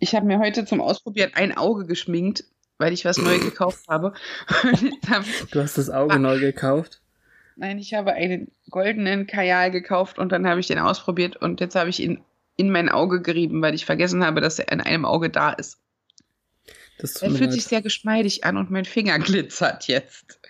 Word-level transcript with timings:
Ich 0.00 0.14
habe 0.14 0.26
mir 0.26 0.38
heute 0.38 0.64
zum 0.64 0.80
Ausprobieren 0.80 1.32
ein 1.34 1.56
Auge 1.56 1.86
geschminkt, 1.86 2.44
weil 2.78 2.92
ich 2.92 3.04
was 3.04 3.18
neu 3.18 3.38
gekauft 3.40 3.88
habe. 3.88 4.14
du 5.50 5.60
hast 5.60 5.78
das 5.78 5.90
Auge 5.90 6.18
neu 6.18 6.38
gekauft? 6.38 7.00
Nein, 7.56 7.78
ich 7.78 7.94
habe 7.94 8.12
einen 8.12 8.52
goldenen 8.70 9.26
Kajal 9.26 9.72
gekauft 9.72 10.18
und 10.18 10.30
dann 10.30 10.46
habe 10.46 10.60
ich 10.60 10.68
den 10.68 10.78
ausprobiert 10.78 11.36
und 11.36 11.60
jetzt 11.60 11.74
habe 11.74 11.90
ich 11.90 12.00
ihn 12.00 12.22
in 12.56 12.70
mein 12.70 12.88
Auge 12.88 13.20
gerieben, 13.20 13.62
weil 13.62 13.74
ich 13.74 13.84
vergessen 13.84 14.24
habe, 14.24 14.40
dass 14.40 14.58
er 14.58 14.70
in 14.70 14.80
einem 14.80 15.04
Auge 15.04 15.30
da 15.30 15.52
ist. 15.52 15.78
er 16.98 17.08
fühlt 17.08 17.40
leid. 17.40 17.52
sich 17.52 17.64
sehr 17.64 17.82
geschmeidig 17.82 18.44
an 18.44 18.56
und 18.56 18.70
mein 18.70 18.84
Finger 18.84 19.18
glitzert 19.18 19.88
jetzt. 19.88 20.40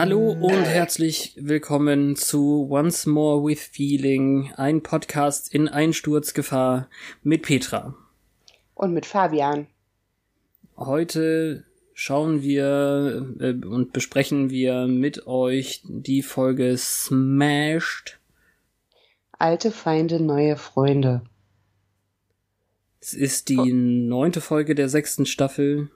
Hallo 0.00 0.30
und 0.30 0.62
herzlich 0.62 1.34
willkommen 1.40 2.14
zu 2.14 2.68
Once 2.70 3.04
More 3.06 3.44
with 3.44 3.60
Feeling, 3.60 4.52
ein 4.54 4.80
Podcast 4.80 5.52
in 5.52 5.66
Einsturzgefahr 5.66 6.88
mit 7.24 7.42
Petra. 7.42 7.96
Und 8.76 8.94
mit 8.94 9.06
Fabian. 9.06 9.66
Heute 10.76 11.64
schauen 11.94 12.42
wir 12.42 13.34
äh, 13.40 13.66
und 13.66 13.92
besprechen 13.92 14.50
wir 14.50 14.86
mit 14.86 15.26
euch 15.26 15.82
die 15.84 16.22
Folge 16.22 16.78
Smashed. 16.78 18.20
Alte 19.32 19.72
Feinde, 19.72 20.22
neue 20.22 20.56
Freunde. 20.56 21.22
Es 23.00 23.14
ist 23.14 23.48
die 23.48 23.72
neunte 23.72 24.40
Folge 24.40 24.76
der 24.76 24.88
sechsten 24.88 25.26
Staffel 25.26 25.90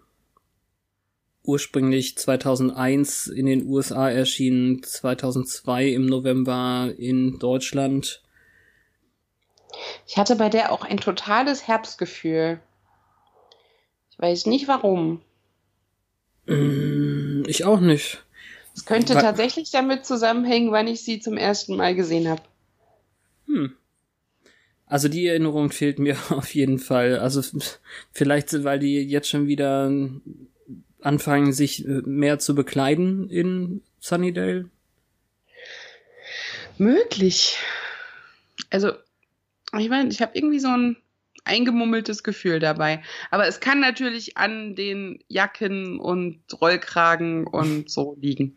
ursprünglich 1.44 2.16
2001 2.16 3.26
in 3.26 3.46
den 3.46 3.66
USA 3.66 4.10
erschienen, 4.10 4.82
2002 4.82 5.88
im 5.88 6.06
November 6.06 6.92
in 6.96 7.38
Deutschland. 7.38 8.22
Ich 10.06 10.16
hatte 10.16 10.36
bei 10.36 10.48
der 10.48 10.72
auch 10.72 10.84
ein 10.84 10.98
totales 10.98 11.66
Herbstgefühl. 11.66 12.60
Ich 14.10 14.18
weiß 14.18 14.46
nicht 14.46 14.68
warum. 14.68 15.22
Mm, 16.46 17.42
ich 17.46 17.64
auch 17.64 17.80
nicht. 17.80 18.24
Es 18.74 18.84
könnte 18.84 19.14
Wa 19.14 19.20
tatsächlich 19.20 19.70
damit 19.70 20.06
zusammenhängen, 20.06 20.72
wann 20.72 20.86
ich 20.86 21.02
sie 21.02 21.20
zum 21.20 21.36
ersten 21.36 21.76
Mal 21.76 21.94
gesehen 21.94 22.28
habe. 22.28 22.42
Hm. 23.46 23.74
Also 24.86 25.08
die 25.08 25.26
Erinnerung 25.26 25.70
fehlt 25.70 25.98
mir 25.98 26.16
auf 26.30 26.54
jeden 26.54 26.78
Fall. 26.78 27.18
Also 27.18 27.42
vielleicht, 28.12 28.64
weil 28.64 28.78
die 28.78 29.00
jetzt 29.00 29.28
schon 29.28 29.46
wieder 29.46 29.90
anfangen, 31.02 31.52
sich 31.52 31.86
äh, 31.86 32.02
mehr 32.04 32.38
zu 32.38 32.54
bekleiden 32.54 33.28
in 33.28 33.82
Sunnydale? 34.00 34.68
Möglich. 36.78 37.58
Also, 38.70 38.92
ich 39.78 39.88
meine, 39.88 40.10
ich 40.10 40.20
habe 40.22 40.32
irgendwie 40.34 40.60
so 40.60 40.68
ein 40.68 40.96
eingemummeltes 41.44 42.22
Gefühl 42.22 42.60
dabei. 42.60 43.02
Aber 43.30 43.46
es 43.46 43.60
kann 43.60 43.80
natürlich 43.80 44.36
an 44.36 44.74
den 44.74 45.18
Jacken 45.28 45.98
und 45.98 46.40
Rollkragen 46.60 47.46
und 47.46 47.90
so 47.90 48.16
liegen. 48.20 48.56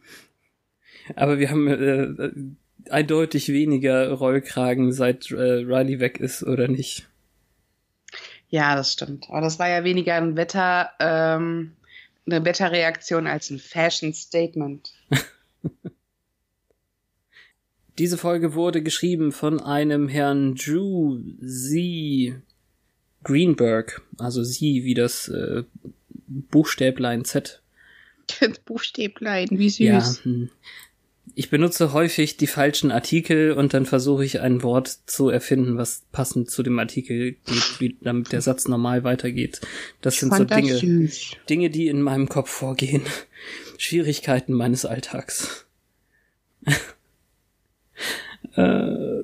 Aber 1.16 1.40
wir 1.40 1.50
haben 1.50 1.68
äh, 1.68 2.92
eindeutig 2.92 3.50
weniger 3.50 4.12
Rollkragen, 4.12 4.92
seit 4.92 5.32
äh, 5.32 5.36
Riley 5.36 6.00
weg 6.00 6.20
ist, 6.20 6.44
oder 6.44 6.68
nicht? 6.68 7.08
Ja, 8.50 8.76
das 8.76 8.94
stimmt. 8.94 9.28
Aber 9.30 9.42
das 9.42 9.60
war 9.60 9.70
ja 9.70 9.84
weniger 9.84 10.16
ein 10.16 10.38
Wetter, 10.38 10.92
ähm, 11.00 11.74
eine 12.26 12.44
Wetterreaktion 12.44 13.28
als 13.28 13.50
ein 13.50 13.60
Fashion 13.60 14.14
Statement. 14.14 14.92
Diese 17.98 18.18
Folge 18.18 18.56
wurde 18.56 18.84
geschrieben 18.84 19.32
von 19.32 19.62
einem 19.62 20.10
Herrn 20.10 20.56
Drew 20.56 21.22
Z. 21.46 22.42
Greenberg, 23.24 24.02
also 24.18 24.44
sie 24.44 24.84
wie 24.84 24.94
das 24.94 25.30
äh, 25.30 25.64
Buchstäblein 26.28 27.24
Z. 27.26 27.62
Das 28.40 28.60
Buchstäblein, 28.60 29.48
wie 29.52 29.70
süß. 29.70 29.80
Ja, 29.80 30.04
hm 30.24 30.50
ich 31.34 31.50
benutze 31.50 31.94
häufig 31.94 32.38
die 32.38 32.48
falschen 32.48 32.92
Artikel 32.92 33.54
und 33.54 33.74
dann 33.74 33.86
versuche 33.86 34.24
ich 34.24 34.42
ein 34.42 34.62
Wort 34.62 34.88
zu 35.08 35.30
erfinden, 35.30 35.78
was 35.78 36.04
passend 36.12 36.52
zu 36.52 36.62
dem 36.62 36.78
Artikel 36.78 37.32
geht, 37.34 37.80
wie, 37.80 37.98
damit 38.02 38.32
der 38.32 38.42
Satz 38.42 38.68
normal 38.68 39.04
weitergeht. 39.04 39.62
Das 40.02 40.16
ich 40.16 40.20
sind 40.20 40.36
so 40.36 40.44
Dinge, 40.44 40.78
süß. 40.78 41.32
Dinge, 41.50 41.70
die 41.70 41.88
in 41.88 42.02
meinem 42.02 42.30
Kopf 42.30 42.50
vorgehen. 42.50 43.02
Schwierigkeiten 43.78 44.54
meines 44.54 44.86
Alltags. 44.86 45.66
äh, 48.56 49.24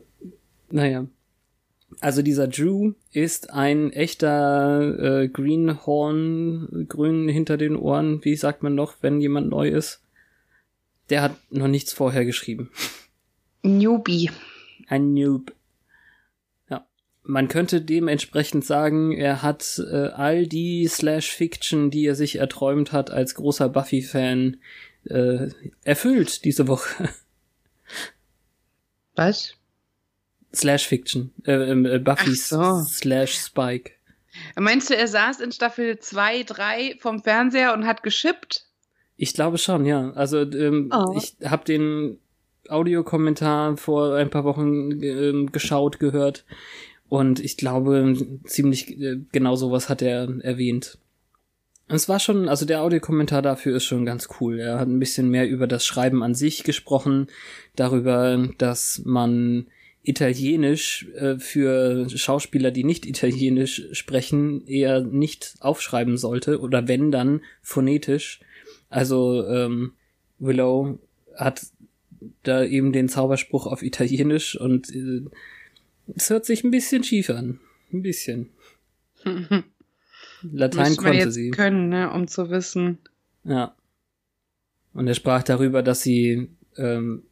naja. 0.70 1.06
Also 2.00 2.24
dieser 2.24 2.48
Drew 2.48 2.94
ist 3.12 3.52
ein 3.52 3.94
echter 3.94 5.22
äh, 5.22 5.28
Greenhorn, 5.28 6.88
grün 6.90 7.30
hinter 7.30 7.58
den 7.58 7.76
Ohren, 7.76 8.24
wie 8.26 8.36
sagt 8.36 8.64
man 8.64 8.74
noch, 8.74 8.96
wenn 9.02 9.22
jemand 9.22 9.50
neu 9.50 9.70
ist? 9.70 10.02
Der 11.12 11.22
hat 11.22 11.36
noch 11.52 11.68
nichts 11.68 11.92
vorher 11.92 12.24
geschrieben. 12.24 12.72
Newbie. 13.64 14.32
Ein 14.88 15.14
Noob. 15.14 15.54
Ja. 16.70 16.88
Man 17.24 17.50
könnte 17.50 17.82
dementsprechend 17.82 18.66
sagen, 18.66 19.12
er 19.12 19.42
hat 19.42 19.80
äh, 19.92 20.08
all 20.08 20.48
die 20.48 20.88
Slash-Fiction, 20.88 21.92
die 21.92 22.06
er 22.06 22.16
sich 22.16 22.38
erträumt 22.38 22.94
hat 22.94 23.12
als 23.12 23.36
großer 23.36 23.68
Buffy-Fan, 23.68 24.62
äh, 25.04 25.50
erfüllt 25.84 26.46
diese 26.46 26.70
Woche. 26.70 27.10
Was? 29.16 29.56
Slash 30.56 30.88
Fiction. 30.88 31.34
Äh, 31.44 31.72
ähm, 31.72 31.86
äh, 31.86 32.00
Buffy 32.00 32.36
so. 32.36 32.84
Slash 32.84 33.38
Spike. 33.38 33.92
Meinst 34.56 34.90
du, 34.90 34.96
er 34.96 35.10
saß 35.10 35.42
in 35.42 35.52
Staffel 35.52 36.00
2, 36.00 36.44
3 36.44 36.96
vom 37.00 37.22
Fernseher 37.22 37.74
und 37.74 37.86
hat 37.86 38.02
geschippt? 38.02 38.71
Ich 39.22 39.36
glaube 39.36 39.60
schon, 39.60 39.86
ja. 39.86 40.10
Also 40.14 40.40
ähm, 40.40 40.90
oh. 40.92 41.16
ich 41.16 41.36
habe 41.48 41.64
den 41.64 42.18
Audiokommentar 42.68 43.78
vor 43.78 44.16
ein 44.16 44.32
paar 44.32 44.46
Wochen 44.46 45.00
äh, 45.04 45.46
geschaut, 45.52 46.00
gehört 46.00 46.44
und 47.08 47.40
ich 47.40 47.56
glaube 47.56 48.16
ziemlich 48.46 49.00
äh, 49.00 49.20
genau 49.32 49.56
sowas 49.56 49.90
hat 49.90 50.02
er 50.02 50.28
erwähnt. 50.42 50.98
es 51.88 52.10
war 52.10 52.20
schon, 52.20 52.50
also 52.50 52.66
der 52.66 52.82
Audiokommentar 52.82 53.44
dafür 53.44 53.76
ist 53.76 53.86
schon 53.86 54.08
ganz 54.08 54.28
cool. 54.40 54.60
Er 54.60 54.80
hat 54.80 54.88
ein 54.88 54.98
bisschen 54.98 55.30
mehr 55.30 55.48
über 55.48 55.68
das 55.68 55.86
Schreiben 55.86 56.24
an 56.24 56.34
sich 56.34 56.64
gesprochen, 56.64 57.28
darüber, 57.76 58.50
dass 58.58 59.04
man 59.06 59.68
Italienisch 60.02 61.08
äh, 61.14 61.38
für 61.38 62.10
Schauspieler, 62.10 62.72
die 62.72 62.86
nicht 62.86 63.06
Italienisch 63.06 63.84
sprechen, 63.92 64.66
eher 64.66 65.02
nicht 65.02 65.58
aufschreiben 65.60 66.18
sollte 66.18 66.60
oder 66.60 66.88
wenn 66.88 67.12
dann 67.12 67.42
phonetisch 67.62 68.40
also 68.92 69.48
ähm, 69.48 69.94
Willow 70.38 71.00
hat 71.36 71.66
da 72.44 72.64
eben 72.64 72.92
den 72.92 73.10
Zauberspruch 73.10 73.66
auf 73.66 73.82
Italienisch 73.82 74.60
und 74.60 74.94
äh, 74.94 75.24
es 76.16 76.30
hört 76.30 76.46
sich 76.46 76.64
ein 76.64 76.72
bisschen 76.72 77.04
schief 77.04 77.30
an. 77.30 77.60
Ein 77.92 78.02
bisschen. 78.04 78.50
Latein 80.44 80.96
konnte 80.98 81.18
jetzt 81.18 81.34
sie. 81.34 81.52
können, 81.52 81.90
ne, 81.90 82.12
um 82.12 82.28
zu 82.28 82.50
wissen. 82.50 83.00
Ja. 83.44 83.76
Und 84.94 85.08
er 85.08 85.14
sprach 85.14 85.44
darüber, 85.44 85.84
dass 85.84 86.02
sie 86.02 86.50
ähm, 86.78 87.24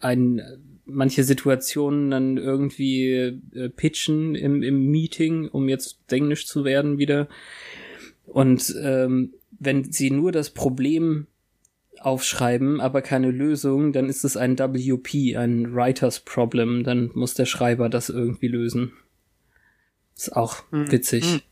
ein 0.00 0.42
manche 0.84 1.24
Situationen 1.24 2.10
dann 2.10 2.36
irgendwie 2.36 3.12
äh, 3.54 3.68
pitchen 3.70 4.34
im, 4.34 4.62
im 4.62 4.90
Meeting, 4.90 5.48
um 5.48 5.68
jetzt 5.68 5.98
englisch 6.10 6.46
zu 6.46 6.64
werden 6.64 6.98
wieder. 6.98 7.28
Und 8.26 8.74
ähm, 8.82 9.32
wenn 9.64 9.90
sie 9.92 10.10
nur 10.10 10.32
das 10.32 10.50
Problem 10.50 11.26
aufschreiben, 11.98 12.80
aber 12.80 13.02
keine 13.02 13.30
Lösung, 13.30 13.92
dann 13.92 14.08
ist 14.08 14.24
es 14.24 14.36
ein 14.36 14.58
WP, 14.58 15.36
ein 15.36 15.74
Writers 15.74 16.20
Problem. 16.20 16.84
Dann 16.84 17.10
muss 17.14 17.34
der 17.34 17.46
Schreiber 17.46 17.88
das 17.88 18.08
irgendwie 18.08 18.48
lösen. 18.48 18.92
Ist 20.16 20.34
auch 20.34 20.64
mhm. 20.70 20.90
witzig. 20.90 21.42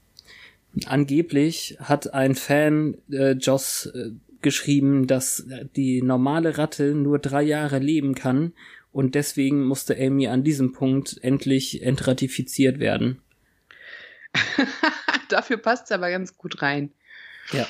Mhm. 0.75 0.83
Angeblich 0.87 1.77
hat 1.81 2.15
ein 2.15 2.35
Fan 2.35 2.97
äh, 3.11 3.33
Joss 3.33 3.87
äh, 3.87 4.11
geschrieben, 4.41 5.07
dass 5.07 5.47
die 5.77 6.03
normale 6.03 6.59
Ratte 6.59 6.95
nur 6.95 7.19
drei 7.19 7.43
Jahre 7.43 7.79
leben 7.79 8.15
kann 8.15 8.53
und 8.93 9.15
deswegen 9.15 9.65
musste 9.65 9.97
Amy 9.97 10.29
an 10.29 10.45
diesem 10.45 10.73
Punkt 10.73 11.19
endlich 11.23 11.83
entratifiziert 11.83 12.79
werden. 12.79 13.21
Dafür 15.29 15.59
passt 15.59 15.87
es 15.87 15.93
aber 15.93 16.11
ganz 16.11 16.37
gut 16.37 16.63
rein. 16.63 16.93
Ja. 17.53 17.67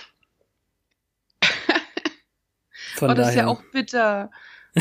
Von 3.00 3.12
oh, 3.12 3.14
das 3.14 3.28
daher. 3.28 3.30
ist 3.30 3.36
ja 3.36 3.46
auch 3.46 3.62
bitter. 3.72 4.30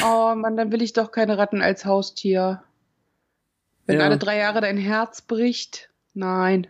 Oh 0.04 0.36
Mann, 0.36 0.57
dann 0.57 0.74
will 0.74 0.81
ich 0.81 0.92
doch 0.92 1.10
keine 1.13 1.38
Ratten 1.38 1.62
als 1.62 1.86
Haustier. 1.86 2.62
Wenn 3.86 4.00
ja. 4.00 4.06
alle 4.06 4.18
drei 4.18 4.38
Jahre 4.38 4.60
dein 4.60 4.75
Herz 4.75 5.21
bricht. 5.21 5.89
Nein. 6.13 6.68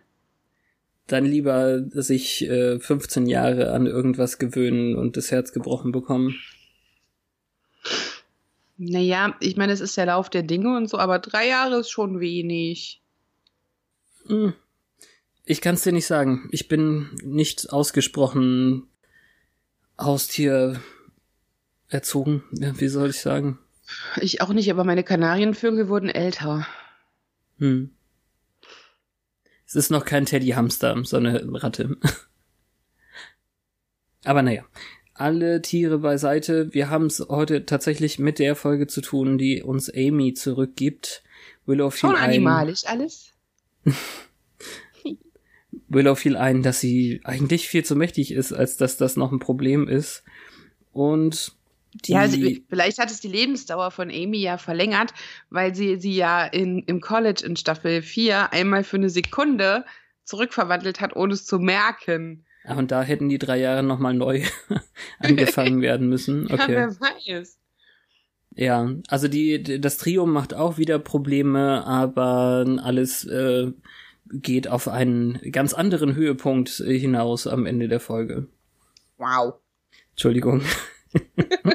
Dann 1.08 1.26
lieber 1.26 1.82
sich 1.90 2.48
äh, 2.48 2.80
15 2.80 3.26
Jahre 3.26 3.72
an 3.72 3.88
irgendwas 3.88 4.38
gewöhnen 4.38 4.96
und 4.96 5.18
das 5.18 5.32
Herz 5.32 5.52
gebrochen 5.52 5.92
bekommen. 5.92 6.36
Naja, 8.78 9.34
ich 9.40 9.58
meine, 9.58 9.74
es 9.74 9.82
ist 9.82 9.98
der 9.98 10.06
Lauf 10.06 10.30
der 10.30 10.44
Dinge 10.44 10.78
und 10.78 10.88
so, 10.88 11.00
aber 11.00 11.18
drei 11.18 11.48
Jahre 11.48 11.80
ist 11.80 11.90
schon 11.90 12.20
wenig. 12.20 13.02
Hm. 14.28 14.54
Ich 15.46 15.62
kann 15.62 15.74
es 15.74 15.82
dir 15.82 15.94
nicht 15.94 16.06
sagen. 16.06 16.48
Ich 16.52 16.68
bin 16.68 17.10
nicht 17.24 17.74
ausgesprochen 17.74 18.88
Haustier 20.00 20.80
erzogen. 21.90 22.44
Ja, 22.52 22.80
wie 22.80 22.88
soll 22.88 23.10
ich 23.10 23.20
sagen? 23.20 23.60
Ich 24.22 24.42
auch 24.42 24.54
nicht, 24.54 24.70
aber 24.72 24.84
meine 24.84 25.04
Kanarienvögel 25.04 25.90
wurden 25.90 26.10
älter. 26.10 26.66
Hm. 27.58 27.92
Es 29.66 29.76
ist 29.76 29.92
noch 29.92 30.06
kein 30.06 30.26
Teddy-Hamster, 30.26 31.04
sondern 31.04 31.56
Ratte. 31.56 31.98
aber 34.24 34.42
naja, 34.42 34.64
alle 35.14 35.62
Tiere 35.62 36.00
beiseite. 36.00 36.74
Wir 36.74 36.90
haben 36.90 37.08
es 37.08 37.20
heute 37.20 37.66
tatsächlich 37.66 38.20
mit 38.20 38.40
der 38.40 38.56
Folge 38.56 38.88
zu 38.88 39.02
tun, 39.02 39.38
die 39.38 39.62
uns 39.62 39.94
Amy 39.94 40.34
zurückgibt. 40.34 41.24
Willow 41.66 41.90
fiel 41.90 42.10
Schon 42.10 42.16
animalisch 42.16 42.86
ein, 42.86 43.02
alles. 43.02 43.34
Willow 45.88 46.16
fiel 46.16 46.38
ein, 46.38 46.64
dass 46.64 46.80
sie 46.80 47.22
eigentlich 47.24 47.68
viel 47.68 47.84
zu 47.84 47.96
mächtig 47.96 48.32
ist, 48.32 48.54
als 48.54 48.78
dass 48.78 48.98
das 48.98 49.18
noch 49.18 49.32
ein 49.32 49.40
Problem 49.40 49.88
ist. 49.88 50.24
Und 50.94 51.59
die 51.94 52.12
ja, 52.12 52.20
also 52.20 52.38
vielleicht 52.70 53.00
hat 53.00 53.10
es 53.10 53.20
die 53.20 53.28
Lebensdauer 53.28 53.92
von 53.92 54.10
Amy 54.10 54.38
ja 54.38 54.58
verlängert, 54.58 55.14
weil 55.50 55.74
sie 55.74 56.00
sie 56.00 56.16
ja 56.16 56.46
in, 56.46 56.84
im 56.84 57.02
College 57.02 57.44
in 57.46 57.56
Staffel 57.56 58.02
4 58.02 58.54
einmal 58.54 58.84
für 58.84 58.98
eine 58.98 59.10
Sekunde 59.10 59.86
zurückverwandelt 60.24 61.02
hat, 61.02 61.16
ohne 61.16 61.34
es 61.34 61.46
zu 61.46 61.58
merken. 61.58 62.46
Ach, 62.66 62.78
und 62.78 62.92
da 62.92 63.02
hätten 63.02 63.30
die 63.30 63.40
drei 63.40 63.58
Jahre 63.60 63.82
nochmal 63.82 64.14
neu 64.14 64.44
angefangen 65.20 65.82
werden 65.82 66.08
müssen. 66.08 66.46
Okay. 66.46 66.74
Ja, 66.74 66.96
wer 67.00 67.00
weiß. 67.00 67.58
Ja, 68.56 68.94
also 69.08 69.28
die, 69.28 69.80
das 69.80 69.98
Trio 69.98 70.26
macht 70.26 70.54
auch 70.54 70.78
wieder 70.78 71.00
Probleme, 71.00 71.86
aber 71.86 72.66
alles 72.84 73.26
äh, 73.26 73.72
geht 74.32 74.68
auf 74.68 74.88
einen 74.88 75.40
ganz 75.52 75.74
anderen 75.74 76.16
Höhepunkt 76.16 76.70
hinaus 76.70 77.48
am 77.48 77.66
Ende 77.66 77.88
der 77.88 78.00
Folge. 78.00 78.48
Wow. 79.18 79.56
Entschuldigung. 80.12 80.62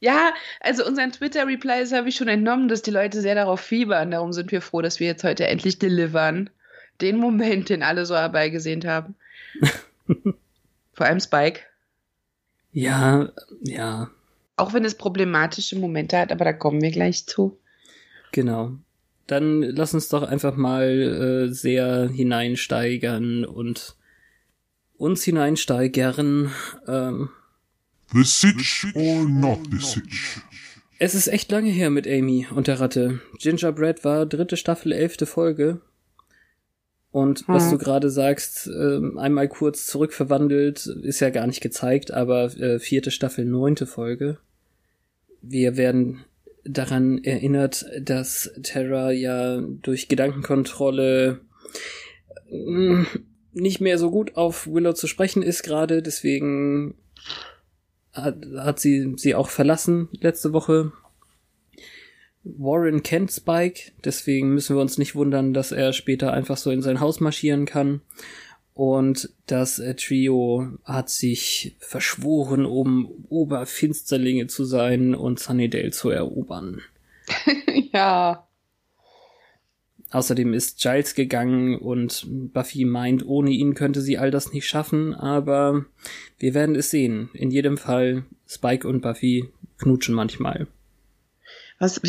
ja, 0.00 0.32
also 0.60 0.86
unseren 0.86 1.12
Twitter-Replies 1.12 1.92
habe 1.92 2.08
ich 2.08 2.16
schon 2.16 2.28
entnommen, 2.28 2.68
dass 2.68 2.82
die 2.82 2.90
Leute 2.90 3.20
sehr 3.20 3.34
darauf 3.34 3.60
fiebern. 3.60 4.10
Darum 4.10 4.32
sind 4.32 4.52
wir 4.52 4.60
froh, 4.60 4.82
dass 4.82 5.00
wir 5.00 5.06
jetzt 5.06 5.24
heute 5.24 5.46
endlich 5.46 5.78
delivern. 5.78 6.50
Den 7.00 7.16
Moment, 7.16 7.68
den 7.68 7.82
alle 7.82 8.06
so 8.06 8.14
herbeigesehnt 8.14 8.84
haben. 8.84 9.14
Vor 10.92 11.06
allem 11.06 11.20
Spike. 11.20 11.60
Ja, 12.72 13.32
ja. 13.62 14.10
Auch 14.56 14.74
wenn 14.74 14.84
es 14.84 14.94
problematische 14.94 15.78
Momente 15.78 16.18
hat, 16.18 16.32
aber 16.32 16.44
da 16.44 16.52
kommen 16.52 16.82
wir 16.82 16.90
gleich 16.90 17.26
zu. 17.26 17.58
Genau. 18.32 18.72
Dann 19.26 19.62
lass 19.62 19.94
uns 19.94 20.08
doch 20.08 20.22
einfach 20.22 20.56
mal 20.56 21.46
äh, 21.48 21.52
sehr 21.52 22.08
hineinsteigern 22.08 23.44
und 23.44 23.96
uns 24.98 25.24
hineinsteigern. 25.24 26.52
Ähm, 26.86 27.30
The 28.12 28.24
Sitch 28.24 28.86
or 28.94 29.28
not 29.28 29.60
the 29.70 29.78
Sitch? 29.78 30.40
Es 30.98 31.14
ist 31.14 31.28
echt 31.28 31.50
lange 31.52 31.70
her 31.70 31.90
mit 31.90 32.08
Amy 32.08 32.46
und 32.54 32.66
der 32.66 32.80
Ratte. 32.80 33.20
Gingerbread 33.38 34.04
war 34.04 34.26
dritte 34.26 34.56
Staffel, 34.56 34.92
elfte 34.92 35.26
Folge. 35.26 35.80
Und 37.12 37.46
was 37.48 37.64
hm. 37.64 37.70
du 37.70 37.78
gerade 37.78 38.10
sagst, 38.10 38.66
äh, 38.68 39.00
einmal 39.16 39.48
kurz 39.48 39.86
zurückverwandelt, 39.86 40.86
ist 40.86 41.20
ja 41.20 41.30
gar 41.30 41.46
nicht 41.46 41.60
gezeigt, 41.60 42.12
aber 42.12 42.44
äh, 42.58 42.78
vierte 42.78 43.10
Staffel, 43.10 43.44
neunte 43.44 43.86
Folge. 43.86 44.38
Wir 45.40 45.76
werden 45.76 46.24
daran 46.64 47.18
erinnert, 47.24 47.86
dass 48.00 48.52
Terra 48.62 49.10
ja 49.10 49.60
durch 49.60 50.08
Gedankenkontrolle 50.08 51.40
mm, 52.50 53.04
nicht 53.52 53.80
mehr 53.80 53.98
so 53.98 54.10
gut 54.10 54.36
auf 54.36 54.66
Willow 54.66 54.92
zu 54.92 55.06
sprechen 55.06 55.42
ist 55.42 55.62
gerade, 55.62 56.02
deswegen 56.02 56.94
hat, 58.22 58.36
hat 58.56 58.80
sie 58.80 59.14
sie 59.16 59.34
auch 59.34 59.48
verlassen 59.48 60.08
letzte 60.12 60.52
Woche. 60.52 60.92
Warren 62.42 63.02
kennt 63.02 63.30
Spike, 63.30 63.92
deswegen 64.02 64.54
müssen 64.54 64.76
wir 64.76 64.80
uns 64.80 64.96
nicht 64.96 65.14
wundern, 65.14 65.52
dass 65.52 65.72
er 65.72 65.92
später 65.92 66.32
einfach 66.32 66.56
so 66.56 66.70
in 66.70 66.80
sein 66.80 67.00
Haus 67.00 67.20
marschieren 67.20 67.66
kann. 67.66 68.00
Und 68.72 69.28
das 69.46 69.78
äh, 69.78 69.94
Trio 69.94 70.78
hat 70.84 71.10
sich 71.10 71.76
verschworen, 71.80 72.64
um 72.64 73.26
Oberfinsterlinge 73.28 74.46
zu 74.46 74.64
sein 74.64 75.14
und 75.14 75.38
Sunnydale 75.38 75.90
zu 75.90 76.08
erobern. 76.08 76.80
ja. 77.92 78.46
Außerdem 80.10 80.54
ist 80.54 80.80
Giles 80.80 81.14
gegangen 81.14 81.78
und 81.78 82.26
Buffy 82.52 82.84
meint, 82.84 83.24
ohne 83.24 83.50
ihn 83.50 83.74
könnte 83.74 84.00
sie 84.00 84.18
all 84.18 84.32
das 84.32 84.52
nicht 84.52 84.66
schaffen, 84.66 85.14
aber 85.14 85.84
wir 86.38 86.54
werden 86.54 86.74
es 86.74 86.90
sehen. 86.90 87.30
In 87.32 87.50
jedem 87.50 87.76
Fall, 87.76 88.24
Spike 88.48 88.88
und 88.88 89.02
Buffy 89.02 89.48
knutschen 89.78 90.14
manchmal. 90.14 90.66
Was, 91.78 92.00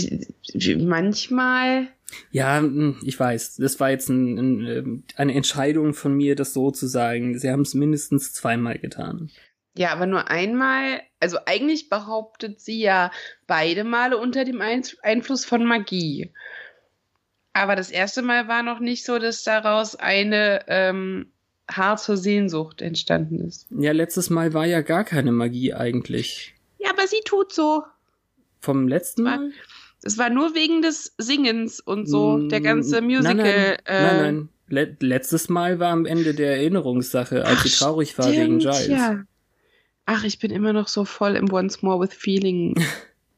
manchmal? 0.80 1.88
Ja, 2.32 2.60
hm, 2.60 2.98
ich 3.04 3.20
weiß. 3.20 3.58
Das 3.58 3.80
war 3.80 3.92
jetzt 3.92 4.10
ein, 4.10 4.38
ein, 4.38 4.68
ähm, 4.68 5.04
eine 5.16 5.34
Entscheidung 5.34 5.94
von 5.94 6.14
mir, 6.14 6.36
das 6.36 6.54
so 6.54 6.72
zu 6.72 6.88
sagen. 6.88 7.38
Sie 7.38 7.50
haben 7.50 7.62
es 7.62 7.74
mindestens 7.74 8.34
zweimal 8.34 8.80
getan. 8.80 9.32
Ja, 9.78 9.94
aber 9.94 10.08
nur 10.08 10.30
einmal. 10.30 11.02
Also 11.20 11.38
eigentlich 11.46 11.90
behauptet 11.90 12.60
sie 12.60 12.82
ja 12.82 13.12
beide 13.48 13.86
Male 13.86 14.18
unter 14.18 14.44
dem 14.44 14.62
Einfluss 14.62 15.46
von 15.46 15.64
Magie. 15.64 16.34
Aber 17.54 17.76
das 17.76 17.92
erste 17.92 18.22
Mal 18.22 18.48
war 18.48 18.64
noch 18.64 18.80
nicht 18.80 19.06
so, 19.06 19.20
dass 19.20 19.44
daraus 19.44 19.96
eine 19.96 20.64
ähm, 20.68 21.28
harte 21.70 22.18
Sehnsucht 22.18 22.82
entstanden 22.82 23.40
ist. 23.40 23.68
Ja, 23.72 23.92
letztes 23.92 24.30
Mal 24.30 24.54
war 24.54 24.66
ja 24.66 24.82
gar 24.82 25.04
keine 25.04 25.32
Magie 25.32 25.74
eigentlich. 25.74 26.56
Ja, 26.78 26.92
aber 26.92 27.08
sie 27.08 27.22
tut 27.26 27.54
so. 27.54 27.84
Vom 28.60 28.88
letzten 28.88 29.24
Mal? 29.24 29.52
Es 30.04 30.18
war 30.18 30.30
nur 30.30 30.56
wegen 30.56 30.82
des 30.82 31.14
Singens 31.18 31.80
und 31.80 32.08
so, 32.08 32.38
mm, 32.38 32.50
der 32.50 32.62
ganze 32.62 33.02
Musical. 33.02 33.36
Nein, 33.36 33.46
nein, 33.46 33.78
äh, 33.86 34.04
nein, 34.04 34.22
nein. 34.22 34.50
Le 34.68 34.98
letztes 35.02 35.50
Mal 35.50 35.80
war 35.80 35.92
am 35.92 36.06
Ende 36.06 36.34
der 36.34 36.56
Erinnerungssache, 36.56 37.46
als 37.46 37.60
Ach, 37.60 37.64
sie 37.66 37.70
traurig 37.70 38.18
war 38.18 38.32
wegen 38.32 38.60
Giles. 38.60 38.88
Ja. 38.88 39.24
Ach, 40.06 40.24
ich 40.24 40.40
bin 40.40 40.50
immer 40.50 40.74
noch 40.74 40.88
so 40.88 41.06
voll 41.06 41.36
im 41.36 41.52
Once 41.52 41.82
More 41.82 42.00
with 42.00 42.14
Feeling. 42.14 42.82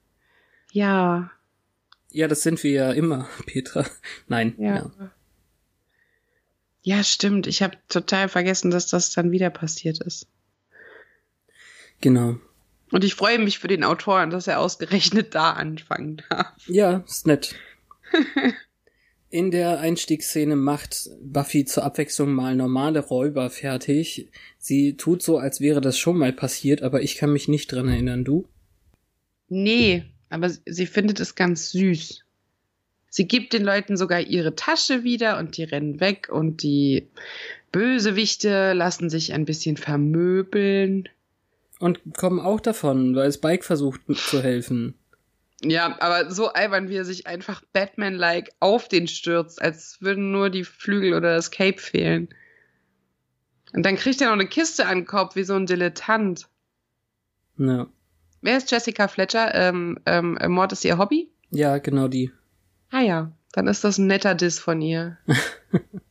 ja. 0.72 1.32
Ja, 2.14 2.28
das 2.28 2.44
sind 2.44 2.64
wir 2.64 2.72
ja 2.72 2.92
immer, 2.92 3.28
Petra. 3.48 3.86
Nein. 4.28 4.54
Ja. 4.58 4.76
Ja, 4.76 5.12
ja 6.84 7.04
stimmt. 7.04 7.48
Ich 7.48 7.62
habe 7.62 7.78
total 7.90 8.30
vergessen, 8.30 8.72
dass 8.72 8.88
das 8.88 9.12
dann 9.12 9.32
wieder 9.32 9.50
passiert 9.50 10.00
ist. 10.00 10.28
Genau. 12.00 12.38
Und 12.92 13.04
ich 13.04 13.16
freue 13.16 13.40
mich 13.40 13.58
für 13.58 13.68
den 13.68 13.84
Autoren, 13.84 14.30
dass 14.30 14.48
er 14.48 14.60
ausgerechnet 14.60 15.34
da 15.34 15.54
anfangen 15.54 16.22
darf. 16.30 16.54
Ja, 16.68 17.04
ist 17.08 17.26
nett. 17.26 17.56
In 19.32 19.50
der 19.50 19.80
Einstiegsszene 19.80 20.56
macht 20.56 21.10
Buffy 21.20 21.66
zur 21.66 21.84
Abwechslung 21.84 22.34
mal 22.34 22.56
normale 22.56 23.00
Räuber 23.00 23.50
fertig. 23.50 24.30
Sie 24.60 24.96
tut 24.96 25.24
so, 25.24 25.40
als 25.40 25.60
wäre 25.60 25.82
das 25.82 25.98
schon 25.98 26.20
mal 26.20 26.32
passiert, 26.32 26.84
aber 26.84 27.02
ich 27.02 27.16
kann 27.16 27.34
mich 27.34 27.48
nicht 27.48 27.72
dran 27.72 27.88
erinnern. 27.88 28.24
Du? 28.24 28.48
Nee, 29.48 30.13
Aber 30.34 30.50
sie 30.50 30.88
findet 30.88 31.20
es 31.20 31.36
ganz 31.36 31.70
süß. 31.72 32.24
Sie 33.08 33.28
gibt 33.28 33.54
den 33.54 33.64
Leuten 33.64 33.98
sogar 33.98 34.20
ihre 34.20 34.56
Tasche 34.56 35.04
wieder 35.04 35.38
und 35.38 35.58
die 35.58 35.64
rennen 35.64 36.00
weg 36.00 36.28
und 36.32 36.64
die 36.64 37.08
Bösewichte 37.72 38.74
lassen 38.74 39.12
sich 39.12 39.32
ein 39.34 39.46
bisschen 39.46 39.78
vermöbeln. 39.78 41.08
Und 41.80 42.00
kommen 42.18 42.40
auch 42.40 42.60
davon, 42.60 43.16
weil 43.16 43.32
Spike 43.32 43.64
versucht 43.64 44.02
zu 44.16 44.42
helfen. 44.42 44.96
Ja, 45.62 46.02
aber 46.02 46.32
so 46.32 46.48
albern, 46.48 46.90
wie 46.90 46.96
er 46.96 47.06
sich 47.06 47.28
einfach 47.28 47.62
Batman-like 47.72 48.54
auf 48.60 48.88
den 48.88 49.08
stürzt, 49.08 49.62
als 49.62 50.02
würden 50.02 50.32
nur 50.32 50.50
die 50.50 50.64
Flügel 50.64 51.14
oder 51.14 51.36
das 51.36 51.52
Cape 51.52 51.78
fehlen. 51.78 52.28
Und 53.72 53.86
dann 53.86 53.98
kriegt 53.98 54.20
er 54.20 54.28
noch 54.28 54.34
eine 54.34 54.48
Kiste 54.48 54.88
an 54.88 55.00
den 55.02 55.06
Kopf, 55.06 55.36
wie 55.36 55.44
so 55.44 55.54
ein 55.54 55.68
Dilettant. 55.68 56.48
Ja. 57.60 57.88
Wer 58.44 58.58
ist 58.58 58.70
Jessica 58.70 59.08
Fletcher? 59.08 59.56
Ähm, 59.56 59.98
ähm, 60.06 60.38
Mord 60.50 60.74
ist 60.74 60.84
ihr 60.84 60.98
Hobby? 60.98 61.32
Ja, 61.50 61.78
genau 61.78 62.10
die. 62.10 62.30
Ah 62.92 63.00
ja, 63.00 63.32
dann 63.54 63.68
ist 63.68 63.86
das 63.86 63.98
ein 63.98 64.08
netter 64.08 64.36
Diss 64.36 64.60
von 64.60 64.82
ihr. 64.82 65.18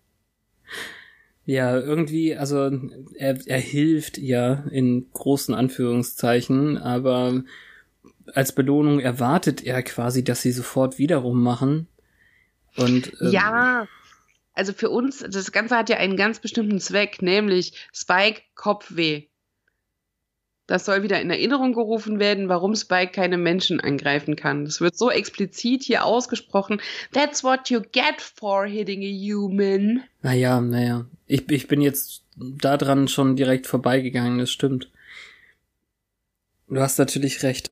ja, 1.44 1.78
irgendwie, 1.78 2.34
also 2.34 2.70
er, 3.16 3.38
er 3.46 3.58
hilft 3.58 4.16
ja 4.16 4.64
in 4.70 5.10
großen 5.12 5.54
Anführungszeichen, 5.54 6.78
aber 6.78 7.44
als 8.32 8.52
Belohnung 8.52 8.98
erwartet 8.98 9.62
er 9.62 9.82
quasi, 9.82 10.24
dass 10.24 10.40
sie 10.40 10.52
sofort 10.52 10.98
wiederum 10.98 11.42
machen. 11.42 11.86
Und 12.76 13.12
ähm, 13.20 13.30
ja, 13.30 13.86
also 14.54 14.72
für 14.72 14.88
uns, 14.88 15.18
das 15.18 15.52
Ganze 15.52 15.76
hat 15.76 15.90
ja 15.90 15.98
einen 15.98 16.16
ganz 16.16 16.40
bestimmten 16.40 16.80
Zweck, 16.80 17.20
nämlich 17.20 17.74
Spike 17.92 18.40
Kopfweh. 18.54 19.26
Das 20.66 20.84
soll 20.84 21.02
wieder 21.02 21.20
in 21.20 21.30
Erinnerung 21.30 21.72
gerufen 21.72 22.20
werden, 22.20 22.48
warum 22.48 22.76
Spike 22.76 23.12
keine 23.12 23.36
Menschen 23.36 23.80
angreifen 23.80 24.36
kann. 24.36 24.64
Das 24.64 24.80
wird 24.80 24.96
so 24.96 25.10
explizit 25.10 25.82
hier 25.82 26.04
ausgesprochen. 26.04 26.80
That's 27.12 27.42
what 27.42 27.68
you 27.68 27.80
get 27.80 28.20
for 28.20 28.64
hitting 28.64 29.02
a 29.02 29.34
human. 29.34 30.04
Naja, 30.22 30.60
naja. 30.60 31.06
Ich, 31.26 31.50
ich 31.50 31.66
bin 31.66 31.80
jetzt 31.80 32.22
daran 32.36 33.08
schon 33.08 33.36
direkt 33.36 33.66
vorbeigegangen, 33.66 34.38
das 34.38 34.50
stimmt. 34.50 34.88
Du 36.68 36.80
hast 36.80 36.98
natürlich 36.98 37.42
recht. 37.42 37.70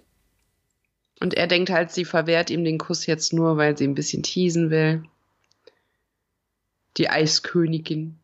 Und 1.21 1.35
er 1.35 1.47
denkt 1.47 1.71
halt, 1.71 1.91
sie 1.91 2.05
verwehrt 2.05 2.51
ihm 2.51 2.65
den 2.65 2.79
Kuss 2.79 3.07
jetzt 3.07 3.33
nur, 3.33 3.57
weil 3.57 3.77
sie 3.77 3.85
ein 3.85 3.95
bisschen 3.95 4.23
teasen 4.23 4.71
will. 4.71 5.05
Die 6.97 7.09
Eiskönigin. 7.09 8.19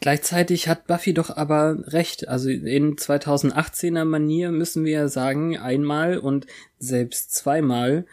Gleichzeitig 0.00 0.68
hat 0.68 0.86
Buffy 0.86 1.14
doch 1.14 1.30
aber 1.30 1.78
recht. 1.86 2.28
Also 2.28 2.50
in 2.50 2.96
2018er 2.96 4.04
Manier 4.04 4.52
müssen 4.52 4.84
wir 4.84 4.92
ja 4.92 5.08
sagen, 5.08 5.56
einmal 5.56 6.18
und 6.18 6.46
selbst 6.78 7.34
zweimal 7.34 8.06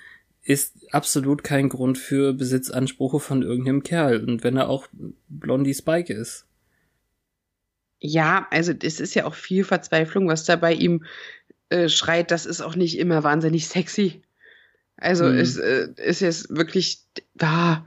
ist 0.43 0.75
absolut 0.91 1.43
kein 1.43 1.69
Grund 1.69 1.97
für 1.97 2.33
Besitzansprüche 2.33 3.19
von 3.19 3.43
irgendeinem 3.43 3.83
Kerl. 3.83 4.23
Und 4.23 4.43
wenn 4.43 4.57
er 4.57 4.69
auch 4.69 4.87
Blondie 5.29 5.73
Spike 5.73 6.13
ist. 6.13 6.45
Ja, 7.99 8.47
also 8.51 8.73
es 8.81 8.99
ist 8.99 9.13
ja 9.13 9.25
auch 9.25 9.35
viel 9.35 9.63
Verzweiflung, 9.63 10.27
was 10.27 10.43
da 10.43 10.57
bei 10.57 10.73
ihm 10.73 11.05
äh, 11.69 11.87
schreit. 11.87 12.31
Das 12.31 12.45
ist 12.45 12.61
auch 12.61 12.75
nicht 12.75 12.97
immer 12.99 13.23
wahnsinnig 13.23 13.67
sexy. 13.67 14.21
Also 14.97 15.25
mhm. 15.25 15.37
es 15.37 15.57
äh, 15.57 15.87
ist 15.97 16.19
jetzt 16.19 16.49
wirklich, 16.49 16.99
ah, 17.39 17.85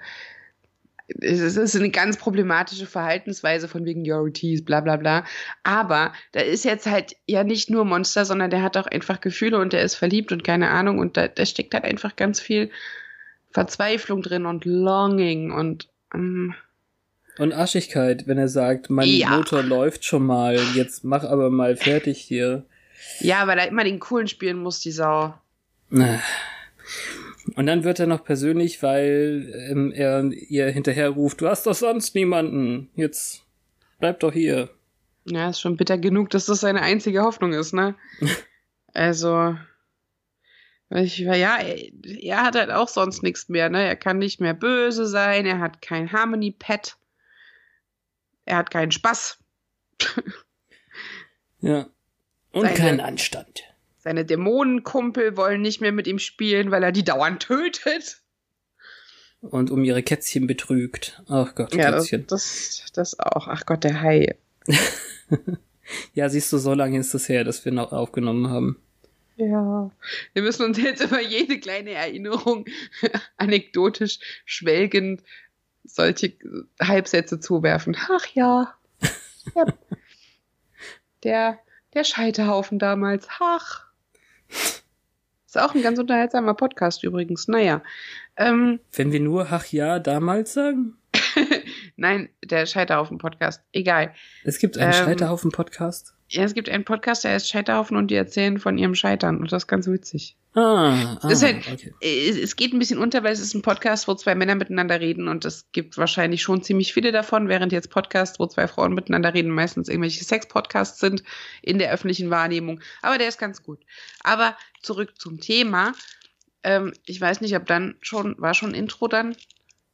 es 1.08 1.56
ist 1.56 1.76
eine 1.76 1.90
ganz 1.90 2.16
problematische 2.16 2.86
Verhaltensweise 2.86 3.68
von 3.68 3.84
wegen 3.84 4.10
Your 4.10 4.32
Tease, 4.32 4.64
bla 4.64 4.80
bla 4.80 4.96
bla. 4.96 5.25
Aber 5.62 6.12
da 6.32 6.40
ist 6.40 6.64
jetzt 6.64 6.86
halt 6.86 7.16
ja 7.26 7.44
nicht 7.44 7.70
nur 7.70 7.84
Monster, 7.84 8.25
sondern 8.25 8.50
der 8.50 8.62
hat 8.62 8.76
auch 8.76 8.86
einfach 8.86 9.20
Gefühle 9.20 9.58
und 9.58 9.72
der 9.72 9.82
ist 9.82 9.94
verliebt 9.94 10.32
und 10.32 10.44
keine 10.44 10.70
Ahnung 10.70 10.98
und 10.98 11.16
da, 11.16 11.28
da 11.28 11.46
steckt 11.46 11.75
halt 11.75 11.84
einfach 11.84 12.16
ganz 12.16 12.40
viel 12.40 12.70
Verzweiflung 13.50 14.22
drin 14.22 14.46
und 14.46 14.64
Longing 14.64 15.52
und 15.52 15.88
ähm, 16.12 16.54
und 17.38 17.52
Aschigkeit, 17.52 18.26
wenn 18.26 18.38
er 18.38 18.48
sagt, 18.48 18.88
mein 18.88 19.08
ja. 19.08 19.28
Motor 19.28 19.62
läuft 19.62 20.06
schon 20.06 20.25
mal, 20.25 20.58
jetzt 20.75 21.04
mach 21.04 21.22
aber 21.22 21.50
mal 21.50 21.76
fertig 21.76 22.18
hier. 22.18 22.64
Ja, 23.20 23.46
weil 23.46 23.58
er 23.58 23.68
immer 23.68 23.84
den 23.84 24.00
coolen 24.00 24.26
spielen 24.26 24.56
muss, 24.56 24.80
die 24.80 24.90
Sau. 24.90 25.34
Und 27.55 27.67
dann 27.67 27.85
wird 27.85 28.00
er 28.00 28.07
noch 28.07 28.25
persönlich, 28.25 28.83
weil 28.83 29.53
ähm, 29.71 29.93
er 29.93 30.25
ihr 30.25 30.69
hinterher 30.69 31.11
ruft, 31.11 31.41
du 31.41 31.49
hast 31.49 31.67
doch 31.67 31.75
sonst 31.75 32.15
niemanden. 32.15 32.91
Jetzt 32.95 33.45
bleib 33.99 34.21
doch 34.21 34.33
hier. 34.33 34.71
Ja, 35.25 35.50
ist 35.50 35.61
schon 35.61 35.76
bitter 35.76 35.99
genug, 35.99 36.31
dass 36.31 36.47
das 36.47 36.61
seine 36.61 36.83
einzige 36.83 37.23
Hoffnung 37.23 37.53
ist, 37.53 37.73
ne? 37.73 37.95
also, 38.95 39.57
ich, 40.91 41.19
ja, 41.19 41.35
er, 41.35 41.76
er 42.05 42.43
hat 42.43 42.55
halt 42.55 42.71
auch 42.71 42.88
sonst 42.88 43.23
nichts 43.23 43.49
mehr, 43.49 43.69
ne? 43.69 43.85
Er 43.85 43.97
kann 43.97 44.19
nicht 44.19 44.41
mehr 44.41 44.55
böse 44.55 45.07
sein, 45.07 45.47
er 45.47 45.59
hat 45.59 45.83
kein 45.83 46.12
Harmony-Pad, 46.12 46.97
er 48.45 48.57
hat 48.57 48.71
keinen 48.71 48.93
Spaß. 48.93 49.38
ja. 51.61 51.88
Und 52.53 52.62
seine, 52.62 52.75
keinen 52.75 53.00
Anstand. 53.00 53.65
Seine 54.06 54.25
Dämonenkumpel 54.25 55.36
wollen 55.36 55.62
nicht 55.62 55.80
mehr 55.80 55.90
mit 55.90 56.06
ihm 56.06 56.20
spielen, 56.20 56.70
weil 56.70 56.84
er 56.84 56.92
die 56.92 57.02
dauernd 57.02 57.42
tötet. 57.42 58.18
Und 59.40 59.72
um 59.72 59.82
ihre 59.82 60.04
Kätzchen 60.04 60.46
betrügt. 60.46 61.20
Ach 61.26 61.56
Gott, 61.56 61.75
ja, 61.75 61.90
Kätzchen. 61.90 62.25
Das, 62.28 62.84
das, 62.84 62.92
das 62.92 63.18
auch. 63.18 63.48
Ach 63.48 63.66
Gott, 63.66 63.82
der 63.82 64.00
Hai. 64.00 64.36
ja, 66.14 66.28
siehst 66.28 66.52
du, 66.52 66.58
so 66.58 66.72
lange 66.72 67.00
ist 67.00 67.14
es 67.14 67.28
her, 67.28 67.42
dass 67.42 67.64
wir 67.64 67.72
noch 67.72 67.90
aufgenommen 67.90 68.48
haben. 68.48 68.80
Ja, 69.34 69.90
wir 70.34 70.42
müssen 70.42 70.62
uns 70.62 70.80
jetzt 70.80 71.02
über 71.02 71.20
jede 71.20 71.58
kleine 71.58 71.90
Erinnerung 71.90 72.64
anekdotisch 73.38 74.20
schwelgend 74.44 75.25
solche 75.82 76.34
Halbsätze 76.80 77.40
zuwerfen. 77.40 77.96
Ach 78.08 78.26
ja. 78.34 78.72
ja. 79.56 79.66
Der, 81.25 81.58
der 81.92 82.04
Scheiterhaufen 82.04 82.78
damals. 82.78 83.26
Ach. 83.40 83.86
Ist 84.49 85.59
auch 85.59 85.75
ein 85.75 85.83
ganz 85.83 85.99
unterhaltsamer 85.99 86.55
Podcast 86.55 87.03
übrigens. 87.03 87.49
Naja. 87.49 87.83
Ähm, 88.37 88.81
Wenn 88.93 89.12
wir 89.12 89.21
nur 89.21 89.49
Ach 89.50 89.67
ja 89.67 89.99
damals 89.99 90.53
sagen? 90.53 90.97
Nein, 91.97 92.29
der 92.45 92.67
Scheiterhaufen-Podcast. 92.67 93.62
Egal. 93.73 94.12
Es 94.45 94.59
gibt 94.59 94.76
einen 94.76 94.93
ähm, 94.93 95.05
Scheiterhaufen-Podcast? 95.05 96.15
Ja, 96.29 96.43
es 96.43 96.55
gibt 96.55 96.69
einen 96.69 96.85
Podcast, 96.85 97.25
der 97.25 97.33
heißt 97.33 97.49
Scheiterhaufen 97.49 97.97
und 97.97 98.11
die 98.11 98.17
erzählen 98.17 98.59
von 98.59 98.76
ihrem 98.76 98.95
Scheitern. 98.95 99.38
Und 99.38 99.53
das 99.53 99.65
ist 99.65 99.67
ganz 99.69 99.87
witzig. 99.87 100.37
Ah, 100.58 101.18
ah 101.20 101.28
halt, 101.28 101.68
okay. 101.70 101.92
Es 102.00 102.56
geht 102.56 102.72
ein 102.72 102.78
bisschen 102.78 102.96
unter, 102.96 103.22
weil 103.22 103.34
es 103.34 103.40
ist 103.40 103.52
ein 103.52 103.60
Podcast, 103.60 104.08
wo 104.08 104.14
zwei 104.14 104.34
Männer 104.34 104.54
miteinander 104.54 105.00
reden 105.00 105.28
und 105.28 105.44
es 105.44 105.66
gibt 105.72 105.98
wahrscheinlich 105.98 106.40
schon 106.40 106.62
ziemlich 106.62 106.94
viele 106.94 107.12
davon, 107.12 107.50
während 107.50 107.72
jetzt 107.72 107.90
Podcasts, 107.90 108.40
wo 108.40 108.46
zwei 108.46 108.66
Frauen 108.66 108.94
miteinander 108.94 109.34
reden, 109.34 109.50
meistens 109.50 109.90
irgendwelche 109.90 110.25
Sex-Podcasts 110.25 110.98
sind 110.98 111.22
in 111.60 111.78
der 111.78 111.92
öffentlichen 111.92 112.30
Wahrnehmung. 112.30 112.80
Aber 113.02 113.18
der 113.18 113.28
ist 113.28 113.38
ganz 113.38 113.62
gut. 113.62 113.80
Aber 114.25 114.56
zurück 114.80 115.12
zum 115.18 115.40
Thema. 115.40 115.92
Ähm, 116.62 116.94
ich 117.04 117.20
weiß 117.20 117.42
nicht, 117.42 117.54
ob 117.54 117.66
dann 117.66 117.96
schon, 118.00 118.34
war 118.38 118.54
schon 118.54 118.72
Intro 118.72 119.08
dann? 119.08 119.36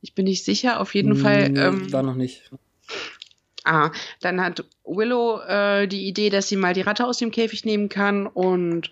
Ich 0.01 0.15
bin 0.15 0.27
nicht 0.27 0.45
sicher. 0.45 0.79
Auf 0.79 0.95
jeden 0.95 1.15
hm, 1.15 1.21
Fall. 1.21 1.59
Ähm, 1.59 1.93
war 1.93 2.05
noch 2.05 2.15
nicht. 2.15 2.53
Ah, 3.65 3.91
dann 4.21 4.41
hat 4.41 4.65
Willow 4.85 5.41
äh, 5.41 5.89
die 5.89 6.07
Idee, 6.07 6.31
dass 6.31 6.49
sie 6.49 6.57
mal 6.57 6.75
die 6.75 6.83
Ratte 6.83 7.05
aus 7.05 7.19
dem 7.19 7.33
Käfig 7.33 7.65
nehmen 7.65 7.89
kann 7.89 8.29
und 8.29 8.91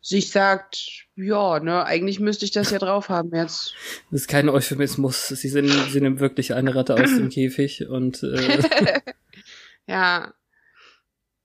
sich 0.00 0.30
sagt, 0.30 1.06
ja, 1.14 1.60
ne, 1.60 1.84
eigentlich 1.84 2.20
müsste 2.20 2.44
ich 2.44 2.50
das 2.50 2.70
ja 2.70 2.78
drauf 2.78 3.08
haben 3.08 3.34
jetzt. 3.34 3.74
Das 4.10 4.22
ist 4.22 4.28
kein 4.28 4.48
Euphemismus. 4.48 5.28
Sie, 5.28 5.48
sind, 5.48 5.68
sie 5.90 6.00
nimmt 6.00 6.20
wirklich 6.20 6.54
eine 6.54 6.74
Ratte 6.74 6.94
aus 6.94 7.10
dem 7.10 7.28
Käfig 7.30 7.88
und 7.88 8.22
äh 8.22 9.00
ja. 9.86 10.32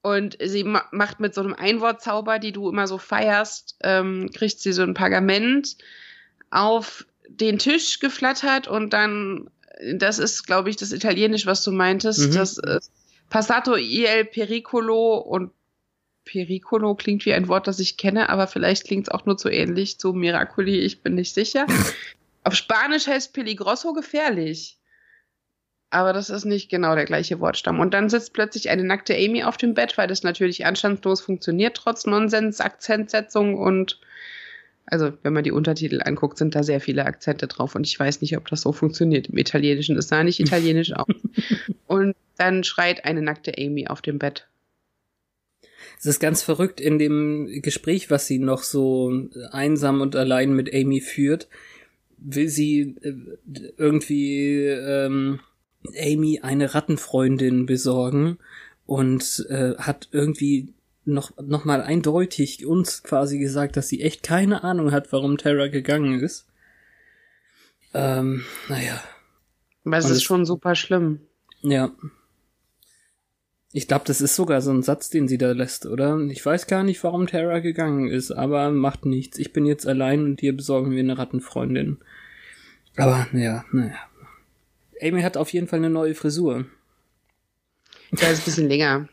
Und 0.01 0.37
sie 0.41 0.63
ma 0.63 0.83
macht 0.91 1.19
mit 1.19 1.33
so 1.33 1.41
einem 1.41 1.55
Einwortzauber, 1.55 2.39
die 2.39 2.51
du 2.51 2.69
immer 2.69 2.87
so 2.87 2.97
feierst, 2.97 3.75
ähm, 3.81 4.29
kriegt 4.33 4.59
sie 4.59 4.71
so 4.71 4.83
ein 4.83 4.93
Pergament 4.93 5.77
auf 6.51 7.05
den 7.27 7.57
Tisch 7.57 7.99
geflattert 7.99 8.67
und 8.67 8.93
dann 8.93 9.49
das 9.93 10.19
ist, 10.19 10.45
glaube 10.45 10.69
ich, 10.69 10.77
das 10.77 10.91
Italienisch, 10.91 11.45
was 11.45 11.63
du 11.63 11.71
meintest. 11.71 12.29
Mhm. 12.29 12.33
Das 12.33 12.57
äh, 12.59 12.79
Passato 13.29 13.75
il 13.75 14.25
Pericolo 14.25 15.17
und 15.17 15.51
Pericolo 16.25 16.95
klingt 16.95 17.25
wie 17.25 17.33
ein 17.33 17.47
Wort, 17.47 17.67
das 17.67 17.79
ich 17.79 17.97
kenne, 17.97 18.29
aber 18.29 18.47
vielleicht 18.47 18.85
klingt 18.85 19.07
es 19.07 19.13
auch 19.13 19.25
nur 19.25 19.37
zu 19.37 19.49
ähnlich 19.49 19.99
zu 19.99 20.13
Miracoli, 20.13 20.79
ich 20.79 21.01
bin 21.01 21.15
nicht 21.15 21.33
sicher. 21.33 21.65
Auf 22.43 22.55
Spanisch 22.55 23.07
heißt 23.07 23.33
Peligroso 23.33 23.93
gefährlich. 23.93 24.77
Aber 25.89 26.13
das 26.13 26.29
ist 26.29 26.45
nicht 26.45 26.69
genau 26.69 26.95
der 26.95 27.05
gleiche 27.05 27.39
Wortstamm. 27.39 27.79
Und 27.79 27.93
dann 27.93 28.09
sitzt 28.09 28.33
plötzlich 28.33 28.69
eine 28.69 28.83
nackte 28.83 29.15
Amy 29.15 29.43
auf 29.43 29.57
dem 29.57 29.73
Bett, 29.73 29.97
weil 29.97 30.07
das 30.07 30.23
natürlich 30.23 30.65
anstandslos 30.65 31.21
funktioniert, 31.21 31.77
trotz 31.77 32.05
Nonsens, 32.05 32.59
Akzentsetzung 32.59 33.55
und 33.55 33.99
also, 34.87 35.13
wenn 35.23 35.33
man 35.33 35.43
die 35.43 35.51
Untertitel 35.51 36.01
anguckt, 36.03 36.37
sind 36.37 36.53
da 36.53 36.61
sehr 36.61 36.79
viele 36.79 37.05
Akzente 37.05 37.47
drauf 37.47 37.73
und 37.73 37.87
ich 37.87 37.99
weiß 37.99 38.21
nicht, 38.21 38.37
ob 38.37 38.47
das 38.49 38.61
so 38.61 38.71
funktioniert 38.71 39.27
im 39.27 39.37
Italienischen. 39.37 39.97
Es 39.97 40.09
sah 40.09 40.23
nicht 40.23 40.39
italienisch 40.41 40.93
aus. 40.93 41.07
Und 41.87 42.15
dann 42.37 42.63
schreit 42.63 43.05
eine 43.05 43.21
nackte 43.21 43.53
Amy 43.57 43.87
auf 43.87 44.01
dem 44.01 44.19
Bett. 44.19 44.47
Es 45.97 46.05
ist 46.05 46.19
ganz 46.19 46.41
verrückt 46.41 46.79
in 46.79 46.99
dem 46.99 47.61
Gespräch, 47.61 48.09
was 48.09 48.27
sie 48.27 48.39
noch 48.39 48.63
so 48.63 49.29
einsam 49.51 50.01
und 50.01 50.15
allein 50.15 50.53
mit 50.53 50.73
Amy 50.73 51.01
führt, 51.01 51.47
will 52.17 52.49
sie 52.49 52.95
äh, 53.01 53.13
irgendwie 53.77 54.65
ähm, 54.65 55.39
Amy 55.99 56.39
eine 56.41 56.73
Rattenfreundin 56.73 57.65
besorgen 57.65 58.37
und 58.85 59.45
äh, 59.49 59.75
hat 59.77 60.09
irgendwie 60.11 60.73
noch, 61.05 61.31
noch 61.37 61.65
mal 61.65 61.81
eindeutig 61.81 62.65
uns 62.65 63.03
quasi 63.03 63.37
gesagt, 63.39 63.77
dass 63.77 63.87
sie 63.87 64.01
echt 64.01 64.23
keine 64.23 64.63
Ahnung 64.63 64.91
hat, 64.91 65.11
warum 65.11 65.37
Terra 65.37 65.67
gegangen 65.67 66.19
ist. 66.19 66.47
Ähm, 67.93 68.43
naja. 68.67 69.01
Aber 69.85 69.97
es 69.97 70.09
ist 70.09 70.23
schon 70.23 70.45
super 70.45 70.75
schlimm. 70.75 71.21
Ja. 71.61 71.91
Ich 73.77 73.89
glaube, 73.89 74.05
das 74.07 74.21
ist 74.21 74.37
sogar 74.37 74.61
so 74.61 74.71
ein 74.71 74.83
Satz, 74.83 75.09
den 75.09 75.27
sie 75.27 75.37
da 75.37 75.51
lässt, 75.51 75.85
oder? 75.85 76.17
Ich 76.29 76.45
weiß 76.45 76.67
gar 76.67 76.85
nicht, 76.85 77.03
warum 77.03 77.27
Terra 77.27 77.59
gegangen 77.59 78.07
ist, 78.07 78.31
aber 78.31 78.71
macht 78.71 79.05
nichts. 79.05 79.37
Ich 79.37 79.51
bin 79.51 79.65
jetzt 79.65 79.85
allein 79.85 80.23
und 80.23 80.39
dir 80.39 80.55
besorgen 80.55 80.91
wir 80.91 81.01
eine 81.01 81.17
Rattenfreundin. 81.17 81.97
Aber, 82.95 83.27
naja, 83.33 83.65
naja. 83.73 83.97
Amy 85.01 85.23
hat 85.23 85.35
auf 85.35 85.51
jeden 85.51 85.67
Fall 85.67 85.79
eine 85.79 85.89
neue 85.89 86.15
Frisur. 86.15 86.63
Ja, 88.17 88.29
ist 88.29 88.43
ein 88.43 88.45
bisschen 88.45 88.69
länger. 88.69 89.09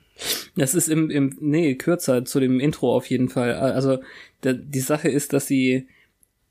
Das 0.54 0.76
ist 0.76 0.86
im, 0.86 1.10
im, 1.10 1.36
nee, 1.40 1.74
kürzer 1.74 2.24
zu 2.24 2.38
dem 2.38 2.60
Intro 2.60 2.94
auf 2.94 3.06
jeden 3.06 3.30
Fall. 3.30 3.54
Also, 3.54 3.98
der, 4.44 4.54
die 4.54 4.78
Sache 4.78 5.08
ist, 5.08 5.32
dass 5.32 5.48
sie, 5.48 5.88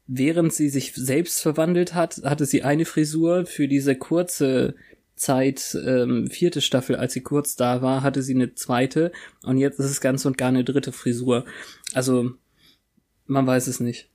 während 0.07 0.51
sie 0.51 0.67
sich 0.67 0.91
selbst 0.95 1.41
verwandelt 1.41 1.93
hat, 1.93 2.23
hatte 2.25 2.45
sie 2.45 2.63
eine 2.63 2.83
Frisur 2.83 3.45
für 3.45 3.69
diese 3.69 3.95
kurze 3.95 4.75
Zeit, 5.21 5.77
ähm, 5.85 6.27
vierte 6.31 6.61
Staffel, 6.61 6.95
als 6.95 7.13
sie 7.13 7.21
kurz 7.21 7.55
da 7.55 7.81
war, 7.81 8.01
hatte 8.01 8.23
sie 8.23 8.33
eine 8.33 8.55
zweite 8.55 9.11
und 9.43 9.57
jetzt 9.57 9.79
ist 9.79 9.85
es 9.85 10.01
ganz 10.01 10.25
und 10.25 10.37
gar 10.37 10.49
eine 10.49 10.63
dritte 10.63 10.91
Frisur. 10.91 11.45
Also, 11.93 12.31
man 13.27 13.45
weiß 13.45 13.67
es 13.67 13.79
nicht. 13.79 14.09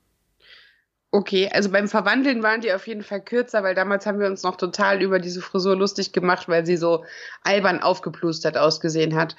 Okay, 1.11 1.49
also 1.51 1.71
beim 1.71 1.87
Verwandeln 1.87 2.43
waren 2.43 2.59
die 2.59 2.73
auf 2.73 2.85
jeden 2.85 3.03
Fall 3.03 3.21
kürzer, 3.21 3.63
weil 3.63 3.73
damals 3.73 4.05
haben 4.05 4.19
wir 4.19 4.27
uns 4.27 4.43
noch 4.43 4.57
total 4.57 5.01
über 5.01 5.19
diese 5.19 5.41
Frisur 5.41 5.77
lustig 5.77 6.11
gemacht, 6.11 6.49
weil 6.49 6.65
sie 6.65 6.75
so 6.75 7.05
albern 7.41 7.79
aufgeplustert 7.79 8.57
ausgesehen 8.57 9.15
hat. 9.15 9.37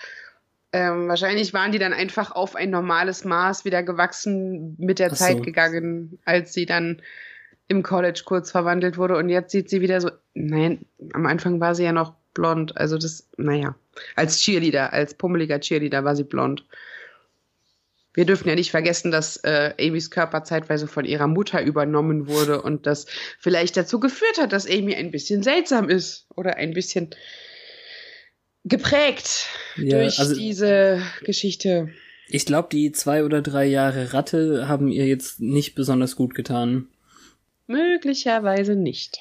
Ähm, 0.72 1.08
wahrscheinlich 1.08 1.52
waren 1.52 1.72
die 1.72 1.78
dann 1.78 1.92
einfach 1.92 2.32
auf 2.32 2.56
ein 2.56 2.70
normales 2.70 3.26
Maß 3.26 3.66
wieder 3.66 3.82
gewachsen 3.82 4.74
mit 4.78 4.98
der 4.98 5.10
so. 5.10 5.16
Zeit 5.16 5.42
gegangen, 5.42 6.18
als 6.24 6.54
sie 6.54 6.64
dann 6.64 7.02
im 7.68 7.82
College 7.82 8.22
kurz 8.24 8.50
verwandelt 8.50 8.98
wurde. 8.98 9.16
Und 9.16 9.28
jetzt 9.28 9.52
sieht 9.52 9.70
sie 9.70 9.80
wieder 9.80 10.00
so, 10.00 10.10
nein, 10.34 10.86
am 11.12 11.26
Anfang 11.26 11.60
war 11.60 11.74
sie 11.74 11.84
ja 11.84 11.92
noch 11.92 12.14
blond. 12.34 12.76
Also 12.76 12.98
das, 12.98 13.28
naja, 13.36 13.76
als 14.16 14.40
Cheerleader, 14.40 14.92
als 14.92 15.14
pummeliger 15.14 15.60
Cheerleader 15.60 16.04
war 16.04 16.16
sie 16.16 16.24
blond 16.24 16.64
wir 18.18 18.24
dürfen 18.24 18.48
ja 18.48 18.56
nicht 18.56 18.72
vergessen, 18.72 19.12
dass 19.12 19.36
äh, 19.44 19.74
Amys 19.80 20.10
Körper 20.10 20.42
zeitweise 20.42 20.88
von 20.88 21.04
ihrer 21.04 21.28
Mutter 21.28 21.62
übernommen 21.62 22.26
wurde 22.26 22.60
und 22.60 22.84
das 22.84 23.06
vielleicht 23.38 23.76
dazu 23.76 24.00
geführt 24.00 24.38
hat, 24.40 24.52
dass 24.52 24.68
Amy 24.68 24.96
ein 24.96 25.12
bisschen 25.12 25.44
seltsam 25.44 25.88
ist 25.88 26.26
oder 26.34 26.56
ein 26.56 26.72
bisschen 26.72 27.10
geprägt 28.64 29.46
ja, 29.76 30.00
durch 30.00 30.18
also, 30.18 30.34
diese 30.34 31.00
Geschichte. 31.22 31.90
Ich 32.28 32.44
glaube, 32.44 32.68
die 32.72 32.90
zwei 32.90 33.22
oder 33.22 33.40
drei 33.40 33.66
Jahre 33.66 34.12
Ratte 34.12 34.66
haben 34.66 34.88
ihr 34.88 35.06
jetzt 35.06 35.38
nicht 35.38 35.76
besonders 35.76 36.16
gut 36.16 36.34
getan. 36.34 36.88
Möglicherweise 37.68 38.74
nicht. 38.74 39.18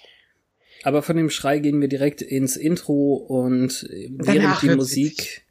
Aber 0.83 1.03
von 1.03 1.17
dem 1.17 1.29
Schrei 1.29 1.59
gehen 1.59 1.81
wir 1.81 1.87
direkt 1.87 2.21
ins 2.21 2.55
Intro 2.55 3.15
und 3.15 3.87
während 3.89 4.61
die 4.61 4.75
Musik. 4.75 5.17
Witzig. 5.17 5.45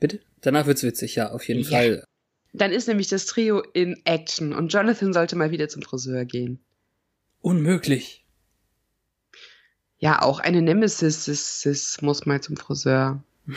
Bitte? 0.00 0.20
Danach 0.40 0.66
wird's 0.66 0.82
witzig, 0.82 1.14
ja, 1.14 1.30
auf 1.30 1.46
jeden 1.46 1.62
ja. 1.62 1.70
Fall. 1.70 2.04
Dann 2.52 2.72
ist 2.72 2.88
nämlich 2.88 3.08
das 3.08 3.26
Trio 3.26 3.60
in 3.60 4.00
Action 4.04 4.52
und 4.52 4.72
Jonathan 4.72 5.12
sollte 5.12 5.36
mal 5.36 5.50
wieder 5.50 5.68
zum 5.68 5.82
Friseur 5.82 6.24
gehen. 6.24 6.58
Unmöglich. 7.40 8.24
Ja, 9.98 10.22
auch 10.22 10.40
eine 10.40 10.62
Nemesis 10.62 11.28
ist, 11.28 11.64
ist, 11.64 12.02
muss 12.02 12.26
mal 12.26 12.40
zum 12.40 12.56
Friseur. 12.56 13.22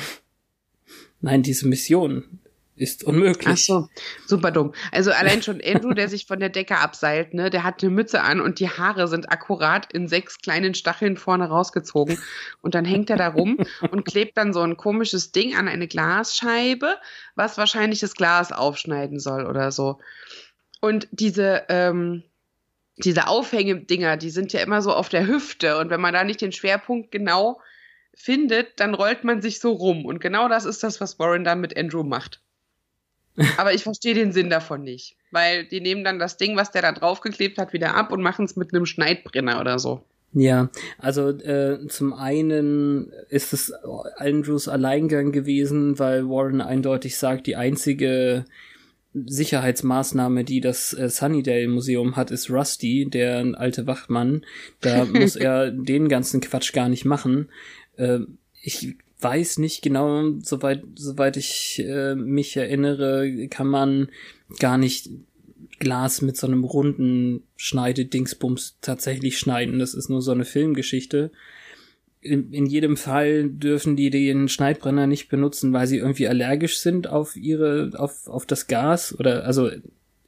Nein, 1.21 1.43
diese 1.43 1.67
Mission 1.67 2.39
ist 2.75 3.03
unmöglich. 3.03 3.47
Ach 3.47 3.57
so, 3.57 3.89
super 4.25 4.51
dumm. 4.51 4.73
Also 4.91 5.11
allein 5.11 5.41
schon 5.41 5.61
Andrew, 5.63 5.93
der 5.93 6.09
sich 6.09 6.25
von 6.25 6.39
der 6.39 6.49
Decke 6.49 6.77
abseilt, 6.77 7.33
ne, 7.33 7.49
der 7.49 7.63
hat 7.63 7.81
eine 7.81 7.91
Mütze 7.91 8.21
an 8.21 8.41
und 8.41 8.59
die 8.59 8.69
Haare 8.69 9.07
sind 9.07 9.31
akkurat 9.31 9.91
in 9.93 10.07
sechs 10.07 10.39
kleinen 10.39 10.73
Stacheln 10.73 11.15
vorne 11.17 11.47
rausgezogen 11.47 12.19
und 12.61 12.75
dann 12.75 12.83
hängt 12.83 13.09
er 13.09 13.17
da 13.17 13.29
rum 13.29 13.57
und 13.91 14.05
klebt 14.05 14.37
dann 14.37 14.53
so 14.53 14.61
ein 14.61 14.75
komisches 14.75 15.31
Ding 15.31 15.55
an 15.55 15.67
eine 15.67 15.87
Glasscheibe, 15.87 16.97
was 17.35 17.57
wahrscheinlich 17.57 17.99
das 17.99 18.15
Glas 18.15 18.51
aufschneiden 18.51 19.19
soll 19.19 19.45
oder 19.45 19.71
so. 19.71 19.99
Und 20.81 21.07
diese 21.11 21.63
ähm, 21.69 22.23
diese 22.97 23.27
Aufhängedinger, 23.27 24.17
die 24.17 24.29
sind 24.29 24.53
ja 24.53 24.61
immer 24.61 24.81
so 24.81 24.93
auf 24.93 25.09
der 25.09 25.27
Hüfte 25.27 25.77
und 25.77 25.89
wenn 25.89 25.99
man 25.99 26.13
da 26.13 26.23
nicht 26.23 26.41
den 26.41 26.51
Schwerpunkt 26.51 27.11
genau 27.11 27.59
findet, 28.13 28.79
dann 28.79 28.93
rollt 28.93 29.25
man 29.25 29.41
sich 29.41 29.59
so 29.59 29.73
rum 29.73 30.05
und 30.05 30.19
genau 30.19 30.47
das 30.47 30.65
ist 30.65 30.83
das, 30.83 31.01
was 31.01 31.19
Warren 31.19 31.43
da 31.43 31.55
mit 31.55 31.77
Andrew 31.77 32.03
macht. 32.03 32.41
Aber 33.57 33.73
ich 33.73 33.83
verstehe 33.83 34.13
den 34.13 34.31
Sinn 34.31 34.49
davon 34.49 34.83
nicht. 34.83 35.17
Weil 35.31 35.65
die 35.65 35.81
nehmen 35.81 36.03
dann 36.03 36.19
das 36.19 36.37
Ding, 36.37 36.55
was 36.55 36.71
der 36.71 36.81
da 36.81 36.91
draufgeklebt 36.91 37.57
hat, 37.57 37.73
wieder 37.73 37.95
ab 37.95 38.11
und 38.11 38.21
machen 38.21 38.45
es 38.45 38.55
mit 38.55 38.73
einem 38.73 38.85
Schneidbrenner 38.85 39.59
oder 39.59 39.79
so. 39.79 40.03
Ja, 40.37 40.69
also 40.97 41.29
äh, 41.29 41.87
zum 41.87 42.13
einen 42.13 43.11
ist 43.29 43.53
es 43.53 43.71
Andrews 44.17 44.67
Alleingang 44.67 45.31
gewesen, 45.31 45.97
weil 45.97 46.27
Warren 46.27 46.59
eindeutig 46.59 47.17
sagt, 47.17 47.47
die 47.47 47.55
einzige 47.55 48.43
Sicherheitsmaßnahme, 49.13 50.43
die 50.43 50.59
das 50.59 50.93
äh, 50.93 51.09
Sunnydale 51.09 51.69
Museum 51.69 52.17
hat, 52.17 52.31
ist 52.31 52.49
Rusty, 52.49 53.09
der 53.09 53.45
alte 53.55 53.87
Wachmann. 53.87 54.45
Da 54.81 55.05
muss 55.13 55.37
er 55.37 55.71
den 55.71 56.09
ganzen 56.09 56.41
Quatsch 56.41 56.73
gar 56.73 56.89
nicht 56.89 57.05
machen. 57.05 57.49
Äh, 57.95 58.19
ich 58.61 58.97
weiß 59.19 59.59
nicht 59.59 59.81
genau, 59.81 60.39
soweit, 60.39 60.83
soweit 60.95 61.37
ich 61.37 61.83
äh, 61.85 62.15
mich 62.15 62.55
erinnere, 62.57 63.47
kann 63.49 63.67
man 63.67 64.09
gar 64.59 64.77
nicht 64.77 65.09
Glas 65.79 66.21
mit 66.21 66.37
so 66.37 66.47
einem 66.47 66.63
runden 66.63 67.43
Schneidedingsbums 67.57 68.77
tatsächlich 68.81 69.39
schneiden. 69.39 69.79
Das 69.79 69.93
ist 69.93 70.09
nur 70.09 70.21
so 70.21 70.31
eine 70.31 70.45
Filmgeschichte. 70.45 71.31
In, 72.21 72.51
in 72.53 72.65
jedem 72.65 72.97
Fall 72.97 73.49
dürfen 73.49 73.95
die 73.95 74.09
den 74.09 74.47
Schneidbrenner 74.47 75.05
nicht 75.05 75.29
benutzen, 75.29 75.73
weil 75.73 75.87
sie 75.87 75.97
irgendwie 75.97 76.27
allergisch 76.27 76.77
sind 76.77 77.07
auf 77.07 77.35
ihre, 77.35 77.91
auf, 77.95 78.27
auf 78.27 78.45
das 78.45 78.67
Gas 78.67 79.17
oder, 79.19 79.45
also 79.45 79.69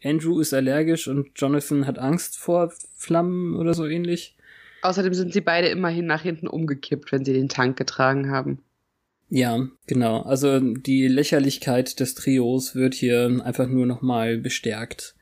Andrew 0.03 0.39
ist 0.39 0.53
allergisch 0.53 1.07
und 1.07 1.29
Jonathan 1.35 1.87
hat 1.87 1.97
Angst 1.97 2.37
vor 2.37 2.71
Flammen 2.95 3.55
oder 3.55 3.73
so 3.73 3.85
ähnlich. 3.85 4.35
Außerdem 4.83 5.13
sind 5.13 5.33
sie 5.33 5.41
beide 5.41 5.69
immerhin 5.69 6.05
nach 6.05 6.21
hinten 6.21 6.47
umgekippt, 6.47 7.11
wenn 7.11 7.25
sie 7.25 7.33
den 7.33 7.49
Tank 7.49 7.77
getragen 7.77 8.29
haben. 8.29 8.59
Ja, 9.29 9.67
genau. 9.87 10.21
Also 10.21 10.59
die 10.59 11.07
Lächerlichkeit 11.07 11.99
des 11.99 12.15
Trios 12.15 12.75
wird 12.75 12.93
hier 12.93 13.41
einfach 13.43 13.67
nur 13.67 13.85
nochmal 13.85 14.37
bestärkt. 14.37 15.15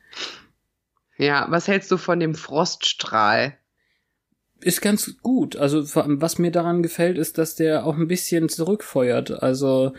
Ja, 1.17 1.47
was 1.49 1.67
hältst 1.67 1.91
du 1.91 1.97
von 1.97 2.19
dem 2.19 2.35
Froststrahl? 2.35 3.57
Ist 4.61 4.81
ganz 4.81 5.17
gut. 5.21 5.55
Also 5.55 5.83
was 5.83 6.39
mir 6.39 6.51
daran 6.51 6.83
gefällt, 6.83 7.17
ist, 7.17 7.37
dass 7.37 7.55
der 7.55 7.85
auch 7.85 7.97
ein 7.97 8.07
bisschen 8.07 8.49
zurückfeuert. 8.49 9.43
Also 9.43 9.93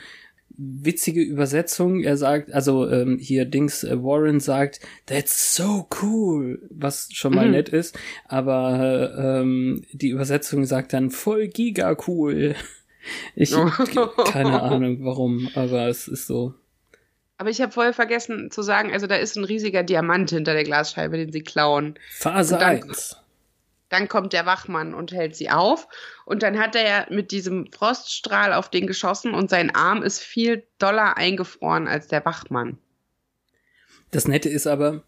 witzige 0.57 1.23
Übersetzung. 1.23 2.01
Er 2.01 2.17
sagt, 2.17 2.53
also 2.53 2.89
ähm, 2.89 3.19
hier 3.19 3.45
Dings 3.45 3.85
äh, 3.85 4.03
Warren 4.03 4.41
sagt, 4.41 4.81
that's 5.07 5.55
so 5.55 5.89
cool, 6.03 6.67
was 6.71 7.09
schon 7.13 7.35
mal 7.35 7.47
mhm. 7.47 7.53
nett 7.53 7.69
ist. 7.69 7.99
Aber 8.27 9.15
ähm, 9.19 9.83
die 9.93 10.11
Übersetzung 10.11 10.65
sagt 10.65 10.93
dann 10.93 11.11
voll 11.11 11.49
giga 11.49 11.97
cool. 12.07 12.55
Ich 13.35 13.53
keine 13.53 14.63
Ahnung 14.63 15.05
warum, 15.05 15.49
aber 15.55 15.89
es 15.89 16.09
ist 16.09 16.27
so. 16.27 16.55
Aber 17.39 17.51
ich 17.51 17.61
habe 17.61 17.73
vorher 17.73 17.93
vergessen 17.93 18.51
zu 18.51 18.63
sagen, 18.63 18.93
also 18.93 19.07
da 19.07 19.17
ist 19.17 19.37
ein 19.37 19.45
riesiger 19.45 19.83
Diamant 19.83 20.31
hinter 20.31 20.55
der 20.55 20.65
Glasscheibe, 20.65 21.19
den 21.19 21.33
sie 21.33 21.43
klauen. 21.43 21.99
Phase 22.11 22.57
dann, 22.59 22.83
1. 22.83 23.17
Dann 23.91 24.09
kommt 24.09 24.33
der 24.33 24.47
Wachmann 24.47 24.95
und 24.95 25.13
hält 25.13 25.37
sie 25.37 25.51
auf. 25.51 25.87
Und 26.25 26.43
dann 26.43 26.59
hat 26.59 26.75
er 26.75 26.87
ja 26.87 27.07
mit 27.11 27.31
diesem 27.31 27.71
Froststrahl 27.71 28.53
auf 28.53 28.71
den 28.71 28.87
geschossen 28.87 29.35
und 29.35 29.51
sein 29.51 29.75
Arm 29.75 30.03
ist 30.03 30.21
viel 30.21 30.65
doller 30.79 31.17
eingefroren 31.17 31.87
als 31.89 32.09
der 32.09 32.25
Wachmann. 32.25 32.79
Das 34.11 34.27
Nette 34.27 34.49
ist 34.49 34.67
aber, 34.67 35.03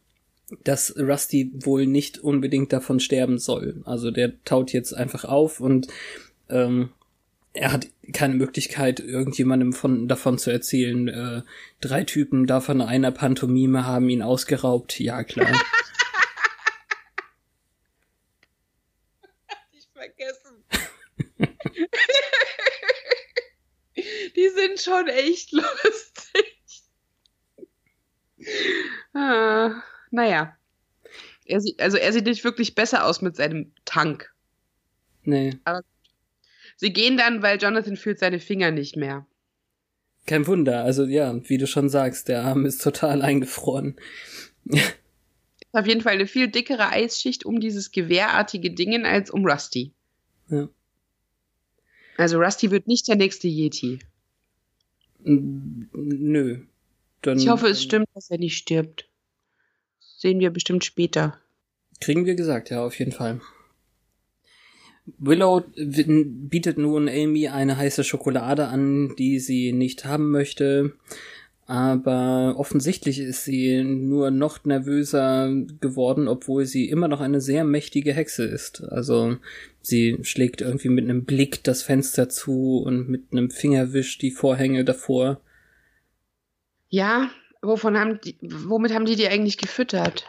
dass 0.65 0.95
Rusty 0.99 1.51
wohl 1.55 1.87
nicht 1.87 2.19
unbedingt 2.19 2.73
davon 2.73 3.01
sterben 3.01 3.39
soll. 3.39 3.83
Also 3.85 4.11
der 4.11 4.43
taut 4.45 4.73
jetzt 4.73 4.93
einfach 4.93 5.25
auf 5.25 5.61
und 5.61 5.89
ähm, 6.51 6.91
er 7.53 7.73
hat 7.73 7.89
keine 8.13 8.35
Möglichkeit, 8.35 9.01
irgendjemandem 9.01 9.73
von, 9.73 10.07
davon 10.09 10.39
zu 10.39 10.51
erzählen, 10.51 11.09
äh, 11.09 11.43
drei 11.81 12.05
Typen 12.05 12.47
davon 12.47 12.81
einer 12.81 13.11
Pantomime 13.11 13.85
haben 13.87 14.09
ihn 14.09 14.23
ausgeraubt. 14.23 15.01
Ja, 15.01 15.25
klar. 15.25 15.51
ich 19.73 19.89
vergessen. 19.93 20.65
Die 24.37 24.49
sind 24.51 24.81
schon 24.81 25.09
echt 25.09 25.51
lustig. 25.53 26.55
Ah, 29.13 29.83
naja. 30.11 30.57
Er 31.45 31.61
sieht, 31.61 31.81
also 31.81 31.97
er 31.97 32.13
sieht 32.13 32.27
nicht 32.27 32.45
wirklich 32.45 32.75
besser 32.75 33.05
aus 33.05 33.23
mit 33.23 33.35
seinem 33.35 33.73
Tank. 33.85 34.33
Nee. 35.25 35.59
Aber 35.65 35.83
sie 36.79 36.93
gehen 36.93 37.19
dann, 37.19 37.43
weil 37.43 37.61
Jonathan 37.61 37.97
fühlt 37.97 38.19
seine 38.19 38.41
Finger 38.41 38.71
nicht 38.71 38.97
mehr. 38.97 39.27
Kein 40.27 40.47
Wunder, 40.47 40.85
also 40.85 41.05
ja, 41.05 41.39
wie 41.49 41.59
du 41.59 41.67
schon 41.67 41.89
sagst, 41.89 42.29
der 42.29 42.43
Arm 42.43 42.65
ist 42.65 42.83
total 42.83 43.23
eingefroren. 43.23 43.97
auf 45.73 45.87
jeden 45.87 46.01
Fall 46.01 46.15
eine 46.15 46.27
viel 46.27 46.49
dickere 46.49 46.91
Eisschicht 46.91 47.45
um 47.45 47.61
dieses 47.61 47.93
gewehrartige 47.93 48.71
Dingen 48.71 49.05
als 49.05 49.31
um 49.31 49.47
Rusty. 49.47 49.93
Ja. 50.49 50.69
Also 52.17 52.39
Rusty 52.39 52.71
wird 52.71 52.87
nicht 52.87 53.09
der 53.09 53.17
nächste 53.17 53.49
Yeti. 53.49 54.01
Nö. 55.21 56.65
Dann, 57.23 57.39
ich 57.39 57.49
hoffe, 57.49 57.69
es 57.69 57.83
stimmt, 57.83 58.09
dass 58.15 58.31
er 58.31 58.39
nicht 58.39 58.57
stirbt. 58.57 59.09
Sehen 59.99 60.41
wir 60.41 60.51
bestimmt 60.51 60.85
später. 60.85 61.39
Kriegen 62.01 62.27
wir 62.27 62.35
gesagt, 62.35 62.71
ja, 62.71 62.85
auf 62.85 62.99
jeden 62.99 63.13
Fall. 63.13 63.41
Willow 65.19 65.65
bietet 65.77 66.79
nun 66.79 67.09
Amy 67.09 67.49
eine 67.49 67.77
heiße 67.77 68.05
Schokolade 68.05 68.69
an, 68.69 69.15
die 69.17 69.39
sie 69.39 69.73
nicht 69.73 70.05
haben 70.05 70.31
möchte. 70.31 70.93
Aber 71.69 72.55
offensichtlich 72.57 73.19
ist 73.19 73.45
sie 73.45 73.85
nur 73.85 74.31
noch 74.31 74.65
nervöser 74.65 75.53
geworden, 75.83 76.27
obwohl 76.27 76.65
sie 76.65 76.89
immer 76.89 77.09
noch 77.09 77.21
eine 77.21 77.43
sehr 77.43 77.63
mächtige 77.65 78.15
Hexe 78.15 78.45
ist. 78.45 78.83
Also 78.85 79.37
sie 79.83 80.17
schlägt 80.23 80.63
irgendwie 80.63 80.89
mit 80.89 81.05
einem 81.05 81.27
Blick 81.27 81.63
das 81.65 81.83
Fenster 81.83 82.31
zu 82.31 82.79
und 82.79 83.11
mit 83.11 83.25
einem 83.33 83.51
Fingerwisch 83.51 84.17
die 84.17 84.31
Vorhänge 84.31 84.83
davor. 84.83 85.43
Ja, 86.89 87.31
wovon 87.61 87.99
haben 87.99 88.19
die, 88.25 88.37
womit 88.41 88.95
haben 88.95 89.05
die 89.05 89.17
die 89.17 89.29
eigentlich 89.29 89.59
gefüttert? 89.59 90.25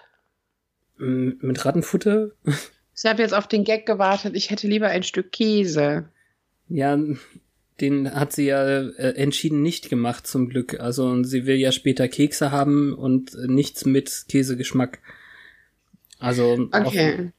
Mit 0.98 1.64
Rattenfutter? 1.64 2.32
Ich 3.02 3.06
habe 3.06 3.22
jetzt 3.22 3.34
auf 3.34 3.48
den 3.48 3.64
Gag 3.64 3.86
gewartet. 3.86 4.36
Ich 4.36 4.50
hätte 4.50 4.68
lieber 4.68 4.88
ein 4.88 5.04
Stück 5.04 5.32
Käse. 5.32 6.10
Ja, 6.68 7.00
den 7.80 8.14
hat 8.14 8.34
sie 8.34 8.48
ja 8.48 8.62
äh, 8.66 9.16
entschieden 9.16 9.62
nicht 9.62 9.90
gemacht, 9.90 10.28
zum 10.28 10.50
Glück. 10.50 10.82
Also 10.82 11.24
sie 11.24 11.46
will 11.46 11.56
ja 11.56 11.72
später 11.72 12.10
Kekse 12.10 12.52
haben 12.52 12.94
und 12.94 13.34
nichts 13.48 13.86
mit 13.86 14.26
Käsegeschmack. 14.28 15.00
Also 16.20 16.68
okay. 16.74 17.32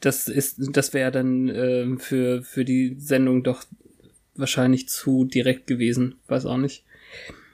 das 0.00 0.28
ist, 0.28 0.56
das 0.72 0.94
wäre 0.94 1.10
dann 1.10 1.48
äh, 1.50 1.98
für 1.98 2.42
für 2.42 2.64
die 2.64 2.96
Sendung 2.98 3.42
doch 3.42 3.64
wahrscheinlich 4.34 4.88
zu 4.88 5.26
direkt 5.26 5.66
gewesen. 5.66 6.14
Weiß 6.28 6.46
auch 6.46 6.56
nicht. 6.56 6.84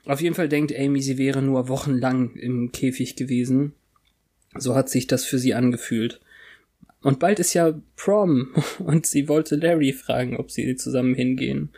Auf 0.05 0.21
jeden 0.21 0.37
Fall 0.37 0.49
denkt 0.49 0.73
Amy, 0.73 1.03
sie 1.03 1.19
wäre 1.19 1.43
nur 1.43 1.69
wochenlang 1.69 2.37
im 2.37 2.71
Käfig 2.71 3.17
gewesen. 3.17 3.73
So 4.55 4.77
hat 4.77 4.89
sich 4.89 5.09
das 5.09 5.25
für 5.25 5.41
sie 5.41 5.55
angefühlt. 5.55 6.21
Und 7.03 7.19
bald 7.19 7.39
ist 7.39 7.55
ja 7.55 7.75
Prom 7.97 8.55
und 8.79 9.07
sie 9.07 9.29
wollte 9.29 9.57
Larry 9.57 9.93
fragen, 9.93 10.37
ob 10.37 10.51
sie 10.51 10.77
zusammen 10.77 11.15
hingehen. 11.15 11.71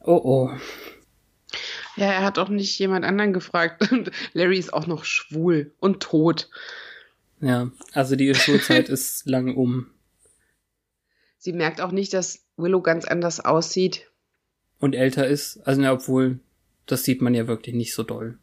Oh 0.00 0.20
oh. 0.22 0.50
Ja, 1.96 2.06
er 2.06 2.22
hat 2.22 2.38
auch 2.38 2.48
nicht 2.48 2.78
jemand 2.78 3.04
anderen 3.04 3.32
gefragt. 3.32 3.90
Und 3.92 4.10
Larry 4.32 4.58
ist 4.58 4.72
auch 4.72 4.86
noch 4.86 5.04
schwul 5.04 5.74
und 5.80 6.00
tot. 6.00 6.48
Ja, 7.40 7.70
also 7.92 8.16
die 8.16 8.34
Schulzeit 8.34 8.88
ist 8.88 9.26
lang 9.26 9.54
um. 9.56 9.90
Sie 11.38 11.52
merkt 11.52 11.80
auch 11.80 11.90
nicht, 11.90 12.14
dass 12.14 12.44
Willow 12.56 12.80
ganz 12.80 13.04
anders 13.04 13.40
aussieht. 13.40 14.10
Und 14.78 14.94
älter 14.94 15.26
ist. 15.26 15.58
Also, 15.66 15.82
ja, 15.82 15.92
obwohl, 15.92 16.38
das 16.86 17.04
sieht 17.04 17.22
man 17.22 17.34
ja 17.34 17.48
wirklich 17.48 17.74
nicht 17.74 17.94
so 17.94 18.02
doll. 18.02 18.38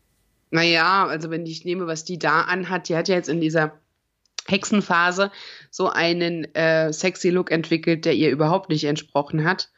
Naja, 0.49 1.05
also 1.07 1.29
wenn 1.29 1.45
ich 1.45 1.65
nehme, 1.65 1.87
was 1.87 2.05
die 2.05 2.19
da 2.19 2.41
anhat, 2.41 2.89
die 2.89 2.95
hat 2.95 3.07
ja 3.07 3.15
jetzt 3.15 3.29
in 3.29 3.41
dieser 3.41 3.79
Hexenphase 4.47 5.31
so 5.69 5.89
einen 5.89 6.53
äh, 6.55 6.91
sexy 6.93 7.29
Look 7.29 7.51
entwickelt, 7.51 8.05
der 8.05 8.13
ihr 8.13 8.31
überhaupt 8.31 8.69
nicht 8.69 8.85
entsprochen 8.85 9.43
hat. 9.43 9.69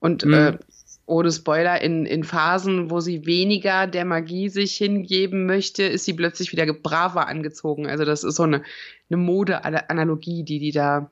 Und 0.00 0.24
mhm. 0.24 0.34
äh, 0.34 0.58
ohne 1.06 1.32
Spoiler, 1.32 1.80
in, 1.80 2.04
in 2.04 2.22
Phasen, 2.22 2.90
wo 2.90 3.00
sie 3.00 3.24
weniger 3.24 3.86
der 3.86 4.04
Magie 4.04 4.50
sich 4.50 4.74
hingeben 4.76 5.46
möchte, 5.46 5.82
ist 5.84 6.04
sie 6.04 6.12
plötzlich 6.12 6.52
wieder 6.52 6.70
braver 6.72 7.26
angezogen. 7.26 7.86
Also 7.86 8.04
das 8.04 8.24
ist 8.24 8.36
so 8.36 8.42
eine, 8.42 8.62
eine 9.08 9.16
Mode-Analogie, 9.16 10.44
die 10.44 10.58
die 10.58 10.70
da 10.70 11.10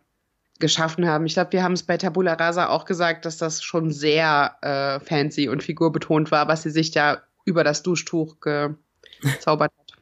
geschaffen 0.58 1.06
haben. 1.06 1.26
Ich 1.26 1.34
glaube, 1.34 1.52
wir 1.52 1.62
haben 1.62 1.72
es 1.72 1.82
bei 1.82 1.96
Tabula 1.96 2.34
Rasa 2.34 2.68
auch 2.68 2.84
gesagt, 2.84 3.24
dass 3.24 3.36
das 3.38 3.62
schon 3.62 3.90
sehr 3.90 4.56
äh, 4.62 5.00
fancy 5.04 5.48
und 5.48 5.62
figurbetont 5.62 6.30
war, 6.30 6.48
was 6.48 6.62
sie 6.62 6.70
sich 6.70 6.90
da 6.90 7.22
über 7.44 7.64
das 7.64 7.82
Duschtuch 7.82 8.36
gezaubert 8.40 9.72
hat. 9.78 9.92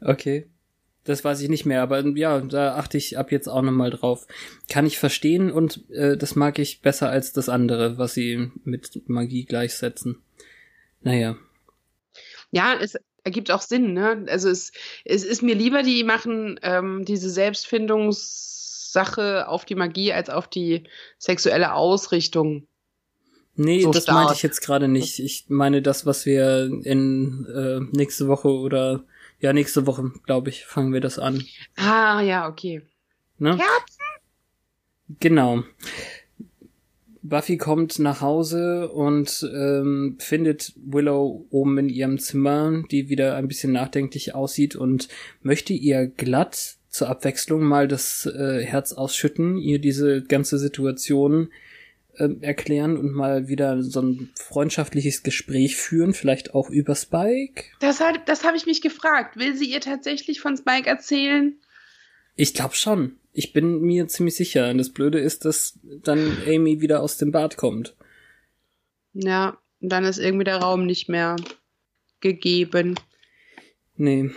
Okay. 0.00 0.48
Das 1.04 1.22
weiß 1.22 1.40
ich 1.42 1.50
nicht 1.50 1.66
mehr, 1.66 1.82
aber 1.82 2.02
ja, 2.16 2.40
da 2.40 2.76
achte 2.76 2.96
ich 2.96 3.18
ab 3.18 3.30
jetzt 3.30 3.46
auch 3.46 3.60
nochmal 3.60 3.90
drauf. 3.90 4.26
Kann 4.70 4.86
ich 4.86 4.98
verstehen 4.98 5.52
und 5.52 5.84
äh, 5.90 6.16
das 6.16 6.34
mag 6.34 6.58
ich 6.58 6.80
besser 6.80 7.10
als 7.10 7.34
das 7.34 7.50
andere, 7.50 7.98
was 7.98 8.14
sie 8.14 8.50
mit 8.64 9.06
Magie 9.08 9.44
gleichsetzen. 9.44 10.22
Naja. 11.02 11.36
Ja, 12.50 12.74
es 12.80 12.94
ergibt 13.22 13.50
auch 13.50 13.60
Sinn, 13.60 13.92
ne? 13.92 14.24
Also 14.28 14.48
es, 14.48 14.72
es 15.04 15.24
ist 15.24 15.42
mir 15.42 15.54
lieber, 15.54 15.82
die 15.82 16.04
machen 16.04 16.58
ähm, 16.62 17.04
diese 17.04 17.28
Selbstfindungssache 17.28 19.46
auf 19.48 19.66
die 19.66 19.74
Magie 19.74 20.12
als 20.12 20.30
auf 20.30 20.48
die 20.48 20.84
sexuelle 21.18 21.74
Ausrichtung. 21.74 22.66
Nee, 23.56 23.82
so 23.82 23.90
das 23.90 24.04
stark. 24.04 24.16
meinte 24.16 24.32
ich 24.34 24.42
jetzt 24.42 24.62
gerade 24.62 24.88
nicht. 24.88 25.18
Ich 25.18 25.44
meine 25.48 25.82
das, 25.82 26.06
was 26.06 26.24
wir 26.26 26.70
in 26.82 27.46
äh, 27.46 27.80
nächste 27.96 28.28
Woche 28.28 28.48
oder 28.48 29.04
ja, 29.40 29.52
nächste 29.52 29.86
Woche, 29.86 30.12
glaube 30.26 30.50
ich, 30.50 30.64
fangen 30.64 30.92
wir 30.92 31.00
das 31.00 31.18
an. 31.18 31.44
Ah, 31.76 32.20
ja, 32.20 32.48
okay. 32.48 32.82
Ne? 33.38 33.56
Ja. 33.58 33.66
Genau. 35.20 35.64
Buffy 37.22 37.56
kommt 37.56 37.98
nach 37.98 38.20
Hause 38.20 38.90
und 38.90 39.48
ähm, 39.54 40.16
findet 40.18 40.74
Willow 40.76 41.46
oben 41.50 41.78
in 41.78 41.88
ihrem 41.88 42.18
Zimmer, 42.18 42.82
die 42.90 43.08
wieder 43.08 43.36
ein 43.36 43.48
bisschen 43.48 43.72
nachdenklich 43.72 44.34
aussieht 44.34 44.76
und 44.76 45.08
möchte 45.42 45.72
ihr 45.72 46.06
glatt 46.06 46.76
zur 46.90 47.08
Abwechslung 47.08 47.62
mal 47.64 47.88
das 47.88 48.26
äh, 48.26 48.62
Herz 48.62 48.92
ausschütten, 48.92 49.56
ihr 49.56 49.78
diese 49.78 50.22
ganze 50.22 50.58
Situation 50.58 51.48
äh, 52.16 52.28
erklären 52.40 52.96
und 52.96 53.12
mal 53.12 53.48
wieder 53.48 53.82
so 53.82 54.00
ein 54.00 54.30
freundschaftliches 54.36 55.22
Gespräch 55.22 55.76
führen, 55.76 56.14
vielleicht 56.14 56.54
auch 56.54 56.70
über 56.70 56.94
Spike? 56.94 57.64
Das, 57.80 58.00
hat, 58.00 58.28
das 58.28 58.44
habe 58.44 58.56
ich 58.56 58.66
mich 58.66 58.80
gefragt. 58.80 59.36
Will 59.36 59.56
sie 59.56 59.70
ihr 59.70 59.80
tatsächlich 59.80 60.40
von 60.40 60.56
Spike 60.56 60.88
erzählen? 60.88 61.56
Ich 62.36 62.54
glaube 62.54 62.74
schon. 62.74 63.16
Ich 63.32 63.52
bin 63.52 63.80
mir 63.80 64.08
ziemlich 64.08 64.36
sicher. 64.36 64.70
Und 64.70 64.78
das 64.78 64.90
Blöde 64.90 65.18
ist, 65.18 65.44
dass 65.44 65.78
dann 66.02 66.36
Amy 66.46 66.80
wieder 66.80 67.02
aus 67.02 67.16
dem 67.16 67.32
Bad 67.32 67.56
kommt. 67.56 67.96
Ja, 69.12 69.58
und 69.80 69.90
dann 69.90 70.04
ist 70.04 70.18
irgendwie 70.18 70.44
der 70.44 70.58
Raum 70.58 70.86
nicht 70.86 71.08
mehr 71.08 71.36
gegeben. 72.20 72.94
Nee, 73.96 74.30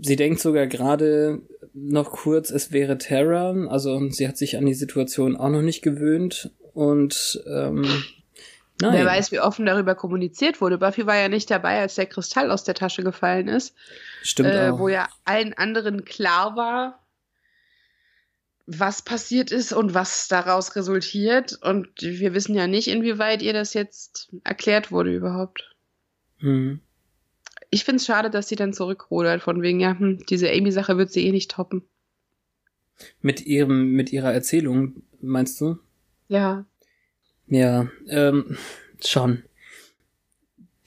sie 0.00 0.16
denkt 0.16 0.40
sogar 0.40 0.66
gerade 0.66 1.42
noch 1.74 2.12
kurz, 2.12 2.50
es 2.50 2.72
wäre 2.72 2.98
Terra. 2.98 3.66
Also 3.68 4.08
sie 4.10 4.28
hat 4.28 4.36
sich 4.36 4.56
an 4.56 4.66
die 4.66 4.74
Situation 4.74 5.36
auch 5.36 5.50
noch 5.50 5.62
nicht 5.62 5.82
gewöhnt 5.82 6.50
und 6.74 7.42
ähm, 7.46 7.82
nein. 8.80 8.92
Wer 8.92 9.06
weiß, 9.06 9.32
wie 9.32 9.40
offen 9.40 9.66
darüber 9.66 9.94
kommuniziert 9.94 10.60
wurde. 10.60 10.78
Buffy 10.78 11.06
war 11.06 11.16
ja 11.16 11.28
nicht 11.28 11.50
dabei, 11.50 11.80
als 11.80 11.94
der 11.94 12.06
Kristall 12.06 12.50
aus 12.50 12.64
der 12.64 12.74
Tasche 12.74 13.02
gefallen 13.02 13.48
ist. 13.48 13.74
Stimmt 14.22 14.50
äh, 14.50 14.70
auch. 14.70 14.78
Wo 14.78 14.88
ja 14.88 15.08
allen 15.24 15.54
anderen 15.54 16.04
klar 16.04 16.56
war, 16.56 17.02
was 18.66 19.02
passiert 19.02 19.50
ist 19.50 19.72
und 19.72 19.94
was 19.94 20.28
daraus 20.28 20.76
resultiert. 20.76 21.58
Und 21.62 21.88
wir 22.00 22.34
wissen 22.34 22.54
ja 22.54 22.66
nicht, 22.66 22.88
inwieweit 22.88 23.42
ihr 23.42 23.52
das 23.52 23.74
jetzt 23.74 24.32
erklärt 24.44 24.92
wurde 24.92 25.14
überhaupt. 25.14 25.74
Hm. 26.38 26.80
Ich 27.70 27.84
finde 27.84 27.96
es 27.96 28.06
schade, 28.06 28.30
dass 28.30 28.48
sie 28.48 28.56
dann 28.56 28.72
zurückrudert, 28.72 29.42
von 29.42 29.62
wegen, 29.62 29.80
ja, 29.80 29.98
hm, 29.98 30.24
diese 30.28 30.50
Amy-Sache 30.50 30.98
wird 30.98 31.10
sie 31.10 31.26
eh 31.26 31.32
nicht 31.32 31.50
toppen. 31.50 31.82
Mit 33.20 33.46
ihrem, 33.46 33.92
mit 33.92 34.12
ihrer 34.12 34.32
Erzählung, 34.32 35.02
meinst 35.20 35.60
du? 35.60 35.78
Ja. 36.32 36.64
Ja, 37.46 37.88
ähm, 38.08 38.56
schon. 39.04 39.42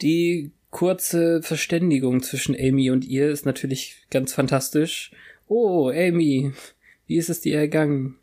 Die 0.02 0.52
kurze 0.72 1.44
Verständigung 1.44 2.24
zwischen 2.24 2.56
Amy 2.56 2.90
und 2.90 3.06
ihr 3.06 3.30
ist 3.30 3.46
natürlich 3.46 4.08
ganz 4.10 4.34
fantastisch. 4.34 5.12
Oh, 5.48 5.90
Amy, 5.90 6.54
wie 7.06 7.18
ist 7.18 7.30
es 7.30 7.42
dir 7.42 7.60
ergangen? 7.60 8.16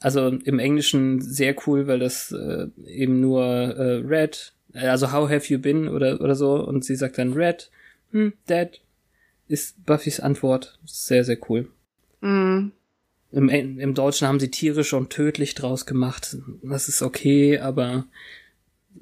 Also 0.00 0.26
im 0.26 0.58
Englischen 0.58 1.20
sehr 1.20 1.54
cool, 1.66 1.86
weil 1.86 2.00
das 2.00 2.32
äh, 2.32 2.66
eben 2.86 3.20
nur 3.20 3.44
äh, 3.44 4.04
Red, 4.04 4.52
also 4.72 5.12
how 5.12 5.30
have 5.30 5.46
you 5.52 5.60
been 5.60 5.86
oder 5.86 6.20
oder 6.20 6.34
so 6.34 6.56
und 6.56 6.84
sie 6.84 6.96
sagt 6.96 7.18
dann 7.18 7.34
Red, 7.34 7.70
hm, 8.10 8.32
Dad 8.48 8.80
ist 9.46 9.86
Buffys 9.86 10.18
Antwort. 10.18 10.80
Sehr 10.86 11.22
sehr 11.22 11.38
cool. 11.48 11.70
Mhm. 12.20 12.72
Im, 13.32 13.48
Im 13.48 13.94
Deutschen 13.94 14.28
haben 14.28 14.40
sie 14.40 14.50
tierisch 14.50 14.92
und 14.92 15.10
tödlich 15.10 15.54
draus 15.54 15.86
gemacht. 15.86 16.36
Das 16.62 16.88
ist 16.88 17.02
okay, 17.02 17.58
aber 17.58 18.04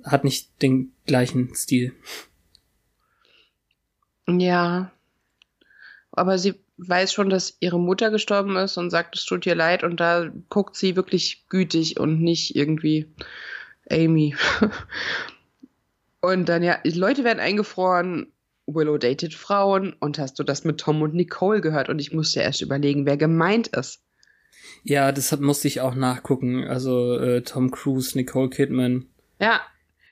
hat 0.04 0.24
nicht 0.24 0.62
den 0.62 0.92
gleichen 1.06 1.54
Stil. 1.54 1.92
Ja. 4.28 4.92
Aber 6.12 6.38
sie 6.38 6.54
weiß 6.78 7.12
schon, 7.12 7.28
dass 7.28 7.56
ihre 7.60 7.80
Mutter 7.80 8.10
gestorben 8.10 8.56
ist 8.56 8.76
und 8.76 8.90
sagt, 8.90 9.16
es 9.16 9.24
tut 9.24 9.46
ihr 9.46 9.54
leid 9.54 9.84
und 9.84 10.00
da 10.00 10.30
guckt 10.48 10.76
sie 10.76 10.96
wirklich 10.96 11.44
gütig 11.48 11.98
und 11.98 12.20
nicht 12.22 12.56
irgendwie 12.56 13.06
Amy. 13.90 14.36
und 16.20 16.48
dann 16.48 16.62
ja, 16.62 16.78
die 16.84 16.90
Leute 16.90 17.24
werden 17.24 17.40
eingefroren, 17.40 18.32
Willow 18.66 18.98
datet 18.98 19.34
Frauen 19.34 19.94
und 19.94 20.18
hast 20.18 20.38
du 20.38 20.44
das 20.44 20.64
mit 20.64 20.78
Tom 20.78 21.02
und 21.02 21.14
Nicole 21.14 21.60
gehört 21.60 21.88
und 21.88 21.98
ich 21.98 22.12
musste 22.12 22.40
erst 22.40 22.62
überlegen, 22.62 23.06
wer 23.06 23.16
gemeint 23.16 23.68
ist. 23.68 24.00
Ja, 24.82 25.12
das 25.12 25.38
musste 25.38 25.68
ich 25.68 25.80
auch 25.80 25.94
nachgucken. 25.94 26.64
Also 26.64 27.18
äh, 27.18 27.42
Tom 27.42 27.70
Cruise, 27.70 28.16
Nicole 28.16 28.50
Kidman. 28.50 29.06
Ja. 29.38 29.60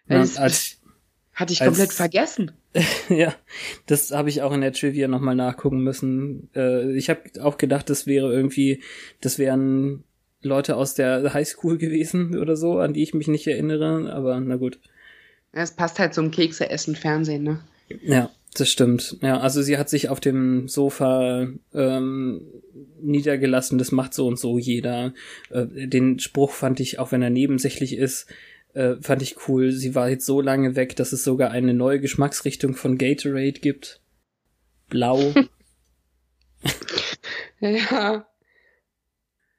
ja 0.08 0.16
als, 0.37 0.78
hatte 1.34 1.52
ich 1.52 1.61
komplett 1.61 1.88
als, 1.88 1.96
vergessen. 1.96 2.52
ja, 3.08 3.34
das 3.87 4.11
habe 4.11 4.28
ich 4.28 4.42
auch 4.42 4.52
in 4.52 4.61
der 4.61 4.72
Trivia 4.72 5.08
nochmal 5.08 5.34
nachgucken 5.34 5.82
müssen. 5.82 6.50
Äh, 6.54 6.92
ich 6.96 7.08
habe 7.11 7.22
auch 7.40 7.56
gedacht, 7.56 7.88
das 7.90 8.06
wäre 8.06 8.32
irgendwie, 8.32 8.82
das 9.20 9.38
wären 9.38 10.04
Leute 10.42 10.76
aus 10.76 10.94
der 10.94 11.32
Highschool 11.34 11.78
gewesen 11.78 12.38
oder 12.38 12.56
so, 12.56 12.78
an 12.78 12.92
die 12.92 13.02
ich 13.02 13.14
mich 13.14 13.28
nicht 13.28 13.46
erinnere, 13.46 14.12
aber 14.12 14.38
na 14.40 14.56
gut. 14.56 14.78
Es 15.52 15.72
passt 15.72 15.98
halt 15.98 16.14
zum 16.14 16.30
Kekse 16.30 16.70
essen 16.70 16.94
Fernsehen, 16.94 17.42
ne? 17.42 17.61
Ja, 18.03 18.31
das 18.55 18.70
stimmt. 18.70 19.18
Ja, 19.20 19.40
also 19.40 19.62
sie 19.62 19.79
hat 19.79 19.88
sich 19.88 20.09
auf 20.09 20.20
dem 20.20 20.68
Sofa 20.68 21.48
ähm, 21.74 22.40
niedergelassen, 23.01 23.79
das 23.79 23.92
macht 23.92 24.14
so 24.14 24.27
und 24.27 24.38
so 24.38 24.59
jeder. 24.59 25.14
Äh, 25.51 25.87
den 25.87 26.18
Spruch 26.18 26.53
fand 26.53 26.81
ich, 26.81 26.98
auch 26.98 27.12
wenn 27.12 27.22
er 27.22 27.31
nebensächlich 27.31 27.96
ist, 27.96 28.27
äh, 28.74 28.96
fand 29.01 29.22
ich 29.22 29.48
cool. 29.48 29.72
Sie 29.72 29.94
war 29.94 30.09
jetzt 30.09 30.27
so 30.27 30.40
lange 30.40 30.77
weg, 30.77 30.96
dass 30.96 31.12
es 31.12 31.24
sogar 31.24 31.51
eine 31.51 31.74
neue 31.74 32.01
Geschmacksrichtung 32.01 32.74
von 32.74 32.98
Gatorade 32.98 33.61
gibt. 33.61 34.01
Blau. 34.88 35.35
ja. 37.61 38.27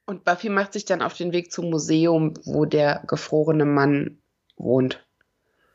Und 0.06 0.24
Buffy 0.24 0.48
macht 0.48 0.72
sich 0.72 0.84
dann 0.84 1.02
auf 1.02 1.14
den 1.14 1.32
Weg 1.32 1.52
zum 1.52 1.70
Museum, 1.70 2.34
wo 2.44 2.64
der 2.64 3.04
gefrorene 3.06 3.64
Mann 3.64 4.18
wohnt. 4.56 5.06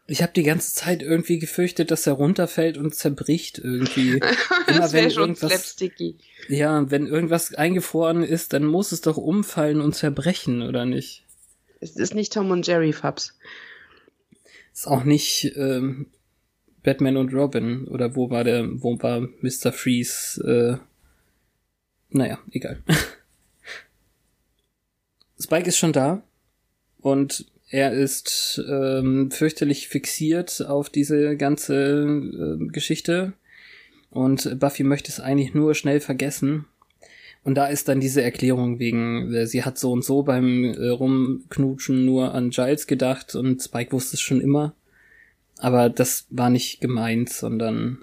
Ich 0.08 0.22
habe 0.22 0.34
die 0.34 0.44
ganze 0.44 0.74
Zeit 0.74 1.02
irgendwie 1.02 1.40
gefürchtet, 1.40 1.90
dass 1.90 2.06
er 2.06 2.14
runterfällt 2.14 2.78
und 2.78 2.94
zerbricht 2.94 3.58
irgendwie. 3.58 4.20
das 4.68 4.94
wäre 4.94 5.10
schon 5.10 5.30
irgendwas. 5.30 5.76
Ja, 6.48 6.92
wenn 6.92 7.08
irgendwas 7.08 7.56
eingefroren 7.56 8.24
ist, 8.24 8.54
dann 8.54 8.66
muss 8.66 8.92
es 8.92 9.02
doch 9.02 9.18
umfallen 9.18 9.82
und 9.82 9.96
zerbrechen, 9.96 10.62
oder 10.62 10.86
nicht? 10.86 11.24
Es 11.80 11.96
ist 11.96 12.14
nicht 12.14 12.34
Tom 12.34 12.52
und 12.52 12.68
Jerry 12.68 12.94
Fabs. 12.94 13.38
Ist 14.74 14.88
auch 14.88 15.04
nicht 15.04 15.54
ähm, 15.56 16.08
Batman 16.84 17.18
und 17.18 17.34
Robin 17.34 17.88
oder 17.88 18.16
wo 18.16 18.30
war 18.30 18.44
der, 18.44 18.68
wo 18.84 19.02
war 19.02 19.22
Mr. 19.42 19.72
Freeze? 19.72 20.82
Äh, 20.82 22.16
naja, 22.16 22.40
egal. 22.52 22.82
Spike 25.40 25.68
ist 25.68 25.78
schon 25.78 25.94
da 25.94 26.24
und 27.02 27.46
er 27.70 27.94
ist 27.94 28.62
ähm, 28.70 29.32
fürchterlich 29.32 29.88
fixiert 29.88 30.66
auf 30.66 30.90
diese 30.90 31.36
ganze 31.38 31.76
äh, 32.04 32.68
Geschichte 32.68 33.34
und 34.10 34.60
Buffy 34.60 34.84
möchte 34.84 35.12
es 35.12 35.20
eigentlich 35.20 35.54
nur 35.54 35.76
schnell 35.76 36.00
vergessen 36.00 36.66
und 37.46 37.54
da 37.54 37.68
ist 37.68 37.88
dann 37.88 38.00
diese 38.00 38.24
Erklärung 38.24 38.80
wegen, 38.80 39.32
äh, 39.32 39.46
sie 39.46 39.64
hat 39.64 39.78
so 39.78 39.92
und 39.92 40.04
so 40.04 40.24
beim 40.24 40.64
äh, 40.64 40.88
Rumknutschen 40.88 42.04
nur 42.04 42.34
an 42.34 42.50
Giles 42.50 42.88
gedacht 42.88 43.36
und 43.36 43.62
Spike 43.62 43.92
wusste 43.92 44.16
es 44.16 44.22
schon 44.22 44.42
immer. 44.42 44.74
Aber 45.60 45.90
das 45.90 46.26
war 46.32 46.50
nicht 46.50 46.82
gemeint, 46.82 47.30
sondern 47.30 48.00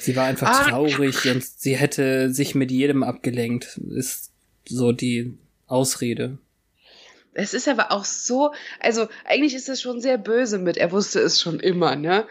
sie 0.00 0.16
war 0.16 0.26
einfach 0.26 0.48
ah. 0.48 0.68
traurig 0.68 1.30
und 1.30 1.44
sie 1.44 1.76
hätte 1.76 2.34
sich 2.34 2.56
mit 2.56 2.72
jedem 2.72 3.04
abgelenkt, 3.04 3.78
ist 3.94 4.32
so 4.66 4.90
die 4.90 5.38
Ausrede. 5.68 6.38
Es 7.40 7.54
ist 7.54 7.68
aber 7.68 7.90
auch 7.90 8.04
so, 8.04 8.52
also 8.80 9.08
eigentlich 9.24 9.54
ist 9.54 9.68
es 9.68 9.80
schon 9.80 10.00
sehr 10.00 10.18
böse 10.18 10.58
mit, 10.58 10.76
er 10.76 10.92
wusste 10.92 11.20
es 11.20 11.40
schon 11.40 11.60
immer, 11.60 11.96
ne? 11.96 12.26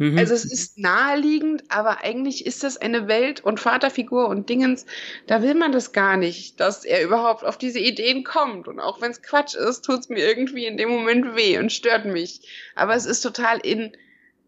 Mhm. 0.00 0.16
Also 0.16 0.32
es 0.32 0.46
ist 0.46 0.78
naheliegend, 0.78 1.64
aber 1.68 2.02
eigentlich 2.02 2.46
ist 2.46 2.62
das 2.62 2.78
eine 2.78 3.06
Welt 3.06 3.40
und 3.40 3.60
Vaterfigur 3.60 4.28
und 4.28 4.48
Dingens, 4.48 4.86
da 5.26 5.42
will 5.42 5.54
man 5.54 5.72
das 5.72 5.92
gar 5.92 6.16
nicht, 6.16 6.58
dass 6.58 6.86
er 6.86 7.02
überhaupt 7.02 7.44
auf 7.44 7.58
diese 7.58 7.80
Ideen 7.80 8.24
kommt. 8.24 8.66
Und 8.66 8.80
auch 8.80 9.02
wenn 9.02 9.10
es 9.10 9.20
Quatsch 9.20 9.54
ist, 9.54 9.84
tut 9.84 10.00
es 10.00 10.08
mir 10.08 10.26
irgendwie 10.26 10.64
in 10.64 10.78
dem 10.78 10.88
Moment 10.88 11.36
weh 11.36 11.58
und 11.58 11.70
stört 11.70 12.06
mich. 12.06 12.48
Aber 12.74 12.94
es 12.94 13.04
ist 13.04 13.20
total 13.20 13.58
in, 13.58 13.92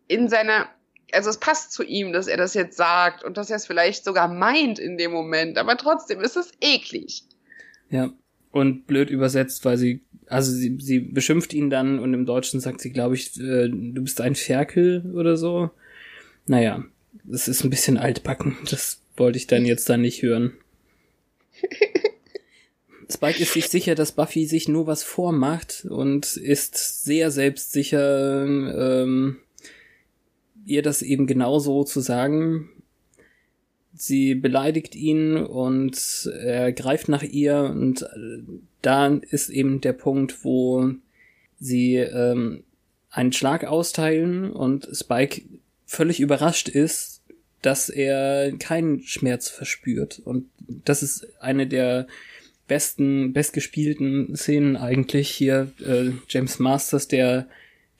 in 0.08 0.30
seiner, 0.30 0.70
also 1.12 1.28
es 1.28 1.36
passt 1.36 1.72
zu 1.72 1.82
ihm, 1.82 2.14
dass 2.14 2.28
er 2.28 2.38
das 2.38 2.54
jetzt 2.54 2.78
sagt 2.78 3.22
und 3.22 3.36
dass 3.36 3.50
er 3.50 3.56
es 3.56 3.66
vielleicht 3.66 4.06
sogar 4.06 4.28
meint 4.28 4.78
in 4.78 4.96
dem 4.96 5.12
Moment, 5.12 5.58
aber 5.58 5.76
trotzdem 5.76 6.20
ist 6.20 6.36
es 6.38 6.52
eklig. 6.62 7.24
Ja, 7.90 8.10
und 8.52 8.86
blöd 8.86 9.10
übersetzt, 9.10 9.64
weil 9.64 9.76
sie 9.76 10.00
also 10.32 10.50
sie, 10.52 10.78
sie 10.80 11.00
beschimpft 11.00 11.52
ihn 11.52 11.68
dann 11.68 11.98
und 11.98 12.14
im 12.14 12.24
Deutschen 12.24 12.60
sagt 12.60 12.80
sie, 12.80 12.90
glaube 12.90 13.14
ich, 13.14 13.38
äh, 13.38 13.68
du 13.68 14.02
bist 14.02 14.20
ein 14.20 14.34
Ferkel 14.34 15.12
oder 15.14 15.36
so. 15.36 15.70
Naja, 16.46 16.84
das 17.24 17.48
ist 17.48 17.64
ein 17.64 17.70
bisschen 17.70 17.98
altbacken. 17.98 18.56
Das 18.70 19.00
wollte 19.16 19.36
ich 19.36 19.46
dann 19.46 19.66
jetzt 19.66 19.88
dann 19.88 20.00
nicht 20.00 20.22
hören. 20.22 20.52
Spike 23.12 23.42
ist 23.42 23.52
sich 23.52 23.68
sicher, 23.68 23.94
dass 23.94 24.12
Buffy 24.12 24.46
sich 24.46 24.68
nur 24.68 24.86
was 24.86 25.02
vormacht 25.02 25.84
und 25.88 26.36
ist 26.36 27.04
sehr 27.04 27.30
selbstsicher, 27.30 28.46
ähm, 28.46 29.36
ihr 30.64 30.80
das 30.82 31.02
eben 31.02 31.26
genauso 31.26 31.84
zu 31.84 32.00
sagen. 32.00 32.70
Sie 33.94 34.34
beleidigt 34.34 34.94
ihn 34.94 35.36
und 35.36 36.30
er 36.40 36.72
greift 36.72 37.08
nach 37.08 37.22
ihr 37.22 37.64
und 37.64 38.02
äh, 38.02 38.42
da 38.80 39.08
ist 39.08 39.50
eben 39.50 39.80
der 39.80 39.92
Punkt, 39.92 40.44
wo 40.44 40.90
sie 41.60 41.96
ähm, 41.96 42.64
einen 43.10 43.32
Schlag 43.32 43.64
austeilen 43.64 44.50
und 44.50 44.88
Spike 44.92 45.42
völlig 45.86 46.20
überrascht 46.20 46.68
ist, 46.68 47.20
dass 47.60 47.88
er 47.88 48.52
keinen 48.58 49.02
Schmerz 49.02 49.48
verspürt. 49.48 50.20
Und 50.24 50.48
das 50.84 51.02
ist 51.02 51.26
eine 51.40 51.66
der 51.66 52.08
besten, 52.66 53.32
bestgespielten 53.32 54.34
Szenen 54.36 54.76
eigentlich 54.76 55.30
hier. 55.30 55.70
Äh, 55.84 56.10
James 56.28 56.58
Masters, 56.58 57.08
der 57.08 57.46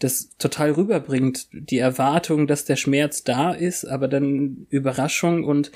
das 0.02 0.30
total 0.38 0.72
rüberbringt. 0.72 1.48
Die 1.52 1.78
Erwartung, 1.78 2.46
dass 2.46 2.64
der 2.64 2.76
Schmerz 2.76 3.24
da 3.24 3.52
ist, 3.52 3.84
aber 3.84 4.08
dann 4.08 4.66
Überraschung 4.70 5.44
und 5.44 5.70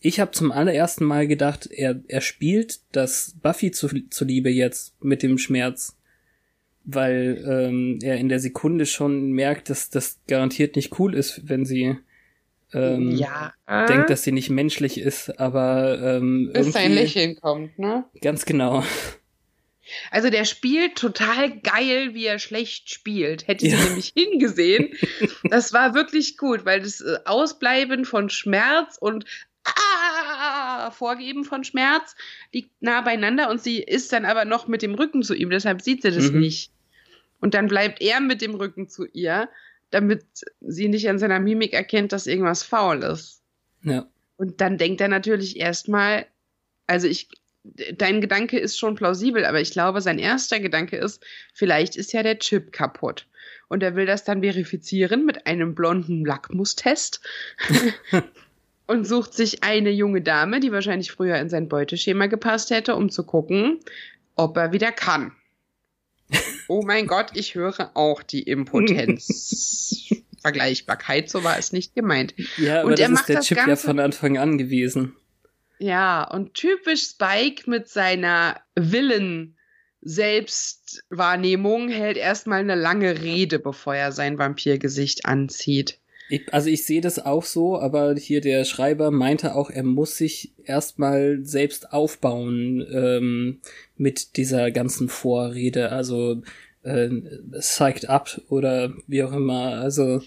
ich 0.00 0.20
habe 0.20 0.30
zum 0.30 0.52
allerersten 0.52 1.04
Mal 1.04 1.26
gedacht, 1.26 1.68
er, 1.70 2.00
er 2.06 2.20
spielt 2.20 2.80
das 2.92 3.36
Buffy 3.42 3.72
zu, 3.72 3.88
zuliebe 4.10 4.48
jetzt 4.48 4.94
mit 5.02 5.22
dem 5.22 5.38
Schmerz, 5.38 5.96
weil 6.84 7.44
ähm, 7.46 7.98
er 8.02 8.16
in 8.18 8.28
der 8.28 8.38
Sekunde 8.38 8.86
schon 8.86 9.32
merkt, 9.32 9.70
dass 9.70 9.90
das 9.90 10.20
garantiert 10.28 10.76
nicht 10.76 10.98
cool 11.00 11.14
ist, 11.14 11.48
wenn 11.48 11.64
sie 11.64 11.96
ähm, 12.72 13.10
ja. 13.10 13.52
denkt, 13.88 14.10
dass 14.10 14.22
sie 14.22 14.32
nicht 14.32 14.50
menschlich 14.50 15.00
ist, 15.00 15.40
aber 15.40 16.00
ähm, 16.00 16.50
bis 16.52 16.72
sein 16.72 16.92
Lächeln 16.92 17.36
kommt, 17.36 17.78
ne? 17.78 18.04
Ganz 18.20 18.44
genau. 18.44 18.84
Also 20.10 20.30
der 20.30 20.44
spielt 20.44 20.96
total 20.96 21.58
geil, 21.60 22.14
wie 22.14 22.26
er 22.26 22.38
schlecht 22.38 22.90
spielt. 22.90 23.46
Hätte 23.46 23.66
ja. 23.66 23.76
sie 23.76 23.88
nämlich 23.88 24.12
hingesehen. 24.14 24.94
Das 25.50 25.72
war 25.72 25.94
wirklich 25.94 26.36
gut, 26.36 26.64
weil 26.64 26.80
das 26.80 27.00
äh, 27.00 27.18
Ausbleiben 27.24 28.04
von 28.04 28.28
Schmerz 28.28 28.98
und 28.98 29.24
ah, 29.64 30.90
Vorgeben 30.90 31.44
von 31.44 31.64
Schmerz 31.64 32.14
liegt 32.52 32.70
nah 32.80 33.00
beieinander 33.00 33.50
und 33.50 33.62
sie 33.62 33.78
ist 33.78 34.12
dann 34.12 34.24
aber 34.24 34.44
noch 34.44 34.68
mit 34.68 34.82
dem 34.82 34.94
Rücken 34.94 35.22
zu 35.22 35.34
ihm, 35.34 35.50
deshalb 35.50 35.80
sieht 35.80 36.02
sie 36.02 36.10
das 36.10 36.30
mhm. 36.30 36.40
nicht. 36.40 36.72
Und 37.40 37.54
dann 37.54 37.68
bleibt 37.68 38.00
er 38.00 38.20
mit 38.20 38.42
dem 38.42 38.54
Rücken 38.54 38.88
zu 38.88 39.06
ihr, 39.06 39.48
damit 39.90 40.24
sie 40.60 40.88
nicht 40.88 41.08
an 41.08 41.18
seiner 41.18 41.40
Mimik 41.40 41.72
erkennt, 41.72 42.12
dass 42.12 42.26
irgendwas 42.26 42.62
faul 42.62 43.02
ist. 43.02 43.42
Ja. 43.82 44.06
Und 44.36 44.60
dann 44.60 44.76
denkt 44.76 45.00
er 45.00 45.08
natürlich 45.08 45.58
erstmal, 45.58 46.26
also 46.86 47.06
ich, 47.06 47.28
dein 47.96 48.20
Gedanke 48.20 48.58
ist 48.58 48.78
schon 48.78 48.94
plausibel, 48.94 49.44
aber 49.44 49.60
ich 49.60 49.70
glaube, 49.70 50.00
sein 50.00 50.18
erster 50.18 50.60
Gedanke 50.60 50.96
ist, 50.96 51.24
vielleicht 51.54 51.96
ist 51.96 52.12
ja 52.12 52.22
der 52.22 52.38
Chip 52.38 52.72
kaputt. 52.72 53.26
Und 53.68 53.82
er 53.82 53.96
will 53.96 54.06
das 54.06 54.24
dann 54.24 54.40
verifizieren 54.40 55.26
mit 55.26 55.46
einem 55.46 55.74
blonden 55.74 56.24
Lackmustest. 56.24 57.20
und 58.86 59.06
sucht 59.06 59.34
sich 59.34 59.62
eine 59.62 59.90
junge 59.90 60.22
Dame, 60.22 60.60
die 60.60 60.72
wahrscheinlich 60.72 61.12
früher 61.12 61.36
in 61.36 61.50
sein 61.50 61.68
Beuteschema 61.68 62.26
gepasst 62.26 62.70
hätte, 62.70 62.96
um 62.96 63.10
zu 63.10 63.24
gucken, 63.24 63.80
ob 64.34 64.56
er 64.56 64.72
wieder 64.72 64.90
kann. 64.90 65.32
Oh 66.68 66.82
mein 66.82 67.06
Gott, 67.06 67.30
ich 67.34 67.54
höre 67.54 67.90
auch 67.94 68.22
die 68.22 68.42
Impotenz. 68.42 70.08
Vergleichbarkeit, 70.42 71.28
so 71.28 71.44
war 71.44 71.58
es 71.58 71.72
nicht 71.72 71.94
gemeint. 71.94 72.34
Ja, 72.56 72.80
aber 72.80 72.90
und 72.90 72.98
das 72.98 73.10
ist 73.10 73.28
der 73.28 73.40
Chip 73.40 73.56
Ganze, 73.58 73.70
ja 73.70 73.76
von 73.76 73.98
Anfang 73.98 74.38
an 74.38 74.56
gewesen. 74.56 75.16
Ja, 75.78 76.24
und 76.24 76.54
typisch 76.54 77.04
Spike 77.04 77.68
mit 77.70 77.88
seiner 77.88 78.60
Willen 78.74 79.56
Selbstwahrnehmung 80.00 81.88
hält 81.88 82.16
erstmal 82.16 82.60
eine 82.60 82.76
lange 82.76 83.20
Rede, 83.20 83.58
bevor 83.58 83.94
er 83.94 84.12
sein 84.12 84.38
Vampirgesicht 84.38 85.26
anzieht. 85.26 85.98
Ich, 86.28 86.52
also 86.52 86.68
ich 86.68 86.84
sehe 86.84 87.00
das 87.00 87.18
auch 87.18 87.44
so, 87.44 87.78
aber 87.78 88.14
hier 88.14 88.40
der 88.40 88.64
Schreiber 88.64 89.10
meinte 89.10 89.54
auch, 89.54 89.70
er 89.70 89.82
muss 89.82 90.16
sich 90.16 90.52
erstmal 90.64 91.38
selbst 91.42 91.92
aufbauen 91.92 92.86
ähm, 92.92 93.60
mit 93.96 94.36
dieser 94.36 94.70
ganzen 94.70 95.08
Vorrede, 95.08 95.90
also 95.90 96.42
äh, 96.82 97.08
psyched 97.58 98.08
up 98.08 98.40
oder 98.48 98.92
wie 99.06 99.22
auch 99.22 99.32
immer. 99.32 99.80
Also 99.80 100.20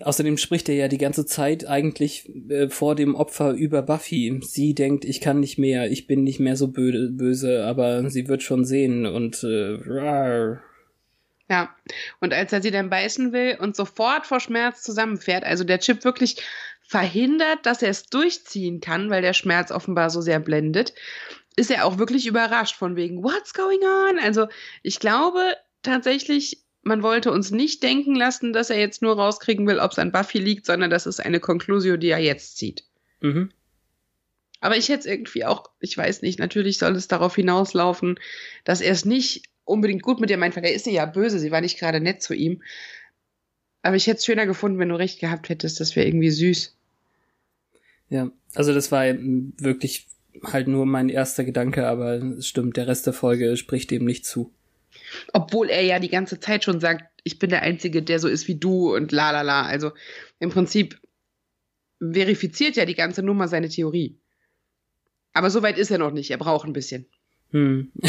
außerdem 0.00 0.36
spricht 0.38 0.68
er 0.68 0.74
ja 0.74 0.88
die 0.88 0.98
ganze 0.98 1.26
Zeit 1.26 1.66
eigentlich 1.66 2.30
äh, 2.48 2.68
vor 2.68 2.94
dem 2.94 3.14
Opfer 3.14 3.52
über 3.52 3.82
Buffy. 3.82 4.40
Sie 4.42 4.74
denkt, 4.74 5.04
ich 5.04 5.20
kann 5.20 5.40
nicht 5.40 5.58
mehr, 5.58 5.90
ich 5.90 6.06
bin 6.06 6.24
nicht 6.24 6.40
mehr 6.40 6.56
so 6.56 6.68
böse, 6.68 7.64
aber 7.64 8.08
sie 8.10 8.28
wird 8.28 8.42
schon 8.42 8.64
sehen 8.64 9.06
und 9.06 9.42
äh, 9.42 9.78
rar. 9.86 10.62
Ja, 11.48 11.74
und 12.20 12.34
als 12.34 12.52
er 12.52 12.60
sie 12.60 12.72
dann 12.72 12.90
beißen 12.90 13.32
will 13.32 13.56
und 13.60 13.76
sofort 13.76 14.26
vor 14.26 14.40
Schmerz 14.40 14.82
zusammenfährt, 14.82 15.44
also 15.44 15.62
der 15.62 15.78
Chip 15.78 16.04
wirklich 16.04 16.42
verhindert, 16.82 17.64
dass 17.64 17.82
er 17.82 17.90
es 17.90 18.06
durchziehen 18.06 18.80
kann, 18.80 19.10
weil 19.10 19.22
der 19.22 19.32
Schmerz 19.32 19.70
offenbar 19.70 20.10
so 20.10 20.20
sehr 20.20 20.40
blendet, 20.40 20.92
ist 21.56 21.70
er 21.70 21.84
auch 21.84 21.98
wirklich 21.98 22.26
überrascht 22.26 22.76
von 22.76 22.96
wegen, 22.96 23.22
what's 23.22 23.54
going 23.54 23.80
on? 23.80 24.18
Also 24.18 24.48
ich 24.82 25.00
glaube 25.00 25.40
tatsächlich, 25.82 26.65
man 26.86 27.02
wollte 27.02 27.32
uns 27.32 27.50
nicht 27.50 27.82
denken 27.82 28.14
lassen, 28.14 28.52
dass 28.52 28.70
er 28.70 28.78
jetzt 28.78 29.02
nur 29.02 29.16
rauskriegen 29.16 29.66
will, 29.66 29.80
ob 29.80 29.90
es 29.90 29.98
an 29.98 30.12
Buffy 30.12 30.38
liegt, 30.38 30.66
sondern 30.66 30.88
das 30.88 31.04
ist 31.06 31.18
eine 31.18 31.40
Konklusio, 31.40 31.96
die 31.96 32.10
er 32.10 32.20
jetzt 32.20 32.56
zieht. 32.56 32.84
Mhm. 33.20 33.50
Aber 34.60 34.76
ich 34.76 34.88
hätte 34.88 35.00
es 35.00 35.06
irgendwie 35.06 35.44
auch, 35.44 35.68
ich 35.80 35.98
weiß 35.98 36.22
nicht, 36.22 36.38
natürlich 36.38 36.78
soll 36.78 36.94
es 36.94 37.08
darauf 37.08 37.34
hinauslaufen, 37.34 38.20
dass 38.64 38.80
er 38.80 38.92
es 38.92 39.04
nicht 39.04 39.42
unbedingt 39.64 40.02
gut 40.02 40.20
mit 40.20 40.30
ihr 40.30 40.38
meint, 40.38 40.54
weil 40.54 40.64
er 40.64 40.74
ist 40.74 40.86
ja 40.86 41.06
böse, 41.06 41.40
sie 41.40 41.50
war 41.50 41.60
nicht 41.60 41.78
gerade 41.78 42.00
nett 42.00 42.22
zu 42.22 42.34
ihm. 42.34 42.62
Aber 43.82 43.96
ich 43.96 44.06
hätte 44.06 44.18
es 44.18 44.24
schöner 44.24 44.46
gefunden, 44.46 44.78
wenn 44.78 44.88
du 44.88 44.96
recht 44.96 45.18
gehabt 45.18 45.48
hättest, 45.48 45.80
das 45.80 45.96
wäre 45.96 46.06
irgendwie 46.06 46.30
süß. 46.30 46.76
Ja, 48.10 48.30
also 48.54 48.72
das 48.72 48.92
war 48.92 49.04
wirklich 49.06 50.06
halt 50.44 50.68
nur 50.68 50.86
mein 50.86 51.08
erster 51.08 51.42
Gedanke, 51.42 51.88
aber 51.88 52.14
es 52.14 52.46
stimmt, 52.46 52.76
der 52.76 52.86
Rest 52.86 53.06
der 53.06 53.12
Folge 53.12 53.56
spricht 53.56 53.90
dem 53.90 54.04
nicht 54.04 54.24
zu. 54.24 54.52
Obwohl 55.32 55.70
er 55.70 55.82
ja 55.82 55.98
die 55.98 56.08
ganze 56.08 56.40
Zeit 56.40 56.64
schon 56.64 56.80
sagt, 56.80 57.04
ich 57.24 57.38
bin 57.38 57.50
der 57.50 57.62
Einzige, 57.62 58.02
der 58.02 58.20
so 58.20 58.28
ist 58.28 58.48
wie 58.48 58.56
du 58.56 58.94
und 58.94 59.12
la 59.12 59.32
la 59.32 59.42
la. 59.42 59.62
Also 59.62 59.92
im 60.38 60.50
Prinzip 60.50 60.98
verifiziert 62.00 62.76
ja 62.76 62.84
die 62.84 62.94
ganze 62.94 63.22
Nummer 63.22 63.48
seine 63.48 63.68
Theorie. 63.68 64.18
Aber 65.32 65.50
so 65.50 65.62
weit 65.62 65.78
ist 65.78 65.90
er 65.90 65.98
noch 65.98 66.12
nicht, 66.12 66.30
er 66.30 66.38
braucht 66.38 66.66
ein 66.66 66.72
bisschen. 66.72 67.06
Hm. 67.50 67.92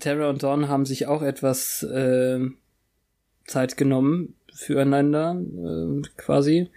Terra 0.00 0.28
und 0.28 0.42
Dawn 0.42 0.68
haben 0.68 0.84
sich 0.84 1.06
auch 1.06 1.22
etwas 1.22 1.82
äh, 1.84 2.40
Zeit 3.46 3.76
genommen 3.76 4.34
füreinander, 4.52 5.40
äh, 5.40 6.02
quasi. 6.16 6.70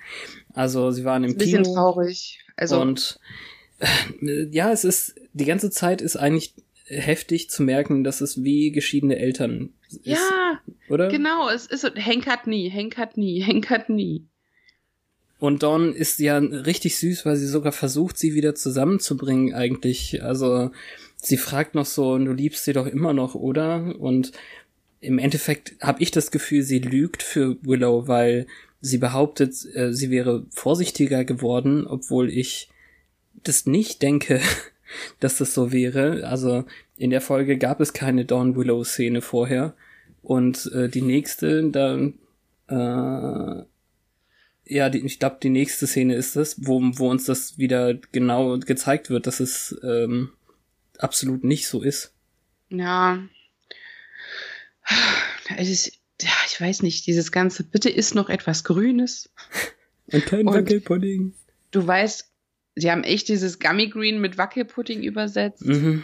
Also 0.53 0.91
sie 0.91 1.05
waren 1.05 1.23
im 1.23 1.31
ein 1.31 1.37
bisschen 1.37 1.63
Kino. 1.63 1.75
traurig. 1.75 2.39
Also 2.55 2.79
und 2.79 3.19
äh, 4.21 4.47
ja, 4.51 4.71
es 4.71 4.83
ist 4.83 5.15
die 5.33 5.45
ganze 5.45 5.71
Zeit 5.71 6.01
ist 6.01 6.15
eigentlich 6.15 6.53
heftig 6.85 7.49
zu 7.49 7.63
merken, 7.63 8.03
dass 8.03 8.21
es 8.21 8.43
wie 8.43 8.71
geschiedene 8.71 9.17
Eltern 9.17 9.73
ist. 9.89 10.05
Ja, 10.05 10.61
oder? 10.89 11.07
Genau, 11.07 11.49
es 11.49 11.65
ist 11.65 11.89
Henk 11.95 12.27
hat 12.27 12.47
nie, 12.47 12.69
Henk 12.69 12.97
hat 12.97 13.17
nie, 13.17 13.41
Henk 13.41 13.69
hat 13.69 13.89
nie. 13.89 14.25
Und 15.39 15.61
Dawn 15.61 15.93
ist 15.93 16.19
ja 16.19 16.37
richtig 16.37 16.97
süß, 16.97 17.25
weil 17.25 17.35
sie 17.35 17.47
sogar 17.47 17.73
versucht, 17.73 18.17
sie 18.17 18.33
wieder 18.33 18.55
zusammenzubringen 18.55 19.53
eigentlich. 19.53 20.23
Also 20.23 20.71
sie 21.17 21.35
fragt 21.35 21.75
noch 21.75 21.85
so, 21.85 22.17
du 22.17 22.31
liebst 22.31 22.63
sie 22.63 22.71
doch 22.71 22.87
immer 22.87 23.13
noch, 23.13 23.35
oder? 23.35 23.93
Und 23.99 24.31
im 25.01 25.19
Endeffekt 25.19 25.75
habe 25.81 26.01
ich 26.01 26.11
das 26.11 26.31
Gefühl, 26.31 26.63
sie 26.63 26.79
lügt 26.79 27.23
für 27.23 27.57
Willow, 27.61 28.07
weil 28.07 28.47
sie 28.79 28.97
behauptet, 28.97 29.53
äh, 29.73 29.93
sie 29.93 30.09
wäre 30.11 30.45
vorsichtiger 30.51 31.25
geworden, 31.25 31.87
obwohl 31.87 32.29
ich 32.29 32.69
das 33.43 33.65
nicht 33.65 34.01
denke, 34.01 34.39
dass 35.19 35.37
das 35.37 35.53
so 35.53 35.71
wäre. 35.71 36.27
Also 36.27 36.65
in 36.97 37.09
der 37.09 37.21
Folge 37.21 37.57
gab 37.57 37.79
es 37.81 37.93
keine 37.93 38.25
Dawn 38.25 38.55
Willow 38.55 38.83
Szene 38.83 39.21
vorher 39.21 39.73
und 40.21 40.71
äh, 40.73 40.89
die 40.89 41.01
nächste, 41.01 41.69
da 41.69 41.97
äh, 42.67 43.65
ja, 44.65 44.89
die, 44.89 45.05
ich 45.05 45.19
glaube, 45.19 45.37
die 45.41 45.49
nächste 45.49 45.87
Szene 45.87 46.15
ist 46.15 46.35
es, 46.35 46.65
wo, 46.65 46.81
wo 46.81 47.09
uns 47.09 47.25
das 47.25 47.57
wieder 47.57 47.95
genau 48.11 48.57
gezeigt 48.59 49.09
wird, 49.09 49.27
dass 49.27 49.39
es 49.39 49.77
ähm, 49.83 50.31
absolut 50.97 51.43
nicht 51.43 51.67
so 51.67 51.81
ist. 51.81 52.13
Ja. 52.69 53.21
Es 55.57 55.69
ist, 55.69 55.99
ja, 56.21 56.31
ich 56.47 56.59
weiß 56.59 56.81
nicht, 56.81 57.05
dieses 57.07 57.31
ganze, 57.31 57.63
bitte 57.63 57.89
ist 57.89 58.15
noch 58.15 58.29
etwas 58.29 58.63
Grünes. 58.63 59.29
Und 60.11 60.25
kein 60.25 60.45
Wackelpudding. 60.45 61.33
Du 61.71 61.85
weißt, 61.85 62.29
sie 62.75 62.91
haben 62.91 63.03
echt 63.03 63.27
dieses 63.27 63.59
Gummy 63.59 63.89
Green 63.89 64.19
mit 64.19 64.37
Wackelpudding 64.37 65.03
übersetzt. 65.03 65.65
Mhm. 65.65 66.03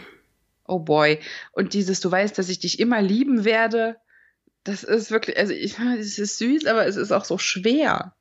Oh 0.66 0.78
boy. 0.78 1.18
Und 1.52 1.74
dieses, 1.74 2.00
du 2.00 2.10
weißt, 2.10 2.38
dass 2.38 2.48
ich 2.48 2.60
dich 2.60 2.78
immer 2.78 3.02
lieben 3.02 3.44
werde. 3.44 3.96
Das 4.62 4.84
ist 4.84 5.10
wirklich, 5.10 5.36
also 5.36 5.52
ich, 5.52 5.78
es 5.98 6.18
ist 6.18 6.38
süß, 6.38 6.66
aber 6.66 6.86
es 6.86 6.96
ist 6.96 7.12
auch 7.12 7.24
so 7.24 7.38
schwer. 7.38 8.14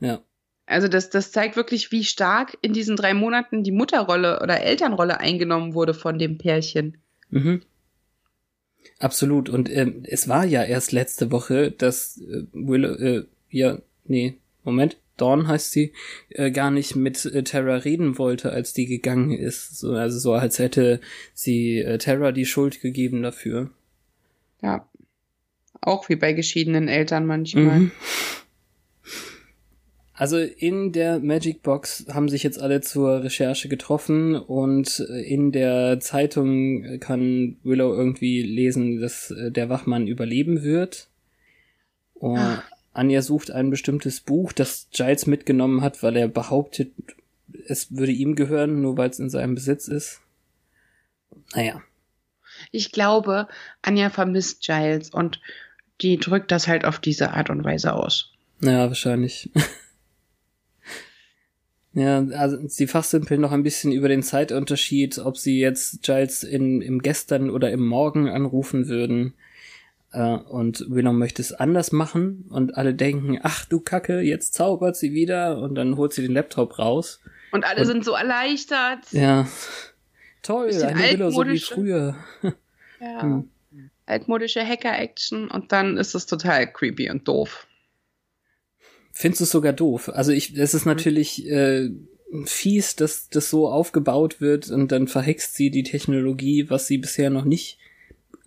Ja. 0.00 0.22
Also 0.66 0.88
das, 0.88 1.10
das 1.10 1.32
zeigt 1.32 1.56
wirklich, 1.56 1.90
wie 1.90 2.04
stark 2.04 2.56
in 2.62 2.72
diesen 2.72 2.96
drei 2.96 3.14
Monaten 3.14 3.64
die 3.64 3.72
Mutterrolle 3.72 4.40
oder 4.40 4.60
Elternrolle 4.60 5.18
eingenommen 5.18 5.74
wurde 5.74 5.92
von 5.92 6.18
dem 6.18 6.38
Pärchen. 6.38 6.98
Mhm. 7.30 7.62
Absolut. 8.98 9.48
Und 9.48 9.68
ähm, 9.70 10.04
es 10.06 10.28
war 10.28 10.44
ja 10.44 10.62
erst 10.62 10.92
letzte 10.92 11.32
Woche, 11.32 11.72
dass 11.72 12.18
äh, 12.18 12.44
Willow, 12.52 12.94
äh, 12.94 13.26
ja, 13.50 13.78
nee, 14.04 14.38
Moment, 14.62 14.96
Dawn 15.16 15.48
heißt 15.48 15.72
sie, 15.72 15.92
äh, 16.30 16.50
gar 16.50 16.70
nicht 16.70 16.96
mit 16.96 17.24
äh, 17.24 17.42
Terra 17.42 17.76
reden 17.76 18.18
wollte, 18.18 18.52
als 18.52 18.72
die 18.72 18.86
gegangen 18.86 19.32
ist. 19.32 19.78
So, 19.78 19.92
also 19.92 20.18
so, 20.18 20.32
als 20.32 20.58
hätte 20.58 21.00
sie 21.34 21.78
äh, 21.78 21.98
Terra 21.98 22.32
die 22.32 22.46
Schuld 22.46 22.80
gegeben 22.80 23.22
dafür. 23.22 23.70
Ja. 24.62 24.88
Auch 25.80 26.08
wie 26.08 26.16
bei 26.16 26.32
geschiedenen 26.32 26.88
Eltern 26.88 27.26
manchmal. 27.26 27.80
Mhm. 27.80 27.90
Also 30.14 30.38
in 30.38 30.92
der 30.92 31.18
Magic 31.18 31.62
Box 31.62 32.06
haben 32.12 32.28
sich 32.28 32.44
jetzt 32.44 32.60
alle 32.60 32.80
zur 32.80 33.24
Recherche 33.24 33.68
getroffen 33.68 34.36
und 34.36 35.00
in 35.00 35.50
der 35.50 35.98
Zeitung 35.98 37.00
kann 37.00 37.56
Willow 37.64 37.92
irgendwie 37.92 38.42
lesen, 38.42 39.00
dass 39.00 39.32
äh, 39.32 39.50
der 39.50 39.68
Wachmann 39.68 40.06
überleben 40.06 40.62
wird. 40.62 41.08
Und 42.14 42.38
ah. 42.38 42.62
Anja 42.92 43.22
sucht 43.22 43.50
ein 43.50 43.70
bestimmtes 43.70 44.20
Buch, 44.20 44.52
das 44.52 44.88
Giles 44.92 45.26
mitgenommen 45.26 45.80
hat, 45.80 46.02
weil 46.02 46.16
er 46.16 46.28
behauptet, 46.28 46.92
es 47.66 47.96
würde 47.96 48.12
ihm 48.12 48.34
gehören, 48.34 48.82
nur 48.82 48.96
weil 48.96 49.10
es 49.10 49.18
in 49.18 49.30
seinem 49.30 49.54
Besitz 49.54 49.88
ist. 49.88 50.20
Naja. 51.54 51.82
Ich 52.70 52.92
glaube, 52.92 53.48
Anja 53.80 54.10
vermisst 54.10 54.62
Giles 54.62 55.10
und 55.10 55.40
die 56.00 56.18
drückt 56.18 56.50
das 56.50 56.68
halt 56.68 56.84
auf 56.84 56.98
diese 56.98 57.32
Art 57.32 57.50
und 57.50 57.64
Weise 57.64 57.94
aus. 57.94 58.32
Ja, 58.60 58.88
wahrscheinlich. 58.88 59.50
Ja, 61.94 62.26
also 62.38 62.56
sie 62.68 62.86
fachsimpeln 62.86 63.40
noch 63.40 63.52
ein 63.52 63.62
bisschen 63.62 63.92
über 63.92 64.08
den 64.08 64.22
Zeitunterschied, 64.22 65.18
ob 65.18 65.36
sie 65.36 65.60
jetzt 65.60 66.02
Giles 66.02 66.42
in, 66.42 66.80
im 66.80 67.02
Gestern 67.02 67.50
oder 67.50 67.70
im 67.70 67.86
Morgen 67.86 68.28
anrufen 68.30 68.88
würden. 68.88 69.34
Äh, 70.12 70.36
und 70.36 70.84
Willow 70.88 71.12
möchte 71.12 71.42
es 71.42 71.52
anders 71.52 71.92
machen 71.92 72.46
und 72.50 72.76
alle 72.76 72.94
denken, 72.94 73.38
ach 73.42 73.64
du 73.64 73.80
Kacke, 73.80 74.20
jetzt 74.20 74.54
zaubert 74.54 74.96
sie 74.96 75.12
wieder 75.12 75.58
und 75.58 75.74
dann 75.74 75.96
holt 75.96 76.12
sie 76.12 76.22
den 76.22 76.32
Laptop 76.32 76.78
raus. 76.78 77.20
Und 77.50 77.64
alle 77.64 77.80
und, 77.80 77.86
sind 77.86 78.04
so 78.04 78.12
erleichtert. 78.12 79.10
Ja. 79.12 79.48
Toll, 80.42 80.70
eine 80.82 81.12
Willow 81.12 81.30
so 81.30 81.46
wie 81.46 81.58
früher. 81.58 82.16
Ja. 83.00 83.22
Hm. 83.22 83.48
Altmodische 84.06 84.66
Hacker-Action 84.66 85.48
und 85.48 85.72
dann 85.72 85.96
ist 85.96 86.14
es 86.14 86.26
total 86.26 86.70
creepy 86.70 87.08
und 87.10 87.26
doof. 87.26 87.66
Findest 89.12 89.40
du 89.40 89.44
es 89.44 89.50
sogar 89.50 89.72
doof? 89.72 90.10
Also 90.12 90.32
ich, 90.32 90.56
es 90.56 90.74
ist 90.74 90.84
mhm. 90.84 90.92
natürlich 90.92 91.46
äh, 91.46 91.90
fies, 92.44 92.96
dass 92.96 93.28
das 93.28 93.48
so 93.48 93.68
aufgebaut 93.68 94.40
wird 94.40 94.68
und 94.70 94.90
dann 94.90 95.06
verhext 95.06 95.54
sie 95.54 95.70
die 95.70 95.84
Technologie, 95.84 96.68
was 96.68 96.86
sie 96.86 96.98
bisher 96.98 97.30
noch 97.30 97.44
nicht 97.44 97.78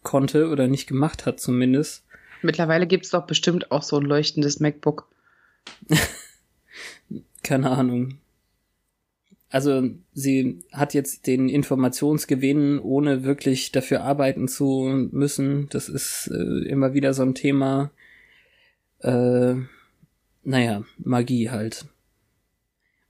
konnte 0.05 0.47
oder 0.49 0.67
nicht 0.67 0.87
gemacht 0.87 1.25
hat 1.25 1.41
zumindest. 1.41 2.05
Mittlerweile 2.41 2.87
gibt's 2.87 3.09
doch 3.09 3.25
bestimmt 3.25 3.71
auch 3.71 3.83
so 3.83 3.97
ein 3.97 4.05
leuchtendes 4.05 4.61
MacBook. 4.61 5.09
Keine 7.43 7.71
Ahnung. 7.71 8.19
Also 9.49 9.89
sie 10.13 10.63
hat 10.71 10.93
jetzt 10.93 11.27
den 11.27 11.49
Informationsgewinn, 11.49 12.79
ohne 12.79 13.23
wirklich 13.23 13.71
dafür 13.71 14.03
arbeiten 14.03 14.47
zu 14.47 15.09
müssen. 15.11 15.69
Das 15.69 15.89
ist 15.89 16.29
äh, 16.33 16.67
immer 16.67 16.93
wieder 16.93 17.13
so 17.13 17.23
ein 17.23 17.35
Thema. 17.35 17.91
Äh, 18.99 19.55
naja, 20.43 20.83
Magie 20.97 21.49
halt. 21.49 21.85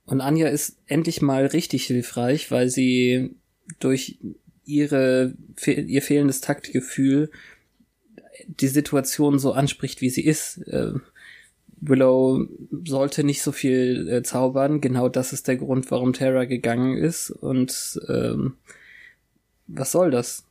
Und 0.06 0.22
Anja 0.22 0.48
ist 0.48 0.78
endlich 0.86 1.22
mal 1.22 1.48
richtig 1.48 1.86
hilfreich, 1.88 2.52
weil 2.52 2.70
sie 2.70 3.36
durch 3.80 4.20
ihre, 4.66 5.34
ihr 5.66 6.02
fehlendes 6.02 6.42
Taktgefühl 6.42 7.30
die 8.48 8.68
Situation 8.68 9.40
so 9.40 9.54
anspricht, 9.54 10.02
wie 10.02 10.10
sie 10.10 10.26
ist. 10.26 10.58
Äh, 10.68 10.94
Willow 11.78 12.48
sollte 12.86 13.24
nicht 13.24 13.42
so 13.42 13.52
viel 13.52 14.10
äh, 14.10 14.24
zaubern. 14.24 14.82
Genau 14.82 15.10
das 15.10 15.34
ist 15.34 15.48
der 15.48 15.58
Grund, 15.58 15.90
warum 15.92 16.14
Terra 16.14 16.46
gegangen 16.46 16.98
ist. 16.98 17.32
Und 17.32 18.00
ähm, 18.08 18.58
was 19.68 19.92
soll 19.92 20.12
das? 20.12 20.46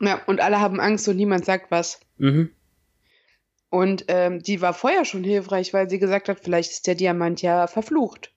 Ja, 0.00 0.22
und 0.26 0.40
alle 0.40 0.60
haben 0.60 0.80
Angst 0.80 1.08
und 1.08 1.16
niemand 1.16 1.44
sagt 1.44 1.70
was. 1.70 2.00
Mhm. 2.18 2.50
Und 3.70 4.04
ähm, 4.08 4.40
die 4.40 4.60
war 4.60 4.72
vorher 4.72 5.04
schon 5.04 5.24
hilfreich, 5.24 5.74
weil 5.74 5.90
sie 5.90 5.98
gesagt 5.98 6.28
hat, 6.28 6.40
vielleicht 6.40 6.70
ist 6.70 6.86
der 6.86 6.94
Diamant 6.94 7.42
ja 7.42 7.66
verflucht. 7.66 8.32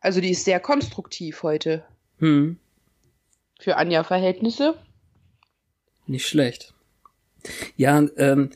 Also 0.00 0.20
die 0.20 0.30
ist 0.30 0.44
sehr 0.44 0.58
konstruktiv 0.58 1.44
heute. 1.44 1.84
Hm. 2.18 2.58
Für 3.62 3.76
Anja-Verhältnisse. 3.76 4.74
Nicht 6.08 6.26
schlecht. 6.26 6.74
Ja, 7.76 8.04
ähm, 8.16 8.50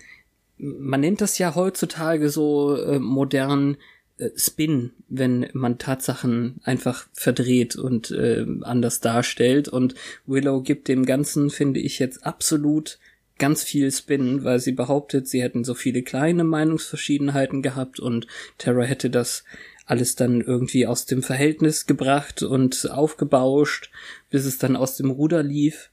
man 0.58 1.00
nennt 1.00 1.20
das 1.20 1.38
ja 1.38 1.54
heutzutage 1.54 2.28
so 2.28 2.76
äh, 2.76 2.98
modern 2.98 3.76
äh, 4.18 4.30
Spin, 4.34 4.90
wenn 5.08 5.48
man 5.52 5.78
Tatsachen 5.78 6.60
einfach 6.64 7.06
verdreht 7.12 7.76
und 7.76 8.10
äh, 8.10 8.44
anders 8.62 9.00
darstellt. 9.00 9.68
Und 9.68 9.94
Willow 10.26 10.60
gibt 10.60 10.88
dem 10.88 11.06
Ganzen, 11.06 11.50
finde 11.50 11.78
ich, 11.78 12.00
jetzt 12.00 12.26
absolut 12.26 12.98
ganz 13.38 13.62
viel 13.62 13.92
Spin, 13.92 14.42
weil 14.42 14.58
sie 14.58 14.72
behauptet, 14.72 15.28
sie 15.28 15.40
hätten 15.40 15.62
so 15.62 15.74
viele 15.74 16.02
kleine 16.02 16.42
Meinungsverschiedenheiten 16.42 17.62
gehabt 17.62 18.00
und 18.00 18.26
Terra 18.58 18.82
hätte 18.82 19.08
das 19.08 19.44
alles 19.86 20.16
dann 20.16 20.40
irgendwie 20.40 20.86
aus 20.86 21.06
dem 21.06 21.22
Verhältnis 21.22 21.86
gebracht 21.86 22.42
und 22.42 22.90
aufgebauscht, 22.90 23.90
bis 24.28 24.44
es 24.44 24.58
dann 24.58 24.76
aus 24.76 24.96
dem 24.96 25.10
Ruder 25.10 25.42
lief. 25.42 25.90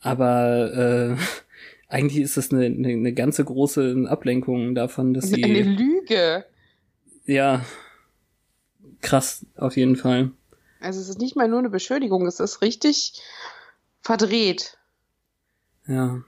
Aber 0.00 1.16
äh, 1.18 1.22
eigentlich 1.88 2.22
ist 2.22 2.36
das 2.36 2.52
eine, 2.52 2.66
eine, 2.66 2.88
eine 2.88 3.12
ganze 3.12 3.44
große 3.44 4.06
Ablenkung 4.08 4.74
davon, 4.74 5.12
dass 5.12 5.28
sie. 5.28 5.44
Eine 5.44 5.62
Lüge. 5.62 6.44
Ja. 7.26 7.64
Krass, 9.00 9.44
auf 9.56 9.76
jeden 9.76 9.96
Fall. 9.96 10.30
Also 10.80 11.00
es 11.00 11.08
ist 11.08 11.18
nicht 11.18 11.36
mal 11.36 11.48
nur 11.48 11.58
eine 11.58 11.70
Beschuldigung, 11.70 12.26
es 12.26 12.40
ist 12.40 12.62
richtig 12.62 13.20
verdreht. 14.00 14.78
Ja. 15.86 16.22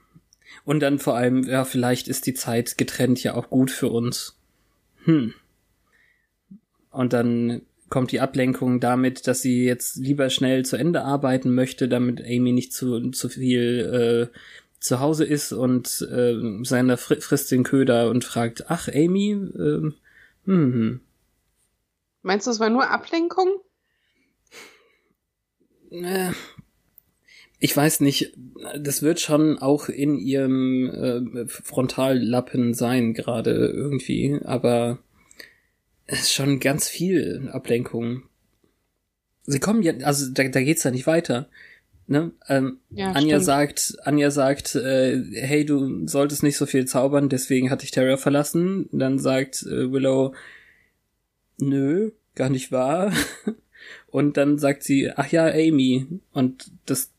Und 0.65 0.81
dann 0.81 0.99
vor 0.99 1.15
allem, 1.15 1.43
ja, 1.43 1.63
vielleicht 1.63 2.07
ist 2.07 2.25
die 2.25 2.33
Zeit 2.33 2.77
getrennt 2.77 3.23
ja 3.23 3.35
auch 3.35 3.49
gut 3.49 3.71
für 3.71 3.87
uns. 3.87 4.35
Hm. 5.05 5.33
Und 6.91 7.13
dann 7.13 7.61
kommt 7.89 8.11
die 8.11 8.19
Ablenkung 8.19 8.79
damit, 8.79 9.27
dass 9.27 9.41
sie 9.41 9.63
jetzt 9.65 9.97
lieber 9.97 10.29
schnell 10.29 10.65
zu 10.65 10.75
Ende 10.75 11.03
arbeiten 11.03 11.53
möchte, 11.53 11.87
damit 11.87 12.21
Amy 12.21 12.51
nicht 12.51 12.73
zu, 12.73 13.11
zu 13.11 13.29
viel 13.29 14.29
äh, 14.31 14.37
zu 14.79 14.99
Hause 14.99 15.25
ist 15.25 15.53
und 15.53 16.07
äh, 16.11 16.35
seiner 16.63 16.97
fr 16.97 17.15
frisst 17.19 17.51
den 17.51 17.63
Köder 17.63 18.09
und 18.09 18.23
fragt, 18.23 18.69
ach 18.69 18.87
Amy, 18.87 19.31
äh, 19.31 19.91
hm. 20.45 21.01
Meinst 22.21 22.47
du, 22.47 22.51
es 22.51 22.59
war 22.59 22.69
nur 22.69 22.89
Ablenkung? 22.89 23.61
Äh, 25.91 26.31
ich 27.59 27.75
weiß 27.75 28.01
nicht, 28.01 28.33
das 28.77 29.01
wird 29.01 29.19
schon 29.19 29.57
auch 29.57 29.89
in 29.89 30.17
ihrem 30.17 30.89
äh, 30.89 31.47
Frontallappen 31.47 32.73
sein 32.73 33.13
gerade 33.13 33.51
irgendwie, 33.51 34.39
aber 34.43 34.99
ist 36.07 36.33
schon 36.33 36.59
ganz 36.59 36.87
viel 36.87 37.49
Ablenkung. 37.51 38.23
Sie 39.43 39.59
kommen 39.59 39.81
ja, 39.81 39.93
also 40.03 40.31
da, 40.31 40.47
da 40.47 40.61
geht's 40.61 40.83
ja 40.83 40.91
nicht 40.91 41.07
weiter. 41.07 41.49
Ne? 42.07 42.31
Ähm, 42.47 42.79
ja, 42.89 43.11
Anja 43.11 43.35
stimmt. 43.35 43.43
sagt, 43.43 43.97
Anja 44.03 44.31
sagt, 44.31 44.75
äh, 44.75 45.21
hey, 45.33 45.65
du 45.65 46.07
solltest 46.07 46.41
nicht 46.41 46.57
so 46.57 46.65
viel 46.65 46.85
zaubern, 46.85 47.27
deswegen 47.27 47.69
hatte 47.69 47.83
ich 47.83 47.91
Terra 47.91 48.15
verlassen. 48.15 48.87
Dann 48.93 49.19
sagt 49.19 49.63
äh, 49.63 49.91
Willow, 49.91 50.33
nö, 51.57 52.11
gar 52.35 52.49
nicht 52.49 52.71
wahr. 52.71 53.11
Und 54.07 54.37
dann 54.37 54.57
sagt 54.57 54.83
sie, 54.83 55.11
ach 55.11 55.31
ja, 55.31 55.47
Amy. 55.47 56.07
Und 56.31 56.71
das 56.85 57.11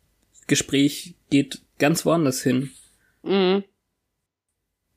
Gespräch 0.46 1.14
geht 1.28 1.60
ganz 1.78 2.06
woanders 2.06 2.42
hin. 2.42 2.70
Mhm. 3.22 3.64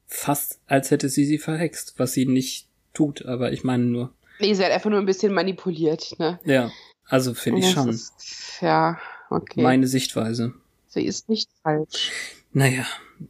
Fast 0.07 0.61
als 0.67 0.91
hätte 0.91 1.09
sie 1.09 1.25
sie 1.25 1.37
verhext, 1.37 1.95
was 1.97 2.13
sie 2.13 2.25
nicht 2.25 2.67
tut, 2.93 3.25
aber 3.25 3.51
ich 3.51 3.63
meine 3.63 3.83
nur. 3.83 4.13
Nee, 4.39 4.53
sie 4.53 4.63
hat 4.63 4.71
einfach 4.71 4.89
nur 4.89 4.99
ein 4.99 5.05
bisschen 5.05 5.33
manipuliert, 5.33 6.15
ne? 6.19 6.39
Ja, 6.45 6.71
also 7.05 7.33
finde 7.33 7.59
ich 7.59 7.71
schon. 7.71 7.89
Ist, 7.89 8.59
ja, 8.61 8.97
Okay. 9.31 9.61
Meine 9.61 9.87
Sichtweise. 9.87 10.53
Sie 10.87 11.05
ist 11.05 11.29
nicht 11.29 11.49
falsch. 11.63 12.11
Naja, 12.51 12.85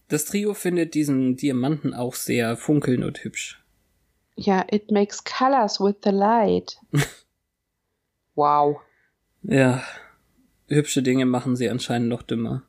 das 0.08 0.26
Trio 0.26 0.56
findet 0.56 0.96
diesen 0.96 1.36
Diamanten 1.36 1.94
auch 1.94 2.16
sehr 2.16 2.58
funkeln 2.58 3.04
und 3.04 3.24
hübsch. 3.24 3.64
Ja, 4.36 4.66
it 4.72 4.90
makes 4.90 5.24
colors 5.24 5.80
with 5.80 5.98
the 6.04 6.10
light. 6.10 6.80
wow. 8.36 8.82
Ja, 9.44 9.84
hübsche 10.70 11.04
Dinge 11.04 11.28
machen 11.28 11.56
sie 11.56 11.70
anscheinend 11.70 12.10
noch 12.10 12.24
dümmer. 12.24 12.64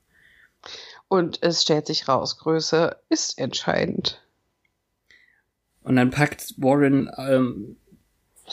Und 1.09 1.43
es 1.43 1.62
stellt 1.62 1.86
sich 1.86 2.07
raus, 2.09 2.36
Größe 2.36 2.99
ist 3.09 3.38
entscheidend. 3.38 4.21
Und 5.84 5.96
dann 5.96 6.10
packt 6.10 6.54
Warren 6.58 7.10
ähm, 7.18 7.76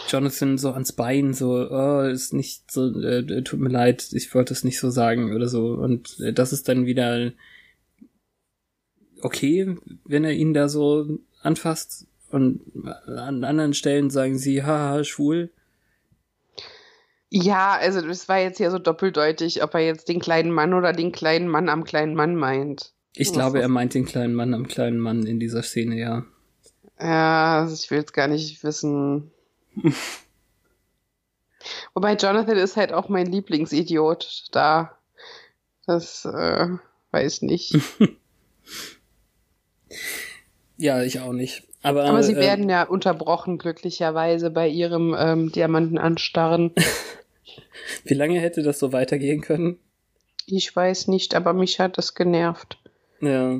Jonathan 0.08 0.58
so 0.58 0.72
ans 0.72 0.94
Bein, 0.94 1.34
so, 1.34 1.68
oh, 1.70 2.02
ist 2.02 2.34
nicht 2.34 2.72
so, 2.72 3.00
äh, 3.02 3.44
tut 3.44 3.60
mir 3.60 3.70
leid, 3.70 4.10
ich 4.14 4.34
wollte 4.34 4.54
es 4.54 4.64
nicht 4.64 4.80
so 4.80 4.90
sagen 4.90 5.34
oder 5.34 5.48
so. 5.48 5.74
Und 5.74 6.20
äh, 6.20 6.34
das 6.34 6.54
ist 6.54 6.70
dann 6.70 6.86
wieder 6.86 7.32
okay, 9.22 9.76
wenn 10.06 10.24
er 10.24 10.34
ihn 10.34 10.54
da 10.54 10.70
so 10.70 11.20
anfasst. 11.42 12.08
Und 12.32 12.62
an 13.08 13.44
anderen 13.44 13.74
Stellen 13.74 14.10
sagen 14.10 14.38
sie, 14.38 14.64
haha, 14.64 15.04
schwul. 15.04 15.50
Ja, 17.30 17.78
also 17.80 18.02
das 18.02 18.28
war 18.28 18.40
jetzt 18.40 18.60
ja 18.60 18.72
so 18.72 18.80
doppeldeutig, 18.80 19.64
ob 19.64 19.74
er 19.74 19.82
jetzt 19.82 20.10
den 20.10 20.20
kleinen 20.20 20.52
Mann 20.52 20.74
oder 20.74 20.94
den 20.94 21.12
kleinen 21.12 21.48
Mann 21.48 21.70
am 21.70 21.84
kleinen 21.84 22.16
Mann 22.16 22.36
meint. 22.36 22.94
Ich 23.16 23.32
glaube, 23.34 23.62
er 23.62 23.68
meint 23.68 23.94
den 23.94 24.06
kleinen 24.06 24.34
Mann 24.36 24.54
am 24.54 24.68
kleinen 24.68 25.00
Mann 25.00 25.26
in 25.26 25.40
dieser 25.40 25.62
Szene, 25.62 26.00
ja. 26.00 26.26
Ja, 27.00 27.62
also 27.62 27.74
ich 27.74 27.90
will 27.90 28.00
jetzt 28.00 28.14
gar 28.14 28.28
nicht 28.28 28.64
wissen, 28.64 29.32
Wobei 31.94 32.14
Jonathan 32.14 32.58
ist 32.58 32.78
halt 32.78 32.94
auch 32.94 33.10
mein 33.10 33.28
Lieblingsidiot 33.28 34.46
da. 34.52 34.98
Das 35.86 36.26
äh, 36.26 36.68
weiß 37.12 37.42
nicht. 37.42 37.78
ja, 40.78 41.02
ich 41.04 41.20
auch 41.20 41.34
nicht. 41.34 41.64
Aber, 41.82 42.06
Aber 42.06 42.24
sie 42.24 42.34
äh, 42.34 42.40
werden 42.40 42.70
ja 42.70 42.84
unterbrochen, 42.84 43.58
glücklicherweise, 43.58 44.52
bei 44.52 44.68
ihrem 44.68 45.16
ähm, 45.18 45.52
Diamanten 45.52 45.98
anstarren. 45.98 46.74
Wie 48.04 48.14
lange 48.14 48.40
hätte 48.40 48.64
das 48.64 48.80
so 48.80 48.94
weitergehen 48.94 49.42
können? 49.42 49.80
Ich 50.46 50.76
weiß 50.76 51.08
nicht, 51.08 51.36
aber 51.36 51.54
mich 51.54 51.80
hat 51.80 51.98
das 51.98 52.16
genervt. 52.16 52.78
Ja. 53.22 53.60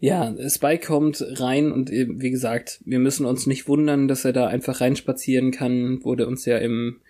Ja, 0.00 0.34
Spike 0.48 0.86
kommt 0.86 1.22
rein 1.40 1.70
und 1.70 1.90
wie 1.90 2.30
gesagt, 2.30 2.80
wir 2.86 2.98
müssen 2.98 3.26
uns 3.26 3.46
nicht 3.46 3.68
wundern, 3.68 4.08
dass 4.08 4.24
er 4.24 4.32
da 4.32 4.46
einfach 4.46 4.80
reinspazieren 4.80 5.50
kann. 5.50 6.02
Wurde 6.02 6.26
uns 6.26 6.46
ja 6.46 6.56
im 6.56 7.00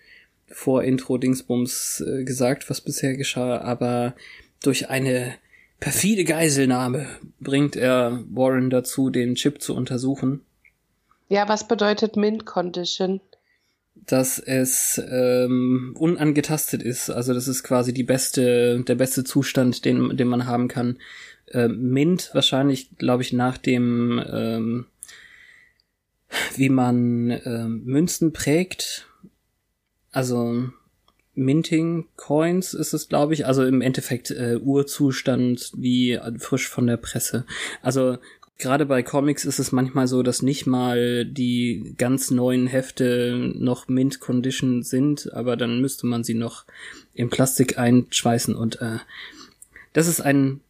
Vorintro-Dingsbums 0.49 2.01
äh, 2.05 2.25
gesagt, 2.25 2.69
was 2.69 2.81
bisher 2.81 3.17
geschah, 3.17 3.61
aber 3.61 4.17
durch 4.61 4.91
eine 4.91 5.35
perfide 5.79 6.25
Geiselnahme 6.25 7.07
bringt 7.39 7.77
er 7.77 8.25
Warren 8.29 8.71
dazu, 8.71 9.09
den 9.09 9.37
Chip 9.37 9.63
zu 9.63 9.77
untersuchen. 9.77 10.41
Ja, 11.29 11.49
was 11.49 11.69
bedeutet 11.69 12.17
Mint 12.17 12.45
Condition? 12.45 13.21
Dass 13.95 14.41
es 14.41 15.01
ähm, 15.09 15.95
unangetastet 15.97 16.83
ist. 16.83 17.09
Also 17.09 17.35
das 17.35 17.47
ist 17.47 17.63
quasi 17.63 17.95
die 17.95 18.03
beste, 18.03 18.83
der 18.83 18.97
beste 18.97 19.23
Zustand, 19.23 19.85
den, 19.85 20.17
den 20.17 20.27
man 20.27 20.47
haben 20.47 20.67
kann 20.67 20.99
äh, 21.51 21.69
Mint 21.69 22.31
wahrscheinlich, 22.33 22.97
glaube 22.97 23.23
ich, 23.23 23.33
nach 23.33 23.59
dem, 23.59 24.23
ähm, 24.31 24.87
wie 26.57 26.69
man 26.69 27.31
äh, 27.31 27.65
Münzen 27.69 28.33
prägt. 28.33 29.07
Also 30.13 30.71
Minting 31.35 32.07
Coins 32.17 32.75
ist 32.75 32.93
es, 32.93 33.09
glaube 33.09 33.35
ich. 33.35 33.47
Also 33.47 33.65
im 33.65 33.81
Endeffekt 33.81 34.31
äh, 34.31 34.57
Urzustand 34.57 35.73
wie 35.77 36.19
frisch 36.39 36.69
von 36.69 36.87
der 36.87 36.97
Presse. 36.97 37.47
Also 37.83 38.19
gerade 38.59 38.87
bei 38.87 39.03
Comics 39.03 39.45
ist 39.45 39.59
es 39.59 39.73
manchmal 39.73 40.07
so, 40.07 40.23
dass 40.23 40.43
nicht 40.43 40.67
mal 40.67 41.25
die 41.25 41.95
ganz 41.97 42.31
neuen 42.31 42.67
Hefte 42.67 43.53
noch 43.57 43.89
Mint 43.89 44.21
Condition 44.21 44.83
sind, 44.83 45.33
aber 45.33 45.57
dann 45.57 45.81
müsste 45.81 46.07
man 46.07 46.23
sie 46.23 46.35
noch 46.35 46.65
in 47.15 47.31
Plastik 47.31 47.79
einschweißen 47.79 48.55
und 48.55 48.81
äh, 48.81 48.99
das 49.93 50.07
ist 50.07 50.21
ein 50.21 50.61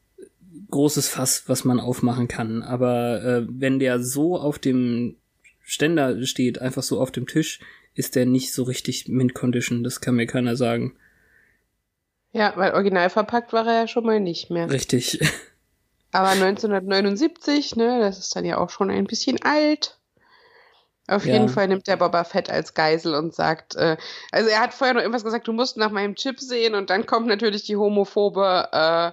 großes 0.70 1.08
Fass, 1.08 1.44
was 1.46 1.64
man 1.64 1.80
aufmachen 1.80 2.28
kann. 2.28 2.62
Aber 2.62 3.22
äh, 3.22 3.46
wenn 3.48 3.78
der 3.78 4.02
so 4.02 4.38
auf 4.38 4.58
dem 4.58 5.16
Ständer 5.62 6.24
steht, 6.24 6.60
einfach 6.60 6.82
so 6.82 7.00
auf 7.00 7.10
dem 7.10 7.26
Tisch, 7.26 7.60
ist 7.94 8.16
der 8.16 8.26
nicht 8.26 8.52
so 8.52 8.62
richtig 8.64 9.08
Mint 9.08 9.34
Condition. 9.34 9.84
Das 9.84 10.00
kann 10.00 10.14
mir 10.14 10.26
keiner 10.26 10.56
sagen. 10.56 10.96
Ja, 12.32 12.52
weil 12.56 12.72
original 12.74 13.10
verpackt 13.10 13.52
war 13.52 13.66
er 13.66 13.80
ja 13.80 13.88
schon 13.88 14.04
mal 14.04 14.20
nicht 14.20 14.50
mehr. 14.50 14.70
Richtig. 14.70 15.20
Aber 16.12 16.28
1979, 16.28 17.76
ne, 17.76 18.00
das 18.00 18.18
ist 18.18 18.34
dann 18.34 18.44
ja 18.44 18.58
auch 18.58 18.70
schon 18.70 18.90
ein 18.90 19.06
bisschen 19.06 19.40
alt. 19.42 19.98
Auf 21.06 21.26
ja. 21.26 21.34
jeden 21.34 21.48
Fall 21.48 21.66
nimmt 21.66 21.88
der 21.88 21.96
Boba 21.96 22.22
Fett 22.22 22.50
als 22.50 22.74
Geisel 22.74 23.14
und 23.14 23.34
sagt, 23.34 23.74
äh, 23.74 23.96
also 24.30 24.48
er 24.48 24.60
hat 24.60 24.74
vorher 24.74 24.94
noch 24.94 25.02
irgendwas 25.02 25.24
gesagt, 25.24 25.48
du 25.48 25.52
musst 25.52 25.76
nach 25.76 25.90
meinem 25.90 26.14
Chip 26.14 26.38
sehen 26.38 26.74
und 26.74 26.88
dann 26.90 27.06
kommt 27.06 27.26
natürlich 27.26 27.64
die 27.64 27.76
homophobe 27.76 28.68
äh, 28.72 29.12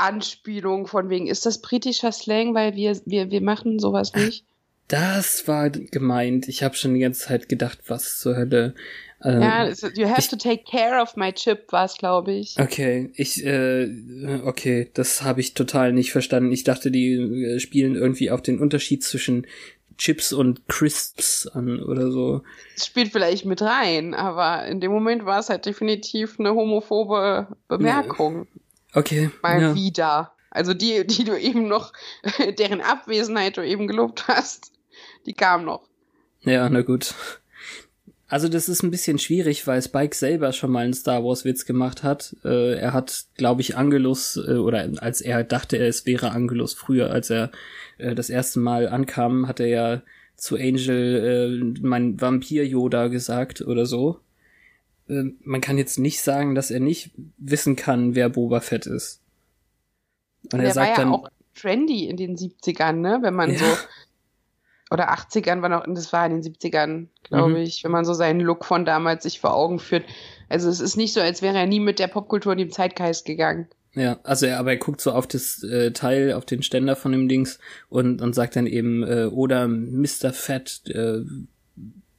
Anspielung 0.00 0.86
von 0.86 1.08
wegen, 1.10 1.26
ist 1.26 1.46
das 1.46 1.60
britischer 1.60 2.12
Slang, 2.12 2.54
weil 2.54 2.74
wir, 2.74 3.00
wir, 3.04 3.30
wir 3.30 3.40
machen 3.40 3.78
sowas 3.78 4.14
nicht? 4.14 4.44
Das 4.88 5.46
war 5.46 5.70
gemeint. 5.70 6.48
Ich 6.48 6.64
habe 6.64 6.74
schon 6.74 6.94
die 6.94 7.00
ganze 7.00 7.28
Zeit 7.28 7.48
gedacht, 7.48 7.78
was 7.86 8.18
zur 8.18 8.36
Hölle. 8.36 8.74
Ähm, 9.22 9.40
ja, 9.40 9.68
you 9.94 10.08
have 10.08 10.20
ich, 10.20 10.28
to 10.28 10.36
take 10.36 10.64
care 10.64 11.00
of 11.00 11.14
my 11.14 11.32
chip, 11.32 11.70
war 11.70 11.84
es, 11.84 11.96
glaube 11.96 12.32
ich. 12.32 12.58
Okay, 12.58 13.12
ich, 13.14 13.44
äh, 13.44 13.88
okay, 14.44 14.90
das 14.94 15.22
habe 15.22 15.40
ich 15.40 15.54
total 15.54 15.92
nicht 15.92 16.10
verstanden. 16.10 16.50
Ich 16.50 16.64
dachte, 16.64 16.90
die 16.90 17.12
äh, 17.12 17.60
spielen 17.60 17.94
irgendwie 17.94 18.30
auf 18.32 18.42
den 18.42 18.58
Unterschied 18.58 19.04
zwischen 19.04 19.46
Chips 19.96 20.32
und 20.32 20.66
Crisps 20.66 21.46
an 21.46 21.80
oder 21.82 22.10
so. 22.10 22.42
Das 22.74 22.86
spielt 22.86 23.12
vielleicht 23.12 23.44
mit 23.44 23.60
rein, 23.60 24.14
aber 24.14 24.66
in 24.66 24.80
dem 24.80 24.90
Moment 24.90 25.26
war 25.26 25.38
es 25.38 25.50
halt 25.50 25.66
definitiv 25.66 26.40
eine 26.40 26.54
homophobe 26.54 27.48
Bemerkung. 27.68 28.48
Okay. 28.94 29.30
Mal 29.42 29.60
ja. 29.60 29.74
wieder. 29.74 30.32
Also 30.50 30.74
die, 30.74 31.06
die 31.06 31.24
du 31.24 31.38
eben 31.38 31.68
noch, 31.68 31.92
deren 32.58 32.80
Abwesenheit 32.80 33.56
du 33.56 33.66
eben 33.66 33.86
gelobt 33.86 34.28
hast, 34.28 34.72
die 35.26 35.34
kam 35.34 35.64
noch. 35.64 35.82
Ja, 36.42 36.68
na 36.68 36.82
gut. 36.82 37.14
Also 38.26 38.48
das 38.48 38.68
ist 38.68 38.84
ein 38.84 38.92
bisschen 38.92 39.18
schwierig, 39.18 39.66
weil 39.66 39.82
Spike 39.82 40.14
selber 40.14 40.52
schon 40.52 40.70
mal 40.70 40.84
einen 40.84 40.94
Star 40.94 41.24
Wars 41.24 41.44
Witz 41.44 41.66
gemacht 41.66 42.04
hat. 42.04 42.36
Äh, 42.44 42.74
er 42.78 42.92
hat, 42.92 43.24
glaube 43.36 43.60
ich, 43.60 43.76
Angelus 43.76 44.36
äh, 44.36 44.54
oder 44.54 44.88
als 44.98 45.20
er 45.20 45.42
dachte, 45.42 45.76
es 45.78 46.06
wäre 46.06 46.30
Angelus 46.30 46.74
früher, 46.74 47.10
als 47.10 47.30
er 47.30 47.50
äh, 47.98 48.14
das 48.14 48.30
erste 48.30 48.60
Mal 48.60 48.88
ankam, 48.88 49.48
hat 49.48 49.58
er 49.58 49.66
ja 49.66 50.02
zu 50.36 50.54
Angel 50.56 51.74
äh, 51.76 51.80
mein 51.82 52.20
Vampir 52.20 52.64
Yoda 52.64 53.08
gesagt 53.08 53.62
oder 53.62 53.84
so. 53.84 54.20
Äh, 55.10 55.32
man 55.42 55.60
kann 55.60 55.78
jetzt 55.78 55.98
nicht 55.98 56.22
sagen, 56.22 56.54
dass 56.54 56.70
er 56.70 56.80
nicht 56.80 57.10
wissen 57.36 57.76
kann, 57.76 58.14
wer 58.14 58.28
Boba 58.28 58.60
Fett 58.60 58.86
ist. 58.86 59.20
Und, 60.44 60.54
Und 60.54 60.60
er 60.60 60.72
sagt 60.72 60.90
war 60.90 60.96
ja 60.96 61.02
dann 61.04 61.12
auch 61.12 61.28
trendy 61.54 62.06
in 62.08 62.16
den 62.16 62.36
70ern, 62.36 62.92
ne, 62.92 63.18
wenn 63.22 63.34
man 63.34 63.52
ja. 63.52 63.58
so 63.58 63.64
oder 64.90 65.12
80ern 65.12 65.62
war 65.62 65.68
noch, 65.68 65.84
das 65.86 66.12
war 66.12 66.26
in 66.26 66.40
den 66.40 66.52
70ern, 66.52 67.06
glaube 67.22 67.50
mhm. 67.50 67.56
ich, 67.56 67.84
wenn 67.84 67.92
man 67.92 68.04
so 68.04 68.14
seinen 68.14 68.40
Look 68.40 68.64
von 68.64 68.84
damals 68.84 69.22
sich 69.22 69.40
vor 69.40 69.54
Augen 69.54 69.78
führt. 69.78 70.04
Also 70.48 70.68
es 70.68 70.80
ist 70.80 70.96
nicht 70.96 71.12
so, 71.12 71.20
als 71.20 71.42
wäre 71.42 71.58
er 71.58 71.66
nie 71.66 71.80
mit 71.80 71.98
der 71.98 72.08
Popkultur 72.08 72.52
in 72.52 72.58
den 72.58 72.72
Zeitgeist 72.72 73.24
gegangen. 73.24 73.68
Ja, 73.94 74.18
also 74.22 74.46
er, 74.46 74.58
aber 74.58 74.70
er 74.70 74.76
guckt 74.78 75.00
so 75.00 75.12
auf 75.12 75.26
das 75.26 75.62
äh, 75.62 75.92
Teil, 75.92 76.32
auf 76.32 76.44
den 76.44 76.62
Ständer 76.62 76.96
von 76.96 77.12
dem 77.12 77.28
Dings 77.28 77.58
und, 77.88 78.22
und 78.22 78.34
sagt 78.34 78.56
dann 78.56 78.66
eben, 78.66 79.02
äh, 79.02 79.26
oder 79.26 79.66
Mr. 79.68 80.32
Fat 80.32 80.82
äh, 80.86 81.20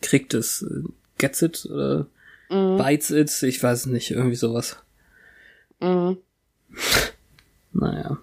kriegt 0.02 0.34
es, 0.34 0.62
äh, 0.62 0.84
gets 1.18 1.42
it 1.42 1.66
oder 1.66 2.08
mhm. 2.52 2.78
bites 2.78 3.12
it, 3.12 3.44
ich 3.44 3.62
weiß 3.62 3.88
nicht, 3.88 4.12
irgendwie 4.12 4.36
sowas. 4.36 4.78
Mhm. 5.80 6.18
naja. 7.74 8.20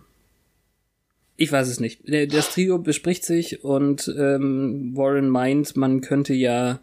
Ich 1.40 1.52
weiß 1.52 1.68
es 1.68 1.78
nicht. 1.78 2.02
Das 2.32 2.52
Trio 2.52 2.78
bespricht 2.78 3.24
sich 3.24 3.62
und 3.64 4.12
ähm, 4.18 4.92
Warren 4.96 5.28
meint, 5.28 5.76
man 5.76 6.00
könnte 6.00 6.34
ja 6.34 6.80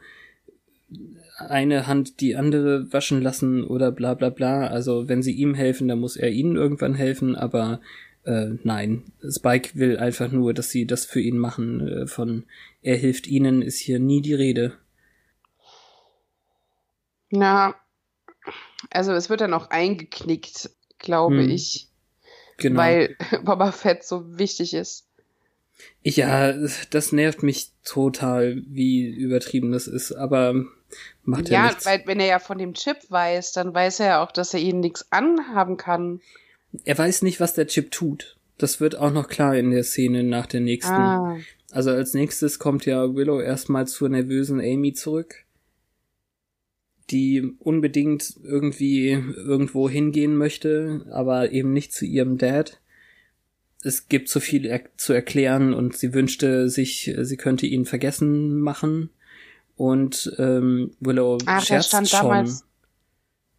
eine 1.38 1.88
Hand 1.88 2.22
die 2.22 2.38
andere 2.38 2.92
waschen 2.94 3.22
lassen 3.22 3.66
oder 3.66 3.92
bla 3.92 4.14
bla 4.14 4.30
bla. 4.30 4.68
Also 4.68 5.10
wenn 5.10 5.22
sie 5.22 5.34
ihm 5.34 5.56
helfen, 5.56 5.90
dann 5.90 6.00
muss 6.00 6.16
er 6.16 6.32
ihnen 6.32 6.56
irgendwann 6.56 6.96
helfen, 6.96 7.36
aber 7.36 7.82
äh, 8.24 8.52
nein. 8.64 9.04
Spike 9.30 9.72
will 9.78 9.98
einfach 9.98 10.32
nur, 10.32 10.54
dass 10.54 10.70
sie 10.70 10.86
das 10.86 11.06
für 11.06 11.20
ihn 11.20 11.38
machen. 11.38 11.88
Äh, 11.88 12.08
von 12.08 12.44
er 12.82 12.96
hilft 12.96 13.28
ihnen 13.28 13.62
ist 13.62 13.80
hier 13.80 14.00
nie 14.00 14.22
die 14.22 14.34
Rede. 14.34 14.74
Na, 17.30 17.76
also 18.90 19.14
es 19.14 19.30
wird 19.30 19.42
dann 19.42 19.54
auch 19.54 19.70
eingeknickt, 19.70 20.70
glaube 21.00 21.44
hm. 21.44 21.50
ich. 21.50 21.90
Genau. 22.58 22.80
Weil 22.80 23.16
Boba 23.44 23.72
Fett 23.72 24.04
so 24.04 24.38
wichtig 24.38 24.74
ist. 24.74 25.08
Ja, 26.04 26.54
das 26.90 27.12
nervt 27.12 27.44
mich 27.44 27.72
total, 27.84 28.62
wie 28.68 29.06
übertrieben 29.08 29.72
das 29.72 29.88
ist, 29.88 30.14
aber 30.14 30.54
macht 31.24 31.50
ja, 31.50 31.64
ja 31.64 31.68
nichts. 31.68 31.84
Ja, 31.84 31.92
weil 31.92 32.04
wenn 32.06 32.20
er 32.20 32.28
ja 32.28 32.40
von 32.40 32.58
dem 32.58 32.74
Chip 32.74 32.98
weiß, 33.10 33.52
dann 33.54 33.74
weiß 33.74 34.00
er 34.00 34.06
ja 34.08 34.24
auch, 34.24 34.32
dass 34.32 34.54
er 34.54 34.62
ihnen 34.62 34.80
nichts 34.80 35.12
anhaben 35.12 35.78
kann. 35.78 36.22
Er 36.86 36.98
weiß 36.98 37.24
nicht, 37.24 37.40
was 37.40 37.54
der 37.54 37.68
Chip 37.68 37.92
tut. 37.92 38.38
Das 38.58 38.80
wird 38.80 38.96
auch 38.96 39.12
noch 39.12 39.28
klar 39.28 39.58
in 39.58 39.72
der 39.72 39.84
Szene 39.84 40.24
nach 40.24 40.46
der 40.46 40.62
nächsten. 40.62 40.94
Ah. 40.94 41.38
Also 41.72 41.90
als 41.90 42.14
nächstes 42.14 42.58
kommt 42.58 42.86
ja 42.86 43.16
Willow 43.16 43.42
erstmal 43.42 43.86
zur 43.86 44.08
nervösen 44.08 44.62
Amy 44.62 44.94
zurück 44.94 45.45
die 47.12 47.56
unbedingt 47.60 48.36
irgendwie 48.44 49.12
irgendwo 49.12 49.90
hingehen 49.90 50.36
möchte, 50.36 51.06
aber 51.12 51.52
eben 51.52 51.72
nicht 51.72 51.94
zu 51.94 52.06
ihrem 52.06 52.38
Dad. 52.38 52.80
Es 53.84 54.08
gibt 54.08 54.30
so 54.30 54.40
viel 54.40 54.66
er 54.66 54.82
zu 54.98 55.14
erklären 55.14 55.74
und 55.74 55.96
sie 55.96 56.14
wünschte 56.14 56.70
sich, 56.70 57.14
sie 57.18 57.38
könnte 57.38 57.68
ihn 57.68 57.86
vergessen 57.86 58.60
machen. 58.60 59.12
Und 59.76 60.34
ähm, 60.40 60.96
Willow 61.00 61.38
Ach, 61.46 61.64
scherzt 61.64 61.90
stand 61.90 62.10
schon. 62.10 62.22
Damals, 62.22 62.66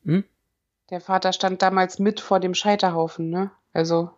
hm? 0.05 0.25
Der 0.91 1.01
Vater 1.01 1.33
stand 1.33 1.63
damals 1.63 1.99
mit 1.99 2.21
vor 2.21 2.41
dem 2.41 2.55
Scheiterhaufen, 2.55 3.29
ne? 3.29 3.51
Also. 3.73 4.11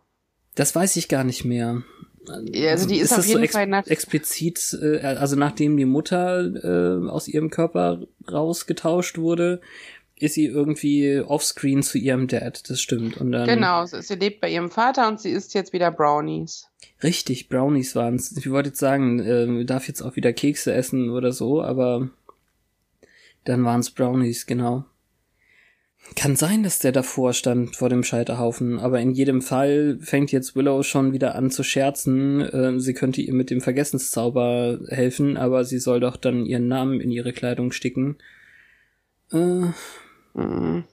Das 0.55 0.75
weiß 0.75 0.97
ich 0.97 1.09
gar 1.09 1.25
nicht 1.25 1.45
mehr. 1.45 1.83
Ja, 2.53 2.71
also 2.71 2.87
die 2.87 2.99
ist, 2.99 3.13
ist 3.13 3.19
auf 3.19 3.27
jeden 3.27 3.47
so 3.47 3.53
Fall 3.53 3.67
nach 3.67 3.87
explizit, 3.87 4.79
äh, 4.83 4.99
also 4.99 5.37
nachdem 5.37 5.77
die 5.77 5.85
Mutter 5.85 6.41
äh, 7.05 7.09
aus 7.09 7.29
ihrem 7.29 7.51
Körper 7.51 8.07
rausgetauscht 8.31 9.19
wurde, 9.19 9.61
ist 10.17 10.35
sie 10.35 10.47
irgendwie 10.47 11.21
offscreen 11.21 11.83
zu 11.83 11.99
ihrem 11.99 12.27
Dad, 12.27 12.69
das 12.69 12.81
stimmt. 12.81 13.17
Und 13.19 13.33
dann, 13.33 13.49
genau, 13.49 13.85
sie 13.87 14.15
lebt 14.15 14.41
bei 14.41 14.51
ihrem 14.51 14.71
Vater 14.71 15.09
und 15.09 15.21
sie 15.21 15.31
isst 15.31 15.55
jetzt 15.55 15.73
wieder 15.73 15.91
Brownies. 15.91 16.69
Richtig, 17.03 17.49
Brownies 17.49 17.95
waren's. 17.95 18.37
Ich 18.37 18.51
wollte 18.51 18.71
jetzt 18.71 18.81
sagen, 18.81 19.21
äh, 19.21 19.65
darf 19.65 19.87
jetzt 19.87 20.03
auch 20.03 20.17
wieder 20.17 20.33
Kekse 20.33 20.73
essen 20.73 21.11
oder 21.11 21.33
so, 21.33 21.63
aber 21.63 22.11
dann 23.45 23.65
waren's 23.65 23.91
Brownies, 23.91 24.47
genau. 24.47 24.85
Kann 26.17 26.37
sein, 26.37 26.63
dass 26.63 26.79
der 26.79 26.93
davor 26.93 27.33
stand 27.33 27.77
vor 27.77 27.89
dem 27.89 28.03
Scheiterhaufen, 28.03 28.79
aber 28.79 29.01
in 29.01 29.13
jedem 29.13 29.43
Fall 29.43 29.99
fängt 30.01 30.33
jetzt 30.33 30.57
Willow 30.57 30.83
schon 30.83 31.13
wieder 31.13 31.35
an 31.35 31.51
zu 31.51 31.63
scherzen. 31.63 32.41
Äh, 32.41 32.81
sie 32.81 32.95
könnte 32.95 33.21
ihr 33.21 33.35
mit 33.35 33.51
dem 33.51 33.61
Vergessenszauber 33.61 34.81
helfen, 34.89 35.37
aber 35.37 35.65
sie 35.65 35.79
soll 35.79 36.01
doch 36.01 36.17
dann 36.17 36.45
ihren 36.47 36.67
Namen 36.67 37.01
in 37.01 37.11
ihre 37.11 37.33
Kleidung 37.33 37.73
sticken. 37.73 38.17
Äh. 39.33 39.67
Mhm. 40.35 40.85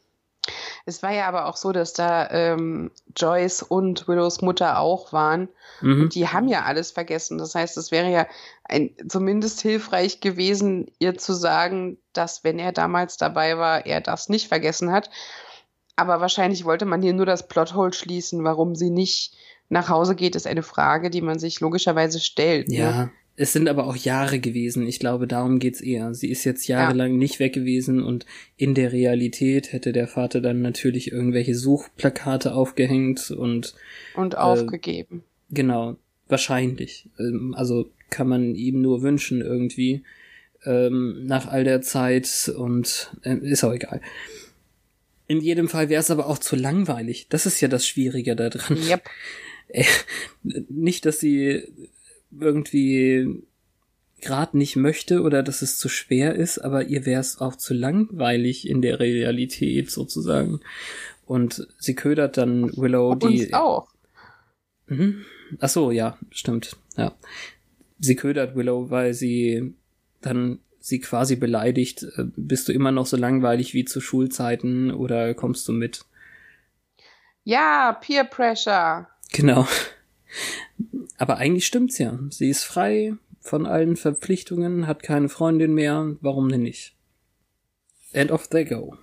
Es 0.87 1.01
war 1.01 1.11
ja 1.11 1.27
aber 1.27 1.47
auch 1.47 1.57
so, 1.57 1.71
dass 1.71 1.93
da 1.93 2.29
ähm, 2.29 2.91
Joyce 3.15 3.63
und 3.63 4.07
Willows 4.07 4.41
Mutter 4.41 4.79
auch 4.79 5.11
waren. 5.13 5.49
Mhm. 5.81 6.03
Und 6.03 6.15
die 6.15 6.27
haben 6.27 6.47
ja 6.47 6.63
alles 6.63 6.91
vergessen. 6.91 7.39
Das 7.39 7.55
heißt, 7.55 7.75
es 7.77 7.91
wäre 7.91 8.11
ja 8.11 8.27
ein, 8.63 8.91
zumindest 9.07 9.61
hilfreich 9.61 10.21
gewesen, 10.21 10.91
ihr 10.99 11.17
zu 11.17 11.33
sagen, 11.33 11.97
dass, 12.13 12.43
wenn 12.43 12.59
er 12.59 12.71
damals 12.71 13.17
dabei 13.17 13.57
war, 13.57 13.85
er 13.87 13.99
das 13.99 14.29
nicht 14.29 14.47
vergessen 14.47 14.91
hat. 14.91 15.09
Aber 15.95 16.21
wahrscheinlich 16.21 16.65
wollte 16.65 16.85
man 16.85 17.01
hier 17.01 17.13
nur 17.13 17.25
das 17.25 17.47
Plothole 17.47 17.93
schließen, 17.93 18.43
warum 18.43 18.75
sie 18.75 18.91
nicht 18.91 19.33
nach 19.69 19.89
Hause 19.89 20.15
geht, 20.15 20.35
ist 20.35 20.45
eine 20.45 20.61
Frage, 20.61 21.09
die 21.09 21.21
man 21.21 21.39
sich 21.39 21.59
logischerweise 21.59 22.19
stellt. 22.19 22.69
Ne? 22.69 22.75
Ja, 22.75 22.91
ne? 22.91 23.11
Es 23.37 23.51
sind 23.51 23.67
aber 23.67 23.85
auch 23.85 23.97
Jahre 23.97 24.39
gewesen. 24.39 24.87
Ich 24.87 24.99
glaube, 24.99 25.27
darum 25.27 25.59
geht's 25.59 25.81
eher. 25.81 26.13
Sie 26.13 26.29
ist 26.29 26.45
jetzt 26.45 26.67
jahrelang 26.67 27.11
ja. 27.11 27.17
nicht 27.17 27.39
weg 27.39 27.53
gewesen 27.53 28.01
und 28.01 28.25
in 28.55 28.75
der 28.75 28.93
Realität 28.93 29.73
hätte 29.73 29.91
der 29.91 30.07
Vater 30.07 30.39
dann 30.39 30.61
natürlich 30.61 31.11
irgendwelche 31.11 31.55
Suchplakate 31.55 32.53
aufgehängt 32.53 33.31
und 33.31 33.75
und 34.15 34.35
äh, 34.35 34.37
aufgegeben. 34.37 35.23
Genau, 35.49 35.97
wahrscheinlich. 36.29 37.09
Ähm, 37.19 37.53
also 37.57 37.89
kann 38.09 38.27
man 38.29 38.55
ihm 38.55 38.81
nur 38.81 39.01
wünschen 39.01 39.41
irgendwie 39.41 40.03
ähm, 40.63 41.25
nach 41.25 41.47
all 41.47 41.63
der 41.65 41.81
Zeit 41.81 42.51
und 42.55 43.11
äh, 43.23 43.35
ist 43.35 43.63
auch 43.63 43.73
egal. 43.73 43.99
In 45.27 45.41
jedem 45.41 45.67
Fall 45.67 45.89
wäre 45.89 46.01
es 46.01 46.11
aber 46.11 46.27
auch 46.27 46.37
zu 46.37 46.55
langweilig. 46.55 47.27
Das 47.29 47.45
ist 47.45 47.59
ja 47.59 47.67
das 47.67 47.87
Schwierige 47.87 48.35
daran. 48.35 48.77
Yep. 48.77 49.09
nicht, 50.69 51.05
dass 51.05 51.19
sie 51.19 51.63
irgendwie 52.39 53.43
gerade 54.21 54.57
nicht 54.57 54.75
möchte 54.75 55.21
oder 55.21 55.43
dass 55.43 55.61
es 55.61 55.77
zu 55.77 55.89
schwer 55.89 56.35
ist, 56.35 56.59
aber 56.59 56.85
ihr 56.85 57.05
wäre 57.05 57.21
es 57.21 57.39
auch 57.39 57.55
zu 57.55 57.73
langweilig 57.73 58.67
in 58.67 58.81
der 58.81 58.99
Realität 58.99 59.91
sozusagen. 59.91 60.61
Und 61.25 61.67
sie 61.77 61.95
ködert 61.95 62.37
dann 62.37 62.75
Willow, 62.77 63.11
Ob 63.11 63.19
die. 63.21 63.45
Uns 63.45 63.53
auch. 63.53 63.87
Mhm. 64.87 65.25
Ach 65.59 65.69
so, 65.69 65.91
ja, 65.91 66.17
stimmt. 66.31 66.75
Ja. 66.97 67.15
Sie 67.99 68.15
ködert 68.15 68.55
Willow, 68.55 68.89
weil 68.89 69.13
sie 69.13 69.73
dann 70.21 70.59
sie 70.79 70.99
quasi 70.99 71.35
beleidigt. 71.35 72.03
Äh, 72.03 72.25
bist 72.35 72.67
du 72.67 72.73
immer 72.73 72.91
noch 72.91 73.05
so 73.05 73.17
langweilig 73.17 73.73
wie 73.73 73.85
zu 73.85 74.01
Schulzeiten 74.01 74.91
oder 74.91 75.33
kommst 75.33 75.67
du 75.67 75.71
mit? 75.71 76.05
Ja, 77.43 77.93
Peer 78.01 78.23
Pressure. 78.23 79.07
Genau. 79.31 79.67
Aber 81.17 81.37
eigentlich 81.37 81.65
stimmt's 81.65 81.97
ja. 81.97 82.19
Sie 82.29 82.49
ist 82.49 82.63
frei, 82.63 83.13
von 83.39 83.65
allen 83.65 83.95
Verpflichtungen, 83.95 84.87
hat 84.87 85.03
keine 85.03 85.29
Freundin 85.29 85.73
mehr, 85.73 86.15
warum 86.21 86.49
denn 86.49 86.63
nicht? 86.63 86.95
And 88.13 88.31
off 88.31 88.47
they 88.47 88.65
go. 88.65 88.97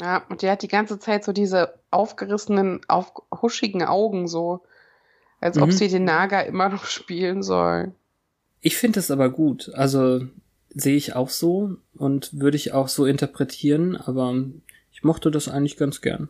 Ja, 0.00 0.24
und 0.28 0.42
der 0.42 0.52
hat 0.52 0.62
die 0.62 0.68
ganze 0.68 0.98
Zeit 0.98 1.24
so 1.24 1.32
diese 1.32 1.74
aufgerissenen, 1.90 2.80
auf, 2.88 3.12
huschigen 3.42 3.84
Augen, 3.84 4.26
so 4.28 4.62
als 5.40 5.58
ob 5.58 5.68
mhm. 5.68 5.72
sie 5.72 5.88
den 5.88 6.04
Naga 6.04 6.40
immer 6.40 6.70
noch 6.70 6.86
spielen 6.86 7.42
soll. 7.42 7.92
Ich 8.60 8.76
finde 8.78 9.00
es 9.00 9.10
aber 9.10 9.28
gut. 9.28 9.70
Also 9.74 10.26
sehe 10.70 10.96
ich 10.96 11.14
auch 11.14 11.28
so 11.28 11.76
und 11.94 12.30
würde 12.32 12.56
ich 12.56 12.72
auch 12.72 12.88
so 12.88 13.04
interpretieren, 13.04 13.96
aber 13.96 14.34
ich 14.90 15.04
mochte 15.04 15.30
das 15.30 15.48
eigentlich 15.48 15.76
ganz 15.76 16.00
gern. 16.00 16.28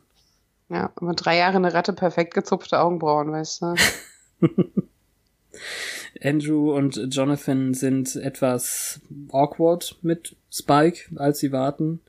Ja, 0.68 0.90
aber 0.96 1.12
drei 1.12 1.36
Jahre 1.36 1.56
eine 1.56 1.72
Ratte 1.72 1.92
perfekt 1.92 2.34
gezupfte 2.34 2.80
Augenbrauen, 2.80 3.30
weißt 3.30 3.62
du. 3.62 3.74
Andrew 6.22 6.74
und 6.74 7.08
Jonathan 7.10 7.74
sind 7.74 8.16
etwas 8.16 9.00
awkward 9.30 9.96
mit 10.02 10.36
Spike, 10.50 11.14
als 11.16 11.40
sie 11.40 11.52
warten. 11.52 12.00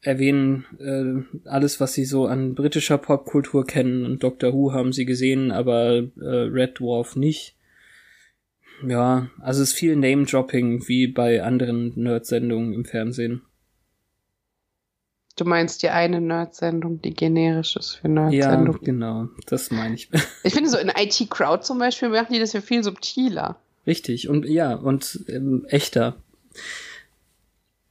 Erwähnen 0.00 0.66
äh, 0.78 1.48
alles, 1.48 1.80
was 1.80 1.94
sie 1.94 2.04
so 2.04 2.26
an 2.26 2.54
britischer 2.54 2.98
Popkultur 2.98 3.66
kennen 3.66 4.04
und 4.04 4.22
Doctor 4.22 4.52
Who 4.52 4.72
haben 4.72 4.92
sie 4.92 5.06
gesehen, 5.06 5.50
aber 5.50 6.06
äh, 6.20 6.26
Red 6.26 6.78
Dwarf 6.78 7.16
nicht. 7.16 7.56
Ja, 8.86 9.30
also 9.40 9.62
es 9.62 9.70
ist 9.70 9.78
viel 9.78 9.96
Name-Dropping 9.96 10.88
wie 10.88 11.06
bei 11.06 11.42
anderen 11.42 11.92
Nerd-Sendungen 11.96 12.74
im 12.74 12.84
Fernsehen. 12.84 13.42
Du 15.36 15.44
meinst 15.44 15.82
die 15.82 15.88
eine 15.88 16.20
Nerd-Sendung, 16.20 17.02
die 17.02 17.12
generisch 17.12 17.76
ist 17.76 17.96
für 17.96 18.08
Nerd-Sendung. 18.08 18.76
Ja, 18.76 18.84
genau, 18.84 19.28
das 19.46 19.70
meine 19.70 19.96
ich. 19.96 20.08
ich 20.44 20.54
finde 20.54 20.70
so 20.70 20.78
in 20.78 20.92
IT 20.96 21.28
Crowd 21.28 21.64
zum 21.64 21.78
Beispiel 21.78 22.08
machen 22.08 22.32
die 22.32 22.38
das 22.38 22.52
ja 22.52 22.60
viel 22.60 22.84
subtiler. 22.84 23.56
Richtig, 23.86 24.28
und 24.28 24.46
ja, 24.46 24.74
und 24.74 25.24
ähm, 25.28 25.66
echter. 25.68 26.16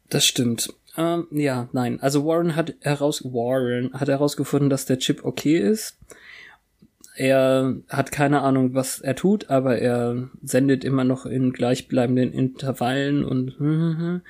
Das 0.09 0.25
stimmt. 0.25 0.73
Ähm, 0.97 1.27
ja, 1.31 1.67
nein. 1.71 1.99
Also 2.01 2.25
Warren 2.25 2.55
hat 2.55 2.75
heraus 2.81 3.23
Warren 3.23 3.91
hat 3.93 4.07
herausgefunden, 4.07 4.69
dass 4.69 4.85
der 4.85 4.99
Chip 4.99 5.25
okay 5.25 5.57
ist. 5.57 5.97
Er 7.15 7.75
hat 7.89 8.11
keine 8.11 8.41
Ahnung, 8.41 8.73
was 8.73 8.99
er 8.99 9.15
tut, 9.15 9.49
aber 9.49 9.77
er 9.77 10.29
sendet 10.41 10.83
immer 10.83 11.03
noch 11.03 11.25
in 11.25 11.51
gleichbleibenden 11.53 12.31
Intervallen 12.31 13.23
und 13.23 13.59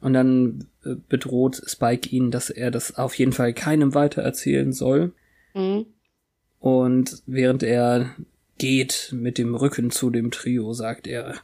und 0.00 0.12
dann 0.12 0.66
bedroht 1.08 1.60
Spike 1.66 2.08
ihn, 2.08 2.30
dass 2.30 2.50
er 2.50 2.70
das 2.70 2.96
auf 2.96 3.14
jeden 3.14 3.32
Fall 3.32 3.52
keinem 3.52 3.94
weiter 3.94 4.22
erzählen 4.22 4.72
soll. 4.72 5.12
Mhm. 5.54 5.86
Und 6.58 7.22
während 7.26 7.62
er 7.62 8.14
geht 8.58 9.10
mit 9.12 9.38
dem 9.38 9.54
Rücken 9.54 9.90
zu 9.90 10.10
dem 10.10 10.30
Trio, 10.30 10.72
sagt 10.72 11.06
er, 11.06 11.34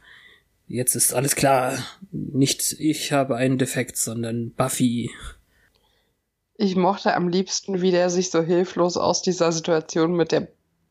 jetzt 0.67 0.95
ist 0.95 1.13
alles 1.13 1.35
klar. 1.35 1.77
Nicht 2.11 2.75
ich 2.79 3.11
habe 3.11 3.35
einen 3.35 3.57
Defekt, 3.57 3.97
sondern 3.97 4.51
Buffy. 4.51 5.11
Ich 6.55 6.75
mochte 6.75 7.13
am 7.13 7.27
liebsten, 7.27 7.81
wie 7.81 7.91
der 7.91 8.09
sich 8.09 8.29
so 8.29 8.41
hilflos 8.41 8.97
aus 8.97 9.21
dieser 9.21 9.51
Situation 9.51 10.15
mit 10.15 10.31
der 10.31 10.47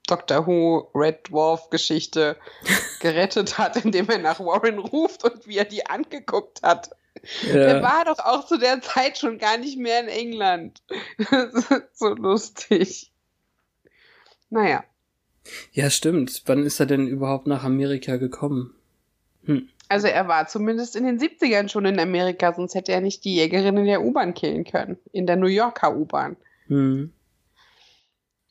Doctor 0.07 0.46
Who 0.46 0.90
Red 0.94 1.28
Dwarf 1.28 1.70
Geschichte 1.70 2.36
gerettet 3.00 3.59
hat, 3.59 3.84
indem 3.84 4.09
er 4.09 4.18
nach 4.18 4.40
Warren 4.40 4.78
ruft 4.78 5.24
und 5.24 5.46
wie 5.46 5.59
er 5.59 5.64
die 5.64 5.86
angeguckt 5.86 6.62
hat. 6.62 6.90
Ja. 7.46 7.52
Der 7.52 7.82
war 7.82 8.04
doch 8.04 8.18
auch 8.18 8.46
zu 8.46 8.58
der 8.58 8.80
Zeit 8.80 9.18
schon 9.18 9.38
gar 9.38 9.58
nicht 9.58 9.78
mehr 9.78 10.00
in 10.00 10.08
England. 10.08 10.82
so 11.92 12.08
lustig. 12.14 13.12
Naja. 14.50 14.84
Ja, 15.72 15.90
stimmt. 15.90 16.42
Wann 16.46 16.64
ist 16.64 16.80
er 16.80 16.86
denn 16.86 17.06
überhaupt 17.06 17.46
nach 17.46 17.64
Amerika 17.64 18.16
gekommen? 18.16 18.74
Hm. 19.44 19.68
Also 19.88 20.06
er 20.06 20.26
war 20.28 20.46
zumindest 20.46 20.96
in 20.96 21.04
den 21.04 21.18
70ern 21.18 21.68
schon 21.68 21.84
in 21.84 22.00
Amerika, 22.00 22.54
sonst 22.54 22.74
hätte 22.74 22.92
er 22.92 23.00
nicht 23.00 23.24
die 23.24 23.34
Jägerin 23.34 23.76
in 23.76 23.84
der 23.84 24.02
U-Bahn 24.02 24.34
killen 24.34 24.64
können. 24.64 24.98
In 25.12 25.26
der 25.26 25.36
New 25.36 25.48
Yorker 25.48 25.94
U-Bahn. 25.94 26.36
Hm. 26.68 27.12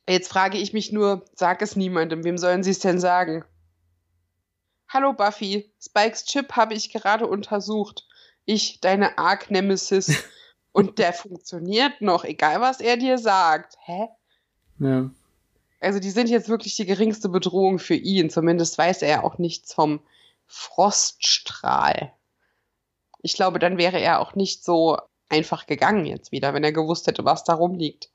Jetzt 0.07 0.27
frage 0.27 0.57
ich 0.57 0.73
mich 0.73 0.91
nur, 0.91 1.25
sag 1.35 1.61
es 1.61 1.75
niemandem, 1.75 2.23
wem 2.23 2.37
sollen 2.37 2.63
sie 2.63 2.71
es 2.71 2.79
denn 2.79 2.99
sagen? 2.99 3.43
Hallo 4.87 5.13
Buffy, 5.13 5.71
Spikes 5.81 6.25
Chip 6.25 6.53
habe 6.53 6.73
ich 6.73 6.91
gerade 6.91 7.25
untersucht 7.25 8.05
ich, 8.45 8.79
deine 8.81 9.17
Arc-Nemesis. 9.17 10.23
und 10.71 10.99
der 10.99 11.13
funktioniert 11.13 12.01
noch, 12.01 12.23
egal 12.23 12.61
was 12.61 12.79
er 12.79 12.97
dir 12.97 13.17
sagt. 13.17 13.77
Hä? 13.83 14.07
Ja. 14.79 15.11
Also 15.79 15.99
die 15.99 16.11
sind 16.11 16.29
jetzt 16.29 16.49
wirklich 16.49 16.75
die 16.75 16.85
geringste 16.85 17.29
Bedrohung 17.29 17.79
für 17.79 17.95
ihn. 17.95 18.29
Zumindest 18.29 18.77
weiß 18.77 19.01
er 19.01 19.23
auch 19.23 19.37
nichts 19.37 19.73
vom 19.73 19.99
Froststrahl. 20.47 22.13
Ich 23.21 23.33
glaube, 23.33 23.59
dann 23.59 23.77
wäre 23.77 23.99
er 23.99 24.19
auch 24.19 24.35
nicht 24.35 24.63
so 24.63 24.97
einfach 25.29 25.65
gegangen 25.65 26.05
jetzt 26.05 26.31
wieder, 26.31 26.53
wenn 26.53 26.63
er 26.63 26.71
gewusst 26.71 27.07
hätte, 27.07 27.25
was 27.25 27.43
da 27.43 27.53
rumliegt. 27.53 28.09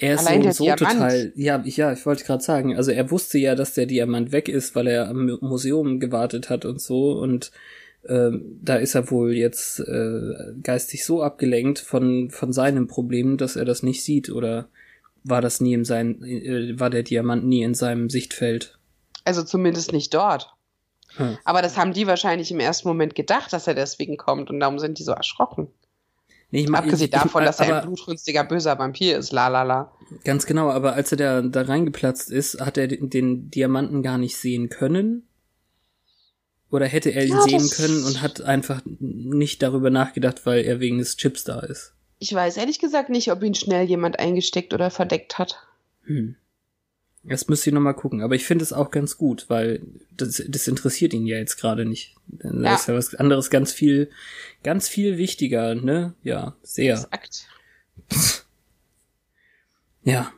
Er 0.00 0.14
ist 0.14 0.26
Allein 0.26 0.52
so, 0.52 0.64
so 0.64 0.76
total, 0.76 1.32
ja, 1.34 1.60
ich, 1.64 1.76
ja, 1.76 1.92
ich 1.92 2.06
wollte 2.06 2.24
gerade 2.24 2.42
sagen, 2.42 2.76
also 2.76 2.92
er 2.92 3.10
wusste 3.10 3.38
ja, 3.38 3.56
dass 3.56 3.74
der 3.74 3.86
Diamant 3.86 4.30
weg 4.30 4.48
ist, 4.48 4.76
weil 4.76 4.86
er 4.86 5.08
am 5.08 5.38
Museum 5.40 5.98
gewartet 5.98 6.50
hat 6.50 6.64
und 6.64 6.80
so 6.80 7.12
und 7.12 7.50
ähm, 8.08 8.58
da 8.62 8.76
ist 8.76 8.94
er 8.94 9.10
wohl 9.10 9.34
jetzt 9.34 9.80
äh, 9.80 10.54
geistig 10.62 11.04
so 11.04 11.22
abgelenkt 11.22 11.78
von, 11.78 12.30
von 12.30 12.52
seinem 12.52 12.88
Problem, 12.88 13.36
dass 13.36 13.56
er 13.56 13.64
das 13.64 13.82
nicht 13.82 14.02
sieht 14.02 14.30
oder 14.30 14.68
war 15.24 15.40
das 15.40 15.60
nie 15.60 15.74
in 15.74 15.84
sein, 15.84 16.22
äh, 16.22 16.78
war 16.80 16.90
der 16.90 17.02
Diamant 17.02 17.46
nie 17.46 17.62
in 17.62 17.74
seinem 17.74 18.08
Sichtfeld? 18.10 18.78
Also 19.24 19.42
zumindest 19.42 19.92
nicht 19.92 20.14
dort. 20.14 20.54
Hm. 21.16 21.38
Aber 21.44 21.62
das 21.62 21.76
haben 21.76 21.92
die 21.92 22.06
wahrscheinlich 22.06 22.50
im 22.50 22.60
ersten 22.60 22.88
Moment 22.88 23.14
gedacht, 23.14 23.52
dass 23.52 23.66
er 23.66 23.74
deswegen 23.74 24.16
kommt 24.16 24.50
und 24.50 24.60
darum 24.60 24.78
sind 24.78 24.98
die 24.98 25.04
so 25.04 25.12
erschrocken. 25.12 25.68
Nee, 26.50 26.60
ich 26.60 26.68
mein, 26.68 26.84
Abgesehen 26.84 27.10
ich, 27.12 27.20
davon, 27.20 27.44
dass 27.44 27.60
er 27.60 27.76
ein 27.76 27.86
blutrünstiger 27.86 28.42
böser 28.44 28.78
Vampir 28.78 29.18
ist, 29.18 29.32
la 29.32 29.48
la 29.48 29.64
la. 29.64 29.92
Ganz 30.24 30.46
genau, 30.46 30.70
aber 30.70 30.94
als 30.94 31.12
er 31.12 31.18
da, 31.18 31.42
da 31.42 31.62
reingeplatzt 31.62 32.30
ist, 32.30 32.58
hat 32.60 32.78
er 32.78 32.88
den, 32.88 33.10
den 33.10 33.50
Diamanten 33.50 34.02
gar 34.02 34.16
nicht 34.16 34.36
sehen 34.38 34.70
können 34.70 35.27
oder 36.70 36.86
hätte 36.86 37.10
er 37.10 37.24
ihn 37.24 37.32
ja, 37.32 37.42
sehen 37.42 37.70
können 37.70 38.04
und 38.04 38.20
hat 38.20 38.40
einfach 38.42 38.82
nicht 38.98 39.62
darüber 39.62 39.90
nachgedacht, 39.90 40.44
weil 40.44 40.64
er 40.64 40.80
wegen 40.80 40.98
des 40.98 41.16
Chips 41.16 41.44
da 41.44 41.60
ist? 41.60 41.94
Ich 42.18 42.32
weiß 42.34 42.56
ehrlich 42.56 42.78
gesagt 42.78 43.10
nicht, 43.10 43.30
ob 43.30 43.42
ihn 43.42 43.54
schnell 43.54 43.86
jemand 43.86 44.18
eingesteckt 44.18 44.74
oder 44.74 44.90
verdeckt 44.90 45.38
hat. 45.38 45.58
Hm. 46.04 46.36
Das 47.24 47.48
müsste 47.48 47.70
ich 47.70 47.74
nochmal 47.74 47.94
gucken. 47.94 48.22
Aber 48.22 48.34
ich 48.34 48.44
finde 48.44 48.62
es 48.62 48.72
auch 48.72 48.90
ganz 48.90 49.16
gut, 49.16 49.46
weil 49.48 49.82
das, 50.16 50.42
das 50.48 50.68
interessiert 50.68 51.12
ihn 51.12 51.26
ja 51.26 51.36
jetzt 51.36 51.56
gerade 51.56 51.84
nicht. 51.84 52.14
Da 52.26 52.50
ja. 52.50 52.74
ist 52.74 52.88
ja 52.88 52.94
was 52.94 53.14
anderes 53.14 53.50
ganz 53.50 53.72
viel, 53.72 54.10
ganz 54.62 54.88
viel 54.88 55.18
wichtiger, 55.18 55.74
ne? 55.74 56.14
Ja, 56.22 56.56
sehr. 56.62 56.94
Exakt. 56.94 57.46
ja. 60.02 60.32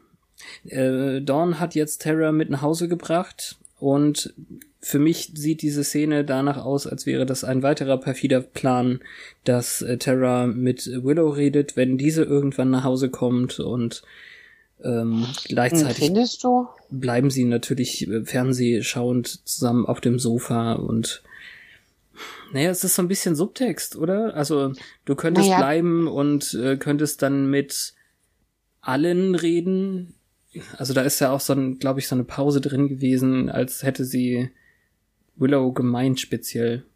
Äh, 0.65 1.21
Dawn 1.23 1.61
hat 1.61 1.75
jetzt 1.75 2.03
Terra 2.03 2.33
mit 2.33 2.51
nach 2.51 2.63
Hause 2.63 2.89
gebracht 2.89 3.59
und 3.79 4.35
für 4.81 4.99
mich 4.99 5.33
sieht 5.35 5.63
diese 5.63 5.85
Szene 5.85 6.25
danach 6.25 6.57
aus, 6.57 6.87
als 6.87 7.05
wäre 7.05 7.27
das 7.27 7.45
ein 7.45 7.63
weiterer 7.63 7.99
perfider 7.99 8.41
Plan, 8.41 9.01
dass 9.45 9.83
äh, 9.83 9.99
Terra 9.99 10.47
mit 10.47 10.87
Willow 10.87 11.29
redet, 11.29 11.77
wenn 11.77 11.99
diese 11.99 12.25
irgendwann 12.25 12.71
nach 12.71 12.85
Hause 12.85 13.11
kommt 13.11 13.61
und 13.61 14.03
ähm, 14.83 15.27
gleichzeitig 15.45 16.07
Findest 16.07 16.43
du? 16.43 16.67
bleiben 16.89 17.31
sie 17.31 17.45
natürlich 17.45 18.09
äh, 18.09 18.25
fernsehschauend 18.25 19.47
zusammen 19.47 19.85
auf 19.85 20.01
dem 20.01 20.19
Sofa 20.19 20.73
und 20.73 21.23
naja, 22.53 22.71
es 22.71 22.83
ist 22.83 22.95
so 22.95 23.03
ein 23.03 23.09
bisschen 23.09 23.37
Subtext, 23.37 23.97
oder? 23.97 24.35
Also 24.35 24.73
du 25.05 25.15
könntest 25.15 25.49
naja. 25.49 25.59
bleiben 25.59 26.09
und 26.09 26.55
äh, 26.55 26.77
könntest 26.77 27.23
dann 27.23 27.49
mit 27.49 27.95
allen 28.81 29.35
reden. 29.35 30.15
Also 30.77 30.95
da 30.95 31.03
ist 31.03 31.21
ja 31.21 31.31
auch 31.31 31.41
so 31.41 31.53
ein, 31.53 31.79
glaube 31.79 32.01
ich, 32.01 32.09
so 32.09 32.17
eine 32.17 32.25
Pause 32.25 32.61
drin 32.61 32.89
gewesen, 32.89 33.51
als 33.51 33.83
hätte 33.83 34.05
sie 34.05 34.51
Willow 35.41 35.73
gemeint 35.73 36.21
speziell? 36.21 36.87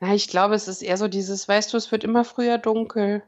Na, 0.00 0.14
ich 0.14 0.28
glaube, 0.28 0.54
es 0.54 0.68
ist 0.68 0.82
eher 0.82 0.96
so 0.96 1.08
dieses, 1.08 1.46
weißt 1.46 1.72
du, 1.72 1.76
es 1.76 1.92
wird 1.92 2.04
immer 2.04 2.24
früher 2.24 2.56
dunkel. 2.56 3.22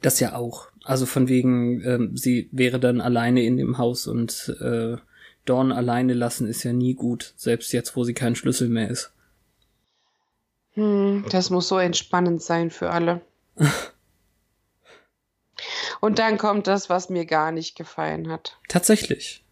Das 0.00 0.20
ja 0.20 0.36
auch. 0.36 0.68
Also 0.84 1.06
von 1.06 1.28
wegen, 1.28 1.82
ähm, 1.82 2.16
sie 2.16 2.48
wäre 2.52 2.78
dann 2.78 3.00
alleine 3.00 3.42
in 3.42 3.56
dem 3.56 3.78
Haus 3.78 4.06
und 4.06 4.56
äh, 4.60 4.96
Dawn 5.44 5.72
alleine 5.72 6.14
lassen 6.14 6.46
ist 6.46 6.62
ja 6.62 6.72
nie 6.72 6.94
gut, 6.94 7.32
selbst 7.36 7.72
jetzt, 7.72 7.96
wo 7.96 8.04
sie 8.04 8.14
kein 8.14 8.36
Schlüssel 8.36 8.68
mehr 8.68 8.88
ist. 8.88 9.12
Hm, 10.74 11.24
das 11.30 11.50
muss 11.50 11.68
so 11.68 11.78
entspannend 11.78 12.42
sein 12.42 12.70
für 12.70 12.90
alle. 12.90 13.22
und 16.00 16.18
dann 16.18 16.38
kommt 16.38 16.66
das, 16.66 16.88
was 16.88 17.08
mir 17.08 17.24
gar 17.24 17.50
nicht 17.50 17.76
gefallen 17.76 18.30
hat. 18.30 18.58
Tatsächlich. 18.68 19.44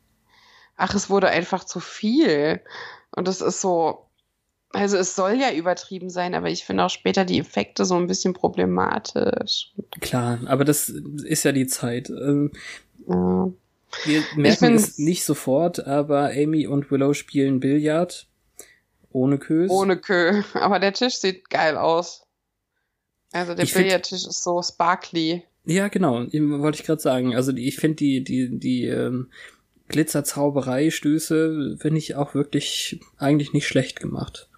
Ach, 0.76 0.94
es 0.94 1.11
wurde 1.11 1.28
einfach 1.28 1.64
zu 1.64 1.80
viel. 1.80 2.61
Und 3.14 3.28
das 3.28 3.40
ist 3.40 3.61
so, 3.61 4.07
also 4.70 4.96
es 4.96 5.14
soll 5.14 5.34
ja 5.34 5.52
übertrieben 5.52 6.11
sein, 6.11 6.34
aber 6.34 6.50
ich 6.50 6.64
finde 6.64 6.84
auch 6.84 6.90
später 6.90 7.24
die 7.24 7.38
Effekte 7.38 7.84
so 7.84 7.96
ein 7.96 8.07
bisschen 8.07 8.34
problematisch. 8.34 9.72
Klar, 10.00 10.40
aber 10.46 10.64
das 10.64 10.88
ist 10.88 11.44
ja 11.44 11.52
die 11.52 11.66
Zeit. 11.66 12.11
Ähm, 12.11 12.52
ja. 13.09 13.50
Wir 14.04 14.22
merken 14.34 14.74
es 14.74 14.98
nicht 14.98 15.24
sofort, 15.24 15.86
aber 15.86 16.30
Amy 16.30 16.66
und 16.66 16.90
Willow 16.90 17.14
spielen 17.14 17.61
Billard. 17.61 18.26
Ohne 19.11 19.38
Kös? 19.38 19.70
Ohne 19.70 19.96
Kö. 19.96 20.42
Aber 20.52 20.78
der 20.78 20.92
Tisch 20.92 21.14
sieht 21.14 21.48
geil 21.48 21.78
aus. 21.78 22.26
Also 23.32 23.54
der 23.54 23.64
Billardtisch 23.64 24.26
ist 24.26 24.42
so 24.42 24.61
sparkly. 24.62 25.42
Ja, 25.64 25.88
genau, 25.88 26.26
wollte 26.32 26.80
ich 26.80 26.86
gerade 26.86 27.00
sagen. 27.00 27.34
Also 27.34 27.52
ich 27.52 27.76
finde 27.76 27.96
die, 27.96 28.22
die, 28.22 28.59
die 28.59 28.84
ähm, 28.84 29.30
Glitzerzauberei-Stöße 29.89 31.76
finde 31.78 31.99
ich 31.99 32.16
auch 32.16 32.34
wirklich 32.34 33.01
eigentlich 33.18 33.53
nicht 33.53 33.66
schlecht 33.66 34.01
gemacht. 34.01 34.49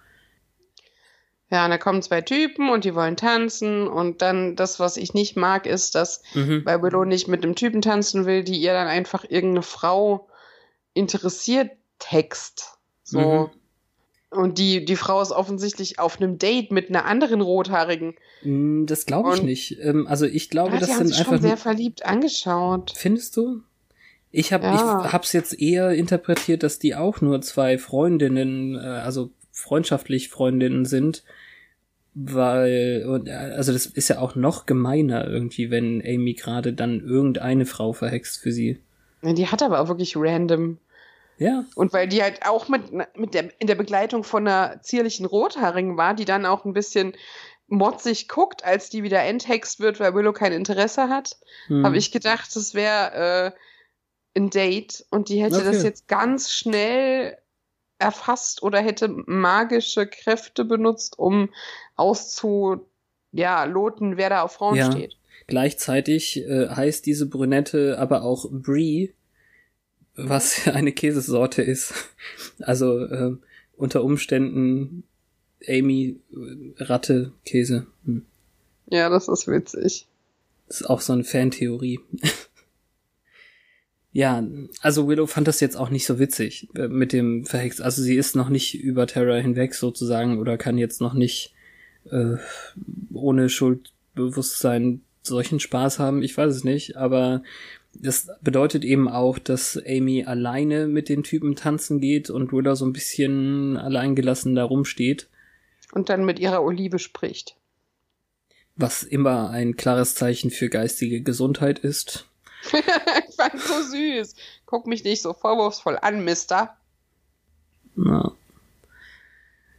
Ja, 1.51 1.65
und 1.65 1.71
da 1.71 1.77
kommen 1.79 2.01
zwei 2.03 2.21
Typen 2.21 2.69
und 2.69 2.85
die 2.85 2.93
wollen 2.93 3.17
tanzen 3.17 3.87
und 3.87 4.21
dann 4.21 4.55
das, 4.55 4.79
was 4.79 4.97
ich 4.97 5.15
nicht 5.15 5.35
mag, 5.35 5.65
ist, 5.65 5.95
dass 5.95 6.21
mhm. 6.35 6.61
weil 6.63 6.81
Willow 6.83 7.05
nicht 7.05 7.27
mit 7.27 7.43
einem 7.43 7.55
Typen 7.55 7.81
tanzen 7.81 8.25
will, 8.25 8.43
die 8.43 8.59
ihr 8.59 8.73
dann 8.73 8.87
einfach 8.87 9.25
irgendeine 9.27 9.63
Frau 9.63 10.27
interessiert 10.93 11.71
text. 11.97 12.77
So. 13.03 13.19
Mhm. 13.19 13.49
Und 14.31 14.59
die, 14.59 14.85
die 14.85 14.95
Frau 14.95 15.21
ist 15.23 15.31
offensichtlich 15.31 15.97
auf 15.97 16.21
einem 16.21 16.37
Date 16.37 16.71
mit 16.71 16.89
einer 16.89 17.05
anderen 17.05 17.41
Rothaarigen. 17.41 18.15
Mm, 18.43 18.85
das 18.85 19.07
glaube 19.07 19.33
ich 19.33 19.39
und, 19.39 19.45
nicht. 19.47 19.79
Ähm, 19.81 20.05
also 20.05 20.27
ich 20.27 20.51
glaube, 20.51 20.73
ja, 20.73 20.79
das 20.79 20.97
sind 20.97 21.07
einfach. 21.07 21.25
schon 21.25 21.41
sehr 21.41 21.57
verliebt 21.57 22.05
angeschaut. 22.05 22.93
Findest 22.95 23.35
du? 23.37 23.63
Ich 24.31 24.53
habe 24.53 24.65
ja. 24.65 25.05
ich 25.05 25.13
hab's 25.13 25.33
jetzt 25.33 25.59
eher 25.59 25.91
interpretiert, 25.91 26.63
dass 26.63 26.79
die 26.79 26.95
auch 26.95 27.21
nur 27.21 27.41
zwei 27.41 27.77
Freundinnen, 27.77 28.75
äh, 28.75 28.79
also 28.79 29.31
freundschaftlich 29.51 30.29
Freundinnen 30.29 30.85
sind, 30.85 31.23
weil 32.13 33.23
äh, 33.25 33.31
also 33.31 33.73
das 33.73 33.85
ist 33.85 34.09
ja 34.09 34.19
auch 34.19 34.35
noch 34.35 34.65
gemeiner 34.65 35.27
irgendwie, 35.27 35.71
wenn 35.71 36.01
Amy 36.05 36.33
gerade 36.33 36.73
dann 36.73 37.01
irgendeine 37.01 37.65
Frau 37.65 37.93
verhext 37.93 38.39
für 38.39 38.51
sie. 38.51 38.79
Die 39.23 39.47
hat 39.47 39.63
aber 39.63 39.81
auch 39.81 39.87
wirklich 39.87 40.15
random 40.15 40.77
ja. 41.39 41.63
Und 41.75 41.93
weil 41.93 42.07
die 42.07 42.21
halt 42.21 42.45
auch 42.45 42.67
mit, 42.67 42.91
mit 42.91 43.33
der, 43.33 43.49
in 43.61 43.67
der 43.67 43.75
Begleitung 43.75 44.25
von 44.25 44.45
einer 44.45 44.81
zierlichen 44.81 45.25
Rothaarigen 45.25 45.97
war, 45.97 46.13
die 46.13 46.25
dann 46.25 46.45
auch 46.45 46.65
ein 46.65 46.73
bisschen 46.73 47.13
motzig 47.67 48.27
guckt, 48.27 48.65
als 48.65 48.89
die 48.89 49.03
wieder 49.03 49.23
enthext 49.23 49.79
wird, 49.79 49.99
weil 49.99 50.13
Willow 50.13 50.33
kein 50.33 50.51
Interesse 50.51 51.07
hat, 51.07 51.37
hm. 51.67 51.85
habe 51.85 51.97
ich 51.97 52.11
gedacht, 52.11 52.53
das 52.55 52.73
wäre 52.73 53.53
äh, 53.55 53.59
ein 54.35 54.49
Date 54.49 55.05
und 55.09 55.29
die 55.29 55.41
hätte 55.41 55.57
okay. 55.57 55.65
das 55.65 55.83
jetzt 55.83 56.07
ganz 56.07 56.51
schnell 56.51 57.37
erfasst 57.99 58.63
oder 58.63 58.79
hätte 58.79 59.09
magische 59.09 60.07
Kräfte 60.07 60.65
benutzt, 60.65 61.19
um 61.19 61.49
auszuloten, 61.95 62.87
ja, 63.33 63.67
wer 64.17 64.29
da 64.29 64.41
auf 64.43 64.53
Frauen 64.53 64.75
ja. 64.75 64.91
steht. 64.91 65.17
Gleichzeitig 65.47 66.37
äh, 66.37 66.69
heißt 66.69 67.05
diese 67.05 67.27
Brünette 67.27 67.97
aber 67.99 68.23
auch 68.23 68.45
Brie, 68.51 69.13
was 70.15 70.67
eine 70.73 70.91
Käsesorte 70.91 71.61
ist. 71.61 71.93
Also 72.61 73.05
äh, 73.05 73.35
unter 73.75 74.03
Umständen 74.03 75.03
Amy 75.67 76.19
äh, 76.31 76.83
Ratte 76.83 77.33
Käse. 77.45 77.87
Hm. 78.05 78.25
Ja, 78.87 79.09
das 79.09 79.27
ist 79.27 79.47
witzig. 79.47 80.07
Das 80.67 80.81
ist 80.81 80.87
auch 80.87 81.01
so 81.01 81.13
eine 81.13 81.23
Fantheorie. 81.23 81.99
ja, 84.11 84.43
also 84.81 85.07
Willow 85.07 85.27
fand 85.27 85.47
das 85.47 85.59
jetzt 85.59 85.77
auch 85.77 85.89
nicht 85.89 86.05
so 86.05 86.17
witzig 86.17 86.67
äh, 86.75 86.87
mit 86.87 87.13
dem 87.13 87.45
Verhext. 87.45 87.81
Also 87.81 88.01
sie 88.01 88.15
ist 88.15 88.35
noch 88.35 88.49
nicht 88.49 88.79
über 88.79 89.05
Terra 89.05 89.35
hinweg 89.35 89.75
sozusagen 89.75 90.39
oder 90.39 90.57
kann 90.57 90.77
jetzt 90.77 90.99
noch 90.99 91.13
nicht 91.13 91.53
äh, 92.09 92.37
ohne 93.13 93.49
Schuldbewusstsein 93.49 95.01
solchen 95.21 95.59
Spaß 95.59 95.99
haben. 95.99 96.23
Ich 96.23 96.35
weiß 96.35 96.55
es 96.55 96.63
nicht, 96.63 96.97
aber 96.97 97.43
das 97.93 98.29
bedeutet 98.41 98.83
eben 98.83 99.07
auch, 99.07 99.37
dass 99.37 99.79
Amy 99.87 100.23
alleine 100.23 100.87
mit 100.87 101.07
den 101.09 101.23
Typen 101.23 101.55
tanzen 101.55 101.99
geht 101.99 102.29
und 102.29 102.51
Willow 102.51 102.75
so 102.75 102.85
ein 102.85 102.93
bisschen 102.93 103.77
alleingelassen 103.77 104.55
da 104.55 104.63
rumsteht. 104.63 105.27
Und 105.91 106.09
dann 106.09 106.25
mit 106.25 106.39
ihrer 106.39 106.63
Olive 106.63 106.97
spricht. 106.97 107.55
Was 108.75 109.03
immer 109.03 109.49
ein 109.49 109.75
klares 109.75 110.15
Zeichen 110.15 110.49
für 110.49 110.69
geistige 110.69 111.21
Gesundheit 111.21 111.79
ist. 111.79 112.27
ich 113.39 113.51
fand 113.51 113.61
so 113.61 113.81
süß. 113.81 114.35
Guck 114.65 114.87
mich 114.87 115.03
nicht 115.03 115.21
so 115.21 115.33
vorwurfsvoll 115.33 115.97
an, 116.01 116.23
Mister. 116.23 116.77
Na. 117.95 118.33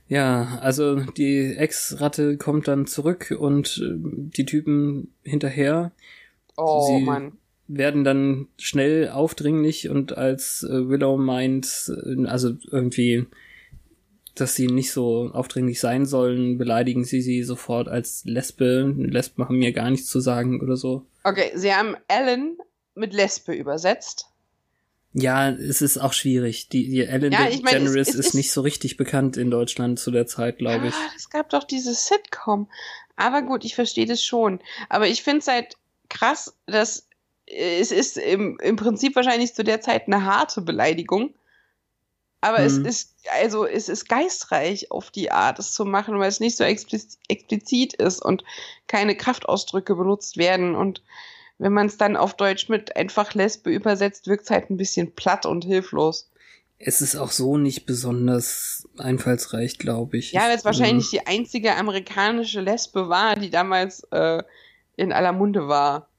Ja, 0.09 0.59
also 0.61 0.97
die 0.97 1.55
Ex-Ratte 1.57 2.37
kommt 2.37 2.67
dann 2.67 2.87
zurück 2.87 3.35
und 3.39 3.79
äh, 3.79 3.93
die 3.95 4.45
Typen 4.45 5.15
hinterher. 5.23 5.93
Oh 6.57 6.87
Sie 6.87 7.05
Mann 7.05 7.33
werden 7.73 8.03
dann 8.03 8.49
schnell 8.59 9.09
aufdringlich 9.09 9.89
und 9.89 10.17
als 10.19 10.65
äh, 10.65 10.89
Willow 10.89 11.17
meint, 11.17 11.93
äh, 12.05 12.27
also 12.27 12.55
irgendwie, 12.71 13.27
dass 14.35 14.57
sie 14.57 14.67
nicht 14.67 14.91
so 14.91 15.31
aufdringlich 15.33 15.79
sein 15.79 16.05
sollen, 16.05 16.59
beleidigen 16.59 17.05
sie 17.05 17.23
sie 17.23 17.45
sofort 17.45 17.89
als 17.89 18.25
Lesbe. 18.25 18.93
Lesben 18.97 19.45
haben 19.45 19.59
mir 19.59 19.73
gar 19.73 19.91
nichts 19.91 20.09
zu 20.09 20.19
sagen 20.19 20.61
oder 20.61 20.77
so. 20.77 21.07
Okay, 21.23 21.53
sie 21.55 21.73
haben 21.73 21.97
Ellen 22.09 22.59
mit 22.95 23.12
Lesbe 23.12 23.55
übersetzt. 23.55 24.26
Ja, 25.12 25.51
es 25.51 25.82
ist 25.82 25.99
auch 25.99 26.12
schwierig. 26.12 26.68
Die, 26.68 26.88
die 26.88 27.03
Ellen 27.03 27.32
ja, 27.32 27.49
ich 27.49 27.62
mein, 27.62 27.84
DeGeneres 27.84 28.09
es, 28.09 28.14
es, 28.14 28.26
ist 28.26 28.34
nicht 28.34 28.53
so 28.53 28.61
richtig 28.61 28.97
bekannt 28.97 29.36
in 29.36 29.51
Deutschland 29.51 29.99
zu 29.99 30.12
der 30.12 30.26
Zeit, 30.26 30.59
glaube 30.59 30.88
ich. 30.88 30.95
Ah, 30.95 31.12
es 31.16 31.30
gab 31.30 31.51
doch 31.51 31.64
diese 31.64 31.95
Sitcom. 31.95 32.68
Aber 33.16 33.43
gut, 33.43 33.64
ich 33.64 33.74
verstehe 33.74 34.07
das 34.07 34.22
schon. 34.22 34.61
Aber 34.88 35.09
ich 35.09 35.22
finde 35.22 35.41
es 35.41 35.49
halt 35.49 35.76
krass, 36.09 36.55
dass 36.66 37.09
es 37.47 37.91
ist 37.91 38.16
im, 38.16 38.59
im 38.62 38.76
Prinzip 38.76 39.16
wahrscheinlich 39.16 39.55
zu 39.55 39.64
der 39.64 39.80
Zeit 39.80 40.07
eine 40.07 40.24
harte 40.24 40.62
Beleidigung. 40.62 41.34
Aber 42.41 42.59
hm. 42.59 42.66
es 42.66 42.78
mhm. 42.78 42.86
ist, 42.86 43.14
also 43.43 43.66
es 43.66 43.88
ist 43.88 44.09
geistreich 44.09 44.93
auf 44.93 45.11
die 45.11 45.32
Art, 45.32 45.59
es 45.59 45.72
zu 45.72 45.84
machen, 45.84 46.18
weil 46.20 46.28
es 46.28 46.41
nicht 46.41 46.57
so 46.57 46.64
expliz 46.64 47.18
explizit 47.28 47.95
ist 47.95 48.24
und 48.24 48.45
keine 48.86 49.16
Kraftausdrücke 49.16 49.97
benutzt 49.97 50.36
werden. 50.36 50.76
Und 50.76 51.03
wenn 51.61 51.73
man 51.73 51.87
es 51.87 51.99
dann 51.99 52.17
auf 52.17 52.35
Deutsch 52.35 52.69
mit 52.69 52.97
einfach 52.97 53.35
Lesbe 53.35 53.71
übersetzt, 53.71 54.27
wirkt 54.27 54.45
es 54.45 54.51
halt 54.51 54.71
ein 54.71 54.77
bisschen 54.77 55.13
platt 55.13 55.47
und 55.47 55.65
hilflos. 55.65 56.31
Es 56.79 57.03
ist 57.03 57.17
auch 57.17 57.31
so 57.31 57.59
nicht 57.59 57.85
besonders 57.85 58.89
einfallsreich, 58.97 59.79
glaube 59.79 60.17
ich. 60.17 60.33
Ja, 60.33 60.49
weil 60.49 60.57
es 60.57 60.65
wahrscheinlich 60.65 61.11
die 61.11 61.27
einzige 61.27 61.77
amerikanische 61.77 62.63
Lesbe 62.63 63.11
war, 63.11 63.37
die 63.37 63.51
damals 63.51 64.03
äh, 64.11 64.43
in 64.97 65.13
aller 65.13 65.33
Munde 65.33 65.69
war 65.69 66.11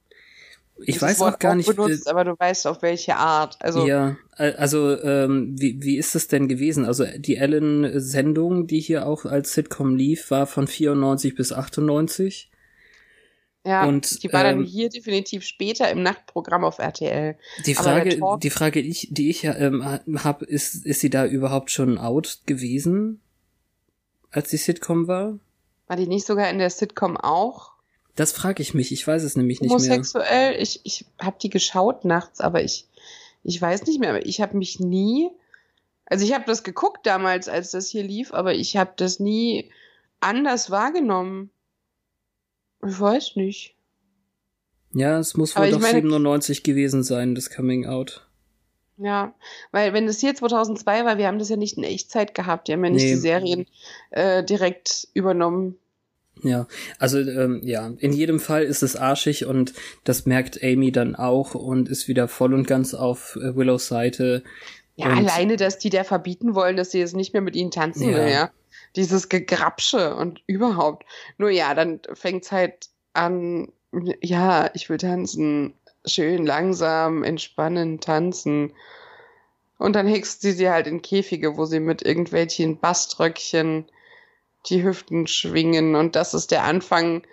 ich 0.86 1.02
weiß 1.02 1.20
Wort 1.20 1.36
auch 1.36 1.40
gar 1.40 1.56
nicht. 1.56 1.68
Benutzt, 1.68 2.10
aber 2.10 2.24
du 2.24 2.34
weißt 2.38 2.68
auf 2.68 2.82
welche 2.82 3.16
Art. 3.16 3.58
Also 3.60 3.86
ja, 3.86 4.18
also 4.36 5.00
ähm, 5.02 5.56
wie 5.58 5.82
wie 5.82 5.98
ist 5.98 6.16
es 6.16 6.28
denn 6.28 6.48
gewesen? 6.48 6.86
Also 6.86 7.06
die 7.18 7.38
Ellen-Sendung, 7.38 8.68
die 8.68 8.80
hier 8.80 9.06
auch 9.06 9.26
als 9.26 9.54
Sitcom 9.54 9.96
lief, 9.96 10.32
war 10.32 10.48
von 10.48 10.68
94 10.68 11.36
bis 11.36 11.54
98. 11.54 12.51
Ja, 13.64 13.86
und, 13.86 14.24
die 14.24 14.34
war 14.34 14.44
ähm, 14.44 14.58
dann 14.60 14.66
hier 14.66 14.90
definitiv 14.90 15.44
später 15.44 15.90
im 15.92 16.02
Nachtprogramm 16.02 16.64
auf 16.64 16.80
RTL. 16.80 17.38
Die 17.66 17.76
Frage, 17.76 18.20
die 18.42 18.50
Frage, 18.50 18.80
ich, 18.80 19.10
die 19.12 19.30
ich 19.30 19.44
ähm, 19.44 19.86
habe, 20.24 20.46
ist, 20.46 20.86
ist 20.86 21.00
sie 21.02 21.12
da 21.12 21.26
überhaupt 21.26 21.70
schon 21.70 22.00
out 22.00 22.40
gewesen, 22.48 23.22
als 24.32 24.50
die 24.50 24.58
Sitcom 24.58 25.08
war? 25.08 25.38
War 25.86 25.96
die 25.96 26.08
nicht 26.08 26.26
sogar 26.26 26.50
in 26.50 26.58
der 26.58 26.72
Sitcom 26.72 27.18
auch? 27.18 27.74
Das 28.16 28.32
frage 28.32 28.64
ich 28.64 28.74
mich. 28.74 28.92
Ich 28.92 29.06
weiß 29.06 29.24
es 29.24 29.36
nämlich 29.36 29.62
nicht 29.62 29.70
Homosexuell, 29.70 30.24
mehr. 30.24 30.54
Homosexuell, 30.54 30.64
ich, 30.64 30.82
ich 30.84 31.06
habe 31.20 31.38
die 31.42 31.50
geschaut 31.50 32.04
nachts, 32.04 32.42
aber 32.42 32.64
ich, 32.64 32.88
ich 33.44 33.62
weiß 33.62 33.86
nicht 33.86 34.00
mehr. 34.00 34.10
Aber 34.10 34.26
ich 34.26 34.42
habe 34.42 34.58
mich 34.58 34.80
nie, 34.80 35.30
also 36.06 36.26
ich 36.26 36.34
habe 36.34 36.46
das 36.48 36.64
geguckt 36.64 37.06
damals, 37.06 37.48
als 37.48 37.72
das 37.72 37.90
hier 37.90 38.04
lief, 38.04 38.34
aber 38.34 38.54
ich 38.54 38.76
habe 38.76 38.94
das 38.96 39.20
nie 39.20 39.70
anders 40.20 40.72
wahrgenommen. 40.72 41.52
Ich 42.88 43.00
weiß 43.00 43.36
nicht. 43.36 43.76
Ja, 44.94 45.20
es 45.20 45.36
muss 45.36 45.56
wohl 45.56 45.72
doch 45.72 45.80
meine, 45.80 46.02
97 46.02 46.64
gewesen 46.64 47.04
sein, 47.04 47.36
das 47.36 47.50
Coming 47.50 47.86
Out. 47.86 48.28
Ja, 48.98 49.34
weil 49.72 49.94
wenn 49.94 50.06
das 50.06 50.20
hier 50.20 50.36
2002 50.36 51.06
war, 51.06 51.18
wir 51.18 51.28
haben 51.28 51.40
das 51.40 51.50
ja 51.50 51.56
nicht 51.56 51.78
in 51.78 51.84
Echtzeit 51.84 52.36
gehabt, 52.36 52.68
die 52.68 52.74
haben 52.74 52.84
ja 52.84 52.92
nicht 52.92 53.04
nee. 53.04 53.12
die 53.12 53.18
Serien 53.18 53.66
äh, 54.12 54.44
direkt 54.44 55.08
übernommen. 55.14 55.78
Ja, 56.44 56.68
also 57.00 57.20
ähm, 57.20 57.62
ja, 57.64 57.92
in 57.98 58.14
jedem 58.14 58.40
Fall 58.40 58.64
ist 58.64 58.84
es 58.84 58.96
arschig 58.96 59.46
und 59.46 59.74
das 60.04 60.26
merkt 60.26 60.64
Amy 60.64 60.92
dann 60.92 61.16
auch 61.16 61.56
und 61.56 61.90
ist 61.90 62.08
wieder 62.08 62.28
voll 62.28 62.54
und 62.54 62.68
ganz 62.68 62.94
auf 62.94 63.38
äh, 63.38 63.56
Willows 63.56 63.88
Seite. 63.88 64.44
Ja, 64.96 65.08
alleine, 65.08 65.56
dass 65.56 65.78
die 65.78 65.90
der 65.90 66.06
verbieten 66.06 66.56
wollen, 66.56 66.78
dass 66.78 66.92
sie 66.92 67.00
jetzt 67.00 67.16
nicht 67.16 67.34
mehr 67.34 67.42
mit 67.42 67.56
ihnen 67.56 67.72
tanzen 67.72 68.10
ja. 68.10 68.18
will, 68.18 68.32
ja. 68.32 68.52
Dieses 68.96 69.30
Gegrapsche 69.30 70.16
und 70.16 70.42
überhaupt. 70.48 71.06
Nur 71.38 71.50
ja, 71.50 71.74
dann 71.74 72.02
fängt's 72.14 72.52
halt 72.52 72.90
an, 73.14 73.72
ja, 74.22 74.70
ich 74.74 74.90
will 74.90 74.98
tanzen, 74.98 75.74
schön 76.06 76.46
langsam, 76.46 77.24
entspannen, 77.24 78.00
tanzen. 78.00 78.74
Und 79.78 79.94
dann 79.96 80.08
hext 80.08 80.42
sie 80.42 80.52
sie 80.52 80.70
halt 80.70 80.88
in 80.88 81.02
Käfige, 81.02 81.58
wo 81.58 81.66
sie 81.66 81.80
mit 81.80 82.02
irgendwelchen 82.02 82.80
Baströckchen 82.80 83.86
die 84.68 84.84
Hüften 84.84 85.28
schwingen 85.28 85.96
und 85.96 86.16
das 86.16 86.34
ist 86.34 86.52
der 86.52 86.64
Anfang 86.64 87.24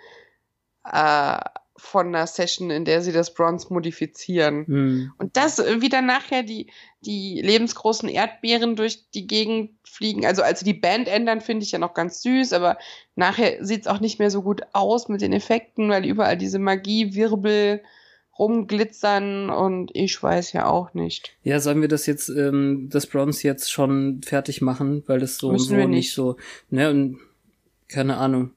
äh, 0.83 1.39
von 1.79 2.07
einer 2.07 2.27
Session, 2.27 2.69
in 2.69 2.85
der 2.85 3.01
sie 3.01 3.11
das 3.11 3.33
Bronze 3.33 3.73
modifizieren. 3.73 4.65
Hm. 4.67 5.11
Und 5.17 5.37
das, 5.37 5.57
wie 5.57 5.89
dann 5.89 6.05
nachher 6.05 6.43
die, 6.43 6.71
die 7.01 7.41
lebensgroßen 7.41 8.09
Erdbeeren 8.09 8.75
durch 8.75 9.09
die 9.11 9.25
Gegend 9.25 9.71
fliegen. 9.83 10.25
Also, 10.25 10.43
als 10.43 10.59
sie 10.59 10.65
die 10.65 10.79
Band 10.79 11.07
ändern, 11.07 11.41
finde 11.41 11.63
ich 11.63 11.71
ja 11.71 11.79
noch 11.79 11.93
ganz 11.93 12.21
süß, 12.21 12.53
aber 12.53 12.77
nachher 13.15 13.63
sieht 13.65 13.81
es 13.81 13.87
auch 13.87 13.99
nicht 13.99 14.19
mehr 14.19 14.29
so 14.29 14.41
gut 14.41 14.61
aus 14.73 15.09
mit 15.09 15.21
den 15.21 15.33
Effekten, 15.33 15.89
weil 15.89 16.05
überall 16.05 16.37
diese 16.37 16.59
Magiewirbel 16.59 17.81
rumglitzern 18.37 19.49
und 19.49 19.91
ich 19.93 20.21
weiß 20.21 20.53
ja 20.53 20.65
auch 20.65 20.93
nicht. 20.93 21.35
Ja, 21.43 21.59
sollen 21.59 21.81
wir 21.81 21.89
das 21.89 22.05
jetzt, 22.05 22.29
ähm, 22.29 22.87
das 22.91 23.07
Bronze 23.07 23.47
jetzt 23.47 23.69
schon 23.71 24.21
fertig 24.23 24.61
machen, 24.61 25.03
weil 25.07 25.19
das 25.19 25.37
so, 25.37 25.57
so 25.57 25.75
nicht. 25.75 25.87
nicht 25.87 26.13
so, 26.13 26.37
ne, 26.69 26.89
und 26.89 27.19
keine 27.89 28.17
Ahnung 28.17 28.51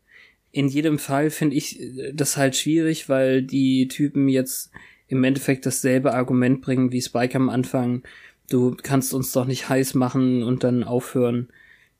in 0.52 0.68
jedem 0.68 0.98
Fall 0.98 1.30
finde 1.30 1.56
ich 1.56 1.80
äh, 1.80 2.12
das 2.12 2.36
halt 2.36 2.56
schwierig, 2.56 3.08
weil 3.08 3.42
die 3.42 3.88
Typen 3.88 4.28
jetzt 4.28 4.70
im 5.08 5.24
Endeffekt 5.24 5.66
dasselbe 5.66 6.14
Argument 6.14 6.60
bringen 6.62 6.92
wie 6.92 7.02
Spike 7.02 7.36
am 7.36 7.48
Anfang. 7.48 8.02
Du 8.48 8.76
kannst 8.82 9.14
uns 9.14 9.32
doch 9.32 9.46
nicht 9.46 9.68
heiß 9.68 9.94
machen 9.94 10.42
und 10.42 10.62
dann 10.62 10.84
aufhören. 10.84 11.48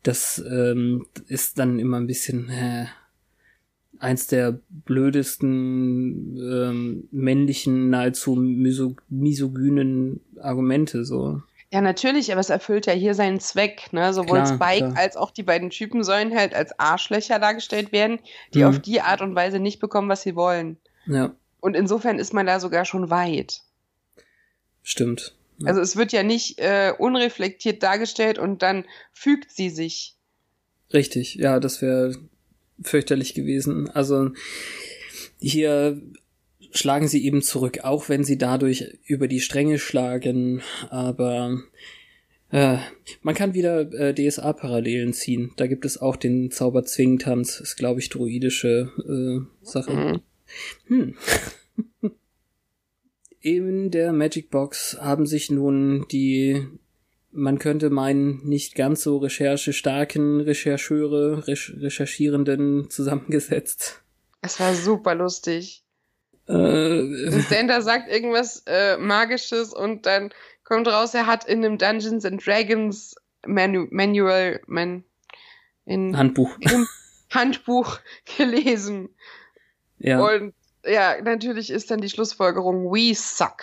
Das 0.03 0.43
ähm, 0.51 1.07
ist 1.29 1.59
dann 1.59 1.79
immer 1.79 1.99
ein 1.99 2.07
bisschen 2.07 2.49
äh, 2.51 2.87
eins 3.99 4.27
der 4.27 4.59
blödesten 4.85 6.37
ähm, 6.37 7.09
männlichen, 7.11 7.89
nahezu 7.91 8.35
misogynen 8.35 10.21
Argumente 10.41 11.05
so. 11.05 11.43
Ja, 11.73 11.81
natürlich, 11.81 12.31
aber 12.31 12.41
es 12.41 12.51
erfüllt 12.51 12.85
ja 12.85 12.93
hier 12.93 13.15
seinen 13.15 13.41
Zweck. 13.41 13.95
Ne? 13.95 14.13
Sowohl 14.13 14.43
klar, 14.43 14.47
Spike 14.47 14.91
klar. 14.91 14.97
als 14.99 15.17
auch 15.17 15.31
die 15.31 15.43
beiden 15.43 15.71
Typen 15.71 16.05
sollen 16.05 16.37
halt 16.37 16.55
als 16.55 16.79
Arschlöcher 16.79 17.39
dargestellt 17.39 17.93
werden, 17.93 18.19
die 18.53 18.59
mhm. 18.59 18.67
auf 18.67 18.79
die 18.79 19.01
Art 19.01 19.23
und 19.23 19.35
Weise 19.35 19.59
nicht 19.59 19.81
bekommen, 19.81 20.11
was 20.11 20.21
sie 20.21 20.37
wollen. 20.37 20.77
Ja. 21.07 21.35
Und 21.61 21.75
insofern 21.75 22.19
ist 22.19 22.35
man 22.35 22.45
da 22.45 22.61
sogar 22.61 22.85
schon 22.85 23.09
weit. 23.09 23.63
Stimmt. 24.83 25.35
Ja. 25.59 25.69
Also 25.69 25.81
es 25.81 25.97
wird 25.97 26.13
ja 26.13 26.23
nicht 26.23 26.59
äh, 26.59 26.93
unreflektiert 26.99 27.83
dargestellt 27.83 28.39
und 28.39 28.61
dann 28.61 28.85
fügt 29.15 29.51
sie 29.51 29.71
sich. 29.71 30.17
Richtig, 30.93 31.37
ja, 31.37 31.59
das 31.59 31.81
wäre 31.81 32.15
fürchterlich 32.83 33.33
gewesen. 33.33 33.89
Also 33.89 34.33
hier 35.41 36.03
schlagen 36.73 37.09
sie 37.09 37.25
eben 37.25 37.43
zurück, 37.43 37.81
auch 37.83 38.09
wenn 38.09 38.25
sie 38.25 38.39
dadurch 38.39 38.99
über 39.05 39.29
die 39.29 39.41
Stränge 39.41 39.79
schlagen, 39.79 40.63
aber 40.91 41.63
äh, 42.51 42.79
man 43.23 43.35
kann 43.35 43.55
wieder 43.55 43.93
äh, 43.93 44.15
DSA-Parallelen 44.15 45.13
ziehen. 45.13 45.53
Da 45.57 45.67
gibt 45.67 45.85
es 45.85 46.01
auch 46.01 46.17
den 46.17 46.51
Zauberzwingentanz, 46.51 47.61
ist 47.61 47.77
glaube 47.77 48.01
ich 48.01 48.11
druidische 48.11 48.91
äh, 48.99 49.65
Sache. 49.65 50.21
Mhm. 50.89 51.15
Hm. 52.03 52.13
In 53.41 53.91
der 53.91 54.13
Magic 54.13 54.51
Box 54.51 54.97
haben 55.01 55.27
sich 55.27 55.51
nun 55.51 56.07
die, 56.13 56.65
man 57.33 57.59
könnte 57.59 57.91
meinen, 57.91 58.47
nicht 58.47 58.77
ganz 58.77 59.03
so 59.03 59.17
recherchestarken 59.17 60.41
Rechercheure, 60.43 61.49
Recherchierenden 61.49 62.89
zusammengesetzt. 62.89 64.05
Es 64.43 64.61
war 64.61 64.75
super 64.75 65.17
lustig. 65.17 65.82
Äh, 66.49 67.41
Sander 67.49 67.83
sagt 67.83 68.11
irgendwas 68.11 68.65
äh, 68.67 68.97
Magisches 68.97 69.73
und 69.73 70.07
dann 70.07 70.31
kommt 70.65 70.89
raus, 70.89 71.15
er 71.15 71.27
hat 71.27 71.45
in 71.45 71.65
einem 71.65 71.79
Dungeons 71.79 72.25
and 72.25 72.45
Dragons 72.45 73.15
Manu 73.47 73.87
Manual, 73.91 74.61
man, 74.67 75.05
in, 75.85 76.17
Handbuch. 76.17 76.57
Im 76.61 76.87
Handbuch 77.31 77.99
gelesen. 78.37 79.11
Ja. 79.99 80.21
Und 80.21 80.55
ja, 80.85 81.21
natürlich 81.23 81.71
ist 81.71 81.91
dann 81.91 82.01
die 82.01 82.09
Schlussfolgerung, 82.09 82.87
we 82.87 83.15
suck. 83.15 83.63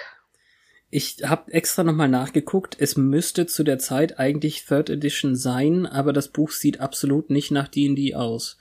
Ich 0.92 1.18
habe 1.24 1.52
extra 1.52 1.84
nochmal 1.84 2.10
nachgeguckt. 2.10 2.76
Es 2.80 2.98
müsste 2.98 3.46
zu 3.46 3.64
der 3.64 3.78
Zeit 3.78 4.18
eigentlich 4.18 4.66
Third 4.66 4.90
Edition 4.90 5.36
sein, 5.36 5.86
aber 5.86 6.14
das 6.14 6.30
Buch 6.30 6.52
sieht 6.52 6.80
absolut 6.80 7.30
nicht 7.30 7.52
nach 7.52 7.68
D&D 7.68 8.16
aus. 8.16 8.58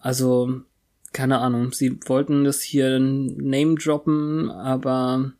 Also 0.00 0.62
keine 1.12 1.38
Ahnung, 1.38 1.72
sie 1.72 1.98
wollten 2.06 2.44
das 2.44 2.62
hier 2.62 2.98
Name 2.98 3.74
droppen, 3.74 4.50
aber 4.50 5.32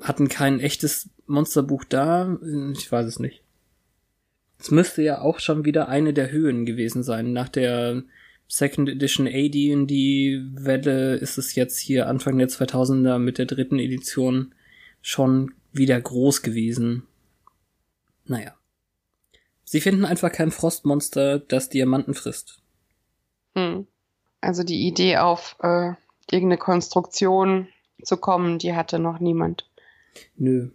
hatten 0.00 0.28
kein 0.28 0.60
echtes 0.60 1.10
Monsterbuch 1.26 1.84
da. 1.84 2.38
Ich 2.72 2.90
weiß 2.90 3.06
es 3.06 3.18
nicht. 3.18 3.42
Es 4.58 4.70
müsste 4.70 5.02
ja 5.02 5.20
auch 5.20 5.40
schon 5.40 5.64
wieder 5.64 5.88
eine 5.88 6.14
der 6.14 6.30
Höhen 6.30 6.64
gewesen 6.64 7.02
sein. 7.02 7.32
Nach 7.32 7.48
der 7.48 8.02
Second 8.48 8.88
Edition 8.88 9.26
AD&D 9.26 10.42
Welle 10.54 11.16
ist 11.16 11.38
es 11.38 11.54
jetzt 11.54 11.78
hier 11.78 12.08
Anfang 12.08 12.38
der 12.38 12.48
2000er 12.48 13.18
mit 13.18 13.38
der 13.38 13.46
dritten 13.46 13.78
Edition 13.78 14.54
schon 15.02 15.52
wieder 15.72 16.00
groß 16.00 16.42
gewesen. 16.42 17.02
Naja. 18.26 18.54
Sie 19.64 19.80
finden 19.80 20.04
einfach 20.04 20.30
kein 20.30 20.50
Frostmonster, 20.50 21.38
das 21.38 21.68
Diamanten 21.68 22.14
frisst. 22.14 22.62
Hm. 23.54 23.86
Also 24.44 24.62
die 24.62 24.86
Idee 24.86 25.16
auf 25.16 25.56
äh, 25.62 25.92
irgendeine 26.30 26.58
Konstruktion 26.58 27.68
zu 28.02 28.18
kommen, 28.18 28.58
die 28.58 28.74
hatte 28.74 28.98
noch 28.98 29.18
niemand. 29.18 29.70
Nö. 30.36 30.70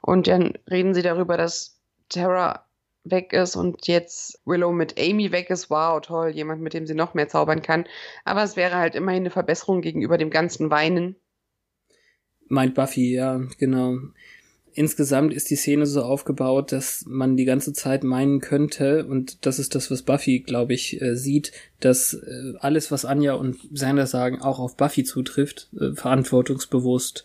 Und 0.00 0.26
dann 0.26 0.54
reden 0.68 0.92
sie 0.92 1.02
darüber, 1.02 1.36
dass 1.36 1.78
Terra 2.08 2.66
weg 3.04 3.32
ist 3.32 3.54
und 3.54 3.86
jetzt 3.86 4.40
Willow 4.44 4.72
mit 4.72 5.00
Amy 5.00 5.30
weg 5.30 5.48
ist. 5.50 5.70
Wow, 5.70 6.00
toll, 6.00 6.30
jemand, 6.30 6.60
mit 6.60 6.74
dem 6.74 6.86
sie 6.86 6.94
noch 6.94 7.14
mehr 7.14 7.28
zaubern 7.28 7.62
kann. 7.62 7.84
Aber 8.24 8.42
es 8.42 8.56
wäre 8.56 8.76
halt 8.76 8.96
immerhin 8.96 9.22
eine 9.22 9.30
Verbesserung 9.30 9.80
gegenüber 9.80 10.18
dem 10.18 10.30
ganzen 10.30 10.70
Weinen. 10.70 11.14
Meint 12.48 12.74
Buffy, 12.74 13.14
ja, 13.14 13.40
genau 13.58 13.96
insgesamt 14.74 15.32
ist 15.32 15.50
die 15.50 15.56
Szene 15.56 15.86
so 15.86 16.02
aufgebaut, 16.02 16.72
dass 16.72 17.04
man 17.06 17.36
die 17.36 17.44
ganze 17.44 17.72
Zeit 17.72 18.04
meinen 18.04 18.40
könnte, 18.40 19.06
und 19.06 19.44
das 19.46 19.58
ist 19.58 19.74
das, 19.74 19.90
was 19.90 20.02
Buffy, 20.02 20.40
glaube 20.40 20.74
ich, 20.74 21.00
äh, 21.00 21.16
sieht, 21.16 21.52
dass 21.80 22.14
äh, 22.14 22.54
alles, 22.58 22.90
was 22.90 23.04
Anja 23.04 23.34
und 23.34 23.58
Sander 23.72 24.06
sagen, 24.06 24.40
auch 24.40 24.58
auf 24.58 24.76
Buffy 24.76 25.04
zutrifft, 25.04 25.68
äh, 25.78 25.92
verantwortungsbewusst 25.94 27.24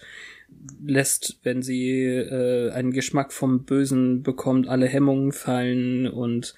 lässt, 0.86 1.40
wenn 1.44 1.62
sie 1.62 2.02
äh, 2.04 2.72
einen 2.72 2.92
Geschmack 2.92 3.34
vom 3.34 3.64
Bösen 3.64 4.24
bekommt, 4.24 4.68
alle 4.68 4.88
Hemmungen 4.88 5.32
fallen 5.32 6.08
und 6.08 6.56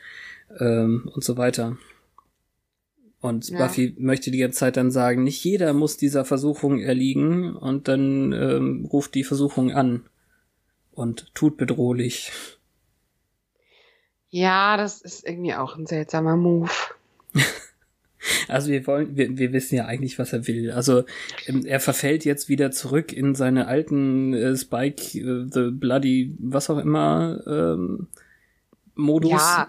ähm, 0.59 1.09
und 1.13 1.23
so 1.23 1.37
weiter. 1.37 1.77
Und 3.19 3.49
ja. 3.49 3.57
Buffy 3.57 3.95
möchte 3.97 4.31
die 4.31 4.37
ganze 4.37 4.59
Zeit 4.59 4.77
dann 4.77 4.91
sagen, 4.91 5.23
nicht 5.23 5.43
jeder 5.43 5.73
muss 5.73 5.97
dieser 5.97 6.23
Versuchung 6.23 6.79
erliegen 6.79 7.55
und 7.55 7.87
dann 7.87 8.31
ähm, 8.31 8.85
ruft 8.85 9.15
die 9.15 9.23
Versuchung 9.23 9.71
an 9.71 10.03
und 10.97 11.33
tut 11.35 11.57
bedrohlich. 11.57 12.31
Ja, 14.29 14.77
das 14.77 15.01
ist 15.01 15.25
irgendwie 15.25 15.53
auch 15.53 15.77
ein 15.77 15.85
seltsamer 15.85 16.35
Move. 16.35 16.71
Also 18.49 18.71
wir 18.71 18.85
wollen, 18.87 19.15
wir, 19.15 19.37
wir 19.37 19.53
wissen 19.53 19.75
ja 19.75 19.85
eigentlich, 19.85 20.19
was 20.19 20.33
er 20.33 20.47
will. 20.47 20.71
Also 20.71 21.03
ähm, 21.45 21.65
er 21.65 21.79
verfällt 21.79 22.25
jetzt 22.25 22.49
wieder 22.49 22.71
zurück 22.71 23.13
in 23.13 23.35
seine 23.35 23.67
alten 23.67 24.33
äh, 24.33 24.57
Spike, 24.57 25.17
äh, 25.17 25.47
the 25.49 25.69
Bloody, 25.71 26.35
was 26.39 26.69
auch 26.69 26.77
immer, 26.77 27.41
ähm, 27.47 28.07
Modus. 28.95 29.31
Ja, 29.31 29.67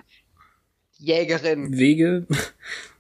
Jägerin. 0.99 1.77
Wege. 1.77 2.27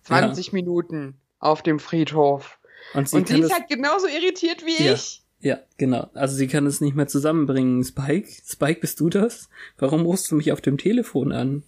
20 0.05 0.47
ja. 0.49 0.53
Minuten 0.53 1.15
auf 1.41 1.63
dem 1.63 1.81
Friedhof. 1.81 2.59
Und 2.95 3.09
sie, 3.09 3.17
Und 3.17 3.29
sie 3.29 3.41
ist 3.41 3.53
halt 3.53 3.69
genauso 3.69 4.07
irritiert 4.07 4.65
wie 4.65 4.85
ja. 4.85 4.93
ich. 4.95 5.23
Ja, 5.41 5.61
genau. 5.77 6.11
Also 6.15 6.37
sie 6.37 6.49
kann 6.49 6.67
es 6.67 6.81
nicht 6.81 6.97
mehr 6.97 7.07
zusammenbringen. 7.07 7.85
Spike, 7.85 8.29
Spike, 8.45 8.81
bist 8.81 8.99
du 9.01 9.09
das? 9.09 9.49
Warum 9.79 10.03
rufst 10.03 10.31
du 10.31 10.37
mich 10.37 10.53
auf 10.53 10.61
dem 10.61 10.79
Telefon 10.79 11.33
an? 11.33 11.63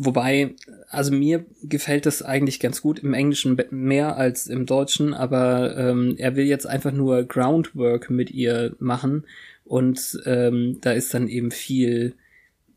Wobei, 0.00 0.54
also 0.88 1.12
mir 1.12 1.44
gefällt 1.62 2.06
das 2.06 2.22
eigentlich 2.22 2.60
ganz 2.60 2.82
gut 2.82 3.00
im 3.00 3.14
Englischen 3.14 3.60
mehr 3.70 4.16
als 4.16 4.46
im 4.46 4.64
Deutschen, 4.64 5.12
aber 5.12 5.76
ähm, 5.76 6.14
er 6.18 6.36
will 6.36 6.44
jetzt 6.44 6.66
einfach 6.66 6.92
nur 6.92 7.24
Groundwork 7.24 8.08
mit 8.08 8.30
ihr 8.30 8.76
machen 8.78 9.26
und 9.64 10.20
ähm, 10.24 10.78
da 10.82 10.92
ist 10.92 11.12
dann 11.14 11.26
eben 11.26 11.50
viel 11.50 12.14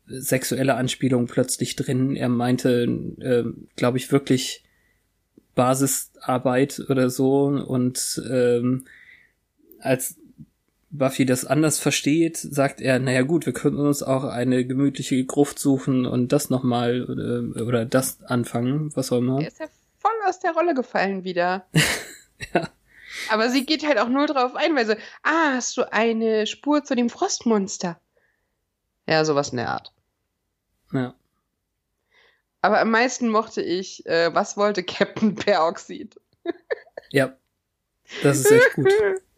sexuelle 0.06 0.74
Anspielung 0.74 1.26
plötzlich 1.26 1.76
drin. 1.76 2.16
Er 2.16 2.28
meinte, 2.28 2.88
äh, 3.20 3.44
glaube 3.76 3.98
ich, 3.98 4.10
wirklich 4.10 4.64
Basisarbeit 5.54 6.82
oder 6.88 7.08
so 7.08 7.44
und 7.44 8.20
ähm, 8.28 8.84
als 9.82 10.16
Buffy 10.90 11.24
das 11.24 11.46
anders 11.46 11.78
versteht, 11.78 12.36
sagt 12.36 12.80
er, 12.80 12.98
naja 12.98 13.22
gut, 13.22 13.46
wir 13.46 13.54
könnten 13.54 13.80
uns 13.80 14.02
auch 14.02 14.24
eine 14.24 14.66
gemütliche 14.66 15.24
Gruft 15.24 15.58
suchen 15.58 16.04
und 16.04 16.32
das 16.32 16.50
nochmal 16.50 17.04
oder, 17.04 17.66
oder 17.66 17.84
das 17.86 18.22
anfangen, 18.24 18.94
was 18.94 19.10
auch 19.10 19.18
immer. 19.18 19.40
Er 19.40 19.48
ist 19.48 19.58
ja 19.58 19.66
voll 19.98 20.12
aus 20.28 20.38
der 20.40 20.52
Rolle 20.52 20.74
gefallen 20.74 21.24
wieder. 21.24 21.66
ja. 22.54 22.68
Aber 23.30 23.48
sie 23.48 23.64
geht 23.64 23.86
halt 23.86 23.98
auch 23.98 24.08
nur 24.08 24.26
drauf 24.26 24.54
ein, 24.54 24.76
weil 24.76 24.86
sie, 24.86 24.96
ah, 25.22 25.54
hast 25.54 25.76
du 25.78 25.90
eine 25.90 26.46
Spur 26.46 26.84
zu 26.84 26.94
dem 26.94 27.08
Frostmonster? 27.08 27.98
Ja, 29.06 29.24
sowas 29.24 29.50
in 29.50 29.56
der 29.56 29.70
Art. 29.70 29.92
Ja. 30.92 31.14
Aber 32.60 32.80
am 32.80 32.90
meisten 32.90 33.28
mochte 33.28 33.62
ich, 33.62 34.04
äh, 34.06 34.34
was 34.34 34.56
wollte 34.58 34.82
Captain 34.82 35.34
Peroxid? 35.34 36.20
ja, 37.10 37.34
Das 38.22 38.38
ist 38.38 38.50
echt 38.50 38.74
gut. 38.74 38.92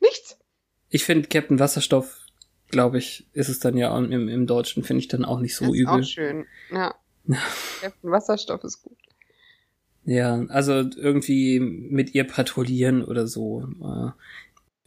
Nichts. 0.00 0.38
Ich 0.88 1.04
finde 1.04 1.28
Captain 1.28 1.58
Wasserstoff, 1.58 2.26
glaube 2.68 2.98
ich, 2.98 3.26
ist 3.32 3.48
es 3.48 3.58
dann 3.58 3.76
ja 3.76 3.96
im, 3.96 4.28
im 4.28 4.46
Deutschen, 4.46 4.82
finde 4.82 5.00
ich 5.00 5.08
dann 5.08 5.24
auch 5.24 5.40
nicht 5.40 5.54
so 5.54 5.66
das 5.66 5.74
ist 5.74 5.80
übel. 5.80 6.00
Auch 6.00 6.04
schön, 6.04 6.46
ja. 6.70 6.94
Captain 7.80 8.10
Wasserstoff 8.10 8.64
ist 8.64 8.82
gut. 8.82 8.96
Ja, 10.04 10.44
also 10.48 10.72
irgendwie 10.72 11.60
mit 11.60 12.14
ihr 12.14 12.24
patrouillieren 12.24 13.04
oder 13.04 13.26
so. 13.26 13.68
Äh, 13.82 14.10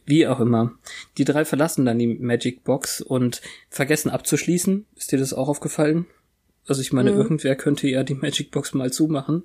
wie 0.06 0.26
auch 0.26 0.40
immer. 0.40 0.72
Die 1.16 1.24
drei 1.24 1.44
verlassen 1.44 1.86
dann 1.86 1.98
die 1.98 2.06
Magic 2.06 2.64
Box 2.64 3.00
und 3.00 3.40
vergessen 3.70 4.10
abzuschließen. 4.10 4.86
Ist 4.96 5.12
dir 5.12 5.18
das 5.18 5.32
auch 5.32 5.48
aufgefallen? 5.48 6.06
Also 6.66 6.82
ich 6.82 6.92
meine, 6.92 7.12
mhm. 7.12 7.18
irgendwer 7.18 7.56
könnte 7.56 7.88
ja 7.88 8.02
die 8.02 8.14
Magic 8.14 8.50
Box 8.50 8.74
mal 8.74 8.92
zumachen. 8.92 9.44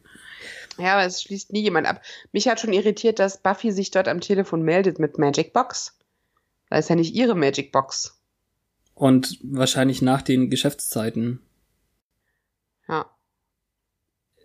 Ja, 0.80 0.94
aber 0.94 1.06
es 1.06 1.22
schließt 1.22 1.52
nie 1.52 1.62
jemand 1.62 1.88
ab. 1.88 2.02
Mich 2.32 2.48
hat 2.48 2.60
schon 2.60 2.74
irritiert, 2.74 3.20
dass 3.20 3.42
Buffy 3.42 3.72
sich 3.72 3.92
dort 3.92 4.08
am 4.08 4.22
Telefon 4.22 4.62
meldet 4.62 4.98
mit 4.98 5.18
Magic 5.18 5.54
Box. 5.54 5.98
Das 6.70 6.86
ist 6.86 6.90
ja 6.90 6.96
nicht 6.96 7.14
ihre 7.14 7.36
Magic 7.36 7.72
Box. 7.72 8.20
Und 8.94 9.40
wahrscheinlich 9.44 10.02
nach 10.02 10.22
den 10.22 10.50
Geschäftszeiten. 10.50 11.42
Ja. 12.88 13.10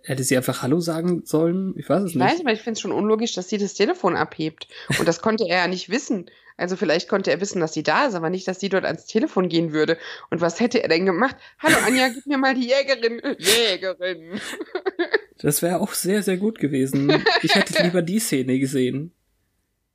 Hätte 0.02 0.24
sie 0.24 0.36
einfach 0.36 0.62
Hallo 0.62 0.80
sagen 0.80 1.22
sollen? 1.24 1.74
Ich 1.78 1.88
weiß 1.88 2.02
es 2.02 2.10
ich 2.10 2.16
nicht. 2.16 2.24
Ich 2.24 2.32
weiß, 2.32 2.40
aber 2.40 2.52
ich 2.52 2.60
finde 2.60 2.72
es 2.74 2.80
schon 2.80 2.92
unlogisch, 2.92 3.34
dass 3.34 3.48
sie 3.48 3.58
das 3.58 3.74
Telefon 3.74 4.16
abhebt. 4.16 4.68
Und 4.98 5.08
das 5.08 5.22
konnte 5.22 5.44
er 5.48 5.58
ja 5.58 5.68
nicht 5.68 5.88
wissen. 5.88 6.30
Also 6.56 6.76
vielleicht 6.76 7.08
konnte 7.08 7.30
er 7.30 7.40
wissen, 7.40 7.60
dass 7.60 7.72
sie 7.72 7.82
da 7.82 8.06
ist, 8.06 8.14
aber 8.14 8.30
nicht, 8.30 8.46
dass 8.46 8.60
sie 8.60 8.68
dort 8.68 8.84
ans 8.84 9.06
Telefon 9.06 9.48
gehen 9.48 9.72
würde. 9.72 9.98
Und 10.30 10.40
was 10.40 10.60
hätte 10.60 10.82
er 10.82 10.88
denn 10.88 11.06
gemacht? 11.06 11.36
Hallo 11.58 11.76
Anja, 11.86 12.08
gib 12.08 12.26
mir 12.26 12.38
mal 12.38 12.54
die 12.54 12.68
Jägerin. 12.68 13.20
Jägerin. 13.38 14.40
Das 15.44 15.60
wäre 15.60 15.78
auch 15.82 15.92
sehr, 15.92 16.22
sehr 16.22 16.38
gut 16.38 16.58
gewesen. 16.58 17.22
Ich 17.42 17.54
hätte 17.54 17.82
lieber 17.82 18.00
die 18.00 18.18
Szene 18.18 18.58
gesehen. 18.58 19.12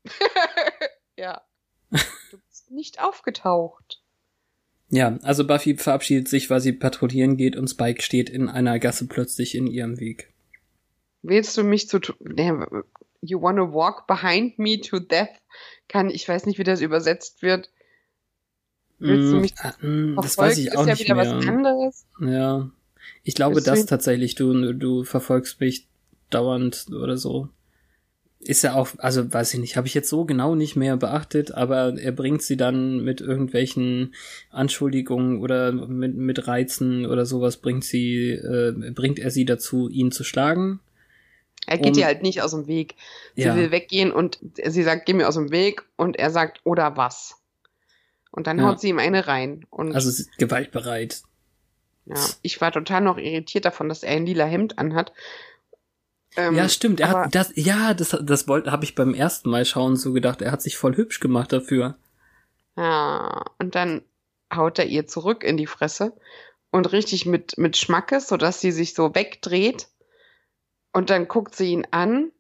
ja. 1.18 1.42
Du 1.90 2.38
bist 2.48 2.70
nicht 2.70 3.02
aufgetaucht. 3.02 4.00
Ja, 4.92 5.18
also 5.24 5.48
Buffy 5.48 5.76
verabschiedet 5.76 6.28
sich, 6.28 6.52
weil 6.52 6.60
sie 6.60 6.74
patrouillieren 6.74 7.36
geht 7.36 7.56
und 7.56 7.68
Spike 7.68 8.04
steht 8.04 8.30
in 8.30 8.48
einer 8.48 8.78
Gasse 8.78 9.08
plötzlich 9.08 9.56
in 9.56 9.66
ihrem 9.66 10.00
Weg. 10.00 10.32
Willst 11.24 11.58
du 11.58 11.64
mich 11.64 11.90
zu 11.90 12.00
You 13.22 13.42
wanna 13.42 13.74
walk 13.74 14.06
behind 14.06 14.60
me 14.60 14.80
to 14.80 15.00
death? 15.00 15.30
Kann 15.88 16.12
ich 16.12 16.30
weiß 16.30 16.46
nicht, 16.46 16.60
wie 16.60 16.64
das 16.64 16.80
übersetzt 16.80 17.42
wird. 17.42 17.72
Willst 19.00 19.32
mm, 19.32 19.34
du 19.34 19.40
mich 19.42 19.54
ah, 19.58 19.74
mm, 19.82 20.16
das 20.22 20.38
weiß 20.38 20.60
ich 20.60 20.78
auch 20.78 20.82
ist 20.82 20.90
nicht 20.90 21.00
ja 21.00 21.06
wieder 21.06 21.16
mehr. 21.16 21.38
was 21.38 21.48
anderes. 21.48 22.06
Ja. 22.22 22.70
Ich 23.24 23.36
glaube, 23.36 23.62
das 23.62 23.86
tatsächlich, 23.86 24.36
du 24.36 24.74
du 24.74 25.04
verfolgst 25.04 25.60
mich 25.60 25.88
dauernd 26.30 26.88
oder 26.92 27.18
so 27.18 27.50
ist 28.40 28.64
ja 28.64 28.74
auch, 28.76 28.90
also 29.00 29.32
weiß 29.32 29.54
ich 29.54 29.60
nicht, 29.60 29.76
habe 29.76 29.88
ich 29.88 29.94
jetzt 29.94 30.10
so 30.10 30.24
genau 30.24 30.56
nicht 30.56 30.76
mehr 30.78 30.96
beachtet, 30.96 31.52
aber 31.52 32.00
er 32.00 32.14
bringt 32.14 32.42
sie 32.42 32.56
dann 32.56 33.04
mit 33.04 33.20
irgendwelchen 33.20 34.16
Anschuldigungen 34.50 35.42
oder 35.42 35.74
mit, 35.74 36.16
mit 36.16 36.48
Reizen 36.48 37.06
oder 37.06 37.26
sowas 37.26 37.58
bringt 37.58 37.84
sie, 37.84 38.32
äh, 38.32 38.92
bringt 38.92 39.20
er 39.20 39.30
sie 39.30 39.44
dazu, 39.44 39.90
ihn 39.90 40.12
zu 40.12 40.24
schlagen. 40.24 40.80
Er 41.68 41.78
geht 41.78 41.94
um, 41.94 42.00
ihr 42.00 42.06
halt 42.06 42.24
nicht 42.24 42.42
aus 42.42 42.52
dem 42.52 42.68
Weg. 42.68 42.96
Sie 43.36 43.44
ja. 43.44 43.56
will 43.56 43.72
weggehen 43.72 44.12
und 44.12 44.40
sie 44.66 44.84
sagt, 44.84 45.06
geh 45.06 45.14
mir 45.14 45.28
aus 45.28 45.36
dem 45.36 45.52
Weg 45.52 45.84
und 45.98 46.18
er 46.18 46.32
sagt, 46.32 46.62
oder 46.64 46.96
was? 46.96 47.36
Und 48.32 48.48
dann 48.48 48.60
ja. 48.60 48.66
haut 48.66 48.80
sie 48.80 48.90
ihm 48.90 49.00
eine 49.00 49.28
rein. 49.28 49.66
Und 49.70 49.94
also 49.94 50.10
sie 50.10 50.24
ist 50.24 50.38
gewaltbereit. 50.38 51.24
Ja, 52.10 52.26
ich 52.42 52.60
war 52.60 52.72
total 52.72 53.02
noch 53.02 53.18
irritiert 53.18 53.66
davon, 53.66 53.88
dass 53.88 54.04
er 54.04 54.16
ein 54.16 54.26
lila 54.26 54.46
Hemd 54.46 54.78
anhat 54.78 55.14
ähm, 56.36 56.56
ja, 56.56 56.70
stimmt. 56.70 57.00
Er 57.00 57.10
hat 57.10 57.36
das, 57.36 57.52
ja, 57.56 57.94
das, 57.94 58.16
das 58.22 58.48
wollte, 58.48 58.72
habe 58.72 58.84
ich 58.84 58.96
beim 58.96 59.14
ersten 59.14 59.50
Mal 59.50 59.66
schauen 59.66 59.96
so 59.96 60.14
gedacht. 60.14 60.42
Er 60.42 60.52
hat 60.52 60.62
sich 60.62 60.78
voll 60.78 60.96
hübsch 60.96 61.20
gemacht 61.20 61.52
dafür. 61.52 61.98
Ja, 62.78 63.46
und 63.58 63.76
dann 63.76 64.04
haut 64.54 64.80
er 64.80 64.86
ihr 64.86 65.08
zurück 65.08 65.44
in 65.44 65.58
die 65.58 65.68
Fresse 65.68 66.14
und 66.72 66.92
richtig 66.92 67.26
mit, 67.26 67.58
mit 67.58 67.78
Schmackes, 67.78 68.28
sodass 68.28 68.62
sie 68.62 68.72
sich 68.72 68.94
so 68.94 69.16
wegdreht. 69.16 69.88
Und 70.94 71.10
dann 71.10 71.28
guckt 71.28 71.56
sie 71.56 71.72
ihn 71.72 71.88
an 71.92 72.32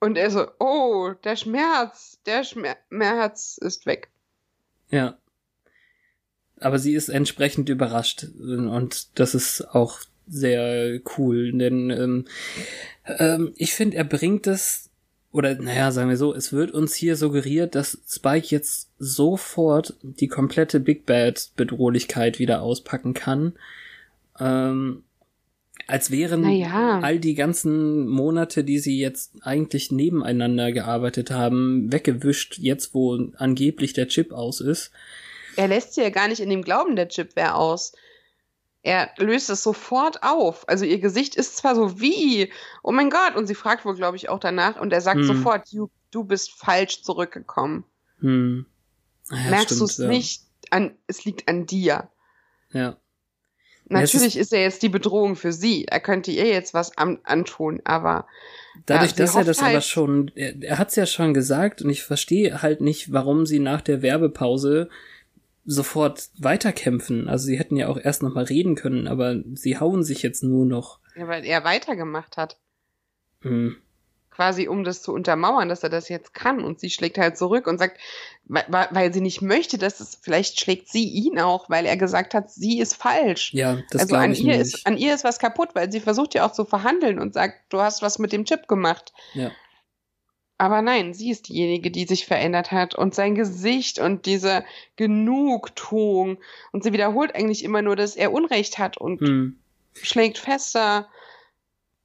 und 0.00 0.16
er 0.16 0.30
so, 0.30 0.46
oh, 0.58 1.12
der 1.24 1.36
Schmerz, 1.36 2.18
der 2.26 2.44
Schmerz 2.44 3.58
ist 3.60 3.86
weg. 3.86 4.10
Ja. 4.88 5.18
Aber 6.60 6.78
sie 6.78 6.94
ist 6.94 7.08
entsprechend 7.08 7.68
überrascht 7.68 8.26
und 8.38 9.18
das 9.18 9.34
ist 9.34 9.62
auch 9.74 10.00
sehr 10.28 11.00
cool, 11.16 11.52
denn 11.52 11.90
ähm, 11.90 12.24
ähm, 13.06 13.52
ich 13.56 13.72
finde, 13.74 13.96
er 13.96 14.04
bringt 14.04 14.46
es, 14.46 14.90
oder 15.32 15.54
naja, 15.54 15.90
sagen 15.90 16.08
wir 16.08 16.16
so, 16.16 16.34
es 16.34 16.52
wird 16.52 16.70
uns 16.70 16.94
hier 16.94 17.16
suggeriert, 17.16 17.74
dass 17.74 17.98
Spike 18.08 18.48
jetzt 18.48 18.90
sofort 18.98 19.94
die 20.02 20.28
komplette 20.28 20.80
Big 20.80 21.06
Bad 21.06 21.50
Bedrohlichkeit 21.56 22.38
wieder 22.38 22.62
auspacken 22.62 23.14
kann. 23.14 23.54
Ähm, 24.38 25.02
als 25.86 26.10
wären 26.10 26.42
naja. 26.42 27.00
all 27.00 27.18
die 27.18 27.34
ganzen 27.34 28.06
Monate, 28.06 28.62
die 28.62 28.78
sie 28.78 28.98
jetzt 29.00 29.32
eigentlich 29.42 29.90
nebeneinander 29.90 30.72
gearbeitet 30.72 31.30
haben, 31.30 31.92
weggewischt, 31.92 32.58
jetzt 32.58 32.94
wo 32.94 33.18
angeblich 33.36 33.92
der 33.92 34.08
Chip 34.08 34.32
aus 34.32 34.60
ist. 34.60 34.92
Er 35.60 35.68
lässt 35.68 35.94
sie 35.94 36.02
ja 36.02 36.10
gar 36.10 36.28
nicht 36.28 36.40
in 36.40 36.50
dem 36.50 36.62
Glauben, 36.62 36.96
der 36.96 37.08
Chip 37.08 37.36
wäre 37.36 37.54
aus 37.54 37.92
er 38.82 39.10
löst 39.18 39.50
es 39.50 39.62
sofort 39.62 40.22
auf. 40.22 40.68
Also 40.68 40.84
ihr 40.84 41.00
Gesicht 41.00 41.34
ist 41.36 41.56
zwar 41.56 41.74
so 41.74 42.00
wie, 42.00 42.52
oh 42.82 42.92
mein 42.92 43.10
Gott, 43.10 43.36
und 43.36 43.46
sie 43.46 43.54
fragt 43.54 43.84
wohl, 43.84 43.94
glaube 43.94 44.16
ich, 44.16 44.28
auch 44.28 44.38
danach, 44.38 44.80
und 44.80 44.92
er 44.92 45.00
sagt 45.00 45.20
hm. 45.20 45.26
sofort, 45.26 45.72
du, 45.72 45.90
du 46.10 46.24
bist 46.24 46.52
falsch 46.52 47.02
zurückgekommen. 47.02 47.84
Hm. 48.20 48.66
Ja, 49.30 49.50
Merkst 49.50 49.80
du 49.80 49.84
es 49.84 49.98
ja. 49.98 50.08
nicht? 50.08 50.42
An, 50.70 50.96
es 51.06 51.24
liegt 51.24 51.48
an 51.48 51.66
dir. 51.66 52.08
Ja. 52.72 52.96
Natürlich 53.86 54.34
ja, 54.34 54.40
ist, 54.40 54.46
ist, 54.46 54.52
er 54.52 54.62
jetzt 54.62 54.82
die 54.82 54.88
Bedrohung 54.88 55.34
für 55.34 55.52
sie. 55.52 55.84
Er 55.86 56.00
könnte 56.00 56.30
ihr 56.30 56.46
jetzt 56.46 56.74
was 56.74 56.96
an, 56.96 57.18
antun, 57.24 57.80
aber. 57.84 58.26
Dadurch, 58.86 59.14
dass 59.14 59.34
er 59.34 59.44
das 59.44 59.60
halt 59.60 59.72
aber 59.72 59.80
schon, 59.80 60.30
er, 60.36 60.62
er 60.62 60.78
hat 60.78 60.90
es 60.90 60.96
ja 60.96 61.06
schon 61.06 61.34
gesagt 61.34 61.82
und 61.82 61.90
ich 61.90 62.04
verstehe 62.04 62.62
halt 62.62 62.80
nicht, 62.80 63.12
warum 63.12 63.46
sie 63.46 63.58
nach 63.58 63.80
der 63.80 64.00
Werbepause 64.00 64.88
sofort 65.64 66.30
weiterkämpfen. 66.38 67.28
Also 67.28 67.46
sie 67.46 67.58
hätten 67.58 67.76
ja 67.76 67.88
auch 67.88 67.98
erst 67.98 68.22
noch 68.22 68.34
mal 68.34 68.44
reden 68.44 68.74
können, 68.74 69.06
aber 69.06 69.36
sie 69.54 69.78
hauen 69.78 70.02
sich 70.02 70.22
jetzt 70.22 70.42
nur 70.42 70.66
noch. 70.66 71.00
Ja, 71.16 71.28
weil 71.28 71.44
er 71.44 71.64
weitergemacht 71.64 72.36
hat. 72.36 72.58
Hm. 73.42 73.76
Quasi 74.30 74.68
um 74.68 74.84
das 74.84 75.02
zu 75.02 75.12
untermauern, 75.12 75.68
dass 75.68 75.82
er 75.82 75.90
das 75.90 76.08
jetzt 76.08 76.32
kann. 76.32 76.62
Und 76.64 76.80
sie 76.80 76.88
schlägt 76.88 77.18
halt 77.18 77.36
zurück 77.36 77.66
und 77.66 77.78
sagt, 77.78 77.98
weil, 78.44 78.64
weil 78.90 79.12
sie 79.12 79.20
nicht 79.20 79.42
möchte, 79.42 79.76
dass 79.76 80.00
es, 80.00 80.18
vielleicht 80.22 80.58
schlägt 80.58 80.88
sie 80.88 81.04
ihn 81.04 81.38
auch, 81.38 81.68
weil 81.68 81.84
er 81.84 81.96
gesagt 81.96 82.32
hat, 82.32 82.50
sie 82.50 82.78
ist 82.78 82.94
falsch. 82.94 83.52
Ja, 83.52 83.78
das 83.90 84.02
also 84.02 84.16
an 84.16 84.32
ich 84.32 84.42
ihr 84.42 84.56
nicht. 84.56 84.74
ist, 84.74 84.86
an 84.86 84.96
ihr 84.96 85.14
ist 85.14 85.24
was 85.24 85.38
kaputt, 85.38 85.70
weil 85.74 85.92
sie 85.92 86.00
versucht 86.00 86.34
ja 86.34 86.46
auch 86.46 86.52
zu 86.52 86.64
verhandeln 86.64 87.18
und 87.18 87.34
sagt, 87.34 87.72
du 87.72 87.80
hast 87.80 88.02
was 88.02 88.18
mit 88.18 88.32
dem 88.32 88.44
Chip 88.44 88.66
gemacht. 88.66 89.12
Ja. 89.34 89.50
Aber 90.60 90.82
nein, 90.82 91.14
sie 91.14 91.30
ist 91.30 91.48
diejenige, 91.48 91.90
die 91.90 92.04
sich 92.04 92.26
verändert 92.26 92.70
hat 92.70 92.94
und 92.94 93.14
sein 93.14 93.34
Gesicht 93.34 93.98
und 93.98 94.26
diese 94.26 94.62
Genugtuung. 94.96 96.36
Und 96.70 96.84
sie 96.84 96.92
wiederholt 96.92 97.34
eigentlich 97.34 97.64
immer 97.64 97.80
nur, 97.80 97.96
dass 97.96 98.14
er 98.14 98.30
Unrecht 98.30 98.76
hat 98.76 98.98
und 98.98 99.22
hm. 99.22 99.58
schlägt 99.94 100.36
fester. 100.36 101.08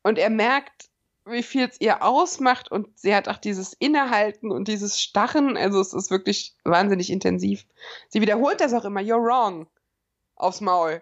Und 0.04 0.18
er 0.18 0.30
merkt, 0.30 0.86
wie 1.26 1.44
viel 1.44 1.66
es 1.66 1.82
ihr 1.82 2.02
ausmacht 2.02 2.72
und 2.72 2.98
sie 2.98 3.14
hat 3.14 3.28
auch 3.28 3.40
dieses 3.40 3.74
Innehalten 3.74 4.52
und 4.52 4.70
dieses 4.70 5.02
Starren. 5.02 5.58
Also 5.58 5.82
es 5.82 5.92
ist 5.92 6.10
wirklich 6.10 6.56
wahnsinnig 6.64 7.10
intensiv. 7.10 7.66
Sie 8.08 8.22
wiederholt 8.22 8.62
das 8.62 8.74
auch 8.74 8.86
immer, 8.86 9.02
you're 9.02 9.22
wrong. 9.22 9.68
Aufs 10.38 10.62
Maul. 10.62 11.02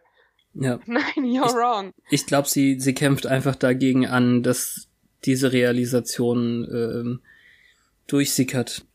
Ja. 0.56 0.80
Nein, 0.88 1.04
you're 1.18 1.45
ich, 1.45 1.54
wrong. 1.54 1.91
Ich 2.10 2.26
glaube, 2.26 2.49
sie, 2.49 2.80
sie 2.80 2.95
kämpft 2.95 3.28
einfach 3.28 3.56
dagegen 3.56 4.08
an, 4.08 4.41
dass 4.41 4.88
diese 5.24 5.54
Realisation 5.54 6.68
ähm, 6.72 7.22
durchsickert. 8.08 8.86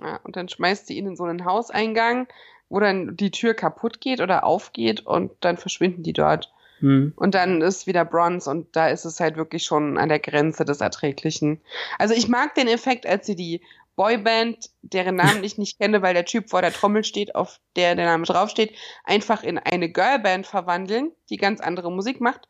Ja, 0.00 0.20
und 0.24 0.36
dann 0.36 0.48
schmeißt 0.48 0.86
sie 0.86 0.96
ihn 0.96 1.06
in 1.06 1.16
so 1.16 1.24
einen 1.24 1.44
Hauseingang, 1.44 2.28
wo 2.68 2.80
dann 2.80 3.16
die 3.16 3.30
Tür 3.30 3.54
kaputt 3.54 4.00
geht 4.00 4.20
oder 4.20 4.44
aufgeht 4.44 5.06
und 5.06 5.32
dann 5.40 5.56
verschwinden 5.56 6.02
die 6.02 6.12
dort. 6.12 6.52
Hm. 6.80 7.14
Und 7.16 7.34
dann 7.34 7.62
ist 7.62 7.86
wieder 7.86 8.04
Bronze 8.04 8.50
und 8.50 8.74
da 8.76 8.88
ist 8.88 9.04
es 9.04 9.20
halt 9.20 9.36
wirklich 9.36 9.64
schon 9.64 9.96
an 9.96 10.08
der 10.10 10.18
Grenze 10.18 10.64
des 10.64 10.80
Erträglichen. 10.80 11.60
Also 11.98 12.14
ich 12.14 12.28
mag 12.28 12.54
den 12.54 12.68
Effekt, 12.68 13.06
als 13.06 13.26
sie 13.26 13.36
die 13.36 13.62
Boyband, 13.96 14.70
deren 14.82 15.16
Namen 15.16 15.42
ich 15.42 15.56
nicht 15.56 15.78
kenne, 15.78 16.02
weil 16.02 16.12
der 16.12 16.26
Typ 16.26 16.50
vor 16.50 16.60
der 16.60 16.72
Trommel 16.72 17.02
steht, 17.02 17.34
auf 17.34 17.58
der 17.76 17.94
der 17.94 18.04
Name 18.04 18.26
draufsteht, 18.26 18.76
einfach 19.04 19.42
in 19.42 19.58
eine 19.58 19.88
Girlband 19.88 20.46
verwandeln, 20.46 21.12
die 21.30 21.38
ganz 21.38 21.60
andere 21.60 21.90
Musik 21.90 22.20
macht. 22.20 22.46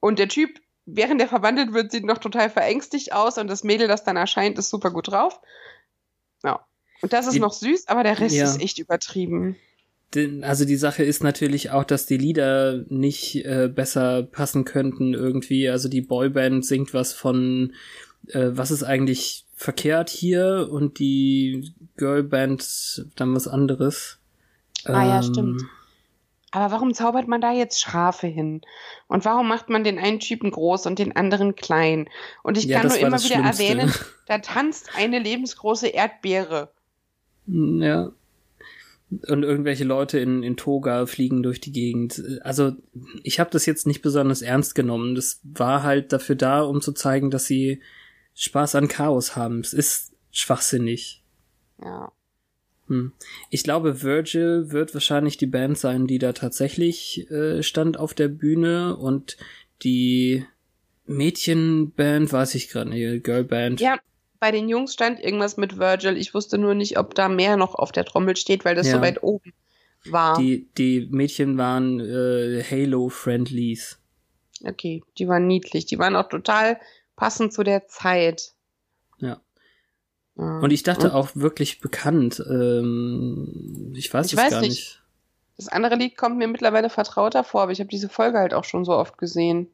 Und 0.00 0.18
der 0.18 0.28
Typ 0.28 0.60
während 0.94 1.20
er 1.20 1.28
verwandelt 1.28 1.72
wird, 1.72 1.92
sieht 1.92 2.04
noch 2.04 2.18
total 2.18 2.50
verängstigt 2.50 3.12
aus 3.12 3.38
und 3.38 3.48
das 3.48 3.64
Mädel, 3.64 3.88
das 3.88 4.04
dann 4.04 4.16
erscheint, 4.16 4.58
ist 4.58 4.70
super 4.70 4.90
gut 4.90 5.08
drauf. 5.08 5.40
Ja. 6.42 6.60
Und 7.02 7.12
das 7.12 7.26
ist 7.26 7.34
die, 7.34 7.40
noch 7.40 7.52
süß, 7.52 7.88
aber 7.88 8.02
der 8.02 8.18
Rest 8.18 8.34
ja. 8.34 8.44
ist 8.44 8.60
echt 8.60 8.78
übertrieben. 8.78 9.56
Also 10.42 10.64
die 10.64 10.76
Sache 10.76 11.04
ist 11.04 11.22
natürlich 11.22 11.70
auch, 11.70 11.84
dass 11.84 12.06
die 12.06 12.16
Lieder 12.16 12.84
nicht 12.88 13.44
äh, 13.44 13.68
besser 13.68 14.22
passen 14.22 14.64
könnten 14.64 15.12
irgendwie. 15.12 15.68
Also 15.68 15.88
die 15.88 16.00
Boyband 16.00 16.64
singt 16.64 16.94
was 16.94 17.12
von 17.12 17.74
äh, 18.28 18.48
was 18.52 18.70
ist 18.70 18.82
eigentlich 18.82 19.44
verkehrt 19.54 20.08
hier 20.08 20.68
und 20.70 20.98
die 20.98 21.74
Girlband 21.96 23.06
dann 23.16 23.34
was 23.34 23.48
anderes. 23.48 24.18
Ah 24.84 25.06
ja, 25.06 25.22
stimmt. 25.22 25.62
Aber 26.50 26.72
warum 26.72 26.94
zaubert 26.94 27.28
man 27.28 27.40
da 27.40 27.52
jetzt 27.52 27.80
Schafe 27.80 28.26
hin? 28.26 28.62
Und 29.06 29.24
warum 29.24 29.48
macht 29.48 29.68
man 29.68 29.84
den 29.84 29.98
einen 29.98 30.18
Typen 30.18 30.50
groß 30.50 30.86
und 30.86 30.98
den 30.98 31.14
anderen 31.14 31.56
klein? 31.56 32.08
Und 32.42 32.56
ich 32.56 32.64
ja, 32.64 32.80
kann 32.80 32.88
nur 32.88 32.98
immer 32.98 33.22
wieder 33.22 33.36
Schlimmste. 33.36 33.64
erwähnen, 33.64 33.92
da 34.26 34.38
tanzt 34.38 34.90
eine 34.96 35.18
lebensgroße 35.18 35.88
Erdbeere. 35.88 36.72
Ja. 37.46 38.12
Und 39.10 39.42
irgendwelche 39.42 39.84
Leute 39.84 40.18
in, 40.18 40.42
in 40.42 40.56
Toga 40.56 41.06
fliegen 41.06 41.42
durch 41.42 41.60
die 41.60 41.72
Gegend. 41.72 42.22
Also, 42.42 42.72
ich 43.22 43.40
habe 43.40 43.50
das 43.50 43.64
jetzt 43.64 43.86
nicht 43.86 44.02
besonders 44.02 44.42
ernst 44.42 44.74
genommen. 44.74 45.14
Das 45.14 45.40
war 45.44 45.82
halt 45.82 46.12
dafür 46.12 46.36
da, 46.36 46.62
um 46.62 46.80
zu 46.80 46.92
zeigen, 46.92 47.30
dass 47.30 47.46
sie 47.46 47.80
Spaß 48.34 48.74
an 48.74 48.88
Chaos 48.88 49.34
haben. 49.34 49.60
Es 49.60 49.72
ist 49.72 50.12
schwachsinnig. 50.30 51.22
Ja. 51.82 52.12
Hm. 52.88 53.12
Ich 53.50 53.62
glaube, 53.62 54.02
Virgil 54.02 54.70
wird 54.70 54.94
wahrscheinlich 54.94 55.36
die 55.36 55.46
Band 55.46 55.78
sein, 55.78 56.06
die 56.06 56.18
da 56.18 56.32
tatsächlich 56.32 57.30
äh, 57.30 57.62
stand 57.62 57.98
auf 57.98 58.14
der 58.14 58.28
Bühne 58.28 58.96
und 58.96 59.36
die 59.82 60.44
Mädchenband, 61.06 62.32
weiß 62.32 62.54
ich 62.54 62.68
gerade 62.68 62.90
nicht, 62.90 63.24
Girlband. 63.24 63.80
Ja, 63.80 63.98
bei 64.40 64.50
den 64.50 64.68
Jungs 64.68 64.92
stand 64.92 65.20
irgendwas 65.20 65.56
mit 65.56 65.78
Virgil. 65.78 66.16
Ich 66.16 66.34
wusste 66.34 66.58
nur 66.58 66.74
nicht, 66.74 66.98
ob 66.98 67.14
da 67.14 67.28
mehr 67.28 67.56
noch 67.56 67.74
auf 67.74 67.92
der 67.92 68.04
Trommel 68.04 68.36
steht, 68.36 68.64
weil 68.64 68.74
das 68.74 68.86
ja. 68.86 68.96
so 68.96 69.00
weit 69.00 69.22
oben 69.22 69.52
war. 70.04 70.38
Die, 70.38 70.68
die 70.76 71.08
Mädchen 71.10 71.58
waren 71.58 72.00
äh, 72.00 72.62
Halo-Friendlies. 72.62 73.98
Okay, 74.64 75.02
die 75.18 75.28
waren 75.28 75.46
niedlich. 75.46 75.86
Die 75.86 75.98
waren 75.98 76.16
auch 76.16 76.28
total 76.28 76.78
passend 77.16 77.52
zu 77.52 77.62
der 77.62 77.86
Zeit. 77.86 78.52
Ja. 80.38 80.60
Und 80.60 80.70
ich 80.70 80.84
dachte 80.84 81.14
auch 81.14 81.30
wirklich 81.34 81.80
bekannt. 81.80 82.42
Ähm, 82.48 83.92
ich 83.96 84.12
weiß 84.12 84.26
ich 84.26 84.34
es 84.34 84.38
weiß 84.38 84.50
gar 84.50 84.60
nicht. 84.60 84.70
nicht. 84.70 85.02
Das 85.56 85.68
andere 85.68 85.96
Lied 85.96 86.16
kommt 86.16 86.38
mir 86.38 86.46
mittlerweile 86.46 86.88
vertrauter 86.88 87.42
vor, 87.42 87.62
aber 87.62 87.72
ich 87.72 87.80
habe 87.80 87.90
diese 87.90 88.08
Folge 88.08 88.38
halt 88.38 88.54
auch 88.54 88.64
schon 88.64 88.84
so 88.84 88.92
oft 88.92 89.18
gesehen. 89.18 89.68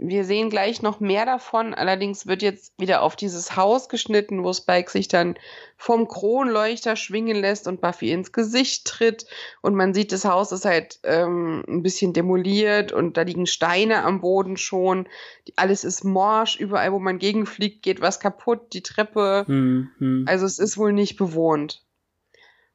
Wir 0.00 0.24
sehen 0.24 0.48
gleich 0.48 0.80
noch 0.80 1.00
mehr 1.00 1.26
davon. 1.26 1.74
Allerdings 1.74 2.28
wird 2.28 2.40
jetzt 2.40 2.72
wieder 2.78 3.02
auf 3.02 3.16
dieses 3.16 3.56
Haus 3.56 3.88
geschnitten, 3.88 4.44
wo 4.44 4.52
Spike 4.52 4.88
sich 4.88 5.08
dann 5.08 5.36
vom 5.76 6.06
Kronleuchter 6.06 6.94
schwingen 6.94 7.36
lässt 7.36 7.66
und 7.66 7.80
Buffy 7.80 8.12
ins 8.12 8.30
Gesicht 8.30 8.86
tritt. 8.86 9.26
Und 9.60 9.74
man 9.74 9.94
sieht, 9.94 10.12
das 10.12 10.24
Haus 10.24 10.52
ist 10.52 10.64
halt 10.64 11.00
ähm, 11.02 11.64
ein 11.66 11.82
bisschen 11.82 12.12
demoliert 12.12 12.92
und 12.92 13.16
da 13.16 13.22
liegen 13.22 13.46
Steine 13.46 14.04
am 14.04 14.20
Boden 14.20 14.56
schon. 14.56 15.08
Alles 15.56 15.82
ist 15.82 16.04
morsch. 16.04 16.54
Überall, 16.60 16.92
wo 16.92 17.00
man 17.00 17.18
gegenfliegt, 17.18 17.82
geht 17.82 18.00
was 18.00 18.20
kaputt. 18.20 18.72
Die 18.74 18.84
Treppe. 18.84 19.42
Hm, 19.48 19.90
hm. 19.98 20.24
Also 20.28 20.46
es 20.46 20.60
ist 20.60 20.78
wohl 20.78 20.92
nicht 20.92 21.16
bewohnt. 21.16 21.82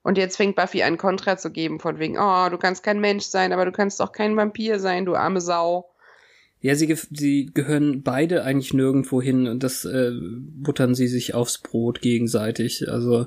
Und 0.02 0.18
jetzt 0.18 0.36
fängt 0.36 0.58
Buffy 0.58 0.84
an, 0.84 0.98
Kontra 0.98 1.38
zu 1.38 1.50
geben, 1.50 1.80
von 1.80 1.98
wegen, 2.00 2.18
oh, 2.20 2.50
du 2.50 2.58
kannst 2.58 2.84
kein 2.84 3.00
Mensch 3.00 3.24
sein, 3.24 3.54
aber 3.54 3.64
du 3.64 3.72
kannst 3.72 4.02
auch 4.02 4.12
kein 4.12 4.36
Vampir 4.36 4.80
sein, 4.80 5.06
du 5.06 5.16
arme 5.16 5.40
Sau. 5.40 5.93
Ja, 6.64 6.76
sie, 6.76 6.96
sie 7.12 7.52
gehören 7.54 8.04
beide 8.04 8.46
eigentlich 8.46 8.74
nirgendwo 8.74 9.22
hin 9.22 9.48
und 9.48 9.64
das 9.64 9.84
äh, 9.84 10.12
buttern 10.14 10.96
sie 10.96 11.10
sich 11.10 11.34
aufs 11.34 11.58
Brot 11.58 12.00
gegenseitig. 12.00 12.90
Also 12.90 13.26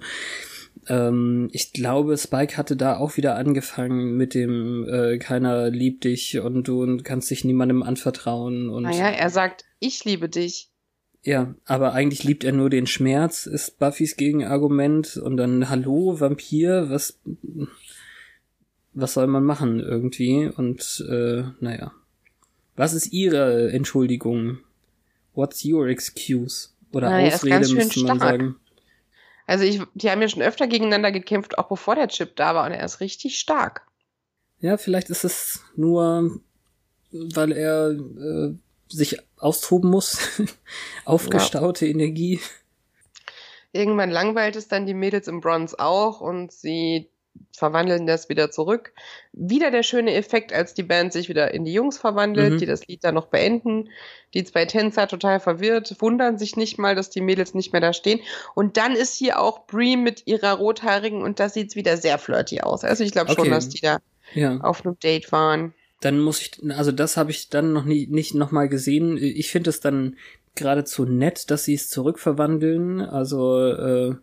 ähm, 0.88 1.50
ich 1.52 1.74
glaube, 1.74 2.16
Spike 2.16 2.56
hatte 2.56 2.76
da 2.76 2.96
auch 2.96 3.18
wieder 3.18 3.36
angefangen 3.36 4.16
mit 4.16 4.32
dem 4.32 4.88
äh, 4.88 5.18
keiner 5.18 5.68
liebt 5.68 6.04
dich 6.04 6.40
und 6.40 6.66
du 6.66 6.96
kannst 7.02 7.30
dich 7.30 7.44
niemandem 7.44 7.82
anvertrauen. 7.82 8.70
Und 8.70 8.84
naja, 8.84 9.08
er 9.08 9.28
sagt, 9.28 9.66
ich 9.80 10.02
liebe 10.06 10.30
dich. 10.30 10.70
Ja, 11.22 11.54
aber 11.66 11.92
eigentlich 11.92 12.24
liebt 12.24 12.42
er 12.42 12.52
nur 12.52 12.70
den 12.70 12.86
Schmerz, 12.86 13.44
ist 13.44 13.78
Buffys 13.78 14.16
Gegenargument 14.16 15.18
und 15.18 15.36
dann 15.36 15.68
Hallo, 15.68 16.18
Vampir, 16.20 16.88
was 16.88 17.20
was 18.94 19.12
soll 19.12 19.26
man 19.26 19.44
machen 19.44 19.78
irgendwie? 19.78 20.46
Und 20.46 21.04
äh, 21.06 21.42
naja. 21.60 21.92
Was 22.76 22.92
ist 22.92 23.12
Ihre 23.12 23.72
Entschuldigung? 23.72 24.58
What's 25.34 25.64
your 25.64 25.86
excuse? 25.88 26.70
Oder 26.92 27.10
Na, 27.10 27.26
Ausrede, 27.26 27.68
müsste 27.74 28.04
man 28.04 28.18
sagen. 28.18 28.56
Also 29.46 29.64
ich, 29.64 29.80
die 29.94 30.10
haben 30.10 30.20
ja 30.22 30.28
schon 30.28 30.42
öfter 30.42 30.66
gegeneinander 30.66 31.12
gekämpft, 31.12 31.58
auch 31.58 31.68
bevor 31.68 31.94
der 31.94 32.08
Chip 32.08 32.36
da 32.36 32.54
war, 32.54 32.66
und 32.66 32.72
er 32.72 32.84
ist 32.84 33.00
richtig 33.00 33.38
stark. 33.38 33.82
Ja, 34.60 34.76
vielleicht 34.76 35.10
ist 35.10 35.24
es 35.24 35.62
nur, 35.76 36.40
weil 37.12 37.52
er 37.52 37.90
äh, 37.90 38.54
sich 38.88 39.18
austoben 39.38 39.90
muss. 39.90 40.18
Aufgestaute 41.04 41.86
ja. 41.86 41.92
Energie. 41.92 42.40
Irgendwann 43.72 44.10
langweilt 44.10 44.56
es 44.56 44.68
dann 44.68 44.86
die 44.86 44.94
Mädels 44.94 45.28
im 45.28 45.40
Bronze 45.40 45.78
auch 45.78 46.20
und 46.20 46.50
sie 46.50 47.08
verwandeln 47.52 48.06
das 48.06 48.28
wieder 48.28 48.50
zurück. 48.50 48.92
Wieder 49.32 49.70
der 49.70 49.82
schöne 49.82 50.14
Effekt, 50.14 50.52
als 50.52 50.74
die 50.74 50.82
Band 50.82 51.12
sich 51.12 51.28
wieder 51.28 51.52
in 51.52 51.64
die 51.64 51.72
Jungs 51.72 51.98
verwandelt, 51.98 52.54
mhm. 52.54 52.58
die 52.58 52.66
das 52.66 52.86
Lied 52.86 53.04
dann 53.04 53.14
noch 53.14 53.26
beenden. 53.26 53.90
Die 54.34 54.44
zwei 54.44 54.64
Tänzer 54.66 55.08
total 55.08 55.40
verwirrt, 55.40 55.96
wundern 56.00 56.38
sich 56.38 56.56
nicht 56.56 56.78
mal, 56.78 56.94
dass 56.94 57.10
die 57.10 57.20
Mädels 57.20 57.54
nicht 57.54 57.72
mehr 57.72 57.80
da 57.80 57.92
stehen. 57.92 58.20
Und 58.54 58.76
dann 58.76 58.94
ist 58.94 59.16
hier 59.16 59.40
auch 59.40 59.66
Brie 59.66 59.96
mit 59.96 60.26
ihrer 60.26 60.52
rothaarigen 60.52 61.22
und 61.22 61.40
da 61.40 61.48
sieht's 61.48 61.76
wieder 61.76 61.96
sehr 61.96 62.18
flirty 62.18 62.60
aus. 62.60 62.84
Also 62.84 63.04
ich 63.04 63.12
glaube 63.12 63.30
okay. 63.30 63.42
schon, 63.42 63.50
dass 63.50 63.68
die 63.68 63.80
da 63.80 63.98
ja. 64.34 64.58
auf 64.58 64.84
einem 64.84 64.98
Date 64.98 65.32
waren. 65.32 65.74
Dann 66.00 66.20
muss 66.20 66.40
ich, 66.40 66.60
also 66.70 66.92
das 66.92 67.16
habe 67.16 67.30
ich 67.30 67.48
dann 67.48 67.72
noch 67.72 67.84
nie, 67.84 68.06
nicht 68.06 68.34
nochmal 68.34 68.68
gesehen. 68.68 69.16
Ich 69.16 69.50
finde 69.50 69.70
es 69.70 69.80
dann 69.80 70.16
geradezu 70.54 71.04
nett, 71.04 71.50
dass 71.50 71.64
sie 71.64 71.74
es 71.74 71.88
zurückverwandeln. 71.88 73.00
Also 73.00 73.58
äh, 73.60 74.14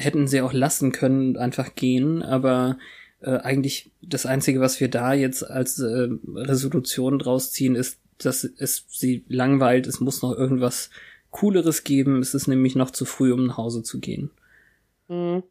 hätten 0.00 0.26
sie 0.26 0.40
auch 0.40 0.52
lassen 0.52 0.92
können, 0.92 1.36
einfach 1.36 1.74
gehen, 1.74 2.22
aber 2.22 2.78
äh, 3.20 3.36
eigentlich 3.36 3.90
das 4.00 4.26
Einzige, 4.26 4.60
was 4.60 4.80
wir 4.80 4.88
da 4.88 5.12
jetzt 5.12 5.42
als 5.48 5.78
äh, 5.78 6.08
Resolution 6.34 7.18
draus 7.18 7.52
ziehen, 7.52 7.74
ist, 7.76 7.98
dass 8.18 8.44
es 8.44 8.84
sie 8.88 9.24
langweilt, 9.28 9.86
es 9.86 10.00
muss 10.00 10.22
noch 10.22 10.36
irgendwas 10.36 10.90
Cooleres 11.30 11.84
geben, 11.84 12.20
es 12.20 12.34
ist 12.34 12.48
nämlich 12.48 12.74
noch 12.74 12.90
zu 12.90 13.04
früh, 13.04 13.32
um 13.32 13.46
nach 13.46 13.56
Hause 13.56 13.82
zu 13.82 14.00
gehen. 14.00 14.30
Mhm. 15.08 15.42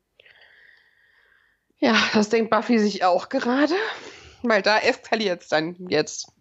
Ja, 1.80 1.96
das 2.14 2.30
denkt 2.30 2.50
Buffy 2.50 2.78
sich 2.80 3.06
auch 3.06 3.30
gerade, 3.30 3.74
weil 4.44 4.62
da 4.62 4.80
eskaliert 4.80 5.44
es 5.44 5.48
dann 5.48 5.76
jetzt. 5.88 6.32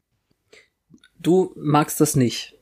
Du 1.21 1.53
magst 1.57 2.01
das 2.01 2.17
nicht. 2.17 2.58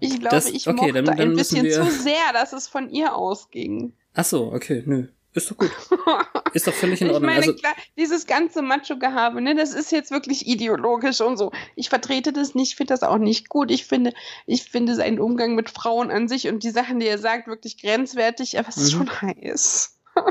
Ich 0.00 0.18
glaube, 0.18 0.36
das, 0.36 0.46
ich 0.50 0.66
okay, 0.66 0.76
mochte 0.76 0.92
dann, 0.94 1.04
dann 1.04 1.20
ein 1.20 1.36
bisschen 1.36 1.64
wir... 1.64 1.72
zu 1.72 1.90
sehr, 1.90 2.32
dass 2.32 2.52
es 2.52 2.68
von 2.68 2.90
ihr 2.90 3.14
ausging. 3.14 3.92
Ach 4.14 4.24
so, 4.24 4.52
okay, 4.52 4.82
nö. 4.86 5.08
Ist 5.32 5.48
doch 5.50 5.56
gut. 5.56 5.70
Ist 6.54 6.66
doch 6.66 6.72
völlig 6.72 7.00
in 7.00 7.10
Ordnung. 7.10 7.30
Ich 7.30 7.36
meine, 7.36 7.46
also, 7.46 7.54
klar, 7.54 7.74
dieses 7.96 8.26
ganze 8.26 8.62
Macho-Gehabe, 8.62 9.40
ne, 9.40 9.54
das 9.54 9.74
ist 9.74 9.92
jetzt 9.92 10.10
wirklich 10.10 10.48
ideologisch 10.48 11.20
und 11.20 11.36
so. 11.36 11.52
Ich 11.76 11.88
vertrete 11.88 12.32
das 12.32 12.56
nicht, 12.56 12.74
finde 12.74 12.94
das 12.94 13.04
auch 13.04 13.18
nicht 13.18 13.48
gut. 13.48 13.70
Ich 13.70 13.86
finde, 13.86 14.12
ich 14.46 14.64
finde 14.64 14.96
seinen 14.96 15.20
Umgang 15.20 15.54
mit 15.54 15.70
Frauen 15.70 16.10
an 16.10 16.26
sich 16.26 16.48
und 16.48 16.64
die 16.64 16.70
Sachen, 16.70 16.98
die 16.98 17.06
er 17.06 17.18
sagt, 17.18 17.46
wirklich 17.46 17.80
grenzwertig, 17.80 18.58
aber 18.58 18.68
es 18.68 18.76
ist 18.76 18.94
mhm. 18.94 19.06
schon 19.06 19.22
heiß. 19.22 20.00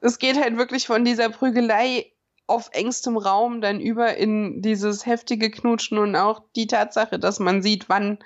es 0.00 0.18
geht 0.20 0.40
halt 0.40 0.56
wirklich 0.56 0.86
von 0.86 1.04
dieser 1.04 1.28
Prügelei 1.28 2.12
auf 2.46 2.70
engstem 2.72 3.16
Raum 3.16 3.60
dann 3.60 3.80
über 3.80 4.16
in 4.16 4.62
dieses 4.62 5.04
heftige 5.04 5.50
Knutschen 5.50 5.98
und 5.98 6.14
auch 6.14 6.42
die 6.54 6.68
Tatsache, 6.68 7.18
dass 7.18 7.40
man 7.40 7.60
sieht, 7.60 7.88
wann 7.88 8.18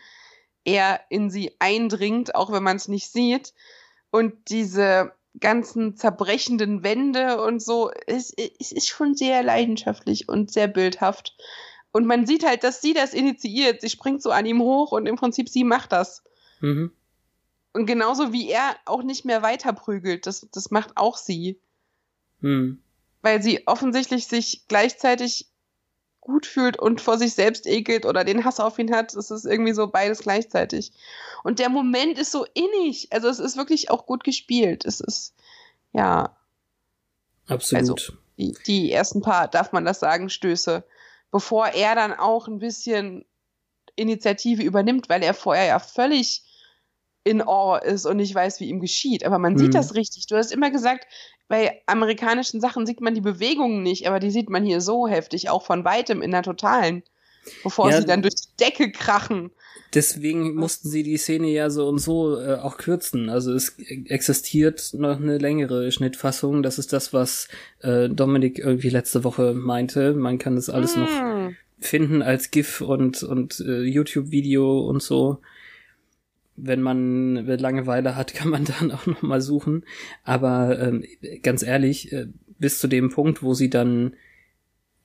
er 0.64 1.00
in 1.10 1.30
sie 1.30 1.52
eindringt, 1.58 2.34
auch 2.34 2.52
wenn 2.52 2.62
man 2.62 2.76
es 2.76 2.88
nicht 2.88 3.10
sieht. 3.10 3.54
Und 4.10 4.48
diese 4.48 5.12
ganzen 5.40 5.96
zerbrechenden 5.96 6.82
Wände 6.82 7.42
und 7.42 7.60
so, 7.60 7.90
es, 8.06 8.32
es 8.36 8.72
ist 8.72 8.88
schon 8.88 9.14
sehr 9.14 9.42
leidenschaftlich 9.42 10.28
und 10.28 10.52
sehr 10.52 10.68
bildhaft. 10.68 11.36
Und 11.92 12.06
man 12.06 12.26
sieht 12.26 12.44
halt, 12.46 12.64
dass 12.64 12.80
sie 12.80 12.92
das 12.92 13.14
initiiert. 13.14 13.80
Sie 13.80 13.88
springt 13.88 14.22
so 14.22 14.30
an 14.30 14.46
ihm 14.46 14.60
hoch 14.60 14.92
und 14.92 15.06
im 15.06 15.16
Prinzip 15.16 15.48
sie 15.48 15.64
macht 15.64 15.92
das. 15.92 16.22
Mhm. 16.60 16.92
Und 17.72 17.86
genauso 17.86 18.32
wie 18.32 18.48
er 18.48 18.76
auch 18.84 19.02
nicht 19.02 19.24
mehr 19.24 19.42
weiter 19.42 19.72
prügelt, 19.72 20.26
das, 20.26 20.48
das 20.52 20.70
macht 20.70 20.96
auch 20.96 21.16
sie. 21.16 21.60
Mhm. 22.40 22.80
Weil 23.22 23.42
sie 23.42 23.66
offensichtlich 23.66 24.26
sich 24.26 24.66
gleichzeitig 24.68 25.48
gut 26.24 26.46
fühlt 26.46 26.78
und 26.78 27.00
vor 27.00 27.18
sich 27.18 27.34
selbst 27.34 27.66
ekelt 27.66 28.04
oder 28.06 28.24
den 28.24 28.44
Hass 28.44 28.58
auf 28.60 28.78
ihn 28.78 28.92
hat. 28.92 29.14
Es 29.14 29.30
ist 29.30 29.44
irgendwie 29.44 29.72
so 29.72 29.86
beides 29.86 30.20
gleichzeitig. 30.20 30.92
Und 31.44 31.58
der 31.58 31.68
Moment 31.68 32.18
ist 32.18 32.32
so 32.32 32.44
innig. 32.54 33.12
Also 33.12 33.28
es 33.28 33.38
ist 33.38 33.56
wirklich 33.56 33.90
auch 33.90 34.06
gut 34.06 34.24
gespielt. 34.24 34.84
Es 34.84 35.00
ist, 35.00 35.34
ja. 35.92 36.36
Absolut. 37.46 37.80
Also 37.80 38.18
die, 38.38 38.56
die 38.66 38.92
ersten 38.92 39.20
paar, 39.22 39.48
darf 39.48 39.72
man 39.72 39.84
das 39.84 40.00
sagen, 40.00 40.28
Stöße. 40.28 40.84
Bevor 41.30 41.68
er 41.68 41.94
dann 41.94 42.12
auch 42.12 42.48
ein 42.48 42.58
bisschen 42.58 43.24
Initiative 43.96 44.62
übernimmt, 44.62 45.08
weil 45.08 45.22
er 45.22 45.34
vorher 45.34 45.66
ja 45.66 45.78
völlig 45.78 46.42
in 47.24 47.42
Awe 47.42 47.80
ist 47.84 48.04
und 48.06 48.18
nicht 48.18 48.34
weiß, 48.34 48.60
wie 48.60 48.68
ihm 48.68 48.80
geschieht. 48.80 49.24
Aber 49.24 49.38
man 49.38 49.56
sieht 49.56 49.68
mhm. 49.68 49.72
das 49.72 49.94
richtig. 49.94 50.26
Du 50.26 50.36
hast 50.36 50.52
immer 50.52 50.70
gesagt, 50.70 51.06
bei 51.48 51.82
amerikanischen 51.86 52.60
Sachen 52.60 52.86
sieht 52.86 53.00
man 53.00 53.14
die 53.14 53.20
Bewegungen 53.20 53.82
nicht, 53.82 54.08
aber 54.08 54.20
die 54.20 54.30
sieht 54.30 54.48
man 54.48 54.64
hier 54.64 54.80
so 54.80 55.06
heftig, 55.06 55.50
auch 55.50 55.64
von 55.64 55.84
weitem 55.84 56.22
in 56.22 56.30
der 56.30 56.42
totalen. 56.42 57.02
bevor 57.62 57.90
ja, 57.90 58.00
sie 58.00 58.06
dann 58.06 58.22
durch 58.22 58.34
die 58.34 58.64
Decke 58.64 58.90
krachen. 58.90 59.50
Deswegen 59.92 60.54
mussten 60.54 60.88
sie 60.88 61.02
die 61.02 61.16
Szene 61.16 61.48
ja 61.48 61.70
so 61.70 61.88
und 61.88 61.98
so 61.98 62.40
äh, 62.40 62.54
auch 62.54 62.78
kürzen. 62.78 63.28
Also 63.28 63.52
es 63.52 63.76
existiert 63.78 64.92
noch 64.94 65.20
eine 65.20 65.38
längere 65.38 65.92
Schnittfassung. 65.92 66.62
Das 66.62 66.78
ist 66.78 66.92
das, 66.92 67.12
was 67.12 67.48
äh, 67.80 68.08
Dominik 68.08 68.58
irgendwie 68.58 68.88
letzte 68.88 69.22
Woche 69.22 69.54
meinte. 69.54 70.14
Man 70.14 70.38
kann 70.38 70.56
das 70.56 70.68
alles 70.68 70.96
mm. 70.96 71.00
noch 71.00 71.08
hm. 71.10 71.56
finden 71.78 72.22
als 72.22 72.50
GIF 72.50 72.80
und, 72.80 73.22
und 73.22 73.60
äh, 73.60 73.82
YouTube-Video 73.82 74.80
und 74.80 75.02
so. 75.02 75.38
Wenn 76.56 76.82
man 76.82 77.46
Langeweile 77.46 78.16
hat, 78.16 78.34
kann 78.34 78.48
man 78.48 78.64
dann 78.64 78.92
auch 78.92 79.06
noch 79.06 79.22
mal 79.22 79.40
suchen. 79.40 79.84
Aber 80.22 80.78
ähm, 80.80 81.04
ganz 81.42 81.62
ehrlich, 81.62 82.12
äh, 82.12 82.26
bis 82.58 82.78
zu 82.78 82.88
dem 82.88 83.10
Punkt, 83.10 83.42
wo 83.42 83.54
sie 83.54 83.70
dann 83.70 84.14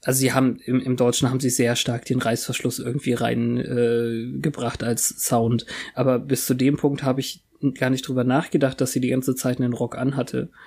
also 0.03 0.19
sie 0.19 0.31
haben 0.31 0.59
im, 0.65 0.79
im 0.79 0.95
Deutschen 0.95 1.29
haben 1.29 1.39
sie 1.39 1.49
sehr 1.49 1.75
stark 1.75 2.05
den 2.05 2.21
Reißverschluss 2.21 2.79
irgendwie 2.79 3.13
reingebracht 3.13 4.81
äh, 4.81 4.85
als 4.85 5.09
Sound. 5.09 5.65
Aber 5.93 6.19
bis 6.19 6.45
zu 6.45 6.53
dem 6.53 6.77
Punkt 6.77 7.03
habe 7.03 7.19
ich 7.19 7.43
gar 7.75 7.89
nicht 7.89 8.07
drüber 8.07 8.23
nachgedacht, 8.23 8.79
dass 8.79 8.93
sie 8.93 9.01
die 9.01 9.09
ganze 9.09 9.35
Zeit 9.35 9.59
einen 9.59 9.73
Rock 9.73 9.97
anhatte. 9.97 10.49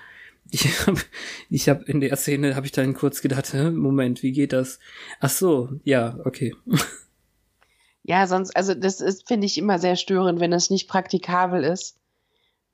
Ich 0.51 0.87
habe 0.87 1.01
ich 1.51 1.69
hab 1.69 1.89
in 1.89 2.01
der 2.01 2.15
Szene 2.17 2.57
habe 2.57 2.67
ich 2.67 2.73
dann 2.73 2.95
kurz 2.95 3.23
gedacht, 3.23 3.55
Moment, 3.55 4.25
wie 4.25 4.33
geht 4.33 4.53
das? 4.53 4.81
Ach 5.21 5.31
so, 5.31 5.81
ja, 5.85 6.19
okay. 6.25 6.53
Ja, 8.05 8.27
sonst, 8.27 8.57
also 8.57 8.75
das 8.75 9.01
ist, 9.01 9.29
finde 9.29 9.47
ich, 9.47 9.59
immer 9.59 9.79
sehr 9.79 9.97
störend, 9.97 10.41
wenn 10.41 10.51
das 10.51 10.71
nicht 10.71 10.89
praktikabel 10.89 11.63
ist. 11.65 11.99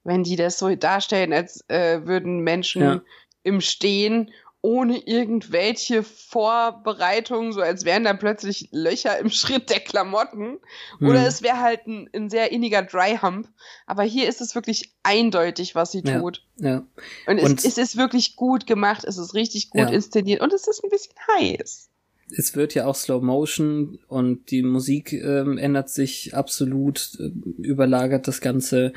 Wenn 0.05 0.25
die 0.25 0.37
das 0.37 0.59
so 0.59 0.75
darstellen, 0.75 1.33
als 1.33 1.69
äh, 1.69 2.07
würden 2.07 2.41
Menschen 2.41 2.83
ja. 2.83 3.01
im 3.43 3.61
Stehen 3.61 4.31
ohne 4.61 4.99
irgendwelche 4.99 6.03
Vorbereitungen, 6.03 7.53
so 7.53 7.61
als 7.61 7.85
wären 7.85 8.05
da 8.05 8.15
plötzlich 8.15 8.69
Löcher 8.73 9.17
im 9.19 9.31
Schritt 9.31 9.71
der 9.71 9.81
Klamotten. 9.81 10.59
Hm. 10.99 11.09
Oder 11.09 11.27
es 11.27 11.43
wäre 11.43 11.61
halt 11.61 11.87
ein, 11.87 12.11
ein, 12.13 12.29
sehr 12.29 12.51
inniger 12.51 12.83
Dry-Hump. 12.83 13.49
Aber 13.87 14.03
hier 14.03 14.29
ist 14.29 14.41
es 14.41 14.55
wirklich 14.55 14.95
eindeutig, 15.05 15.75
was 15.75 15.93
sie 15.93 16.03
ja, 16.05 16.19
tut. 16.19 16.45
Ja. 16.57 16.83
Und, 17.27 17.41
und 17.41 17.59
es, 17.59 17.65
es, 17.65 17.79
ist 17.79 17.97
wirklich 17.97 18.35
gut 18.35 18.67
gemacht, 18.67 19.05
es 19.05 19.17
ist 19.17 19.35
richtig 19.35 19.71
gut 19.71 19.83
ja. 19.83 19.89
inszeniert 19.89 20.41
und 20.41 20.53
es 20.53 20.67
ist 20.67 20.83
ein 20.83 20.91
bisschen 20.91 21.15
heiß. 21.37 21.89
Es 22.37 22.55
wird 22.55 22.75
ja 22.75 22.87
auch 22.87 22.95
Slow 22.95 23.25
Motion 23.25 23.99
und 24.09 24.51
die 24.51 24.63
Musik 24.63 25.13
ähm, 25.13 25.59
ändert 25.59 25.89
sich 25.89 26.35
absolut, 26.35 27.19
äh, 27.21 27.31
überlagert 27.63 28.29
das 28.29 28.41
Ganze. 28.41 28.93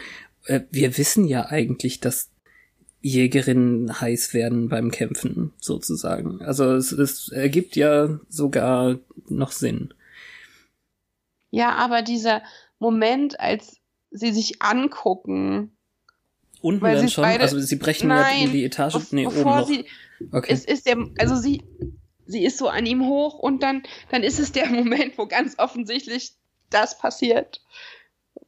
Äh, 0.46 0.62
wir 0.72 0.98
wissen 0.98 1.26
ja 1.26 1.46
eigentlich, 1.46 2.00
dass 2.00 2.30
Jägerinnen 3.02 4.00
heiß 4.00 4.34
werden 4.34 4.70
beim 4.70 4.92
Kämpfen, 4.92 5.54
sozusagen. 5.60 6.42
Also 6.42 6.76
es, 6.76 6.92
es 6.92 7.30
ergibt 7.30 7.76
ja 7.76 8.20
sogar 8.30 9.00
noch 9.28 9.52
Sinn. 9.52 9.94
Ja, 11.50 11.76
aber 11.76 12.02
dieser 12.02 12.44
Moment, 12.80 13.40
als 13.40 13.78
sie 14.12 14.32
sich 14.32 14.62
angucken. 14.62 15.76
Unten 16.62 16.84
dann 16.84 17.10
schon? 17.10 17.24
Beide, 17.24 17.42
also 17.42 17.60
sie 17.60 17.76
brechen 17.76 18.10
nein, 18.10 18.40
ja 18.40 18.46
in 18.46 18.52
die 18.52 18.64
Etage. 18.64 19.12
Nee, 19.12 19.26
oben 19.26 19.42
noch. 19.42 19.68
Sie, 19.68 19.86
okay. 20.32 20.54
Es 20.54 20.66
ist 20.66 20.86
der, 20.86 20.98
also 21.18 21.36
sie, 21.36 21.64
sie 22.26 22.46
ist 22.46 22.58
so 22.58 22.68
an 22.68 22.86
ihm 22.86 23.06
hoch 23.08 23.40
und 23.40 23.64
dann, 23.64 23.84
dann 24.10 24.24
ist 24.24 24.40
es 24.40 24.52
der 24.52 24.68
Moment, 24.70 25.18
wo 25.18 25.26
ganz 25.26 25.56
offensichtlich 25.58 26.34
das 26.70 26.98
passiert. 26.98 27.62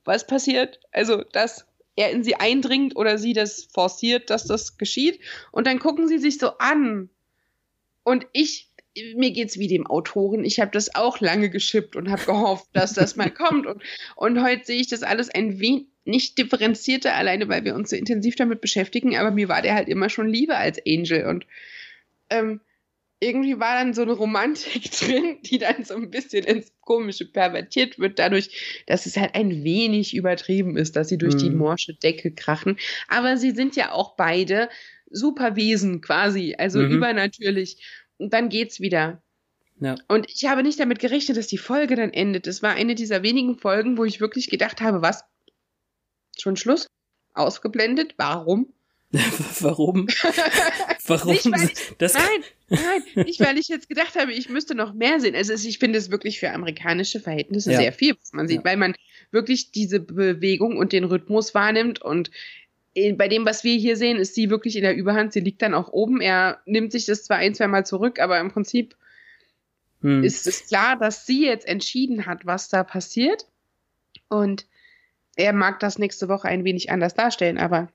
Was 0.06 0.26
passiert? 0.28 0.80
Also, 0.92 1.24
das 1.32 1.66
er 1.96 2.12
in 2.12 2.24
sie 2.24 2.36
eindringt 2.36 2.96
oder 2.96 3.18
sie 3.18 3.34
das 3.34 3.66
forciert, 3.72 4.30
dass 4.30 4.46
das 4.46 4.78
geschieht. 4.78 5.20
Und 5.52 5.68
dann 5.68 5.80
gucken 5.80 6.08
sie 6.08 6.18
sich 6.18 6.40
so 6.40 6.58
an. 6.58 7.10
Und 8.04 8.26
ich, 8.34 8.70
mir 9.16 9.32
geht's 9.32 9.60
wie 9.60 9.68
dem 9.68 9.86
Autoren. 9.86 10.44
Ich 10.44 10.60
habe 10.60 10.72
das 10.72 10.96
auch 10.96 11.20
lange 11.20 11.50
geschippt 11.50 11.96
und 11.96 12.10
habe 12.10 12.26
gehofft, 12.26 12.68
dass 12.74 12.94
das 12.94 13.16
mal 13.16 13.30
kommt. 13.32 13.68
Und, 13.68 13.84
und 14.16 14.44
heute 14.44 14.66
sehe 14.66 14.82
ich 14.82 14.88
das 14.88 15.04
alles 15.04 15.30
ein 15.30 15.60
wenig 15.60 15.88
nicht 16.06 16.38
differenzierter, 16.38 17.16
alleine 17.16 17.48
weil 17.48 17.64
wir 17.64 17.76
uns 17.76 17.90
so 17.90 17.96
intensiv 17.96 18.36
damit 18.36 18.60
beschäftigen. 18.60 19.16
Aber 19.16 19.32
mir 19.32 19.48
war 19.48 19.62
der 19.62 19.74
halt 19.74 19.88
immer 19.88 20.10
schon 20.10 20.28
lieber 20.28 20.58
als 20.58 20.78
Angel. 20.86 21.26
Und 21.28 21.46
ähm, 22.30 22.60
irgendwie 23.24 23.60
war 23.60 23.76
dann 23.76 23.94
so 23.94 24.02
eine 24.02 24.14
Romantik 24.14 24.92
drin, 25.00 25.38
die 25.44 25.58
dann 25.58 25.84
so 25.84 25.96
ein 25.96 26.10
bisschen 26.12 26.44
ins 26.44 26.72
Komische 26.82 27.26
pervertiert 27.26 28.00
wird, 28.00 28.20
dadurch, 28.20 28.84
dass 28.88 29.06
es 29.06 29.18
halt 29.18 29.36
ein 29.36 29.64
wenig 29.64 30.16
übertrieben 30.16 30.78
ist, 30.78 30.96
dass 30.96 31.10
sie 31.10 31.18
durch 31.18 31.36
mhm. 31.36 31.40
die 31.40 31.50
morsche 31.52 31.94
Decke 31.94 32.32
krachen. 32.32 32.78
Aber 33.08 33.38
sie 33.38 33.52
sind 33.52 33.76
ja 33.76 33.92
auch 33.92 34.16
beide 34.16 34.70
Superwesen 35.10 36.02
quasi, 36.02 36.56
also 36.58 36.80
mhm. 36.80 36.92
übernatürlich. 36.92 37.78
Und 38.18 38.34
dann 38.34 38.50
geht's 38.50 38.80
wieder. 38.80 39.22
Ja. 39.80 39.96
Und 40.08 40.30
ich 40.30 40.46
habe 40.46 40.64
nicht 40.64 40.80
damit 40.80 41.00
gerechnet, 41.00 41.38
dass 41.38 41.48
die 41.48 41.58
Folge 41.58 41.96
dann 41.96 42.14
endet. 42.14 42.48
Es 42.48 42.62
war 42.62 42.74
eine 42.74 42.96
dieser 42.96 43.24
wenigen 43.24 43.58
Folgen, 43.58 43.98
wo 43.98 44.06
ich 44.06 44.22
wirklich 44.22 44.50
gedacht 44.50 44.82
habe, 44.82 45.02
was? 45.02 45.24
Schon 46.38 46.56
Schluss? 46.56 46.88
Ausgeblendet? 47.34 48.14
Warum? 48.18 48.74
Warum? 49.60 50.08
Warum? 51.08 51.32
Nicht, 51.34 51.46
ich, 51.46 51.98
das 51.98 52.14
nein, 52.14 52.44
nein, 52.74 53.26
nicht 53.26 53.40
weil 53.40 53.58
ich 53.58 53.68
jetzt 53.68 53.90
gedacht 53.90 54.16
habe, 54.16 54.34
ich 54.34 54.50
müsste 54.50 54.76
noch 54.76 54.94
mehr 54.94 55.20
sehen. 55.20 55.36
Also 55.36 55.54
ich 55.54 55.80
finde 55.80 56.00
es 56.00 56.12
wirklich 56.12 56.40
für 56.40 56.52
amerikanische 56.52 57.20
Verhältnisse 57.20 57.72
ja. 57.72 57.78
sehr 57.80 57.94
viel, 57.94 58.16
was 58.20 58.34
man 58.34 58.48
sieht, 58.48 58.60
ja. 58.60 58.66
weil 58.66 58.78
man 58.78 58.96
wirklich 59.32 59.72
diese 59.72 60.00
Bewegung 60.00 60.78
und 60.78 60.92
den 60.92 61.04
Rhythmus 61.04 61.54
wahrnimmt 61.54 62.02
und 62.02 62.32
bei 63.16 63.28
dem, 63.28 63.46
was 63.46 63.64
wir 63.64 63.76
hier 63.76 63.98
sehen, 63.98 64.18
ist 64.18 64.36
sie 64.36 64.50
wirklich 64.50 64.76
in 64.76 64.84
der 64.84 64.96
Überhand. 64.96 65.34
Sie 65.34 65.40
liegt 65.40 65.62
dann 65.62 65.74
auch 65.74 65.92
oben. 65.92 66.22
Er 66.22 66.62
nimmt 66.66 66.92
sich 66.92 67.06
das 67.06 67.24
zwar 67.24 67.38
ein, 67.38 67.56
zwei 67.56 67.68
Mal 67.68 67.86
zurück, 67.86 68.20
aber 68.20 68.40
im 68.40 68.52
Prinzip 68.52 68.96
hm. 70.02 70.24
ist 70.24 70.46
es 70.46 70.68
klar, 70.68 70.98
dass 70.98 71.26
sie 71.26 71.46
jetzt 71.46 71.68
entschieden 71.68 72.28
hat, 72.28 72.46
was 72.46 72.70
da 72.70 72.84
passiert. 72.84 73.48
Und 74.30 74.68
er 75.36 75.54
mag 75.54 75.80
das 75.80 75.98
nächste 75.98 76.28
Woche 76.28 76.48
ein 76.48 76.64
wenig 76.64 76.92
anders 76.92 77.16
darstellen, 77.16 77.58
aber 77.58 77.92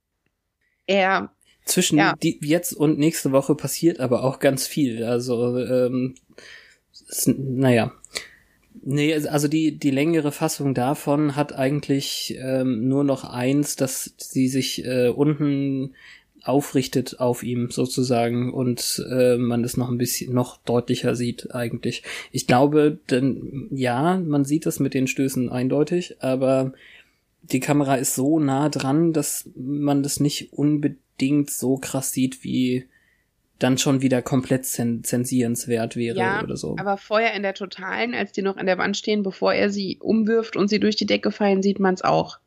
er 0.86 1.32
zwischen 1.68 1.98
ja. 1.98 2.14
die, 2.22 2.38
jetzt 2.42 2.72
und 2.72 2.98
nächste 2.98 3.32
Woche 3.32 3.54
passiert 3.54 4.00
aber 4.00 4.24
auch 4.24 4.38
ganz 4.38 4.66
viel. 4.66 5.04
Also, 5.04 5.58
ähm, 5.58 6.14
ist, 7.08 7.28
naja. 7.28 7.92
Nee, 8.80 9.14
also 9.14 9.48
die, 9.48 9.76
die 9.76 9.90
längere 9.90 10.32
Fassung 10.32 10.72
davon 10.72 11.36
hat 11.36 11.52
eigentlich 11.52 12.36
ähm, 12.40 12.88
nur 12.88 13.04
noch 13.04 13.24
eins, 13.24 13.76
dass 13.76 14.14
sie 14.18 14.48
sich 14.48 14.84
äh, 14.84 15.08
unten 15.08 15.94
aufrichtet 16.44 17.20
auf 17.20 17.42
ihm 17.42 17.70
sozusagen 17.70 18.52
und 18.52 19.04
äh, 19.10 19.36
man 19.36 19.62
das 19.62 19.76
noch 19.76 19.90
ein 19.90 19.98
bisschen 19.98 20.32
noch 20.32 20.58
deutlicher 20.58 21.14
sieht 21.14 21.54
eigentlich. 21.54 22.02
Ich 22.32 22.46
glaube, 22.46 22.98
denn 23.10 23.68
ja, 23.70 24.18
man 24.18 24.44
sieht 24.44 24.64
das 24.64 24.80
mit 24.80 24.94
den 24.94 25.08
Stößen 25.08 25.50
eindeutig, 25.50 26.22
aber 26.22 26.72
die 27.42 27.60
Kamera 27.60 27.96
ist 27.96 28.14
so 28.14 28.38
nah 28.38 28.68
dran, 28.68 29.12
dass 29.12 29.48
man 29.56 30.02
das 30.02 30.20
nicht 30.20 30.52
unbedingt 30.52 31.50
so 31.50 31.76
krass 31.76 32.12
sieht, 32.12 32.44
wie 32.44 32.88
dann 33.58 33.76
schon 33.76 34.02
wieder 34.02 34.22
komplett 34.22 34.66
zensierenswert 34.66 35.96
wäre 35.96 36.18
ja, 36.18 36.42
oder 36.42 36.56
so. 36.56 36.76
Aber 36.78 36.96
vorher 36.96 37.34
in 37.34 37.42
der 37.42 37.54
Totalen, 37.54 38.14
als 38.14 38.32
die 38.32 38.42
noch 38.42 38.56
an 38.56 38.66
der 38.66 38.78
Wand 38.78 38.96
stehen, 38.96 39.22
bevor 39.22 39.52
er 39.52 39.68
sie 39.70 39.98
umwirft 40.00 40.56
und 40.56 40.68
sie 40.68 40.78
durch 40.78 40.96
die 40.96 41.06
Decke 41.06 41.32
fallen, 41.32 41.62
sieht 41.62 41.80
man 41.80 41.94
es 41.94 42.02
auch. 42.02 42.38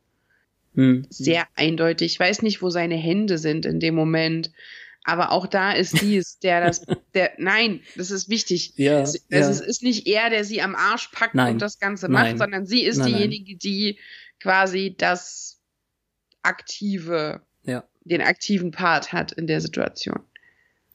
Hm. 0.76 1.06
Sehr 1.10 1.48
eindeutig. 1.56 2.14
Ich 2.14 2.20
weiß 2.20 2.44
nicht, 2.44 2.62
wo 2.62 2.70
seine 2.70 2.96
Hände 2.96 3.38
sind 3.38 3.66
in 3.66 3.82
dem 3.82 3.94
Moment. 3.94 4.52
Aber 5.04 5.32
auch 5.32 5.48
da 5.48 5.74
ist 5.74 6.02
dies, 6.02 6.40
der 6.40 6.66
das, 6.66 6.86
der, 7.14 7.32
nein, 7.38 7.82
das 7.98 8.12
ist 8.12 8.30
wichtig. 8.30 8.74
Ja, 8.78 9.02
es, 9.02 9.26
ja. 9.30 9.40
es 9.40 9.60
ist 9.60 9.84
nicht 9.84 10.08
er, 10.08 10.30
der 10.30 10.46
sie 10.46 10.62
am 10.62 10.76
Arsch 10.76 11.10
packt 11.12 11.36
nein, 11.36 11.54
und 11.54 11.62
das 11.62 11.80
Ganze 11.80 12.08
macht, 12.08 12.24
nein, 12.24 12.38
sondern 12.38 12.66
sie 12.66 12.84
ist 12.84 12.98
nein, 12.98 13.08
diejenige, 13.08 13.58
die 13.58 13.98
quasi 14.42 14.96
das 14.98 15.60
aktive 16.42 17.42
ja 17.64 17.84
den 18.04 18.22
aktiven 18.22 18.72
Part 18.72 19.14
hat 19.14 19.32
in 19.32 19.48
der 19.48 19.62
Situation. 19.62 20.20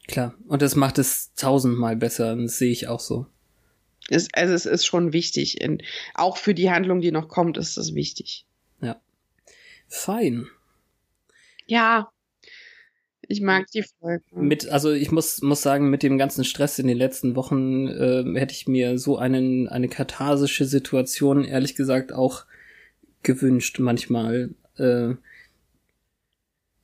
Klar, 0.08 0.34
und 0.46 0.62
das 0.62 0.76
macht 0.76 0.98
es 0.98 1.34
tausendmal 1.34 1.96
besser, 1.96 2.36
das 2.36 2.58
sehe 2.58 2.70
ich 2.70 2.88
auch 2.88 3.00
so. 3.00 3.26
Es, 4.08 4.28
also 4.32 4.54
es 4.54 4.66
ist 4.66 4.86
schon 4.86 5.12
wichtig. 5.12 5.60
In, 5.60 5.82
auch 6.14 6.36
für 6.36 6.54
die 6.54 6.70
Handlung, 6.70 7.00
die 7.00 7.10
noch 7.10 7.28
kommt, 7.28 7.58
ist 7.58 7.76
das 7.76 7.94
wichtig. 7.94 8.46
Ja. 8.80 9.00
Fein. 9.88 10.46
Ja. 11.66 12.10
Ich 13.28 13.40
mag 13.40 13.66
die 13.72 13.82
Folge. 13.82 14.22
Mit, 14.30 14.68
also 14.68 14.92
ich 14.92 15.10
muss, 15.10 15.42
muss 15.42 15.62
sagen, 15.62 15.90
mit 15.90 16.04
dem 16.04 16.18
ganzen 16.18 16.44
Stress 16.44 16.78
in 16.78 16.86
den 16.86 16.96
letzten 16.96 17.34
Wochen 17.34 17.88
äh, 17.88 18.22
hätte 18.38 18.54
ich 18.54 18.68
mir 18.68 18.98
so 18.98 19.18
einen, 19.18 19.66
eine 19.66 19.88
katharsische 19.88 20.66
Situation, 20.66 21.42
ehrlich 21.42 21.74
gesagt, 21.74 22.12
auch 22.12 22.46
gewünscht 23.26 23.78
manchmal. 23.80 24.50
Äh, 24.78 25.14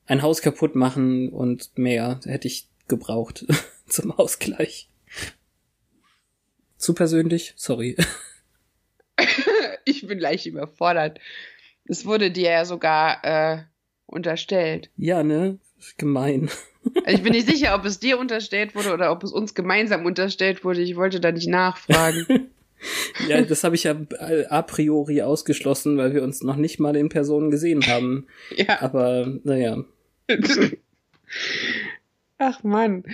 ein 0.06 0.22
Haus 0.22 0.42
kaputt 0.42 0.74
machen 0.74 1.30
und 1.30 1.78
mehr 1.78 2.20
hätte 2.24 2.48
ich 2.48 2.68
gebraucht 2.88 3.46
zum 3.86 4.10
Ausgleich. 4.10 4.90
Zu 6.76 6.94
persönlich? 6.94 7.54
Sorry. 7.56 7.96
ich 9.84 10.06
bin 10.06 10.18
leicht 10.18 10.46
überfordert. 10.46 11.20
Es 11.84 12.04
wurde 12.04 12.30
dir 12.30 12.50
ja 12.50 12.64
sogar 12.64 13.24
äh, 13.24 13.62
unterstellt. 14.06 14.90
Ja, 14.96 15.22
ne? 15.22 15.58
Gemein. 15.96 16.50
ich 17.06 17.22
bin 17.22 17.32
nicht 17.32 17.48
sicher, 17.50 17.74
ob 17.76 17.84
es 17.84 18.00
dir 18.00 18.18
unterstellt 18.18 18.74
wurde 18.74 18.92
oder 18.92 19.12
ob 19.12 19.22
es 19.22 19.30
uns 19.30 19.54
gemeinsam 19.54 20.04
unterstellt 20.04 20.64
wurde. 20.64 20.82
Ich 20.82 20.96
wollte 20.96 21.20
da 21.20 21.30
nicht 21.30 21.48
nachfragen. 21.48 22.50
Ja, 23.28 23.42
das 23.42 23.64
habe 23.64 23.74
ich 23.74 23.84
ja 23.84 23.96
a 24.48 24.62
priori 24.62 25.22
ausgeschlossen, 25.22 25.96
weil 25.96 26.14
wir 26.14 26.22
uns 26.22 26.42
noch 26.42 26.56
nicht 26.56 26.80
mal 26.80 26.96
in 26.96 27.08
Person 27.08 27.50
gesehen 27.50 27.86
haben. 27.86 28.26
ja. 28.56 28.80
Aber 28.80 29.26
naja. 29.44 29.84
Ach 32.38 32.62
Mann. 32.62 33.04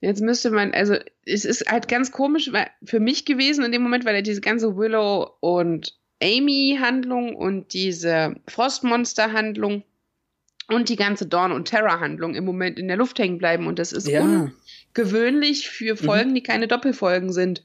Jetzt 0.00 0.20
müsste 0.20 0.50
man, 0.50 0.72
also 0.72 0.94
es 1.24 1.44
ist 1.44 1.70
halt 1.70 1.88
ganz 1.88 2.12
komisch 2.12 2.50
für 2.84 3.00
mich 3.00 3.24
gewesen 3.24 3.64
in 3.64 3.72
dem 3.72 3.82
Moment, 3.82 4.04
weil 4.04 4.14
er 4.14 4.22
diese 4.22 4.40
ganze 4.40 4.76
Willow 4.76 5.32
und 5.40 5.98
Amy-Handlung 6.22 7.34
und 7.34 7.72
diese 7.72 8.36
Frostmonster-Handlung 8.46 9.82
und 10.68 10.88
die 10.88 10.96
ganze 10.96 11.26
Dawn- 11.26 11.52
und 11.52 11.66
Terror-Handlung 11.66 12.34
im 12.34 12.44
Moment 12.44 12.78
in 12.78 12.88
der 12.88 12.96
Luft 12.96 13.18
hängen 13.18 13.38
bleiben. 13.38 13.66
Und 13.66 13.78
das 13.78 13.92
ist 13.92 14.06
ja. 14.06 14.22
ungewöhnlich 14.22 15.68
für 15.68 15.94
mhm. 15.94 15.98
Folgen, 15.98 16.30
mhm. 16.30 16.34
die 16.34 16.42
keine 16.42 16.68
Doppelfolgen 16.68 17.32
sind, 17.32 17.64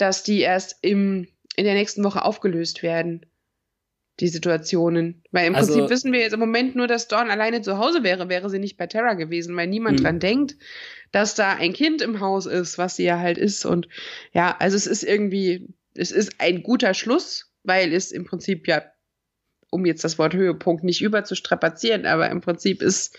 dass 0.00 0.22
die 0.22 0.40
erst 0.40 0.76
im, 0.82 1.28
in 1.56 1.64
der 1.64 1.74
nächsten 1.74 2.02
Woche 2.04 2.24
aufgelöst 2.24 2.82
werden. 2.82 3.26
Die 4.18 4.28
Situationen. 4.28 5.22
Weil 5.30 5.46
im 5.46 5.54
also, 5.54 5.72
Prinzip 5.72 5.90
wissen 5.90 6.12
wir 6.12 6.20
jetzt 6.20 6.34
im 6.34 6.40
Moment 6.40 6.76
nur, 6.76 6.86
dass 6.86 7.08
Dawn 7.08 7.30
alleine 7.30 7.62
zu 7.62 7.78
Hause 7.78 8.02
wäre, 8.02 8.28
wäre 8.28 8.50
sie 8.50 8.58
nicht 8.58 8.76
bei 8.76 8.86
Terra 8.86 9.14
gewesen, 9.14 9.56
weil 9.56 9.66
niemand 9.66 10.00
mhm. 10.00 10.04
dran 10.04 10.20
denkt, 10.20 10.56
dass 11.10 11.34
da 11.34 11.54
ein 11.54 11.72
Kind 11.72 12.02
im 12.02 12.20
Haus 12.20 12.44
ist, 12.44 12.76
was 12.76 12.96
sie 12.96 13.04
ja 13.04 13.18
halt 13.18 13.38
ist. 13.38 13.64
Und 13.64 13.88
ja, 14.32 14.54
also 14.58 14.76
es 14.76 14.86
ist 14.86 15.04
irgendwie, 15.04 15.68
es 15.94 16.10
ist 16.10 16.34
ein 16.38 16.62
guter 16.62 16.92
Schluss, 16.92 17.50
weil 17.62 17.94
es 17.94 18.12
im 18.12 18.24
Prinzip 18.24 18.68
ja 18.68 18.82
um 19.70 19.86
jetzt 19.86 20.04
das 20.04 20.18
Wort 20.18 20.34
Höhepunkt 20.34 20.84
nicht 20.84 21.00
überzustrapazieren, 21.00 22.04
aber 22.04 22.28
im 22.28 22.40
Prinzip 22.40 22.82
ist 22.82 23.16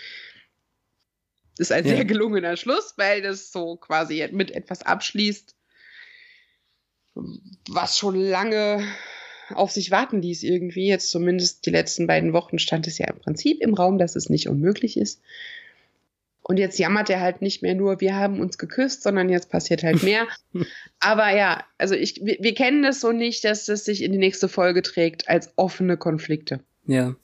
ist 1.58 1.72
ein 1.72 1.86
ja. 1.86 1.96
sehr 1.96 2.06
gelungener 2.06 2.58
Schluss, 2.58 2.94
weil 2.98 3.22
das 3.22 3.52
so 3.52 3.76
quasi 3.76 4.28
mit 4.32 4.52
etwas 4.52 4.84
abschließt, 4.84 5.56
was 7.14 7.98
schon 7.98 8.16
lange 8.16 8.84
auf 9.54 9.72
sich 9.72 9.92
warten 9.92 10.22
ließ 10.22 10.44
irgendwie. 10.44 10.88
Jetzt 10.88 11.12
zumindest 11.12 11.66
die 11.66 11.72
letzten 11.72 12.08
beiden 12.08 12.34
Wochen 12.34 12.60
stand 12.60 12.88
es 12.88 12.98
ja 12.98 13.08
im 13.08 13.20
Prinzip 13.20 13.62
im 13.62 13.74
Raum, 13.74 13.98
dass 13.98 14.16
es 14.16 14.30
nicht 14.30 14.48
unmöglich 14.48 14.98
ist. 14.98 15.22
Und 16.44 16.58
jetzt 16.58 16.80
jammert 16.80 17.10
er 17.10 17.22
halt 17.22 17.42
nicht 17.42 17.62
mehr 17.62 17.76
nur, 17.76 18.02
wir 18.02 18.16
haben 18.16 18.40
uns 18.40 18.58
geküsst, 18.58 19.04
sondern 19.04 19.30
jetzt 19.30 19.50
passiert 19.50 19.84
halt 19.84 20.04
mehr. 20.04 20.28
Aber 21.00 21.30
ja, 21.30 21.64
also 21.78 21.94
ich, 21.96 22.20
wir, 22.24 22.38
wir 22.40 22.54
kennen 22.56 22.82
das 22.82 23.00
so 23.00 23.12
nicht, 23.12 23.44
dass 23.44 23.66
das 23.66 23.86
sich 23.86 24.02
in 24.02 24.12
die 24.12 24.18
nächste 24.18 24.50
Folge 24.50 24.82
trägt 24.82 25.30
als 25.30 25.54
offene 25.56 25.98
Konflikte. 25.98 26.62
Ja. 26.88 27.16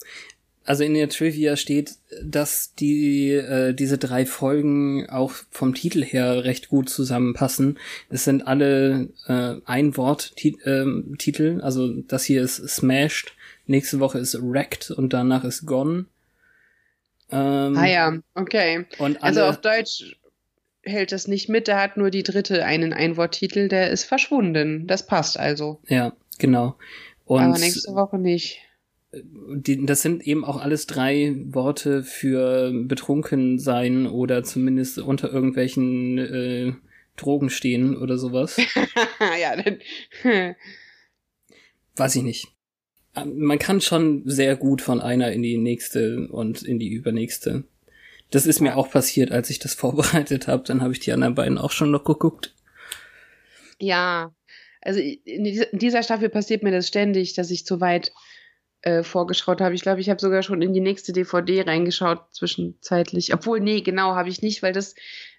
Also 0.67 0.83
in 0.83 0.95
der 0.95 1.07
Trivia 1.07 1.55
steht, 1.55 1.93
dass 2.21 2.75
die 2.75 3.31
äh, 3.31 3.73
diese 3.73 3.97
drei 3.97 4.25
Folgen 4.25 5.09
auch 5.09 5.31
vom 5.49 5.73
Titel 5.73 6.03
her 6.03 6.43
recht 6.43 6.67
gut 6.67 6.89
zusammenpassen. 6.89 7.79
Es 8.09 8.25
sind 8.25 8.45
alle 8.45 9.07
äh, 9.27 9.61
ein 9.65 9.95
Wort 9.95 10.33
äh, 10.43 10.85
Titel. 11.17 11.61
Also 11.61 11.93
das 12.01 12.25
hier 12.25 12.41
ist 12.41 12.57
Smashed, 12.67 13.33
nächste 13.65 14.01
Woche 14.01 14.19
ist 14.19 14.37
Wrecked 14.41 14.91
und 14.91 15.13
danach 15.13 15.45
ist 15.45 15.65
Gone. 15.65 16.07
Ähm, 17.31 17.77
ah 17.77 17.87
ja, 17.87 18.17
okay. 18.35 18.87
Und 18.97 19.23
also 19.23 19.45
auf 19.45 19.61
Deutsch 19.61 20.17
hält 20.81 21.13
das 21.13 21.29
nicht 21.29 21.47
mit, 21.47 21.69
da 21.69 21.81
hat 21.81 21.95
nur 21.95 22.11
die 22.11 22.23
dritte 22.23 22.65
einen 22.65 22.91
Einworttitel, 22.91 23.69
der 23.69 23.89
ist 23.89 24.03
verschwunden. 24.03 24.85
Das 24.85 25.05
passt 25.05 25.39
also. 25.39 25.79
Ja, 25.87 26.11
genau. 26.39 26.75
Und 27.23 27.41
Aber 27.41 27.57
nächste 27.57 27.93
Woche 27.93 28.17
nicht. 28.17 28.66
Die, 29.13 29.85
das 29.85 30.01
sind 30.01 30.27
eben 30.27 30.43
auch 30.43 30.61
alles 30.61 30.85
drei 30.85 31.35
Worte 31.45 32.03
für 32.03 32.71
betrunken 32.73 33.57
sein 33.57 34.05
oder 34.05 34.43
zumindest 34.43 34.99
unter 34.99 35.31
irgendwelchen 35.31 36.17
äh, 36.17 36.73
Drogen 37.15 37.49
stehen 37.49 37.95
oder 37.95 38.17
sowas. 38.17 38.57
ja, 39.41 39.55
dann. 39.55 39.79
Weiß 41.95 42.15
ich 42.15 42.23
nicht 42.23 42.47
man 43.25 43.59
kann 43.59 43.81
schon 43.81 44.23
sehr 44.25 44.55
gut 44.55 44.81
von 44.81 45.01
einer 45.01 45.31
in 45.31 45.41
die 45.41 45.57
nächste 45.57 46.27
und 46.27 46.61
in 46.61 46.79
die 46.79 46.89
übernächste. 46.89 47.63
Das 48.29 48.45
ist 48.45 48.59
mir 48.59 48.75
auch 48.75 48.91
passiert, 48.91 49.31
als 49.31 49.49
ich 49.49 49.59
das 49.59 49.73
vorbereitet 49.75 50.47
habe. 50.47 50.63
Dann 50.63 50.81
habe 50.81 50.93
ich 50.93 50.99
die 50.99 51.11
anderen 51.11 51.35
beiden 51.35 51.57
auch 51.57 51.71
schon 51.71 51.91
noch 51.91 52.03
geguckt. 52.03 52.53
Ja, 53.79 54.33
also 54.81 54.99
in 54.99 55.43
dieser 55.71 56.03
Staffel 56.03 56.29
passiert 56.29 56.63
mir 56.63 56.71
das 56.71 56.87
ständig, 56.87 57.33
dass 57.33 57.51
ich 57.51 57.65
zu 57.65 57.81
weit 57.81 58.11
äh, 58.81 59.03
vorgeschaut 59.03 59.61
habe. 59.61 59.75
Ich 59.75 59.81
glaube, 59.81 60.01
ich 60.01 60.09
habe 60.09 60.19
sogar 60.19 60.43
schon 60.43 60.61
in 60.61 60.73
die 60.73 60.81
nächste 60.81 61.13
DVD 61.13 61.63
reingeschaut 61.63 62.23
zwischenzeitlich. 62.31 63.33
Obwohl, 63.33 63.59
nee, 63.59 63.81
genau, 63.81 64.15
habe 64.15 64.29
ich 64.29 64.41
nicht, 64.41 64.61
weil 64.63 64.73
das 64.73 64.95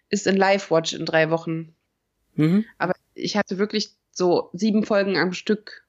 ist 0.08 0.26
in 0.26 0.36
Live-Watch 0.36 0.94
in 0.94 1.04
drei 1.04 1.30
Wochen. 1.30 1.74
Mhm. 2.34 2.64
Aber 2.78 2.94
ich 3.14 3.36
hatte 3.36 3.58
wirklich 3.58 3.90
so 4.10 4.50
sieben 4.52 4.84
Folgen 4.84 5.16
am 5.16 5.32
Stück 5.32 5.86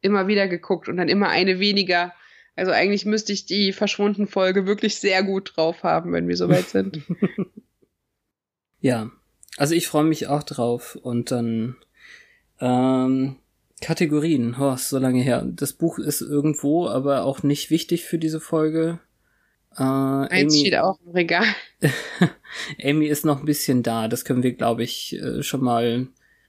immer 0.00 0.26
wieder 0.26 0.48
geguckt 0.48 0.88
und 0.88 0.96
dann 0.96 1.08
immer 1.08 1.28
eine 1.28 1.60
weniger. 1.60 2.12
Also 2.56 2.72
eigentlich 2.72 3.06
müsste 3.06 3.32
ich 3.32 3.46
die 3.46 3.72
verschwunden 3.72 4.26
Folge 4.26 4.66
wirklich 4.66 4.96
sehr 4.96 5.22
gut 5.22 5.56
drauf 5.56 5.82
haben, 5.82 6.12
wenn 6.12 6.28
wir 6.28 6.36
soweit 6.36 6.68
sind. 6.68 7.02
ja, 8.80 9.10
also 9.56 9.74
ich 9.74 9.88
freue 9.88 10.04
mich 10.04 10.26
auch 10.26 10.42
drauf 10.42 10.96
und 10.96 11.30
dann 11.30 11.76
ähm, 12.60 13.36
Kategorien, 13.80 14.54
oh, 14.58 14.76
so 14.76 14.98
lange 14.98 15.22
her. 15.22 15.46
Das 15.46 15.72
Buch 15.72 15.98
ist 15.98 16.20
irgendwo, 16.20 16.86
aber 16.86 17.24
auch 17.24 17.42
nicht 17.42 17.70
wichtig 17.70 18.04
für 18.04 18.18
diese 18.18 18.40
Folge. 18.40 18.98
Äh, 19.76 19.82
Eins 19.82 20.54
Amy, 20.54 20.60
steht 20.60 20.76
auch 20.76 20.98
im 21.04 21.12
Regal. 21.12 21.44
Amy 22.82 23.06
ist 23.06 23.24
noch 23.24 23.40
ein 23.40 23.46
bisschen 23.46 23.82
da, 23.82 24.08
das 24.08 24.24
können 24.24 24.42
wir, 24.42 24.52
glaube 24.52 24.82
ich, 24.82 25.16
äh, 25.20 25.42
schon 25.42 25.62
mal 25.62 26.08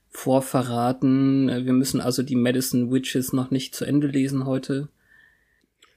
vorverraten. 0.10 1.48
Wir 1.48 1.74
müssen 1.74 2.02
also 2.02 2.22
die 2.22 2.36
Medicine 2.36 2.91
Witches 2.91 3.32
noch 3.32 3.49
nicht 3.49 3.76
zu 3.76 3.86
Ende 3.86 4.08
lesen 4.08 4.45
heute. 4.45 4.90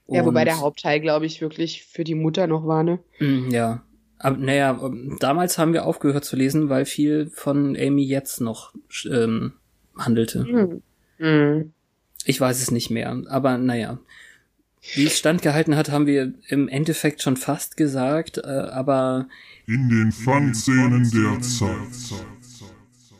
Und 0.06 0.16
ja, 0.16 0.26
wobei 0.26 0.44
der 0.44 0.60
Hauptteil, 0.60 1.00
glaube 1.00 1.26
ich, 1.26 1.40
wirklich 1.40 1.84
für 1.84 2.04
die 2.04 2.14
Mutter 2.14 2.46
noch 2.46 2.66
war, 2.66 2.82
ne? 2.82 3.00
Mm, 3.18 3.50
ja. 3.50 3.82
Aber 4.18 4.36
naja, 4.36 4.78
ähm, 4.82 5.16
damals 5.18 5.58
haben 5.58 5.72
wir 5.72 5.86
aufgehört 5.86 6.24
zu 6.24 6.36
lesen, 6.36 6.68
weil 6.68 6.84
viel 6.84 7.30
von 7.30 7.76
Amy 7.76 8.04
jetzt 8.04 8.40
noch 8.40 8.72
ähm, 9.10 9.54
handelte. 9.96 10.44
Mhm. 10.44 10.82
Mhm. 11.18 11.72
Ich 12.24 12.40
weiß 12.40 12.62
es 12.62 12.70
nicht 12.70 12.90
mehr, 12.90 13.22
aber 13.28 13.58
naja. 13.58 13.98
Wie 14.94 15.06
es 15.06 15.18
standgehalten 15.18 15.76
hat, 15.76 15.90
haben 15.90 16.06
wir 16.06 16.34
im 16.48 16.68
Endeffekt 16.68 17.22
schon 17.22 17.38
fast 17.38 17.78
gesagt, 17.78 18.38
äh, 18.38 18.42
aber 18.42 19.28
in 19.66 19.88
den 19.88 20.12
Fangszenen 20.12 21.10
der 21.10 21.40
Zeit 21.40 22.20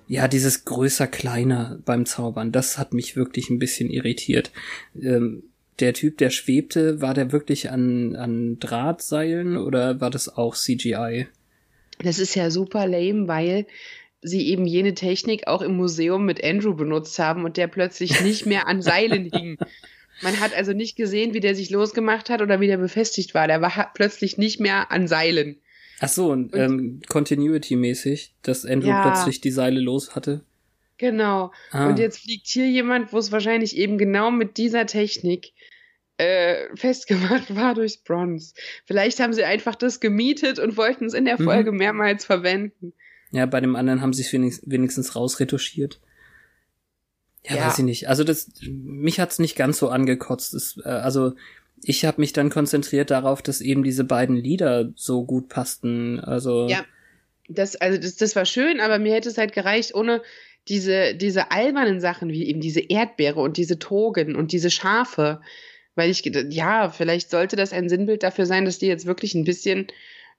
ja, 0.07 0.29
dieses 0.29 0.65
größer 0.65 1.07
kleiner 1.07 1.79
beim 1.85 2.07
Zaubern, 2.07 2.53
das 2.53 2.79
hat 2.79 2.93
mich 2.93 3.17
wirklich 3.17 3.51
ein 3.51 3.59
bisschen 3.59 3.91
irritiert. 3.91 4.53
Ähm, 5.01 5.45
der 5.81 5.95
Typ, 5.95 6.19
der 6.19 6.31
schwebte, 6.31 7.01
war 7.01 7.15
der 7.15 7.33
wirklich 7.33 7.71
an, 7.71 8.15
an 8.15 8.59
Drahtseilen 8.61 9.57
oder 9.57 10.01
war 10.01 10.11
das 10.11 10.29
auch 10.29 10.55
CGI? 10.55 11.27
Das 11.99 12.19
ist 12.19 12.35
ja 12.35 12.51
super 12.51 12.87
lame, 12.87 13.29
weil 13.29 13.67
sie 14.25 14.49
eben 14.49 14.65
jene 14.65 14.95
Technik 14.95 15.47
auch 15.47 15.63
im 15.63 15.77
Museum 15.77 16.25
mit 16.25 16.43
Andrew 16.43 16.75
benutzt 16.75 17.19
haben 17.19 17.45
und 17.45 17.57
der 17.57 17.69
plötzlich 17.69 18.23
nicht 18.23 18.47
mehr 18.47 18.67
an 18.67 18.83
Seilen 18.83 19.31
hing. 19.33 19.59
Man 20.23 20.41
hat 20.41 20.55
also 20.55 20.73
nicht 20.73 20.97
gesehen, 20.97 21.35
wie 21.35 21.41
der 21.41 21.55
sich 21.55 21.71
losgemacht 21.71 22.31
hat 22.31 22.41
oder 22.41 22.61
wie 22.61 22.67
der 22.67 22.79
befestigt 22.79 23.35
war. 23.35 23.47
Der 23.47 23.61
war 23.61 23.93
plötzlich 23.95 24.39
nicht 24.39 24.61
mehr 24.61 24.91
an 24.91 25.07
Seilen. 25.07 25.59
Ach 26.01 26.09
so, 26.09 26.31
und, 26.31 26.57
ähm, 26.57 27.01
Continuity-mäßig, 27.09 28.33
dass 28.43 28.65
Andrew 28.65 28.89
ja, 28.89 29.03
plötzlich 29.03 29.41
die 29.41 29.51
Seile 29.51 29.81
los 29.81 30.17
hatte. 30.17 30.43
Genau. 30.97 31.53
Ah. 31.71 31.89
Und 31.89 31.99
jetzt 31.99 32.21
fliegt 32.21 32.47
hier 32.47 32.69
jemand, 32.69 33.13
wo 33.13 33.19
es 33.19 33.31
wahrscheinlich 33.31 33.77
eben 33.77 33.99
genau 33.99 34.31
mit 34.31 34.57
dieser 34.57 34.87
Technik 34.87 35.53
äh, 36.17 36.75
festgemacht 36.77 37.55
war 37.55 37.75
durchs 37.75 37.99
Bronze. 37.99 38.55
Vielleicht 38.87 39.21
haben 39.21 39.33
sie 39.33 39.45
einfach 39.45 39.75
das 39.75 40.01
gemietet 40.01 40.59
und 40.59 40.77
wollten 40.77 41.07
es 41.07 41.15
in 41.15 41.25
der 41.25 41.41
mhm. 41.41 41.45
Folge 41.45 41.73
mhm. 41.73 41.79
mehrmals 41.79 42.25
verwenden. 42.25 42.95
Ja, 43.35 43.47
bei 43.47 43.61
dem 43.61 43.75
anderen 43.75 44.01
haben 44.01 44.13
sie 44.13 44.23
es 44.23 44.33
wenigstens, 44.33 44.71
wenigstens 44.71 45.17
rausretuschiert. 45.17 46.01
Ja, 47.43 47.57
ja, 47.57 47.67
weiß 47.67 47.81
ich 47.81 47.85
nicht. 47.85 48.09
Also 48.09 48.23
das, 48.23 48.49
mich 48.63 49.19
hat's 49.19 49.41
nicht 49.41 49.57
ganz 49.57 49.79
so 49.79 49.89
angekotzt. 49.89 50.55
Es, 50.55 50.81
äh, 50.85 50.89
also 50.89 51.35
ich 51.83 52.05
habe 52.05 52.21
mich 52.21 52.33
dann 52.33 52.49
konzentriert 52.49 53.11
darauf, 53.11 53.43
dass 53.43 53.61
eben 53.61 53.83
diese 53.83 54.05
beiden 54.05 54.37
Lieder 54.37 54.93
so 54.95 55.25
gut 55.25 55.49
passten. 55.49 56.21
Also 56.21 56.69
ja, 56.69 56.85
das 57.49 57.75
also 57.75 58.01
das, 58.01 58.15
das 58.15 58.37
war 58.37 58.45
schön, 58.45 58.79
aber 58.79 59.01
mir 59.01 59.13
hätte 59.13 59.29
es 59.29 59.37
halt 59.37 59.53
gereicht 59.53 59.97
ohne 59.97 60.23
diese 60.69 61.17
diese 61.17 61.51
albernen 61.51 62.01
Sachen 62.01 62.31
wie 62.31 62.47
eben 62.47 62.61
diese 62.61 62.81
Erdbeere 62.81 63.41
und 63.41 63.57
diese 63.57 63.81
Togen 63.81 64.37
und 64.37 64.53
diese 64.53 64.71
Schafe, 64.71 65.41
weil 65.97 66.09
ich 66.09 66.23
ja 66.51 66.89
vielleicht 66.89 67.31
sollte 67.31 67.57
das 67.57 67.73
ein 67.73 67.89
Sinnbild 67.89 68.23
dafür 68.23 68.47
sein, 68.47 68.65
dass 68.65 68.79
die 68.79 68.87
jetzt 68.87 69.07
wirklich 69.07 69.35
ein 69.35 69.45
bisschen 69.45 69.89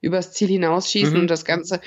übers 0.01 0.31
Ziel 0.31 0.47
hinausschießen 0.47 1.13
mhm. 1.13 1.21
und 1.21 1.27
das 1.29 1.45
Ganze 1.45 1.81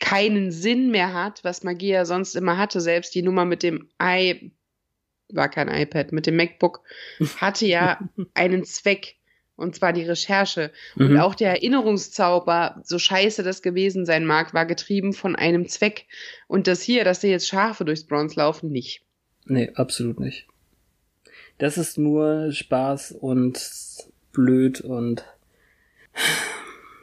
keinen 0.00 0.50
Sinn 0.50 0.90
mehr 0.90 1.14
hat, 1.14 1.44
was 1.44 1.62
Magie 1.62 1.90
ja 1.90 2.04
sonst 2.04 2.34
immer 2.34 2.56
hatte. 2.56 2.80
Selbst 2.80 3.14
die 3.14 3.22
Nummer 3.22 3.44
mit 3.44 3.62
dem 3.62 3.88
Ei 3.98 4.50
war 5.28 5.48
kein 5.48 5.68
iPad, 5.68 6.12
mit 6.12 6.26
dem 6.26 6.36
MacBook, 6.36 6.80
hatte 7.36 7.66
ja 7.66 8.00
einen 8.34 8.64
Zweck. 8.64 9.16
Und 9.56 9.76
zwar 9.76 9.92
die 9.92 10.04
Recherche. 10.04 10.72
Mhm. 10.96 11.06
Und 11.06 11.18
auch 11.18 11.34
der 11.34 11.50
Erinnerungszauber, 11.50 12.80
so 12.82 12.98
scheiße 12.98 13.42
das 13.42 13.60
gewesen 13.60 14.06
sein 14.06 14.24
mag, 14.24 14.54
war 14.54 14.64
getrieben 14.64 15.12
von 15.12 15.36
einem 15.36 15.68
Zweck. 15.68 16.06
Und 16.48 16.66
das 16.66 16.80
hier, 16.80 17.04
dass 17.04 17.20
dir 17.20 17.28
jetzt 17.28 17.46
Schafe 17.46 17.84
durchs 17.84 18.06
Bronze 18.06 18.40
laufen, 18.40 18.70
nicht. 18.70 19.02
Nee, 19.44 19.70
absolut 19.74 20.18
nicht. 20.18 20.46
Das 21.58 21.76
ist 21.76 21.98
nur 21.98 22.52
Spaß 22.52 23.12
und 23.12 23.60
blöd 24.32 24.80
und 24.80 25.24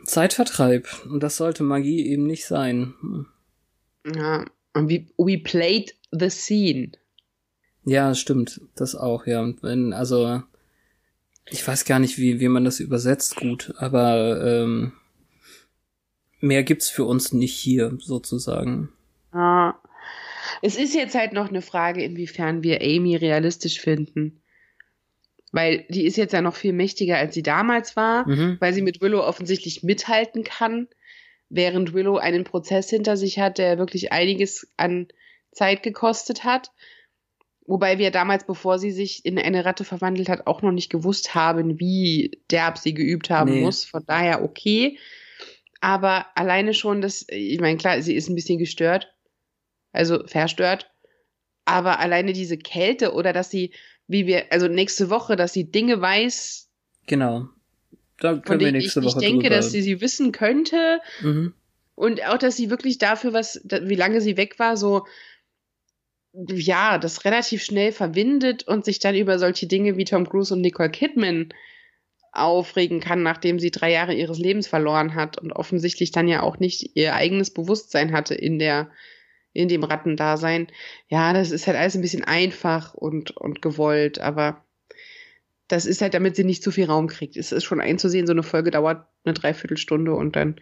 Zeitvertreib. 0.07 0.87
Und 1.05 1.21
das 1.21 1.37
sollte 1.37 1.63
Magie 1.63 2.07
eben 2.07 2.25
nicht 2.25 2.45
sein. 2.45 2.93
Ja, 4.15 4.45
und 4.73 4.89
we, 4.89 5.05
we 5.17 5.37
played 5.37 5.95
the 6.11 6.29
scene. 6.29 6.91
Ja, 7.83 8.15
stimmt. 8.15 8.61
Das 8.75 8.95
auch, 8.95 9.27
ja. 9.27 9.53
Wenn, 9.61 9.93
also, 9.93 10.41
ich 11.49 11.65
weiß 11.65 11.85
gar 11.85 11.99
nicht, 11.99 12.17
wie, 12.17 12.39
wie 12.39 12.47
man 12.47 12.65
das 12.65 12.79
übersetzt 12.79 13.35
gut, 13.35 13.73
aber 13.77 14.43
ähm, 14.43 14.93
mehr 16.39 16.63
gibt's 16.63 16.89
für 16.89 17.05
uns 17.05 17.33
nicht 17.33 17.53
hier, 17.53 17.97
sozusagen. 17.99 18.89
Ah. 19.31 19.75
Es 20.61 20.77
ist 20.77 20.95
jetzt 20.95 21.15
halt 21.15 21.33
noch 21.33 21.49
eine 21.49 21.61
Frage, 21.61 22.03
inwiefern 22.03 22.63
wir 22.63 22.81
Amy 22.81 23.15
realistisch 23.15 23.79
finden. 23.79 24.41
Weil 25.51 25.85
die 25.89 26.05
ist 26.05 26.17
jetzt 26.17 26.33
ja 26.33 26.41
noch 26.41 26.55
viel 26.55 26.73
mächtiger, 26.73 27.17
als 27.17 27.33
sie 27.33 27.43
damals 27.43 27.95
war, 27.95 28.27
mhm. 28.27 28.57
weil 28.59 28.73
sie 28.73 28.81
mit 28.81 29.01
Willow 29.01 29.21
offensichtlich 29.21 29.81
mithalten 29.83 30.43
kann, 30.43 30.87
während 31.49 31.93
Willow 31.93 32.17
einen 32.17 32.43
Prozess 32.43 32.89
hinter 32.89 33.15
sich 33.15 33.39
hat, 33.39 33.57
der 33.57 33.77
wirklich 33.77 34.11
einiges 34.11 34.71
an 34.75 35.07
Zeit 35.51 35.83
gekostet 35.83 36.43
hat. 36.43 36.71
Wobei 37.65 37.97
wir 37.97 38.11
damals, 38.11 38.45
bevor 38.45 38.79
sie 38.79 38.91
sich 38.91 39.25
in 39.25 39.37
eine 39.37 39.65
Ratte 39.65 39.83
verwandelt 39.83 40.29
hat, 40.29 40.47
auch 40.47 40.61
noch 40.61 40.71
nicht 40.71 40.89
gewusst 40.89 41.35
haben, 41.35 41.79
wie 41.79 42.41
derb 42.49 42.77
sie 42.77 42.93
geübt 42.93 43.29
haben 43.29 43.51
nee. 43.51 43.61
muss. 43.61 43.83
Von 43.83 44.05
daher 44.05 44.43
okay. 44.43 44.97
Aber 45.81 46.27
alleine 46.35 46.73
schon, 46.73 47.01
dass, 47.01 47.25
ich 47.29 47.59
meine, 47.59 47.77
klar, 47.77 48.01
sie 48.01 48.15
ist 48.15 48.29
ein 48.29 48.35
bisschen 48.35 48.57
gestört, 48.57 49.13
also 49.91 50.25
verstört. 50.25 50.91
Aber 51.65 51.99
alleine 51.99 52.31
diese 52.31 52.57
Kälte 52.57 53.13
oder 53.13 53.33
dass 53.33 53.51
sie 53.51 53.73
wie 54.07 54.25
wir, 54.25 54.51
also 54.51 54.67
nächste 54.67 55.09
Woche, 55.09 55.35
dass 55.35 55.53
sie 55.53 55.69
Dinge 55.69 56.01
weiß. 56.01 56.69
Genau. 57.05 57.49
Da 58.19 58.37
können 58.37 58.59
wir 58.59 58.71
nächste 58.71 58.99
ich, 59.01 59.05
Woche 59.05 59.19
Ich 59.19 59.27
denke, 59.27 59.49
dass 59.49 59.71
sie 59.71 59.81
sie 59.81 60.01
wissen 60.01 60.31
könnte. 60.31 60.99
Mhm. 61.21 61.53
Und 61.95 62.23
auch, 62.25 62.37
dass 62.37 62.55
sie 62.55 62.69
wirklich 62.69 62.97
dafür, 62.97 63.33
was, 63.33 63.61
wie 63.63 63.95
lange 63.95 64.21
sie 64.21 64.37
weg 64.37 64.59
war, 64.59 64.77
so, 64.77 65.05
ja, 66.33 66.97
das 66.97 67.25
relativ 67.25 67.63
schnell 67.63 67.91
verwindet 67.91 68.67
und 68.67 68.85
sich 68.85 68.99
dann 68.99 69.15
über 69.15 69.39
solche 69.39 69.67
Dinge 69.67 69.97
wie 69.97 70.05
Tom 70.05 70.29
Cruise 70.29 70.53
und 70.53 70.61
Nicole 70.61 70.91
Kidman 70.91 71.49
aufregen 72.31 72.99
kann, 72.99 73.23
nachdem 73.23 73.59
sie 73.59 73.71
drei 73.71 73.91
Jahre 73.91 74.13
ihres 74.13 74.37
Lebens 74.37 74.67
verloren 74.67 75.15
hat 75.15 75.39
und 75.39 75.51
offensichtlich 75.51 76.11
dann 76.11 76.27
ja 76.27 76.43
auch 76.43 76.59
nicht 76.59 76.95
ihr 76.95 77.15
eigenes 77.15 77.51
Bewusstsein 77.51 78.11
hatte 78.11 78.35
in 78.35 78.59
der 78.59 78.91
in 79.57 79.67
dem 79.67 79.83
Rattendasein. 79.83 80.67
Ja, 81.09 81.33
das 81.33 81.51
ist 81.51 81.65
halt 81.67 81.77
alles 81.77 81.95
ein 81.95 82.01
bisschen 82.01 82.23
einfach 82.23 82.93
und, 82.93 83.31
und 83.35 83.61
gewollt, 83.61 84.19
aber 84.19 84.63
das 85.67 85.85
ist 85.85 86.01
halt, 86.01 86.13
damit 86.13 86.35
sie 86.35 86.43
nicht 86.43 86.63
zu 86.63 86.71
viel 86.71 86.85
Raum 86.85 87.07
kriegt. 87.07 87.35
Es 87.35 87.51
ist 87.51 87.65
schon 87.65 87.81
einzusehen, 87.81 88.27
so 88.27 88.31
eine 88.31 88.43
Folge 88.43 88.71
dauert 88.71 89.05
eine 89.25 89.33
Dreiviertelstunde 89.33 90.13
und 90.13 90.35
dann 90.35 90.55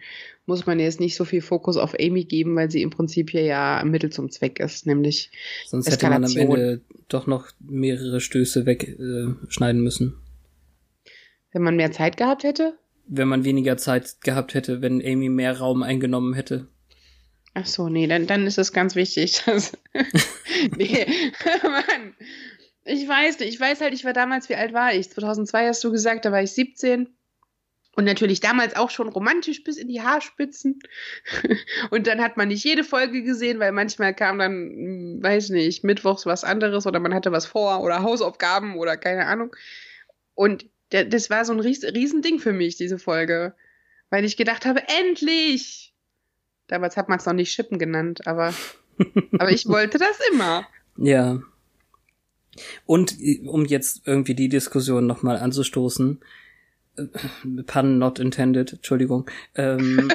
muss 0.46 0.66
man 0.66 0.80
jetzt 0.80 0.98
nicht 0.98 1.14
so 1.14 1.24
viel 1.24 1.42
Fokus 1.42 1.76
auf 1.76 1.94
Amy 2.00 2.24
geben, 2.24 2.56
weil 2.56 2.70
sie 2.70 2.82
im 2.82 2.90
Prinzip 2.90 3.30
hier 3.30 3.42
ja 3.42 3.76
ein 3.76 3.90
Mittel 3.90 4.10
zum 4.10 4.30
Zweck 4.30 4.58
ist, 4.58 4.86
nämlich 4.86 5.30
Sonst 5.66 5.90
hätte 5.90 6.08
man 6.08 6.24
am 6.24 6.36
Ende 6.36 6.80
doch 7.08 7.26
noch 7.26 7.48
mehrere 7.60 8.20
Stöße 8.20 8.66
wegschneiden 8.66 9.80
äh, 9.80 9.84
müssen. 9.84 10.16
Wenn 11.52 11.62
man 11.62 11.76
mehr 11.76 11.92
Zeit 11.92 12.16
gehabt 12.16 12.42
hätte? 12.42 12.74
Wenn 13.06 13.28
man 13.28 13.44
weniger 13.44 13.76
Zeit 13.76 14.16
gehabt 14.22 14.54
hätte, 14.54 14.82
wenn 14.82 15.04
Amy 15.04 15.28
mehr 15.28 15.58
Raum 15.58 15.84
eingenommen 15.84 16.34
hätte. 16.34 16.66
Ach 17.58 17.64
so, 17.64 17.88
nee, 17.88 18.06
dann, 18.06 18.26
dann 18.26 18.46
ist 18.46 18.58
es 18.58 18.74
ganz 18.74 18.94
wichtig. 18.96 19.42
Dass 19.46 19.72
nee, 20.76 21.06
Mann. 21.62 22.14
Ich 22.84 23.08
weiß 23.08 23.38
nicht, 23.38 23.48
ich 23.48 23.58
weiß 23.58 23.80
halt, 23.80 23.94
ich 23.94 24.04
war 24.04 24.12
damals, 24.12 24.50
wie 24.50 24.56
alt 24.56 24.74
war 24.74 24.92
ich? 24.92 25.10
2002 25.10 25.68
hast 25.68 25.82
du 25.82 25.90
gesagt, 25.90 26.26
da 26.26 26.32
war 26.32 26.42
ich 26.42 26.52
17. 26.52 27.08
Und 27.96 28.04
natürlich 28.04 28.40
damals 28.40 28.76
auch 28.76 28.90
schon 28.90 29.08
romantisch 29.08 29.64
bis 29.64 29.78
in 29.78 29.88
die 29.88 30.02
Haarspitzen. 30.02 30.80
und 31.90 32.06
dann 32.06 32.20
hat 32.20 32.36
man 32.36 32.48
nicht 32.48 32.62
jede 32.62 32.84
Folge 32.84 33.22
gesehen, 33.22 33.58
weil 33.58 33.72
manchmal 33.72 34.14
kam 34.14 34.38
dann, 34.38 34.52
hm, 34.52 35.22
weiß 35.22 35.48
nicht, 35.48 35.82
mittwochs 35.82 36.26
was 36.26 36.44
anderes 36.44 36.86
oder 36.86 37.00
man 37.00 37.14
hatte 37.14 37.32
was 37.32 37.46
vor 37.46 37.82
oder 37.82 38.02
Hausaufgaben 38.02 38.76
oder 38.76 38.98
keine 38.98 39.24
Ahnung. 39.24 39.56
Und 40.34 40.66
das 40.90 41.30
war 41.30 41.46
so 41.46 41.54
ein 41.54 41.60
Riesending 41.60 42.38
für 42.38 42.52
mich, 42.52 42.76
diese 42.76 42.98
Folge. 42.98 43.54
Weil 44.10 44.26
ich 44.26 44.36
gedacht 44.36 44.66
habe, 44.66 44.82
endlich! 45.00 45.95
Damals 46.68 46.96
hat 46.96 47.08
man 47.08 47.18
es 47.18 47.26
noch 47.26 47.32
nicht 47.32 47.52
Schippen 47.52 47.78
genannt, 47.78 48.26
aber, 48.26 48.52
aber 49.38 49.50
ich 49.50 49.68
wollte 49.68 49.98
das 49.98 50.18
immer. 50.32 50.66
Ja. 50.96 51.40
Und 52.86 53.16
um 53.44 53.66
jetzt 53.66 54.02
irgendwie 54.06 54.34
die 54.34 54.48
Diskussion 54.48 55.06
nochmal 55.06 55.38
anzustoßen, 55.38 56.20
äh, 56.96 57.04
pun 57.66 57.98
not 57.98 58.18
intended, 58.18 58.72
Entschuldigung, 58.72 59.28
ähm, 59.54 60.10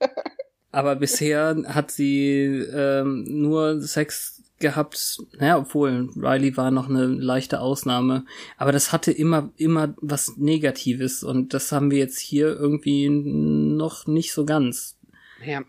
aber 0.72 0.96
bisher 0.96 1.56
hat 1.66 1.90
sie 1.90 2.44
ähm, 2.72 3.24
nur 3.24 3.80
Sex 3.80 4.42
gehabt, 4.60 5.18
naja, 5.38 5.58
obwohl 5.58 6.10
Riley 6.14 6.56
war 6.56 6.70
noch 6.70 6.88
eine 6.88 7.06
leichte 7.06 7.60
Ausnahme, 7.60 8.26
aber 8.58 8.70
das 8.72 8.92
hatte 8.92 9.10
immer, 9.10 9.50
immer 9.56 9.94
was 10.00 10.36
Negatives 10.36 11.24
und 11.24 11.54
das 11.54 11.72
haben 11.72 11.90
wir 11.90 11.98
jetzt 11.98 12.18
hier 12.18 12.48
irgendwie 12.48 13.08
noch 13.08 14.06
nicht 14.06 14.32
so 14.32 14.44
ganz. 14.44 14.96
Ja. 15.44 15.62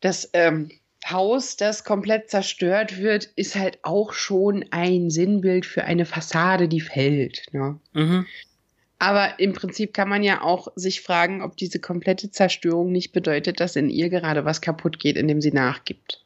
Das 0.00 0.30
ähm, 0.32 0.70
Haus, 1.06 1.56
das 1.56 1.84
komplett 1.84 2.30
zerstört 2.30 2.98
wird, 2.98 3.30
ist 3.36 3.56
halt 3.56 3.78
auch 3.82 4.12
schon 4.12 4.64
ein 4.70 5.10
Sinnbild 5.10 5.66
für 5.66 5.84
eine 5.84 6.06
Fassade, 6.06 6.68
die 6.68 6.80
fällt. 6.80 7.42
Ne? 7.52 7.78
Mhm. 7.92 8.26
Aber 8.98 9.38
im 9.38 9.52
Prinzip 9.52 9.92
kann 9.92 10.08
man 10.08 10.22
ja 10.22 10.40
auch 10.40 10.68
sich 10.76 11.02
fragen, 11.02 11.42
ob 11.42 11.56
diese 11.56 11.78
komplette 11.78 12.30
Zerstörung 12.30 12.90
nicht 12.90 13.12
bedeutet, 13.12 13.60
dass 13.60 13.76
in 13.76 13.90
ihr 13.90 14.08
gerade 14.08 14.44
was 14.46 14.62
kaputt 14.62 14.98
geht, 14.98 15.16
indem 15.16 15.42
sie 15.42 15.52
nachgibt. 15.52 16.24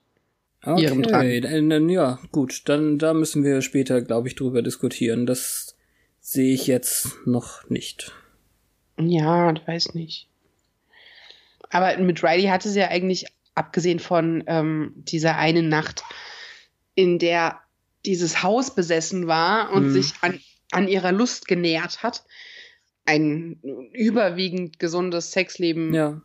Okay, 0.63 0.83
ihrem 0.83 1.03
Drang. 1.03 1.69
Dann, 1.69 1.89
ja, 1.89 2.21
gut, 2.31 2.63
dann 2.67 2.99
da 2.99 3.15
müssen 3.15 3.43
wir 3.43 3.63
später, 3.63 4.01
glaube 4.03 4.29
ich, 4.29 4.37
drüber 4.37 4.63
diskutieren. 4.63 5.27
Das 5.27 5.77
sehe 6.21 6.53
ich 6.53 6.67
jetzt 6.67 7.17
noch 7.27 7.69
nicht. 7.69 8.13
Ja, 9.01 9.53
ich 9.53 9.67
weiß 9.67 9.95
nicht. 9.95 10.28
Aber 11.71 11.97
mit 11.99 12.23
Riley 12.23 12.45
hatte 12.45 12.69
sie 12.69 12.81
ja 12.81 12.89
eigentlich, 12.89 13.27
abgesehen 13.55 13.99
von 13.99 14.45
ähm, 14.47 14.93
dieser 14.97 15.37
einen 15.37 15.69
Nacht, 15.69 16.03
in 16.95 17.19
der 17.19 17.61
dieses 18.07 18.43
Haus 18.43 18.75
besessen 18.75 19.27
war 19.27 19.73
und 19.73 19.89
mhm. 19.89 19.93
sich 19.93 20.13
an, 20.21 20.41
an 20.71 20.89
ihrer 20.89 21.13
Lust 21.13 21.49
genährt 21.49 22.03
hat, 22.03 22.25
ein 23.05 23.59
überwiegend 23.93 24.79
gesundes 24.79 25.33
Sexleben, 25.33 25.95
ja. 25.95 26.21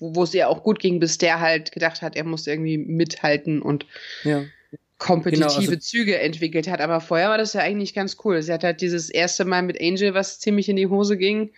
wo, 0.00 0.22
es 0.22 0.34
ihr 0.34 0.48
auch 0.48 0.62
gut 0.62 0.78
ging, 0.78 0.98
bis 0.98 1.18
der 1.18 1.40
halt 1.40 1.72
gedacht 1.72 2.02
hat, 2.02 2.16
er 2.16 2.24
muss 2.24 2.46
irgendwie 2.46 2.78
mithalten 2.78 3.60
und 3.60 3.86
ja. 4.24 4.44
kompetitive 4.98 5.48
genau, 5.48 5.60
also 5.60 5.76
Züge 5.76 6.18
entwickelt 6.18 6.68
hat. 6.68 6.80
Aber 6.80 7.00
vorher 7.00 7.28
war 7.28 7.38
das 7.38 7.52
ja 7.52 7.60
eigentlich 7.60 7.92
ganz 7.92 8.16
cool. 8.24 8.40
Sie 8.42 8.52
hat 8.52 8.64
halt 8.64 8.80
dieses 8.80 9.10
erste 9.10 9.44
Mal 9.44 9.62
mit 9.62 9.80
Angel, 9.80 10.14
was 10.14 10.40
ziemlich 10.40 10.68
in 10.68 10.76
die 10.76 10.86
Hose 10.86 11.18
ging. 11.18 11.52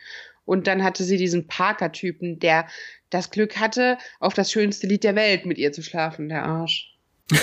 Und 0.49 0.67
dann 0.67 0.83
hatte 0.83 1.05
sie 1.05 1.19
diesen 1.19 1.47
Parker-Typen, 1.47 2.39
der 2.39 2.67
das 3.11 3.31
Glück 3.31 3.59
hatte, 3.59 3.99
auf 4.19 4.33
das 4.33 4.51
schönste 4.51 4.87
Lied 4.87 5.05
der 5.05 5.15
Welt 5.15 5.45
mit 5.45 5.59
ihr 5.59 5.73
zu 5.73 5.83
schlafen, 5.83 6.31
der 6.31 6.45
Arsch. 6.45 6.97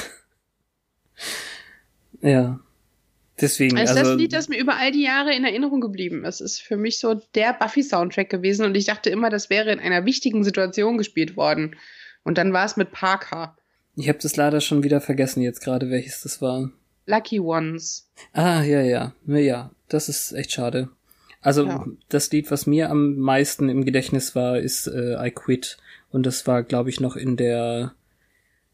ja. 2.22 2.60
Deswegen. 3.40 3.78
Also, 3.78 3.94
also 3.94 4.10
das 4.10 4.20
Lied, 4.20 4.34
das 4.34 4.50
mir 4.50 4.58
über 4.58 4.78
all 4.78 4.92
die 4.92 5.04
Jahre 5.04 5.36
in 5.36 5.46
Erinnerung 5.46 5.82
geblieben 5.82 6.26
ist, 6.26 6.42
ist 6.42 6.64
für 6.64 6.78
mich 6.78 6.98
so 6.98 7.22
der 7.36 7.54
Buffy-Soundtrack 7.54 8.28
gewesen 8.28 8.66
und 8.66 8.76
ich 8.76 8.86
dachte 8.86 9.12
immer, 9.12 9.30
das 9.30 9.52
wäre 9.52 9.72
in 9.72 9.80
einer 9.80 10.06
wichtigen 10.06 10.44
Situation 10.44 10.98
gespielt 10.98 11.38
worden. 11.38 11.76
Und 12.24 12.40
dann 12.40 12.54
war 12.54 12.66
es 12.66 12.76
mit 12.76 12.92
Parker. 12.92 13.56
Ich 13.96 14.10
habe 14.10 14.18
das 14.18 14.36
leider 14.36 14.62
schon 14.62 14.82
wieder 14.82 15.00
vergessen 15.00 15.44
jetzt 15.44 15.62
gerade, 15.62 15.92
welches 15.92 16.24
das 16.24 16.42
war. 16.42 16.72
Lucky 17.06 17.40
Ones. 17.40 18.10
Ah, 18.34 18.64
ja, 18.64 18.82
ja. 18.82 19.14
Ja, 19.28 19.70
das 19.90 20.10
ist 20.10 20.32
echt 20.32 20.54
schade. 20.54 20.90
Also 21.46 21.68
ja. 21.68 21.86
das 22.10 22.32
Lied, 22.32 22.50
was 22.50 22.66
mir 22.66 22.90
am 22.90 23.18
meisten 23.18 23.70
im 23.70 23.86
Gedächtnis 23.86 24.34
war, 24.34 24.58
ist 24.58 24.88
äh, 24.88 25.16
I 25.24 25.30
Quit. 25.30 25.78
Und 26.10 26.26
das 26.26 26.48
war, 26.48 26.64
glaube 26.64 26.90
ich, 26.90 27.00
noch 27.00 27.16
in 27.16 27.38
der 27.38 27.94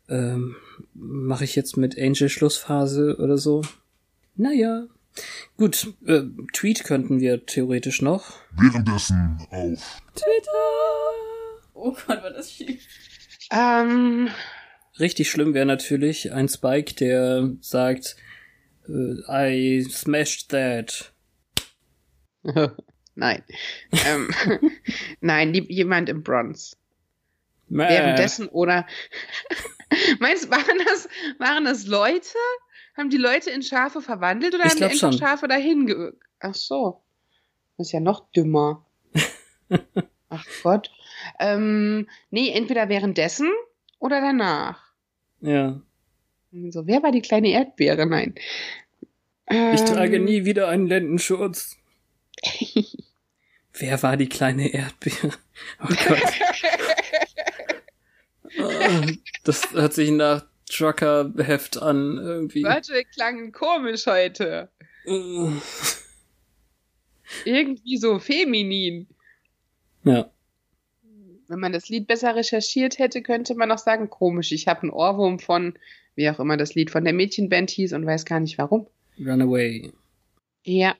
ähm, 0.07 0.56
mache 0.93 1.43
ich 1.43 1.57
jetzt 1.57 1.76
mit 1.76 1.99
Angel 1.99 2.30
Schlussphase 2.30 3.18
oder 3.19 3.38
so. 3.38 3.61
Naja. 4.38 4.88
Gut, 5.57 5.93
äh, 6.06 6.22
Tweet 6.53 6.85
könnten 6.85 7.19
wir 7.19 7.45
theoretisch 7.45 8.02
noch. 8.02 8.39
Währenddessen 8.57 9.38
auf 9.49 10.02
Twitter. 10.15 10.52
Oh 11.73 11.91
Gott, 11.91 12.23
war 12.23 12.31
das 12.31 12.53
schief. 12.53 12.88
Ähm. 13.52 14.30
Richtig 14.98 15.30
schlimm 15.30 15.53
wäre 15.53 15.65
natürlich 15.65 16.31
ein 16.31 16.48
Spike, 16.48 16.93
der 16.95 17.49
sagt, 17.60 18.15
äh, 18.88 19.18
I 19.27 19.84
smashed 19.89 20.49
that. 20.52 21.11
Nein. 23.16 23.44
ähm, 24.06 24.30
nein, 25.22 25.54
jemand 25.54 26.10
im 26.10 26.24
Bronze. 26.24 26.76
Mäh. 27.68 27.90
Währenddessen 27.90 28.48
oder 28.48 28.86
meinst 30.20 30.50
waren 30.50 30.78
das 30.86 31.10
waren 31.38 31.66
das 31.66 31.86
Leute 31.88 32.38
haben 32.96 33.10
die 33.10 33.18
Leute 33.18 33.50
in 33.50 33.64
Schafe 33.64 34.02
verwandelt 34.02 34.54
oder 34.54 34.66
ich 34.66 34.72
haben 34.72 34.78
die 34.78 34.84
einfach 34.86 34.98
schon. 34.98 35.14
Schafe 35.14 35.48
dahin 35.48 35.88
ge... 35.88 36.14
Ach 36.40 36.56
so. 36.56 37.02
Das 37.78 37.88
ist 37.88 37.94
ja 37.94 38.00
noch 38.00 38.32
dümmer. 38.32 38.86
Ach 40.30 40.46
Gott. 40.64 40.92
Ähm, 41.40 42.08
nee, 42.30 42.52
entweder 42.52 42.90
währenddessen 42.90 43.50
oder 44.00 44.22
danach. 44.22 44.94
Ja. 45.42 45.82
So, 46.70 46.88
wer 46.88 47.02
war 47.04 47.12
die 47.12 47.22
kleine 47.22 47.50
Erdbeere? 47.50 48.06
Nein. 48.06 48.36
Ähm, 49.48 49.74
ich 49.74 49.82
trage 49.82 50.20
nie 50.20 50.46
wieder 50.46 50.68
einen 50.68 50.88
Lendenschurz. 50.88 51.78
Wer 53.74 54.02
war 54.04 54.18
die 54.18 54.30
kleine 54.30 54.74
Erdbeere? 54.74 55.34
Oh 55.84 55.88
Gott. 56.08 56.22
oh, 58.60 59.12
das 59.44 59.72
hört 59.74 59.94
sich 59.94 60.12
nach 60.12 60.46
Trucker-Heft 60.70 61.82
an, 61.82 62.18
irgendwie. 62.18 62.64
Warte, 62.64 63.04
klang 63.14 63.52
komisch 63.52 64.06
heute. 64.08 64.70
irgendwie 67.46 67.98
so 67.98 68.20
feminin. 68.20 69.08
Ja. 70.04 70.32
Wenn 71.48 71.60
man 71.60 71.74
das 71.74 71.90
Lied 71.90 72.08
besser 72.08 72.36
recherchiert 72.36 72.98
hätte, 72.98 73.22
könnte 73.22 73.56
man 73.56 73.72
auch 73.72 73.78
sagen, 73.78 74.10
komisch, 74.10 74.52
ich 74.54 74.68
habe 74.68 74.84
einen 74.84 74.92
Ohrwurm 74.92 75.40
von, 75.40 75.78
wie 76.16 76.30
auch 76.30 76.40
immer 76.40 76.56
das 76.56 76.76
Lied 76.76 76.92
von 76.92 77.04
der 77.04 77.14
Mädchenband 77.14 77.70
hieß 77.72 77.94
und 77.94 78.06
weiß 78.06 78.24
gar 78.26 78.40
nicht 78.40 78.58
warum. 78.58 78.88
Runaway. 79.20 79.92
Ja. 80.64 80.96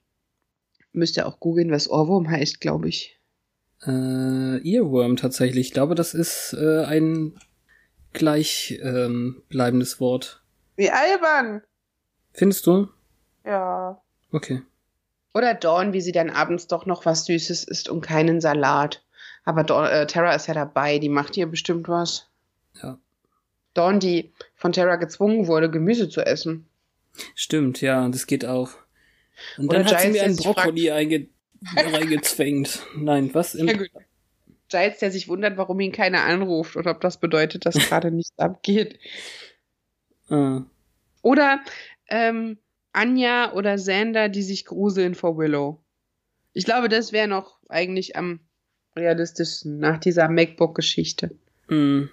Müsste 0.94 1.26
auch 1.26 1.40
googeln, 1.40 1.72
was 1.72 1.90
Ohrwurm 1.90 2.30
heißt, 2.30 2.60
glaube 2.60 2.90
ich. 2.90 3.20
Äh, 3.86 4.58
Earworm 4.70 5.16
tatsächlich. 5.16 5.68
Ich 5.68 5.74
glaube, 5.74 5.96
das 5.96 6.14
ist 6.14 6.54
äh, 6.54 6.84
ein 6.84 7.40
gleich 8.14 8.80
ähm, 8.84 9.42
bleibendes 9.50 10.00
Wort. 10.00 10.44
Wie 10.76 10.90
albern. 10.90 11.64
Findest 12.34 12.68
du? 12.68 12.90
Ja. 13.46 14.02
Okay. 14.32 14.62
Oder 15.34 15.54
Dawn, 15.54 15.94
wie 15.94 16.02
sie 16.02 16.12
dann 16.12 16.30
abends 16.30 16.68
doch 16.68 16.86
noch 16.86 17.06
was 17.06 17.26
Süßes 17.26 17.64
isst 17.64 17.90
und 17.90 18.02
keinen 18.02 18.42
Salat. 18.42 19.04
Aber 19.46 19.64
Dawn, 19.64 19.86
äh, 19.86 20.06
Tara 20.06 20.36
ist 20.36 20.48
ja 20.48 20.54
dabei, 20.54 21.00
die 21.00 21.10
macht 21.10 21.38
ihr 21.38 21.48
bestimmt 21.48 21.88
was. 21.88 22.30
Ja. 22.82 22.98
Dawn, 23.74 24.00
die 24.00 24.34
von 24.56 24.74
Tara 24.74 24.98
gezwungen 24.98 25.48
wurde, 25.48 25.72
Gemüse 25.72 26.10
zu 26.10 26.22
essen. 26.22 26.68
Stimmt, 27.36 27.82
ja, 27.82 28.08
das 28.10 28.28
geht 28.28 28.46
auch. 28.46 28.72
Und 29.58 29.72
dann 29.72 29.86
hat 29.86 29.90
Giles, 29.90 30.04
sie 30.04 30.12
mir 30.12 30.24
einen 30.24 30.36
Brokkoli 30.36 30.92
einge 30.92 31.28
reingezwängt. 31.76 32.82
Nein, 32.96 33.30
was? 33.34 33.56
Im 33.56 33.68
ja, 33.68 33.74
gut. 33.74 33.90
Giles, 34.70 35.00
der 35.00 35.12
sich 35.12 35.28
wundert, 35.28 35.58
warum 35.58 35.80
ihn 35.80 35.92
keiner 35.92 36.24
anruft 36.24 36.76
und 36.76 36.88
ob 36.88 37.02
das 37.02 37.20
bedeutet, 37.20 37.66
dass 37.66 37.76
gerade 37.90 38.12
nichts 38.12 38.38
abgeht. 38.40 39.00
Ah. 40.30 40.64
Oder 41.22 41.62
ähm, 42.08 42.58
Anja 42.94 43.54
oder 43.54 43.76
Xander, 43.76 44.30
die 44.30 44.44
sich 44.44 44.66
gruseln 44.66 45.16
vor 45.16 45.38
Willow. 45.38 45.84
Ich 46.54 46.66
glaube, 46.66 46.90
das 46.90 47.12
wäre 47.12 47.28
noch 47.28 47.60
eigentlich 47.70 48.16
am 48.16 48.40
realistischsten 48.96 49.80
nach 49.80 50.00
dieser 50.00 50.28
MacBook-Geschichte. 50.28 51.38
Mm. 51.68 52.06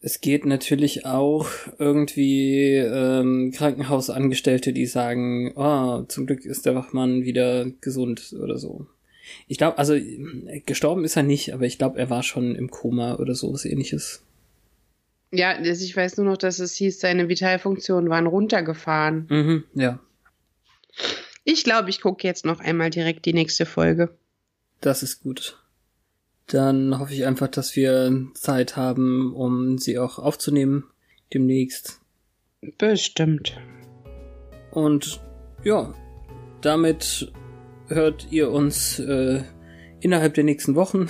Es 0.00 0.20
geht 0.20 0.44
natürlich 0.44 1.06
auch 1.06 1.48
irgendwie 1.78 2.74
ähm, 2.76 3.50
Krankenhausangestellte, 3.54 4.72
die 4.72 4.86
sagen, 4.86 5.52
oh, 5.56 6.02
zum 6.02 6.26
Glück 6.26 6.44
ist 6.44 6.66
der 6.66 6.74
Wachmann 6.74 7.24
wieder 7.24 7.66
gesund 7.80 8.34
oder 8.40 8.58
so. 8.58 8.86
Ich 9.48 9.58
glaube, 9.58 9.78
also 9.78 9.96
gestorben 10.66 11.04
ist 11.04 11.16
er 11.16 11.22
nicht, 11.22 11.52
aber 11.52 11.64
ich 11.64 11.78
glaube, 11.78 11.98
er 11.98 12.10
war 12.10 12.22
schon 12.22 12.54
im 12.54 12.70
Koma 12.70 13.16
oder 13.16 13.34
sowas 13.34 13.64
ähnliches. 13.64 14.22
Ja, 15.32 15.58
ich 15.60 15.96
weiß 15.96 16.18
nur 16.18 16.26
noch, 16.26 16.36
dass 16.36 16.60
es 16.60 16.74
hieß, 16.74 17.00
seine 17.00 17.28
Vitalfunktionen 17.28 18.08
waren 18.08 18.26
runtergefahren. 18.26 19.26
Mhm, 19.28 19.64
ja. 19.74 19.98
Ich 21.44 21.64
glaube, 21.64 21.90
ich 21.90 22.00
gucke 22.00 22.26
jetzt 22.26 22.44
noch 22.44 22.60
einmal 22.60 22.90
direkt 22.90 23.26
die 23.26 23.32
nächste 23.32 23.66
Folge. 23.66 24.16
Das 24.80 25.02
ist 25.02 25.22
gut. 25.22 25.58
Dann 26.46 26.98
hoffe 26.98 27.12
ich 27.12 27.26
einfach, 27.26 27.48
dass 27.48 27.74
wir 27.74 28.26
Zeit 28.34 28.76
haben, 28.76 29.34
um 29.34 29.78
sie 29.78 29.98
auch 29.98 30.18
aufzunehmen 30.18 30.84
demnächst. 31.34 32.00
Bestimmt. 32.78 33.58
Und 34.70 35.20
ja, 35.64 35.92
damit 36.60 37.32
hört 37.88 38.28
ihr 38.30 38.50
uns 38.50 38.98
äh, 38.98 39.42
innerhalb 40.00 40.34
der 40.34 40.44
nächsten 40.44 40.74
Wochen. 40.74 41.08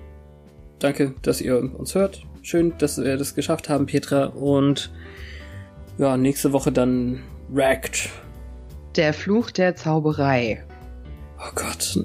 Danke, 0.78 1.14
dass 1.22 1.40
ihr 1.40 1.58
uns 1.58 1.94
hört. 1.94 2.22
Schön, 2.42 2.72
dass 2.78 2.96
wir 2.96 3.18
das 3.18 3.34
geschafft 3.34 3.68
haben, 3.68 3.86
Petra. 3.86 4.26
Und 4.26 4.90
ja, 5.98 6.16
nächste 6.16 6.52
Woche 6.52 6.72
dann 6.72 7.20
Wrecked. 7.50 8.08
Der 8.96 9.12
Fluch 9.12 9.50
der 9.50 9.76
Zauberei. 9.76 10.64
Oh 11.42 11.52
Gott, 11.54 11.98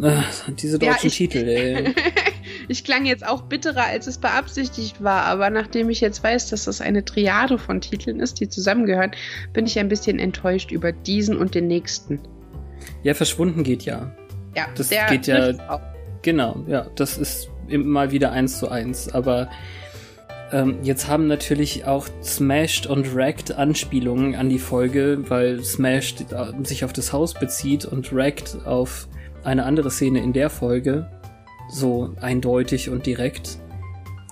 diese 0.61 0.79
deutschen 0.79 1.01
ja, 1.01 1.07
ich, 1.07 1.17
Titel, 1.17 1.37
ey. 1.39 1.93
ich 2.69 2.85
klang 2.85 3.05
jetzt 3.05 3.27
auch 3.27 3.41
bitterer, 3.41 3.83
als 3.83 4.07
es 4.07 4.17
beabsichtigt 4.17 5.03
war, 5.03 5.23
aber 5.23 5.49
nachdem 5.49 5.89
ich 5.89 5.99
jetzt 5.99 6.23
weiß, 6.23 6.49
dass 6.51 6.65
das 6.65 6.79
eine 6.79 7.03
Triade 7.03 7.57
von 7.57 7.81
Titeln 7.81 8.21
ist, 8.21 8.39
die 8.39 8.47
zusammengehören, 8.47 9.11
bin 9.51 9.65
ich 9.65 9.77
ein 9.77 9.89
bisschen 9.89 10.19
enttäuscht 10.19 10.71
über 10.71 10.93
diesen 10.93 11.35
und 11.37 11.53
den 11.53 11.67
nächsten. 11.67 12.21
Ja, 13.03 13.13
verschwunden 13.13 13.63
geht 13.63 13.83
ja. 13.83 14.15
Ja, 14.55 14.67
das 14.75 14.89
geht 15.09 15.27
ja. 15.27 15.51
Auch. 15.69 15.81
Genau, 16.21 16.63
ja, 16.67 16.87
das 16.95 17.17
ist 17.17 17.49
mal 17.67 18.11
wieder 18.11 18.31
eins 18.31 18.59
zu 18.59 18.69
eins. 18.69 19.09
Aber 19.09 19.49
ähm, 20.53 20.77
jetzt 20.81 21.09
haben 21.09 21.27
natürlich 21.27 21.83
auch 21.83 22.07
Smashed 22.23 22.87
und 22.87 23.13
Wrecked 23.13 23.51
Anspielungen 23.51 24.35
an 24.35 24.47
die 24.47 24.59
Folge, 24.59 25.29
weil 25.29 25.61
Smashed 25.61 26.31
äh, 26.31 26.63
sich 26.63 26.85
auf 26.85 26.93
das 26.93 27.11
Haus 27.11 27.33
bezieht 27.33 27.83
und 27.83 28.13
Wrecked 28.13 28.65
auf 28.65 29.09
eine 29.45 29.65
andere 29.65 29.91
Szene 29.91 30.19
in 30.19 30.33
der 30.33 30.49
Folge. 30.49 31.09
So 31.69 32.13
eindeutig 32.21 32.89
und 32.89 33.05
direkt, 33.05 33.57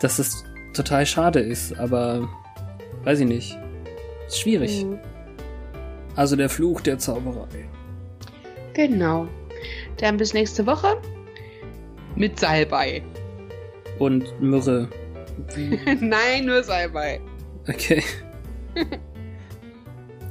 dass 0.02 0.20
es 0.20 0.44
total 0.74 1.06
schade 1.06 1.40
ist, 1.40 1.80
aber 1.80 2.30
weiß 3.04 3.22
ich 3.22 3.28
nicht. 3.28 3.58
Ist 4.28 4.40
schwierig. 4.40 4.86
Mhm. 4.86 5.00
Also 6.16 6.36
der 6.36 6.50
Fluch 6.50 6.82
der 6.82 7.00
Zauberei. 7.00 7.68
Genau. 8.74 9.28
Dann 9.98 10.18
bis 10.18 10.34
nächste 10.34 10.66
Woche 10.66 10.98
mit 12.16 12.40
Salbei. 12.40 13.04
Und 14.00 14.40
Myrrhe. 14.42 14.90
Nein, 16.00 16.46
nur 16.46 16.64
Salbei. 16.64 17.20
Okay. 17.68 18.04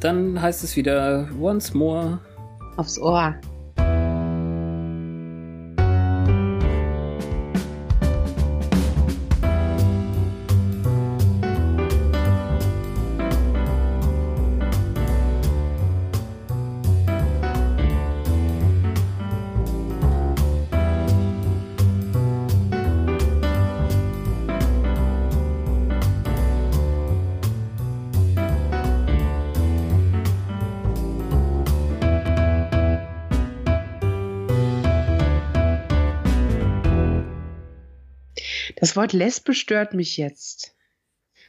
Dann 0.01 0.41
heißt 0.41 0.65
es 0.65 0.77
wieder 0.77 1.29
once 1.41 1.75
more. 1.75 2.21
Aufs 2.77 2.99
Ohr. 2.99 3.37
Das 38.93 38.97
Wort 38.99 39.15
lesbisch 39.15 39.59
stört 39.59 39.95
mich 39.95 40.19
jetzt. 40.19 40.75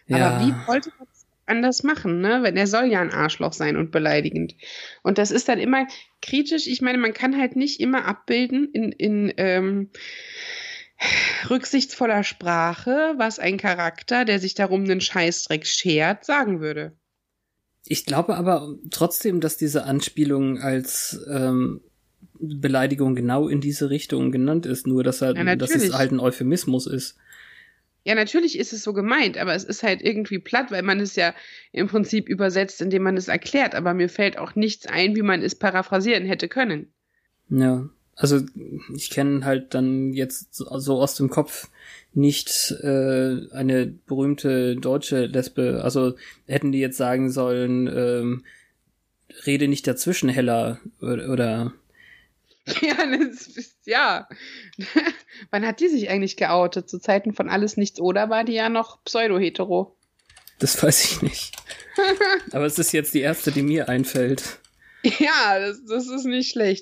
Ja. 0.07 0.30
Aber 0.30 0.45
wie 0.45 0.53
wollte 0.65 0.94
man 0.98 1.10
es 1.11 1.26
anders 1.45 1.84
machen, 1.84 2.22
ne? 2.22 2.40
Wenn 2.41 2.56
er 2.56 2.68
soll 2.68 2.86
ja 2.86 3.02
ein 3.02 3.11
Arschloch 3.11 3.52
sein 3.52 3.76
und 3.76 3.91
beleidigend. 3.91 4.56
Und 5.02 5.18
das 5.18 5.30
ist 5.30 5.49
dann 5.49 5.60
immer 5.60 5.86
kritisch. 6.22 6.68
Ich 6.68 6.82
meine, 6.82 6.99
man 6.99 7.14
kann 7.14 7.38
halt 7.38 7.57
nicht 7.57 7.82
immer 7.82 8.06
abbilden 8.06 8.70
in, 8.72 8.94
in 8.94 9.34
ähm, 9.36 9.90
rücksichtsvoller 11.49 12.24
Sprache, 12.24 13.15
was 13.18 13.40
ein 13.40 13.57
Charakter, 13.57 14.24
der 14.24 14.40
sich 14.40 14.56
darum 14.56 14.86
einen 14.86 15.02
Scheißdreck 15.02 15.68
schert, 15.68 16.24
sagen 16.24 16.61
würde. 16.61 16.94
Ich 17.84 18.06
glaube 18.06 18.38
aber 18.38 18.74
trotzdem, 18.90 19.41
dass 19.41 19.57
diese 19.57 19.84
Anspielung 19.84 20.61
als 20.61 21.20
ähm, 21.30 21.82
Beleidigung 22.40 23.15
genau 23.15 23.49
in 23.49 23.60
diese 23.60 23.90
Richtung 23.90 24.32
genannt 24.32 24.65
ist, 24.65 24.88
nur 24.88 25.03
dass, 25.03 25.22
er, 25.22 25.36
ja, 25.36 25.57
dass 25.57 25.76
es 25.76 25.94
halt 25.94 26.14
ein 26.14 26.22
Euphemismus 26.22 26.88
ist. 26.88 27.18
Ja, 28.05 28.15
natürlich 28.15 28.59
ist 28.59 28.73
es 28.73 28.84
so 28.84 28.91
gemeint, 28.91 29.38
aber 29.38 29.55
es 29.55 29.63
ist 29.63 29.81
halt 29.81 30.01
irgendwie 30.01 30.39
platt, 30.39 30.71
weil 30.71 30.84
man 30.84 30.99
es 30.99 31.15
ja 31.15 31.34
im 31.71 31.88
Prinzip 31.88 32.27
übersetzt, 32.27 32.81
indem 32.81 33.03
man 33.03 33.15
es 33.15 33.30
erklärt. 33.30 33.75
Aber 33.75 33.93
mir 33.93 34.09
fällt 34.09 34.38
auch 34.38 34.55
nichts 34.55 34.88
ein, 34.88 35.15
wie 35.15 35.21
man 35.21 35.41
es 35.41 35.55
paraphrasieren 35.55 36.25
hätte 36.25 36.49
können. 36.49 36.91
Ja. 37.49 37.88
also 38.15 38.41
ich 38.95 39.09
kenne 39.09 39.45
halt 39.45 39.73
dann 39.73 40.11
jetzt 40.13 40.53
so, 40.55 40.67
aus 40.67 41.15
dem 41.15 41.30
Kopf 41.30 41.69
nicht 42.13 42.75
äh, 42.81 43.47
eine 43.51 43.88
berühmte 43.88 44.75
deutsche 44.75 45.25
Lesbe. 45.25 45.81
Also 45.84 46.15
hätten 46.45 46.73
die 46.73 46.80
jetzt 46.80 46.97
sagen 46.97 47.31
sollen, 47.31 47.88
ähm, 47.88 48.43
rede 49.45 49.67
nicht 49.67 49.88
dazwischen, 49.88 50.30
Hella, 50.30 50.80
oder, 51.01 51.30
oder 51.30 51.73
Ja, 52.81 52.95
das 53.06 53.76
ja. 53.85 54.27
Wann 55.52 55.65
hat 55.65 55.80
die 55.80 55.90
sich 55.90 56.10
eigentlich 56.10 56.38
geoutet? 56.38 56.90
Zu 56.90 56.99
Zeiten 56.99 57.34
von 57.34 57.49
Alles 57.49 57.77
Nichts 57.77 57.99
oder 57.99 58.30
war 58.30 58.44
die 58.44 58.53
ja 58.53 58.69
noch 58.69 59.03
pseudo-hetero? 59.03 59.95
Das 60.60 60.81
weiß 60.81 61.03
ich 61.03 61.22
nicht. 61.22 61.56
Aber 62.52 62.65
es 62.65 62.80
ist 62.80 62.94
jetzt 62.94 63.14
die 63.14 63.22
erste, 63.22 63.52
die 63.52 63.64
mir 63.64 63.90
einfällt. 63.90 64.60
Ja, 65.03 65.60
das, 65.60 65.84
das 65.85 66.07
ist 66.07 66.23
nicht 66.26 66.52
schlecht. 66.52 66.81